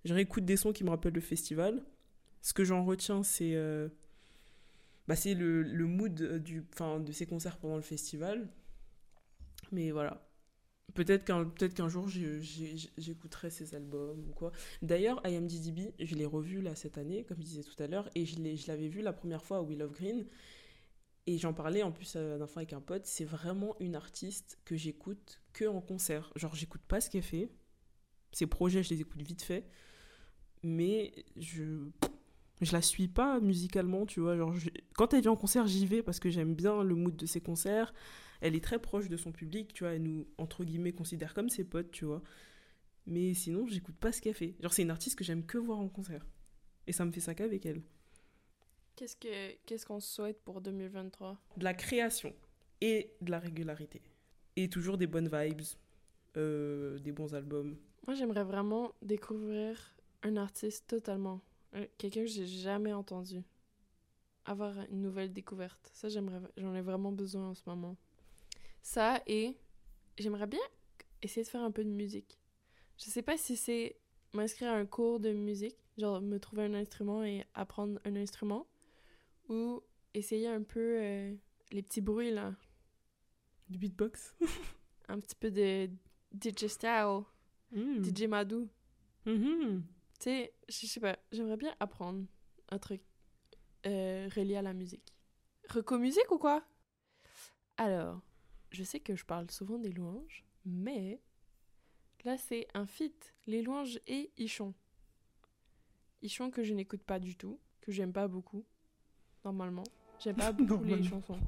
Je 0.04 0.14
réécoute 0.14 0.44
des 0.44 0.56
sons 0.56 0.72
qui 0.72 0.84
me 0.84 0.90
rappellent 0.90 1.14
le 1.14 1.20
festival. 1.20 1.82
Ce 2.42 2.52
que 2.52 2.64
j'en 2.64 2.84
retiens, 2.84 3.22
c'est 3.22 3.54
euh, 3.54 3.88
bah, 5.08 5.14
le, 5.26 5.62
le 5.62 5.86
mood 5.86 6.20
euh, 6.20 6.38
du, 6.38 6.64
de 7.04 7.12
ses 7.12 7.26
concerts 7.26 7.58
pendant 7.58 7.76
le 7.76 7.82
festival. 7.82 8.48
Mais 9.72 9.90
voilà. 9.90 10.26
Peut-être 10.94 11.24
qu'un 11.24 11.44
peut 11.44 11.88
jour 11.88 12.08
j'écouterai 12.08 13.50
ses 13.50 13.74
albums 13.74 14.26
ou 14.28 14.32
quoi. 14.32 14.52
D'ailleurs, 14.82 15.24
IMDDB, 15.24 15.94
je 16.00 16.14
l'ai 16.16 16.26
revu 16.26 16.60
là 16.60 16.74
cette 16.74 16.98
année, 16.98 17.24
comme 17.24 17.36
je 17.38 17.44
disais 17.44 17.62
tout 17.62 17.80
à 17.80 17.86
l'heure, 17.86 18.10
et 18.16 18.26
je 18.26 18.66
l'avais 18.68 18.88
vu 18.88 19.00
la 19.00 19.12
première 19.12 19.44
fois 19.44 19.58
à 19.58 19.62
We 19.62 19.78
Love 19.78 19.92
Green. 19.92 20.26
Et 21.26 21.38
j'en 21.38 21.52
parlais 21.52 21.82
en 21.82 21.92
plus 21.92 22.14
euh, 22.16 22.38
d'un 22.38 22.46
fois 22.46 22.60
avec 22.60 22.72
un 22.72 22.80
pote. 22.80 23.06
C'est 23.06 23.24
vraiment 23.24 23.76
une 23.78 23.94
artiste 23.94 24.58
que 24.64 24.76
j'écoute 24.76 25.40
que 25.52 25.64
en 25.64 25.80
concert. 25.80 26.32
Genre, 26.34 26.54
j'écoute 26.56 26.82
pas 26.88 27.00
ce 27.00 27.10
qu'elle 27.10 27.22
fait. 27.22 27.50
Ses 28.32 28.46
projets, 28.46 28.82
je 28.82 28.90
les 28.90 29.00
écoute 29.00 29.22
vite 29.22 29.42
fait. 29.42 29.64
Mais 30.62 31.12
je 31.36 31.88
je 32.60 32.72
la 32.72 32.82
suis 32.82 33.08
pas 33.08 33.40
musicalement, 33.40 34.06
tu 34.06 34.20
vois. 34.20 34.36
Genre, 34.36 34.52
je- 34.54 34.68
quand 34.94 35.14
elle 35.14 35.22
vient 35.22 35.32
en 35.32 35.36
concert, 35.36 35.66
j'y 35.66 35.86
vais 35.86 36.02
parce 36.02 36.20
que 36.20 36.30
j'aime 36.30 36.54
bien 36.54 36.82
le 36.82 36.94
mood 36.94 37.16
de 37.16 37.26
ses 37.26 37.40
concerts. 37.40 37.92
Elle 38.40 38.54
est 38.54 38.62
très 38.64 38.78
proche 38.78 39.08
de 39.08 39.16
son 39.16 39.32
public, 39.32 39.72
tu 39.72 39.84
vois. 39.84 39.92
Elle 39.94 40.02
nous, 40.02 40.26
entre 40.38 40.64
guillemets, 40.64 40.92
considère 40.92 41.34
comme 41.34 41.48
ses 41.48 41.64
potes, 41.64 41.90
tu 41.90 42.04
vois. 42.04 42.22
Mais 43.06 43.34
sinon, 43.34 43.66
j'écoute 43.66 43.96
pas 43.96 44.12
ce 44.12 44.20
qu'elle 44.20 44.34
fait. 44.34 44.54
Genre, 44.60 44.72
c'est 44.72 44.82
une 44.82 44.90
artiste 44.90 45.16
que 45.18 45.24
j'aime 45.24 45.44
que 45.44 45.58
voir 45.58 45.78
en 45.78 45.88
concert. 45.88 46.24
Et 46.86 46.92
ça 46.92 47.04
me 47.04 47.12
fait 47.12 47.20
ça 47.20 47.34
qu'avec 47.34 47.64
elle. 47.66 47.82
Qu'est-ce 48.96 49.16
que 49.16 49.54
qu'est-ce 49.66 49.86
qu'on 49.86 50.00
souhaite 50.00 50.42
pour 50.42 50.60
2023 50.60 51.38
De 51.56 51.64
la 51.64 51.72
création 51.74 52.34
et 52.82 53.12
de 53.22 53.30
la 53.30 53.38
régularité. 53.38 54.02
Et 54.56 54.68
toujours 54.68 54.98
des 54.98 55.06
bonnes 55.06 55.28
vibes, 55.32 55.62
euh, 56.36 56.98
des 56.98 57.12
bons 57.12 57.34
albums. 57.34 57.76
Moi, 58.06 58.14
j'aimerais 58.14 58.44
vraiment 58.44 58.92
découvrir 59.02 59.94
un 60.22 60.36
artiste 60.36 60.86
totalement. 60.88 61.40
Euh, 61.74 61.86
Quelqu'un 61.98 62.22
que 62.22 62.26
j'ai 62.26 62.46
jamais 62.46 62.92
entendu. 62.92 63.42
Avoir 64.44 64.74
une 64.90 65.02
nouvelle 65.02 65.32
découverte. 65.32 65.90
Ça, 65.92 66.08
j'aimerais, 66.08 66.40
j'en 66.56 66.74
ai 66.74 66.80
vraiment 66.80 67.12
besoin 67.12 67.50
en 67.50 67.54
ce 67.54 67.62
moment. 67.66 67.96
Ça 68.82 69.22
et 69.26 69.56
j'aimerais 70.18 70.46
bien 70.46 70.60
essayer 71.22 71.44
de 71.44 71.48
faire 71.48 71.62
un 71.62 71.70
peu 71.70 71.84
de 71.84 71.90
musique. 71.90 72.38
Je 72.96 73.04
sais 73.10 73.22
pas 73.22 73.36
si 73.36 73.56
c'est 73.56 73.96
m'inscrire 74.32 74.70
à 74.70 74.76
un 74.76 74.86
cours 74.86 75.20
de 75.20 75.32
musique, 75.32 75.76
genre 75.98 76.20
me 76.20 76.38
trouver 76.38 76.64
un 76.64 76.74
instrument 76.74 77.22
et 77.24 77.44
apprendre 77.54 78.00
un 78.04 78.16
instrument, 78.16 78.66
ou 79.48 79.82
essayer 80.14 80.48
un 80.48 80.62
peu 80.62 80.98
euh, 81.00 81.34
les 81.72 81.82
petits 81.82 82.00
bruits 82.00 82.30
là. 82.30 82.54
Du 83.68 83.78
beatbox. 83.78 84.34
un 85.08 85.20
petit 85.20 85.36
peu 85.36 85.50
de 85.50 85.88
DJ 86.32 86.66
Style, 86.66 87.20
Mm. 87.72 88.02
DJ 88.02 88.22
Madou. 88.26 88.68
Mhm. 89.26 89.84
Tu 90.20 90.24
sais, 90.24 90.52
je 90.68 90.86
sais 90.86 91.00
pas, 91.00 91.18
j'aimerais 91.32 91.56
bien 91.56 91.74
apprendre 91.80 92.26
un 92.68 92.78
truc 92.78 93.00
euh, 93.86 94.28
relié 94.36 94.56
à 94.56 94.62
la 94.62 94.74
musique. 94.74 95.14
Reco 95.70 95.98
musique 95.98 96.30
ou 96.30 96.36
quoi? 96.36 96.62
Alors, 97.78 98.20
je 98.70 98.84
sais 98.84 99.00
que 99.00 99.16
je 99.16 99.24
parle 99.24 99.50
souvent 99.50 99.78
des 99.78 99.90
louanges, 99.90 100.44
mais 100.66 101.22
là 102.26 102.36
c'est 102.36 102.68
un 102.74 102.84
feat, 102.84 103.34
les 103.46 103.62
louanges 103.62 103.98
et 104.06 104.30
Ichon. 104.36 104.74
Ichon 106.20 106.50
que 106.50 106.64
je 106.64 106.74
n'écoute 106.74 107.02
pas 107.02 107.18
du 107.18 107.34
tout, 107.34 107.58
que 107.80 107.90
j'aime 107.90 108.12
pas 108.12 108.28
beaucoup, 108.28 108.66
normalement. 109.42 109.84
J'aime 110.18 110.36
pas 110.36 110.52
beaucoup 110.52 110.84
les 110.84 111.02
chansons. 111.02 111.40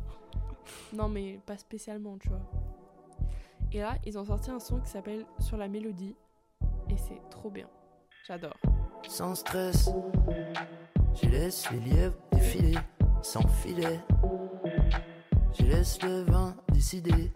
Non 0.95 1.11
mais 1.11 1.41
pas 1.45 1.59
spécialement, 1.59 2.17
tu 2.17 2.29
vois. 2.29 2.51
Et 3.71 3.81
là, 3.81 3.99
ils 4.07 4.17
ont 4.17 4.25
sorti 4.25 4.51
un 4.51 4.61
son 4.61 4.81
qui 4.81 4.89
s'appelle 4.89 5.27
Sur 5.41 5.59
la 5.59 5.69
mélodie, 5.69 6.17
et 6.89 6.97
c'est 6.97 7.21
trop 7.29 7.51
bien. 7.51 7.69
J'adore. 8.25 8.57
Sans 9.09 9.35
stress, 9.35 9.91
je 11.21 11.29
laisse 11.29 11.69
les 11.73 11.81
lièvres 11.81 12.15
défiler 12.31 12.79
sans 13.21 13.47
filet. 13.49 13.99
Je 15.59 15.65
laisse 15.65 16.01
le 16.03 16.23
vent 16.31 16.55
décider. 16.73 17.33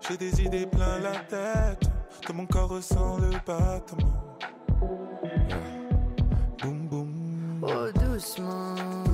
J'ai 0.00 0.16
des 0.16 0.42
idées 0.42 0.66
plein 0.66 0.98
la 1.00 1.16
tête. 1.28 1.90
Tout 2.22 2.32
mon 2.32 2.46
corps 2.46 2.70
ressent 2.70 3.18
le 3.18 3.32
battement. 3.46 4.38
Boum 6.62 6.88
boum. 6.88 7.64
Oh, 7.68 7.92
doucement. 7.92 9.07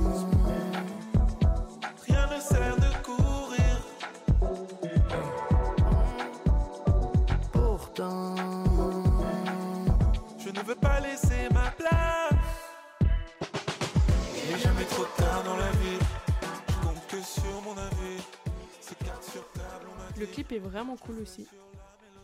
Le 20.25 20.31
clip 20.31 20.51
est 20.51 20.59
vraiment 20.59 20.97
cool 20.97 21.19
aussi. 21.19 21.47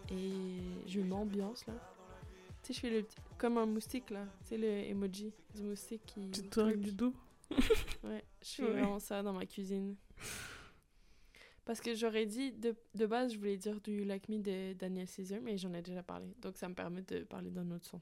Et 0.09 0.59
j'ai 0.87 1.01
une 1.01 1.13
ambiance 1.13 1.65
là. 1.67 1.73
Tu 2.63 2.67
sais, 2.67 2.73
je 2.73 2.79
fais 2.79 2.89
le 3.01 3.07
comme 3.37 3.57
un 3.57 3.65
moustique 3.65 4.09
là. 4.09 4.25
Tu 4.43 4.49
sais, 4.49 4.57
le 4.57 4.67
emoji 4.67 5.33
du 5.55 5.63
moustique 5.63 6.01
qui. 6.05 6.31
Tu 6.31 6.43
te 6.49 6.59
règles 6.59 6.81
du 6.81 6.91
dos? 6.91 7.13
Ouais, 8.03 8.23
je 8.41 8.47
fais 8.47 8.63
Ouais. 8.63 8.71
vraiment 8.71 8.99
ça 8.99 9.21
dans 9.21 9.33
ma 9.33 9.45
cuisine. 9.45 9.95
Parce 11.65 11.79
que 11.79 11.93
j'aurais 11.93 12.25
dit, 12.25 12.51
de, 12.53 12.75
de 12.95 13.05
base, 13.05 13.33
je 13.33 13.37
voulais 13.37 13.57
dire 13.57 13.79
du 13.81 14.03
Like 14.03 14.27
Me 14.29 14.39
de 14.39 14.73
Daniel 14.73 15.07
Caesar, 15.07 15.39
mais 15.41 15.57
j'en 15.57 15.71
ai 15.73 15.81
déjà 15.81 16.01
parlé. 16.01 16.33
Donc 16.41 16.57
ça 16.57 16.67
me 16.67 16.73
permet 16.73 17.03
de 17.03 17.19
parler 17.23 17.51
d'un 17.51 17.69
autre 17.71 17.85
son. 17.85 18.01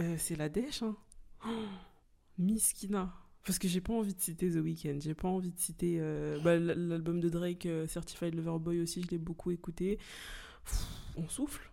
Euh, 0.00 0.16
c'est 0.16 0.36
la 0.36 0.48
dèche, 0.48 0.82
hein. 0.82 0.96
Oh, 1.44 1.48
Miskina. 2.38 3.12
Parce 3.48 3.58
que 3.58 3.66
j'ai 3.66 3.80
pas 3.80 3.94
envie 3.94 4.12
de 4.12 4.20
citer 4.20 4.50
The 4.50 4.56
Weeknd, 4.56 4.98
j'ai 5.00 5.14
pas 5.14 5.28
envie 5.28 5.50
de 5.50 5.58
citer 5.58 5.96
euh, 6.00 6.38
bah, 6.40 6.58
l'album 6.58 7.18
de 7.18 7.30
Drake, 7.30 7.64
euh, 7.64 7.86
Certified 7.86 8.34
Lover 8.34 8.58
Boy 8.62 8.82
aussi, 8.82 9.00
je 9.00 9.08
l'ai 9.08 9.16
beaucoup 9.16 9.50
écouté. 9.50 9.98
Pff, 10.66 10.86
on 11.16 11.26
souffle. 11.30 11.70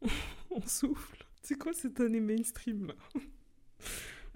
on 0.50 0.62
souffle. 0.62 1.26
C'est 1.42 1.58
quoi 1.58 1.74
cette 1.74 2.00
année 2.00 2.20
mainstream 2.20 2.86
là? 2.86 2.94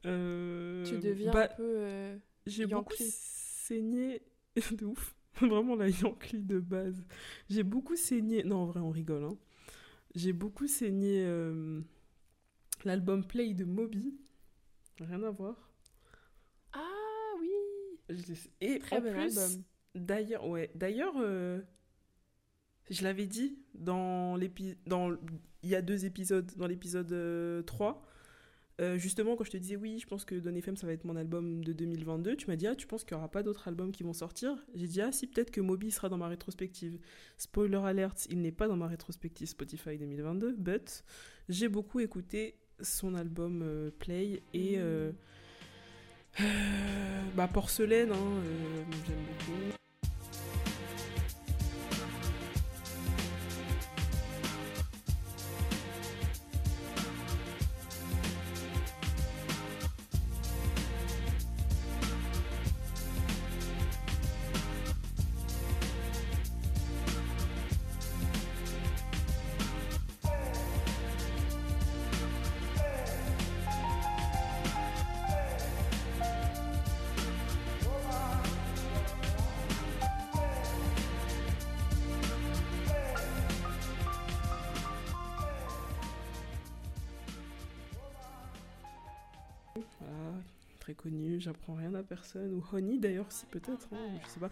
Euh, 0.04 0.84
tu 0.84 0.98
deviens 0.98 1.30
bah, 1.30 1.44
un 1.44 1.54
peu. 1.56 2.18
J'ai 2.44 2.66
beaucoup 2.66 2.92
saigné 2.98 4.20
de 4.72 4.84
ouf. 4.84 5.14
Vraiment 5.40 5.76
la 5.76 5.88
Yankee 5.88 6.42
de 6.42 6.58
base. 6.58 7.06
J'ai 7.48 7.62
beaucoup 7.62 7.94
saigné. 7.94 8.42
Non, 8.42 8.56
en 8.56 8.66
vrai, 8.66 8.80
on 8.80 8.90
rigole. 8.90 9.24
Hein. 9.24 9.38
J'ai 10.16 10.32
beaucoup 10.32 10.66
saigné 10.66 11.24
l'album 12.84 13.24
Play 13.24 13.54
de 13.54 13.64
Moby. 13.64 14.12
Rien 14.98 15.22
à 15.22 15.30
voir. 15.30 15.71
Et 18.60 18.78
Très 18.78 18.96
en 18.96 19.00
bon 19.00 19.12
plus, 19.12 19.60
d'ailleurs, 19.94 20.46
ouais, 20.48 20.70
d'ailleurs, 20.74 21.14
euh, 21.18 21.60
je 22.90 23.02
l'avais 23.02 23.26
dit 23.26 23.58
dans 23.74 24.36
l'épisode, 24.36 24.78
il 25.62 25.70
y 25.70 25.74
a 25.74 25.82
deux 25.82 26.04
épisodes, 26.04 26.50
dans 26.56 26.66
l'épisode 26.66 27.12
euh, 27.12 27.62
3, 27.62 28.06
euh, 28.80 28.96
justement 28.96 29.36
quand 29.36 29.44
je 29.44 29.50
te 29.50 29.56
disais 29.58 29.76
oui, 29.76 29.98
je 29.98 30.06
pense 30.06 30.24
que 30.24 30.34
Don 30.34 30.54
FM 30.54 30.76
ça 30.76 30.86
va 30.86 30.92
être 30.94 31.04
mon 31.04 31.14
album 31.14 31.62
de 31.62 31.72
2022, 31.72 32.36
tu 32.36 32.46
m'as 32.48 32.56
dit 32.56 32.66
ah 32.66 32.74
tu 32.74 32.86
penses 32.86 33.04
qu'il 33.04 33.14
n'y 33.14 33.18
aura 33.18 33.30
pas 33.30 33.42
d'autres 33.42 33.68
albums 33.68 33.92
qui 33.92 34.02
vont 34.02 34.14
sortir? 34.14 34.56
J'ai 34.74 34.86
dit 34.86 35.00
ah 35.00 35.12
si 35.12 35.26
peut-être 35.26 35.50
que 35.50 35.60
Moby 35.60 35.90
sera 35.90 36.08
dans 36.08 36.16
ma 36.16 36.28
rétrospective. 36.28 36.98
Spoiler 37.36 37.80
alert, 37.84 38.26
il 38.30 38.40
n'est 38.40 38.50
pas 38.50 38.68
dans 38.68 38.76
ma 38.76 38.86
rétrospective 38.86 39.46
Spotify 39.46 39.98
2022, 39.98 40.54
but 40.54 41.04
j'ai 41.48 41.68
beaucoup 41.68 42.00
écouté 42.00 42.56
son 42.80 43.14
album 43.14 43.62
euh, 43.62 43.90
Play 43.90 44.42
et 44.54 44.78
euh, 44.78 44.80
euh, 44.80 45.12
bah 47.34 47.48
Porcelaine, 47.52 48.10
hein, 48.12 48.16
euh, 48.16 48.84
j'aime 49.06 49.16
beaucoup. 49.16 49.76
J'apprends 91.52 91.74
rien 91.74 91.94
à 91.94 92.02
personne. 92.02 92.54
Ou 92.54 92.64
Honey 92.72 92.98
d'ailleurs, 92.98 93.30
si 93.30 93.46
peut-être, 93.46 93.88
hein, 93.92 94.18
je 94.24 94.28
sais 94.28 94.40
pas. 94.40 94.50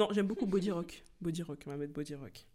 Non, 0.00 0.08
j'aime 0.12 0.26
beaucoup 0.26 0.46
Body 0.46 0.70
Rock. 0.70 1.04
Body 1.20 1.42
Rock, 1.42 1.60
on 1.66 1.76
va 1.76 1.86
Body 1.86 2.14
Rock. 2.14 2.46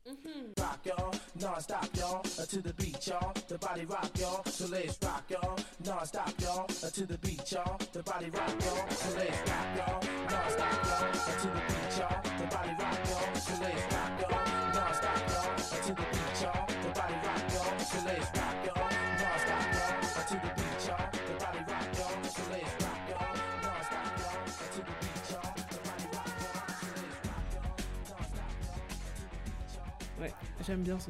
J'aime 30.66 30.84
bien 30.84 31.00
ce 31.00 31.10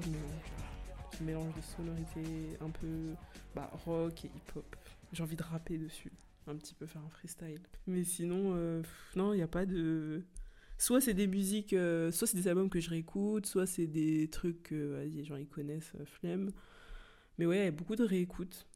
mélange. 1.23 1.55
De 1.55 1.61
sonorités 1.61 2.57
un 2.59 2.69
peu 2.69 3.13
bah, 3.55 3.71
rock 3.85 4.25
et 4.25 4.27
hip-hop. 4.27 4.75
J'ai 5.13 5.23
envie 5.23 5.37
de 5.37 5.43
rapper 5.43 5.77
dessus. 5.77 6.11
Un 6.47 6.55
petit 6.57 6.73
peu 6.73 6.85
faire 6.85 7.01
un 7.01 7.09
freestyle. 7.09 7.61
Mais 7.87 8.03
sinon, 8.03 8.51
euh, 8.53 8.83
non, 9.15 9.33
il 9.33 9.37
n'y 9.37 9.43
a 9.43 9.47
pas 9.47 9.65
de. 9.65 10.23
Soit 10.77 10.99
c'est 10.99 11.13
des 11.13 11.27
musiques, 11.27 11.71
euh, 11.71 12.11
soit 12.11 12.27
c'est 12.27 12.37
des 12.37 12.49
albums 12.49 12.69
que 12.69 12.81
je 12.81 12.89
réécoute, 12.89 13.45
soit 13.45 13.65
c'est 13.65 13.87
des 13.87 14.29
trucs 14.29 14.61
que 14.63 15.01
les 15.05 15.23
gens 15.23 15.37
ils 15.37 15.47
connaissent, 15.47 15.93
euh, 15.95 16.05
flemme. 16.05 16.51
Mais 17.37 17.45
ouais, 17.45 17.59
il 17.59 17.63
y 17.63 17.67
a 17.67 17.71
beaucoup 17.71 17.95
de 17.95 18.03
réécoutes. 18.03 18.67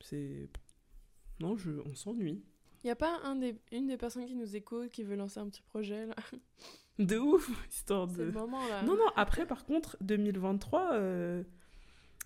C'est. 0.00 0.50
Non, 1.40 1.56
je... 1.56 1.70
on 1.86 1.94
s'ennuie. 1.94 2.44
Y 2.84 2.90
a 2.90 2.96
pas 2.96 3.20
un 3.24 3.36
des, 3.36 3.58
une 3.72 3.86
des 3.86 3.96
personnes 3.96 4.26
qui 4.26 4.34
nous 4.34 4.54
écoute 4.54 4.90
qui 4.90 5.02
veut 5.02 5.16
lancer 5.16 5.40
un 5.40 5.48
petit 5.48 5.62
projet 5.62 6.06
là? 6.06 6.14
De 6.98 7.16
ouf, 7.18 7.48
histoire 7.70 8.06
de. 8.06 8.24
le 8.24 8.32
moment 8.32 8.66
là. 8.68 8.82
Non, 8.82 8.96
non, 8.96 9.06
après, 9.16 9.46
par 9.46 9.64
contre, 9.64 9.96
2023, 10.00 10.94
euh, 10.94 11.42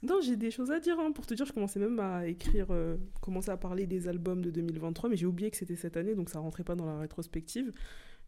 non, 0.02 0.20
j'ai 0.22 0.36
des 0.36 0.50
choses 0.50 0.70
à 0.70 0.80
dire. 0.80 0.98
hein. 0.98 1.12
Pour 1.12 1.26
te 1.26 1.34
dire, 1.34 1.44
je 1.46 1.52
commençais 1.52 1.78
même 1.78 2.00
à 2.00 2.26
écrire, 2.26 2.68
euh, 2.70 2.96
commencer 3.20 3.50
à 3.50 3.56
parler 3.56 3.86
des 3.86 4.08
albums 4.08 4.40
de 4.42 4.50
2023, 4.50 5.10
mais 5.10 5.16
j'ai 5.16 5.26
oublié 5.26 5.50
que 5.50 5.56
c'était 5.56 5.76
cette 5.76 5.96
année, 5.96 6.14
donc 6.14 6.28
ça 6.30 6.38
rentrait 6.40 6.64
pas 6.64 6.74
dans 6.74 6.86
la 6.86 6.98
rétrospective. 6.98 7.72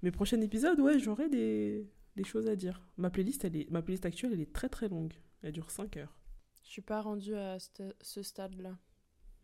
Mais 0.02 0.10
prochain 0.10 0.40
épisode, 0.42 0.78
ouais, 0.80 0.98
j'aurai 0.98 1.28
des, 1.30 1.88
des 2.16 2.24
choses 2.24 2.46
à 2.46 2.56
dire. 2.56 2.82
Ma 2.98 3.08
playlist, 3.10 3.44
elle 3.44 3.56
est, 3.56 3.70
ma 3.70 3.80
playlist 3.80 4.04
actuelle, 4.04 4.32
elle 4.34 4.40
est 4.40 4.52
très 4.52 4.68
très 4.68 4.88
longue. 4.88 5.14
Elle 5.42 5.52
dure 5.52 5.70
5 5.70 5.96
heures. 5.96 6.14
Je 6.62 6.68
suis 6.70 6.82
pas 6.82 7.00
rendue 7.00 7.34
à 7.34 7.58
ce, 7.58 7.70
ce 8.00 8.22
stade 8.22 8.54
là. 8.60 8.76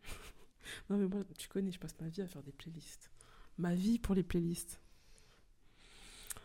Non, 0.90 0.98
mais 0.98 1.08
moi, 1.08 1.22
tu 1.38 1.48
connais, 1.48 1.72
je 1.72 1.80
passe 1.80 1.96
ma 2.00 2.08
vie 2.08 2.20
à 2.20 2.26
faire 2.28 2.42
des 2.42 2.52
playlists. 2.52 3.10
Ma 3.58 3.74
vie 3.74 3.98
pour 3.98 4.14
les 4.14 4.22
playlists. 4.22 4.80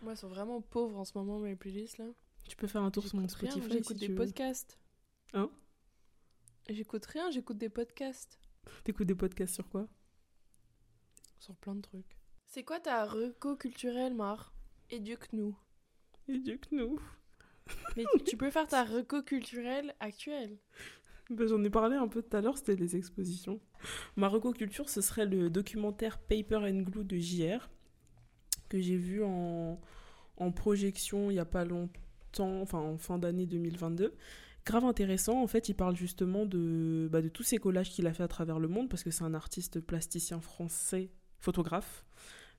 Moi, 0.02 0.12
elles 0.12 0.18
sont 0.18 0.28
vraiment 0.28 0.62
pauvres 0.62 0.98
en 1.00 1.06
ce 1.06 1.18
moment, 1.18 1.40
mes 1.40 1.56
playlists 1.56 1.98
là. 1.98 2.06
Tu 2.48 2.56
peux 2.56 2.68
faire 2.68 2.84
un 2.84 2.92
tour 2.92 3.08
sur 3.08 3.18
mon 3.18 3.28
Spotify 3.28 3.60
J'écoute 3.72 3.88
si 3.88 3.94
des 3.96 4.06
tu 4.06 4.12
veux. 4.12 4.18
podcasts. 4.18 4.78
Hein? 5.34 5.50
J'écoute 6.70 7.06
rien, 7.08 7.32
j'écoute 7.32 7.58
des 7.58 7.70
podcasts. 7.70 8.40
T'écoutes 8.84 9.08
des 9.08 9.16
podcasts 9.16 9.56
sur 9.56 9.68
quoi? 9.70 9.88
Sur 11.40 11.56
plein 11.56 11.76
de 11.76 11.82
trucs. 11.82 12.18
C'est 12.48 12.64
quoi 12.64 12.80
ta 12.80 13.06
reco 13.06 13.56
culturelle, 13.56 14.14
Mar? 14.14 14.54
Éduque-nous. 14.90 15.58
Éduque-nous. 16.28 17.00
Mais 17.98 18.06
tu 18.26 18.38
peux 18.38 18.52
faire 18.52 18.68
ta 18.68 18.84
reco 18.84 19.24
culturelle 19.24 19.96
actuelle. 20.00 20.60
Ben, 21.32 21.48
J'en 21.48 21.64
ai 21.64 21.70
parlé 21.72 21.96
un 21.96 22.08
peu 22.08 22.22
tout 22.22 22.38
à 22.38 22.42
l'heure, 22.42 22.58
c'était 22.58 22.76
les 22.76 22.96
expositions. 22.96 23.60
Ma 24.16 24.28
reco 24.28 24.54
culture, 24.54 24.88
ce 24.90 25.02
serait 25.02 25.26
le 25.26 25.50
documentaire 25.50 26.20
Paper 26.20 26.58
and 26.58 26.84
Glue 26.84 27.04
de 27.04 27.18
JR, 27.18 27.68
que 28.68 28.80
j'ai 28.80 28.98
vu 28.98 29.24
en, 29.24 29.80
projection 30.56 31.32
il 31.32 31.36
n'y 31.36 31.40
a 31.40 31.46
pas 31.46 31.66
longtemps, 31.66 32.62
enfin 32.62 32.80
en 32.80 32.98
fin 32.98 33.18
d'année 33.18 33.46
2022. 33.46 34.14
Grave 34.66 34.86
intéressant, 34.86 35.44
en 35.44 35.48
fait, 35.48 35.70
il 35.70 35.76
parle 35.76 35.96
justement 35.96 36.46
de, 36.46 37.08
bah, 37.12 37.22
de 37.22 37.30
tous 37.30 37.44
ces 37.44 37.58
collages 37.58 37.92
qu'il 37.92 38.08
a 38.08 38.14
fait 38.14 38.24
à 38.24 38.28
travers 38.28 38.60
le 38.60 38.68
monde, 38.68 38.90
parce 38.90 39.04
que 39.04 39.12
c'est 39.12 39.24
un 39.24 39.36
artiste 39.36 39.80
plasticien 39.80 40.42
français, 40.42 41.12
photographe, 41.40 42.04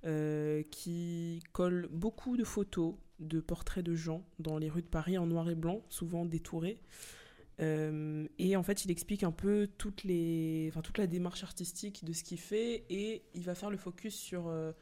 euh, 0.05 0.62
qui 0.70 1.43
colle 1.53 1.89
beaucoup 1.91 2.37
de 2.37 2.45
photos 2.45 2.95
de 3.19 3.41
portraits 3.41 3.85
de 3.85 3.97
gens 3.97 4.24
dans 4.39 4.57
les 4.59 4.69
rues 4.69 4.83
de 4.83 4.87
Paris 4.87 5.19
en 5.19 5.27
noir 5.27 5.51
et 5.51 5.57
blanc, 5.57 5.83
souvent 5.89 6.24
détourés. 6.24 6.81
Euh, 7.61 8.28
et 8.39 8.57
en 8.57 8.62
fait, 8.62 8.85
il 8.85 8.91
explique 8.91 9.23
un 9.23 9.33
peu 9.33 9.69
toutes 9.78 10.05
les, 10.05 10.69
enfin, 10.70 10.83
toute 10.83 10.99
la 10.99 11.07
démarche 11.07 11.43
artistique 11.43 12.05
de 12.05 12.12
ce 12.12 12.23
qu'il 12.23 12.39
fait 12.39 12.85
et 12.91 13.23
il 13.35 13.43
va 13.43 13.55
faire 13.55 13.70
le 13.70 13.78
focus 13.78 14.15
sur 14.15 14.49
euh, 14.49 14.73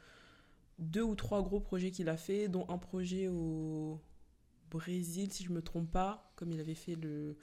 deux 0.79 1.03
ou 1.03 1.15
trois 1.15 1.41
gros 1.41 1.59
projets 1.59 1.91
qu'il 1.91 2.09
a 2.09 2.17
fait, 2.17 2.47
dont 2.47 2.65
un 2.69 2.77
projet 2.77 3.27
au 3.27 4.01
Brésil, 4.69 5.31
si 5.31 5.43
je 5.43 5.51
me 5.51 5.61
trompe 5.61 5.91
pas, 5.91 6.31
comme 6.35 6.51
il 6.51 6.59
avait 6.59 6.75
fait 6.75 6.95
le, 6.95 7.37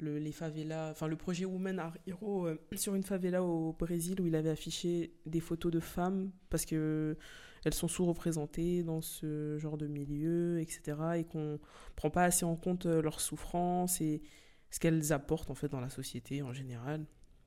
le, 0.00 0.18
les 0.18 0.32
favelas, 0.32 0.90
enfin 0.90 1.06
le 1.08 1.16
projet 1.16 1.44
Women 1.44 1.78
Are 1.78 1.96
Hero 2.06 2.46
euh, 2.46 2.58
sur 2.76 2.94
une 2.94 3.02
favela 3.02 3.42
au 3.42 3.72
Brésil 3.72 4.20
où 4.20 4.26
il 4.26 4.34
avait 4.34 4.50
affiché 4.50 5.14
des 5.26 5.40
photos 5.40 5.72
de 5.72 5.80
femmes 5.80 6.30
parce 6.48 6.64
que 6.64 7.16
elles 7.64 7.74
sont 7.74 7.88
sous-représentées 7.88 8.82
dans 8.82 9.02
ce 9.02 9.58
genre 9.58 9.76
de 9.76 9.86
milieu, 9.86 10.60
etc. 10.60 10.96
et 11.16 11.24
qu'on 11.24 11.60
prend 11.94 12.08
pas 12.08 12.24
assez 12.24 12.44
en 12.44 12.56
compte 12.56 12.86
euh, 12.86 13.02
leurs 13.02 13.20
souffrances 13.20 14.00
et 14.00 14.22
ce 14.70 14.80
qu'elles 14.80 15.12
apportent 15.12 15.50
en 15.50 15.54
fait 15.54 15.68
dans 15.68 15.80
la 15.80 15.90
société 15.90 16.42
en 16.42 16.52
général, 16.52 17.04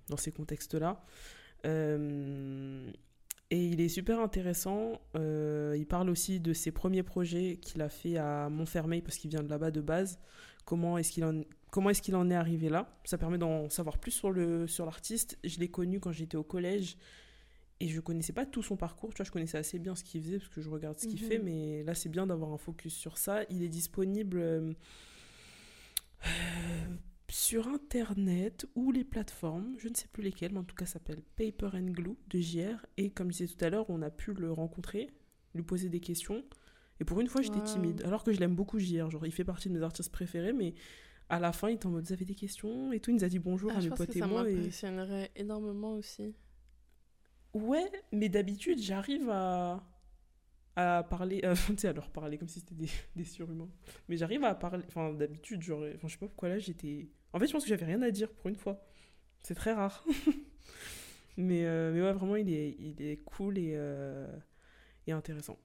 dans 0.10 0.18
ces 0.18 0.32
contextes-là. 0.32 1.04
Euh, 1.66 2.92
et 3.54 3.66
il 3.68 3.80
est 3.82 3.90
super 3.90 4.20
intéressant. 4.20 5.00
euh, 5.16 5.76
il 5.78 5.86
parle 5.86 6.10
aussi 6.10 6.40
de 6.40 6.54
ses 6.54 6.72
premiers 6.72 7.04
projets 7.04 7.58
qu'il 7.62 7.82
a 7.82 7.90
fait 7.90 8.18
à 8.18 8.50
Montfermeil 8.50 9.02
parce 9.02 9.18
qu'il 9.18 9.30
vient 9.30 9.44
de 9.44 9.50
là-bas 9.50 9.70
de 9.72 9.82
base. 9.82 10.18
Comment 10.66 10.98
est-ce 10.98 11.12
qu'il 11.12 11.24
en, 11.24 11.44
comment 11.72 11.90
est-ce 11.92 12.02
qu'il 12.02 12.16
en 12.16 12.30
est 12.32 12.36
arrivé 12.36 12.70
là? 12.70 12.98
Ça 13.06 13.18
permet 13.18 13.38
d'en 13.38 13.70
savoir 13.70 13.98
plus 14.00 14.12
sur 14.12 14.32
le 14.32 14.66
sur 14.68 14.86
l'artiste. 14.86 15.38
Je 15.44 15.60
l'ai 15.60 15.68
connu 15.70 16.00
quand 16.00 16.12
j'étais 16.12 16.38
au 16.38 16.44
collège 16.44 16.98
et 17.80 17.88
je 17.90 18.00
connaissais 18.00 18.34
pas 18.34 18.46
tout 18.46 18.64
son 18.64 18.76
parcours. 18.78 19.10
Tu 19.14 19.18
vois, 19.18 19.26
je 19.26 19.32
connaissais 19.32 19.58
assez 19.58 19.78
bien 19.78 19.94
ce 19.96 20.04
qu'il 20.04 20.22
faisait 20.24 20.38
parce 20.40 20.50
que 20.50 20.62
je 20.62 20.70
regarde 20.70 20.98
ce 21.00 21.06
qu'il 21.08 21.22
Mhm. 21.22 21.28
fait, 21.30 21.40
mais 21.40 21.84
là 21.84 21.94
c'est 21.96 22.10
bien 22.10 22.26
d'avoir 22.26 22.52
un 22.54 22.58
focus 22.58 22.94
sur 22.96 23.18
ça. 23.18 23.44
Il 23.50 23.62
est 23.62 23.70
disponible. 23.70 24.40
euh, 24.40 24.74
sur 27.30 27.68
internet 27.68 28.66
ou 28.76 28.92
les 28.92 29.04
plateformes, 29.04 29.76
je 29.80 29.88
ne 29.90 29.96
sais 29.96 30.08
plus 30.12 30.22
lesquelles, 30.24 30.52
mais 30.54 30.60
en 30.60 30.64
tout 30.64 30.76
cas 30.76 30.86
ça 30.86 30.94
s'appelle 30.94 31.22
Paper 31.36 31.70
and 31.78 31.92
Glue 31.92 32.18
de 32.30 32.40
JR. 32.40 32.86
Et 32.98 33.10
comme 33.10 33.32
je 33.32 33.38
disais 33.38 33.56
tout 33.56 33.64
à 33.66 33.70
l'heure, 33.70 33.90
on 33.90 34.02
a 34.02 34.12
pu 34.12 34.34
le 34.34 34.52
rencontrer, 34.52 35.10
lui 35.56 35.64
poser 35.64 35.90
des 35.90 36.00
questions. 36.00 36.44
Et 37.00 37.06
pour 37.06 37.20
une 37.22 37.28
fois, 37.28 37.42
j'étais 37.42 37.58
Wow. 37.60 37.66
timide. 37.66 38.02
Alors 38.06 38.24
que 38.24 38.32
je 38.32 38.40
l'aime 38.40 38.56
beaucoup, 38.56 38.78
JR. 38.80 39.10
Genre, 39.10 39.26
il 39.26 39.32
fait 39.32 39.44
partie 39.44 39.68
de 39.70 39.74
mes 39.74 39.82
artistes 39.84 40.12
préférés, 40.12 40.54
mais 40.54 40.76
à 41.30 41.40
la 41.40 41.52
fin, 41.52 41.70
il 41.70 41.76
était 41.76 41.88
en 41.88 41.90
mode 41.90 42.06
Vous 42.06 42.14
avez 42.14 42.26
des 42.26 42.36
questions 42.36 42.92
Et 42.94 43.00
tout. 43.00 43.10
Il 43.12 43.16
nous 43.16 43.24
a 43.24 43.30
dit 43.30 43.40
bonjour 43.40 43.72
Ah, 43.74 43.80
à 43.80 43.82
mes 43.82 43.90
potes 43.90 44.16
et 44.16 44.20
ça 44.20 44.28
moi. 44.28 44.48
Et... 44.50 44.54
m'impressionnerait 44.56 45.32
énormément 45.36 45.96
aussi. 45.96 46.36
Ouais, 47.54 47.92
mais 48.12 48.30
d'habitude, 48.30 48.80
j'arrive 48.80 49.30
à 49.30 49.84
à 50.76 51.04
parler, 51.04 51.42
euh, 51.44 51.56
tu 51.68 51.78
sais, 51.78 51.88
à 51.88 51.94
leur 51.94 52.10
parler 52.10 52.38
comme 52.38 52.48
si 52.48 52.60
c'était 52.60 52.76
des, 52.76 52.90
des 53.16 53.26
surhumains. 53.26 53.70
Mais 54.08 54.18
j'arrive 54.18 54.44
à 54.44 54.56
parler, 54.56 54.84
enfin 54.88 55.14
d'habitude, 55.14 55.62
genre, 55.62 55.84
enfin, 55.96 56.08
je 56.08 56.14
sais 56.14 56.20
pas 56.20 56.28
pourquoi 56.28 56.50
là 56.50 56.60
j'étais. 56.60 57.10
En 57.34 57.40
fait, 57.40 57.48
je 57.48 57.52
pense 57.54 57.64
que 57.64 57.70
j'avais 57.70 57.86
rien 57.86 58.02
à 58.02 58.12
dire 58.12 58.32
pour 58.32 58.48
une 58.50 58.56
fois. 58.56 58.84
C'est 59.44 59.56
très 59.56 59.74
rare. 59.74 60.06
mais, 61.38 61.66
euh, 61.66 61.92
mais 61.94 62.02
ouais, 62.02 62.14
vraiment, 62.14 62.36
il 62.36 62.52
est, 62.52 62.76
il 62.80 63.02
est 63.02 63.18
cool 63.24 63.58
et, 63.58 63.74
euh, 63.76 64.28
et 65.08 65.12
intéressant. 65.12 65.58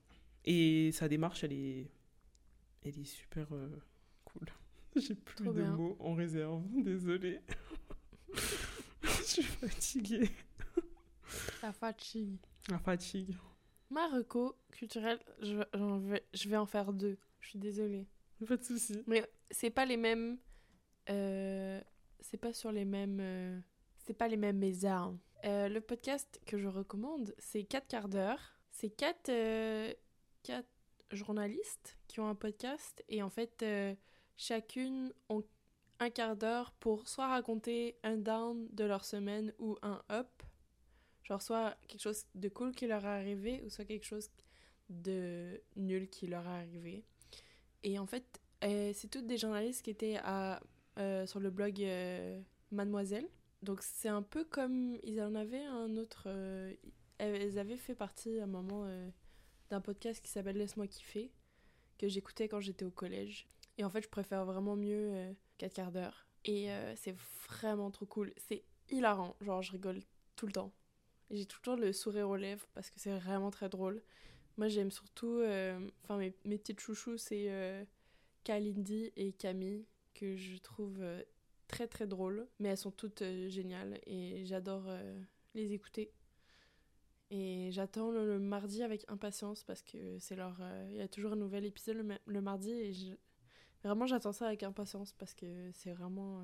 Et 0.45 0.91
sa 0.91 1.07
démarche, 1.07 1.43
elle 1.43 1.53
est, 1.53 1.91
elle 2.83 2.97
est 2.99 3.03
super 3.05 3.47
euh, 3.53 3.69
cool. 4.25 4.47
J'ai 4.95 5.15
plus 5.15 5.43
Trop 5.43 5.53
de 5.53 5.61
bien. 5.61 5.71
mots 5.75 5.95
en 5.99 6.13
réserve, 6.15 6.63
désolée. 6.83 7.39
je 9.03 9.23
suis 9.23 9.43
fatiguée. 9.43 10.29
La 11.61 11.71
fatigue. 11.71 12.37
La 12.69 12.79
fatigue. 12.79 13.35
Ma 13.89 14.07
reco 14.07 14.55
culturelle, 14.71 15.19
je, 15.41 15.55
vais, 15.55 16.23
je 16.33 16.49
vais 16.49 16.57
en 16.57 16.65
faire 16.65 16.93
deux. 16.93 17.17
Je 17.39 17.49
suis 17.49 17.59
désolée. 17.59 18.05
Pas 18.47 18.57
de 18.57 18.63
soucis. 18.63 19.03
Mais 19.07 19.27
c'est 19.51 19.69
pas 19.71 19.85
les 19.85 19.97
mêmes. 19.97 20.37
euh, 21.09 21.81
c'est 22.19 22.37
pas 22.37 22.53
sur 22.53 22.71
les 22.71 22.85
mêmes. 22.85 23.19
euh, 23.19 23.59
c'est 23.97 24.13
pas 24.13 24.27
les 24.27 24.37
mêmes 24.37 24.57
mes 24.57 24.85
armes. 24.85 25.19
Euh, 25.45 25.69
le 25.69 25.81
podcast 25.81 26.39
que 26.45 26.57
je 26.57 26.67
recommande, 26.67 27.33
c'est 27.37 27.63
4 27.63 27.87
quarts 27.87 28.09
d'heure. 28.09 28.59
C'est 28.71 28.89
4 28.89 29.95
quatre 30.43 30.67
journalistes 31.11 31.97
qui 32.07 32.19
ont 32.19 32.27
un 32.27 32.35
podcast 32.35 33.03
et 33.09 33.21
en 33.23 33.29
fait, 33.29 33.65
chacune 34.37 35.11
ont 35.29 35.43
un 35.99 36.09
quart 36.09 36.37
d'heure 36.37 36.71
pour 36.79 37.07
soit 37.09 37.27
raconter 37.27 37.97
un 38.03 38.15
down 38.17 38.67
de 38.71 38.85
leur 38.85 39.03
semaine 39.03 39.53
ou 39.59 39.77
un 39.81 40.01
up. 40.09 40.29
Genre 41.29 41.41
soit 41.41 41.77
quelque 41.87 42.01
chose 42.01 42.25
de 42.33 42.49
cool 42.49 42.73
qui 42.73 42.87
leur 42.87 43.05
est 43.05 43.07
arrivé 43.07 43.61
ou 43.63 43.69
soit 43.69 43.85
quelque 43.85 44.05
chose 44.05 44.29
de 44.89 45.61
nul 45.75 46.09
qui 46.09 46.25
leur 46.27 46.45
est 46.45 46.49
arrivé. 46.49 47.03
Et 47.83 47.99
en 47.99 48.07
fait, 48.07 48.41
euh, 48.63 48.91
c'est 48.93 49.07
toutes 49.07 49.27
des 49.27 49.37
journalistes 49.37 49.83
qui 49.83 49.91
étaient 49.91 50.19
euh, 50.97 51.25
sur 51.25 51.39
le 51.39 51.49
blog 51.49 51.81
euh, 51.81 52.41
Mademoiselle. 52.71 53.27
Donc 53.61 53.81
c'est 53.81 54.09
un 54.09 54.21
peu 54.21 54.43
comme 54.43 54.97
ils 55.03 55.21
en 55.21 55.35
avaient 55.35 55.63
un 55.65 55.97
autre. 55.97 56.27
elles 57.17 57.59
avaient 57.59 57.77
fait 57.77 57.95
partie 57.95 58.39
à 58.39 58.43
un 58.43 58.47
moment 58.47 58.87
d'un 59.69 59.81
podcast 59.81 60.23
qui 60.23 60.31
s'appelle 60.31 60.57
Laisse-moi 60.57 60.87
kiffer, 60.87 61.31
que 61.97 62.07
j'écoutais 62.07 62.47
quand 62.47 62.61
j'étais 62.61 62.85
au 62.85 62.91
collège. 62.91 63.47
Et 63.77 63.83
en 63.83 63.89
fait, 63.89 64.01
je 64.01 64.09
préfère 64.09 64.45
vraiment 64.45 64.75
mieux 64.75 65.11
euh, 65.13 65.33
4 65.57 65.73
quarts 65.73 65.91
d'heure. 65.91 66.25
Et 66.45 66.69
c'est 66.95 67.13
vraiment 67.49 67.91
trop 67.91 68.05
cool. 68.05 68.33
C'est 68.37 68.63
hilarant. 68.89 69.35
Genre, 69.41 69.61
je 69.61 69.73
rigole 69.73 69.99
tout 70.37 70.47
le 70.47 70.53
temps. 70.53 70.71
J'ai 71.31 71.45
tout 71.45 71.75
le 71.75 71.93
sourire 71.93 72.29
aux 72.29 72.35
lèvres 72.35 72.67
parce 72.73 72.89
que 72.89 72.99
c'est 72.99 73.17
vraiment 73.17 73.51
très 73.51 73.69
drôle. 73.69 74.01
Moi, 74.57 74.67
j'aime 74.67 74.91
surtout. 74.91 75.39
euh, 75.39 75.79
Enfin, 76.03 76.17
mes, 76.17 76.33
mes 76.45 76.57
petites 76.57 76.79
chouchous, 76.79 77.17
c'est 77.17 77.47
euh, 77.49 77.83
Kalindi 78.43 79.11
et 79.15 79.33
Camille, 79.33 79.85
que 80.15 80.35
je 80.35 80.57
trouve 80.57 80.97
euh, 81.01 81.23
très 81.67 81.87
très 81.87 82.07
drôles. 82.07 82.47
Mais 82.59 82.69
elles 82.69 82.77
sont 82.77 82.91
toutes 82.91 83.23
géniales 83.49 83.99
et 84.07 84.45
j'adore 84.45 84.87
les 85.55 85.73
écouter. 85.73 86.11
Et 87.31 87.69
j'attends 87.71 88.09
le, 88.11 88.39
mardi 88.39 88.81
avec 88.81 89.05
impatience 89.07 89.63
parce 89.63 89.83
que 89.83 90.17
c'est 90.19 90.35
leur. 90.35 90.59
Il 90.89 90.95
y 90.97 91.01
a 91.01 91.07
toujours 91.07 91.33
un 91.33 91.35
nouvel 91.35 91.65
épisode 91.65 91.97
le, 91.97 92.03
ma- 92.03 92.19
le 92.25 92.41
mardi 92.41 92.71
et 92.71 92.91
vraiment 93.83 94.07
j'attends 94.07 94.31
ça 94.31 94.47
avec 94.47 94.63
impatience 94.63 95.13
parce 95.13 95.35
que 95.35 95.69
c'est 95.73 95.91
vraiment 95.93 96.43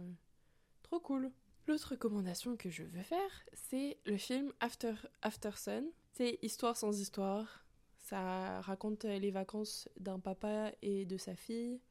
trop 0.84 1.00
cool. 1.00 1.32
L'autre 1.68 1.92
recommandation 1.92 2.56
que 2.58 2.70
je 2.70 2.84
veux 2.84 3.02
faire, 3.02 3.46
c'est 3.54 3.98
le 4.06 4.18
film 4.18 4.54
After, 4.60 4.94
After 5.22 5.52
Sun. 5.56 5.86
C'est 6.14 6.38
Histoire 6.44 6.78
sans 6.78 7.00
histoire. 7.00 7.66
Ça 7.98 8.62
raconte 8.62 9.06
euh, 9.06 9.18
les 9.18 9.32
vacances 9.32 9.90
d'un 10.00 10.20
papa 10.20 10.72
et 10.84 11.06
de 11.06 11.18
sa 11.18 11.36
fille, 11.36 11.82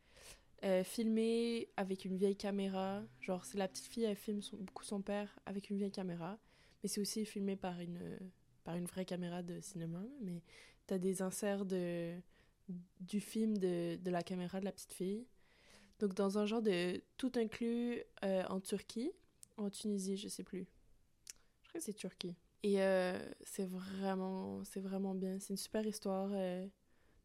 euh, 0.63 0.85
filmé 0.85 1.69
avec 1.77 2.05
une 2.05 2.17
vieille 2.17 2.37
caméra. 2.37 3.03
Genre, 3.21 3.45
c'est 3.45 3.59
la 3.59 3.67
petite 3.67 3.87
fille, 3.87 4.05
elle 4.05 4.15
filme 4.15 4.41
son- 4.41 4.57
beaucoup 4.59 4.85
son 4.85 5.03
père 5.03 5.37
avec 5.45 5.71
une 5.71 5.77
vieille 5.77 5.91
caméra. 5.91 6.39
Mais 6.83 6.89
c'est 6.89 7.01
aussi 7.01 7.25
filmé 7.25 7.57
par 7.57 7.81
une, 7.81 8.17
par 8.63 8.77
une 8.77 8.85
vraie 8.87 9.05
caméra 9.05 9.43
de 9.43 9.61
cinéma. 9.61 10.05
Mais 10.21 10.41
t'as 10.87 10.99
des 10.99 11.21
inserts 11.21 11.65
de, 11.65 12.15
du 13.01 13.21
film 13.21 13.59
de, 13.59 13.97
de 13.97 14.11
la 14.13 14.23
caméra 14.23 14.61
de 14.61 14.67
la 14.67 14.73
petite 14.73 14.93
fille. 14.93 15.27
Donc, 15.99 16.15
dans 16.15 16.39
un 16.39 16.47
genre 16.47 16.63
de 16.63 17.03
tout 17.17 17.33
inclus 17.35 18.03
euh, 18.25 18.45
en 18.49 18.61
Turquie, 18.61 19.11
en 19.57 19.71
Tunisie, 19.71 20.17
je 20.17 20.29
sais 20.29 20.45
plus. 20.45 20.67
Je 21.63 21.69
crois 21.69 21.81
que 21.81 21.85
c'est 21.85 21.95
Turquie. 21.95 22.35
Et 22.63 22.83
euh, 22.83 23.19
c'est 23.43 23.67
vraiment, 23.67 24.65
c'est 24.65 24.81
vraiment 24.81 25.15
bien. 25.15 25.39
C'est 25.39 25.53
une 25.53 25.59
super 25.59 25.87
histoire 25.87 26.31
euh, 26.33 26.67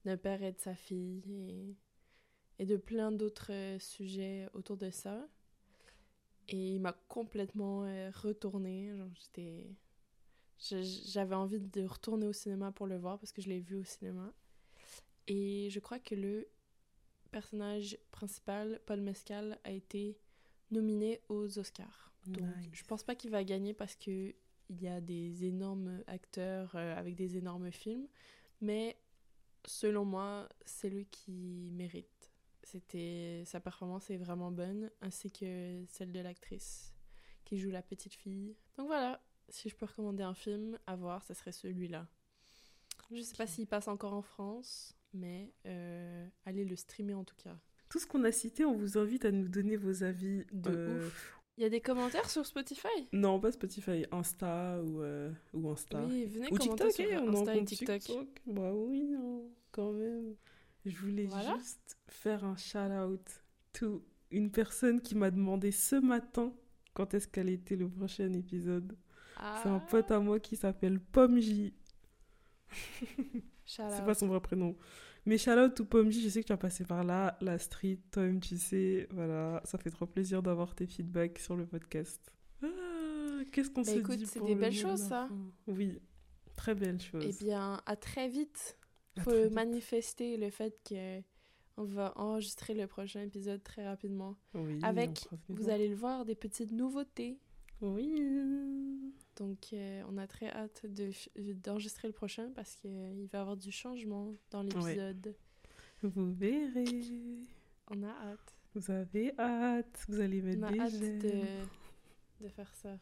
d'un 0.04 0.18
père 0.18 0.44
et 0.44 0.52
de 0.52 0.60
sa 0.60 0.76
fille 0.76 1.24
et, 1.30 1.78
et 2.60 2.66
de 2.66 2.76
plein 2.76 3.12
d'autres 3.12 3.52
euh, 3.54 3.80
sujets 3.80 4.50
autour 4.54 4.76
de 4.76 4.90
ça. 4.90 5.28
Et 6.50 6.76
il 6.76 6.82
m'a 6.82 6.94
complètement 7.08 7.82
retourné. 8.16 8.92
Genre, 8.98 9.08
j'étais, 9.14 9.70
j'avais 10.58 11.36
envie 11.36 11.60
de 11.60 11.84
retourner 11.86 12.28
au 12.28 12.34
cinéma 12.34 12.72
pour 12.72 12.88
le 12.88 12.98
voir 12.98 13.20
parce 13.20 13.32
que 13.32 13.42
je 13.42 13.50
l'ai 13.50 13.60
vu 13.60 13.76
au 13.78 13.84
cinéma. 13.84 14.34
Et 15.28 15.70
je 15.70 15.80
crois 15.80 16.00
que 16.00 16.16
le 16.16 16.50
personnage 17.30 17.98
principal, 18.12 18.82
Paul 18.88 19.00
Mescal, 19.02 19.60
a 19.64 19.72
été 19.72 20.18
nominé 20.72 21.22
aux 21.30 21.60
Oscars. 21.60 22.09
Donc, 22.28 22.46
je 22.72 22.84
pense 22.84 23.04
pas 23.04 23.16
qu'il 23.16 23.32
va 23.32 23.44
gagner 23.44 23.74
parce 23.74 23.96
que 23.96 24.34
il 24.70 24.82
y 24.82 24.88
a 24.88 25.02
des 25.02 25.46
énormes 25.46 26.04
acteurs 26.08 26.76
euh, 26.76 26.96
avec 26.96 27.16
des 27.16 27.38
énormes 27.38 27.72
films, 27.72 28.08
mais 28.62 28.98
selon 29.66 30.06
moi, 30.06 30.48
c'est 30.66 30.90
lui 30.90 31.06
qui 31.08 31.72
mérite. 31.74 32.32
C'était 32.64 33.44
sa 33.46 33.60
performance 33.60 34.10
est 34.12 34.18
vraiment 34.18 34.52
bonne, 34.52 34.92
ainsi 35.02 35.32
que 35.32 35.84
celle 35.88 36.12
de 36.12 36.20
l'actrice 36.20 36.94
qui 37.46 37.58
joue 37.58 37.72
la 37.72 37.82
petite 37.82 38.14
fille. 38.14 38.56
Donc 38.78 38.88
voilà, 38.88 39.20
si 39.48 39.70
je 39.70 39.76
peux 39.76 39.86
recommander 39.86 40.24
un 40.24 40.36
film 40.36 40.78
à 40.86 40.96
voir, 40.96 41.24
ce 41.24 41.34
serait 41.34 41.52
celui-là. 41.52 42.08
Je 43.12 43.22
sais 43.22 43.36
pas 43.36 43.48
s'il 43.48 43.66
passe 43.66 43.88
encore 43.88 44.14
en 44.14 44.22
France, 44.22 44.96
mais 45.14 45.52
euh, 45.66 46.28
allez 46.46 46.64
le 46.64 46.76
streamer 46.76 47.16
en 47.16 47.24
tout 47.24 47.36
cas. 47.36 47.58
Tout 47.90 47.98
ce 47.98 48.06
qu'on 48.06 48.24
a 48.24 48.32
cité, 48.32 48.66
on 48.66 48.76
vous 48.76 49.00
invite 49.00 49.26
à 49.26 49.32
nous 49.32 49.48
donner 49.48 49.76
vos 49.76 50.04
avis. 50.04 50.46
De 50.52 50.70
euh, 50.70 51.08
ouf. 51.08 51.39
Il 51.60 51.64
y 51.64 51.66
a 51.66 51.70
des 51.70 51.82
commentaires 51.82 52.30
sur 52.30 52.46
Spotify? 52.46 52.88
Non, 53.12 53.38
pas 53.38 53.52
Spotify, 53.52 54.06
Insta 54.14 54.82
ou, 54.82 55.02
euh, 55.02 55.30
ou 55.54 55.70
Insta. 55.70 56.02
Oui, 56.06 56.26
venez 56.26 56.48
ou 56.54 56.56
commenter 56.56 56.88
TikTok, 56.88 56.92
sur 56.94 57.06
hein, 57.06 57.24
on 57.28 57.34
est 57.34 57.36
en 57.36 57.42
Insta 57.42 57.56
et 57.58 57.66
TikTok. 57.66 58.02
Bah 58.48 58.72
oui, 58.74 59.04
non, 59.04 59.44
quand 59.74 59.92
même. 59.92 60.36
Je 60.86 60.98
voulais 61.00 61.26
Voilà. 61.26 61.58
juste 61.58 61.98
faire 62.08 62.46
un 62.46 62.56
shout-out 62.56 63.44
to 63.74 64.02
une 64.32 64.52
personne 64.52 65.02
qui 65.02 65.16
m'a 65.16 65.32
demandé 65.32 65.72
ce 65.72 65.98
matin 65.98 66.54
quand 66.94 67.14
est-ce 67.14 67.28
qu'elle 67.28 67.50
était 67.50 67.76
le 67.76 67.90
prochain 67.90 68.32
épisode. 68.32 68.96
C'est 69.36 69.68
un 69.70 69.82
Ah. 69.84 69.88
pote 69.90 70.12
à 70.12 70.20
moi 70.22 70.40
qui 70.40 70.56
s'appelle 70.56 71.00
Pomme 71.02 71.40
J. 71.40 71.74
C'est 73.66 74.06
pas 74.06 74.14
son 74.16 74.28
vrai 74.28 74.40
prénom. 74.40 74.78
Mais 75.30 75.70
to 75.76 75.86
Pomme 75.86 76.10
J, 76.12 76.22
je 76.24 76.30
sais 76.30 76.42
que 76.42 76.48
tu 76.48 76.54
as 76.54 76.58
passé 76.58 76.84
par 76.84 77.04
là, 77.04 77.38
la 77.42 77.60
street, 77.60 78.00
toi-même 78.12 78.40
tu 78.40 78.58
sais. 78.58 79.08
Voilà, 79.12 79.62
ça 79.64 79.78
fait 79.78 79.92
trop 79.92 80.08
plaisir 80.08 80.42
d'avoir 80.42 80.74
tes 80.74 80.88
feedbacks 80.88 81.38
sur 81.38 81.56
le 81.56 81.68
podcast. 81.68 82.20
Ah, 82.64 82.68
Qu'est-ce 83.52 83.70
qu'on 83.70 83.84
Bah 83.84 83.92
se 83.94 84.00
écoute, 84.00 84.18
dit 84.18 84.26
c'est 84.26 84.40
des 84.44 84.56
le 84.56 84.60
belles 84.60 84.74
choses, 84.74 85.02
ça. 85.02 85.30
Oui, 85.68 86.00
très 86.56 86.74
belles 86.74 87.00
choses. 87.00 87.24
Eh 87.42 87.44
bien, 87.46 87.80
à 87.86 87.96
très 87.96 88.28
vite. 88.28 88.76
À 89.18 89.22
Faut 89.22 89.44
vite. 89.44 89.54
manifester 89.54 90.36
le 90.38 90.50
fait 90.50 90.76
que 90.88 91.22
on 91.78 91.84
va 91.84 92.12
enregistrer 92.18 92.74
le 92.74 92.88
prochain 92.88 93.22
épisode 93.22 93.64
très 93.64 93.86
rapidement. 93.86 94.36
Oui, 94.56 94.80
Avec, 94.82 95.28
vous 95.48 95.70
allez 95.70 95.88
le 95.90 95.96
voir, 95.96 96.26
des 96.26 96.36
petites 96.36 96.72
nouveautés. 96.72 97.38
Oui. 97.82 99.14
Donc, 99.38 99.70
euh, 99.74 100.04
on 100.10 100.18
a 100.18 100.28
très 100.28 100.50
hâte 100.50 100.86
de 100.86 101.12
d'enregistrer 101.64 102.08
le 102.08 102.14
prochain 102.14 102.52
parce 102.54 102.76
qu'il 102.76 103.28
va 103.32 103.38
y 103.38 103.42
avoir 103.42 103.56
du 103.58 103.72
changement 103.72 104.34
dans 104.52 104.62
l'épisode. 104.64 105.36
Vous 106.02 106.34
verrez. 106.34 106.86
On 107.90 108.04
a 108.04 108.10
hâte. 108.10 108.56
Vous 108.76 108.92
avez 108.92 109.34
hâte. 109.40 110.06
Vous 110.10 110.20
allez 110.20 110.42
mettre 110.42 110.60
On 110.62 110.64
a 110.68 110.72
des 110.72 110.80
hâte 110.80 111.00
de, 111.00 112.44
de 112.44 112.50
faire 112.50 112.74
ça. 112.76 112.98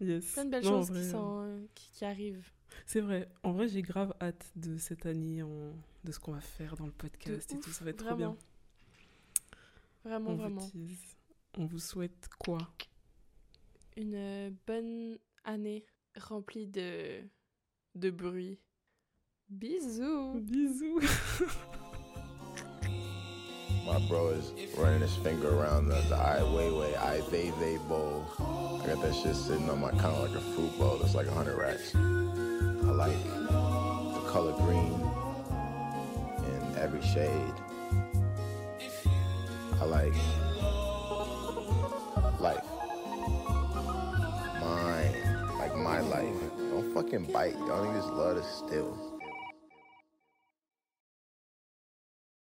Yes. 0.00 0.32
Plein 0.32 0.44
de 0.46 0.50
belles 0.50 0.64
Non, 0.64 0.70
choses 0.80 0.88
vrai, 0.90 1.00
qui, 1.02 1.06
euh, 1.06 1.10
sont, 1.12 1.40
euh, 1.44 1.66
qui, 1.74 1.90
qui 1.92 2.04
arrivent. 2.04 2.50
C'est 2.86 3.00
vrai. 3.00 3.28
En 3.42 3.52
vrai, 3.52 3.68
j'ai 3.68 3.82
grave 3.82 4.14
hâte 4.20 4.50
de 4.56 4.76
cette 4.76 5.06
année, 5.06 5.42
en- 5.42 5.72
de 6.02 6.12
ce 6.12 6.18
qu'on 6.18 6.32
va 6.32 6.40
faire 6.40 6.76
dans 6.76 6.86
le 6.86 6.92
podcast 6.92 7.52
et 7.52 7.60
tout. 7.60 7.70
Ça 7.70 7.84
va 7.84 7.90
être 7.90 7.98
trop 8.04 8.14
vraiment. 8.16 8.32
bien. 8.32 8.38
Vraiment, 10.04 10.30
on 10.30 10.36
vraiment. 10.36 10.70
Vous. 10.74 10.88
On 11.58 11.66
vous 11.66 11.78
souhaite 11.78 12.28
quoi? 12.38 12.58
Une 13.96 14.14
euh, 14.16 14.50
bonne 14.66 15.18
année 15.44 15.84
remplie 16.16 16.66
de, 16.66 17.20
de 17.94 18.10
bruit. 18.10 18.58
Bisous. 19.48 20.40
Bisous. 20.40 21.00
My 23.86 23.98
bro 24.08 24.30
is 24.30 24.52
running 24.78 25.02
his 25.02 25.14
finger 25.16 25.54
around 25.54 25.88
the, 25.88 26.00
the 26.08 26.16
Ai 26.16 26.40
Weiwei, 26.40 26.96
Ai 26.96 27.20
Weiwei 27.30 27.78
bowl. 27.86 28.26
I 28.82 28.86
got 28.86 29.02
that 29.02 29.14
shit 29.14 29.36
sitting 29.36 29.68
on 29.68 29.80
my 29.80 29.90
counter 29.90 30.22
like 30.26 30.34
a 30.34 30.40
fruit 30.40 30.76
bowl. 30.78 30.96
That's 30.96 31.14
like 31.14 31.26
100 31.26 31.56
racks. 31.56 31.94
I 31.94 31.98
like 32.90 33.22
the 33.22 34.22
color 34.26 34.52
green 34.54 35.00
in 36.46 36.78
every 36.78 37.02
shade. 37.02 37.54
I 39.80 39.84
like 39.84 40.14
life. 42.40 42.73
Fucking 46.94 47.24
bite. 47.32 47.56
Y'all 47.66 47.84
niggas 47.84 48.16
love 48.16 48.36
to 48.36 48.44
steal. 48.44 49.13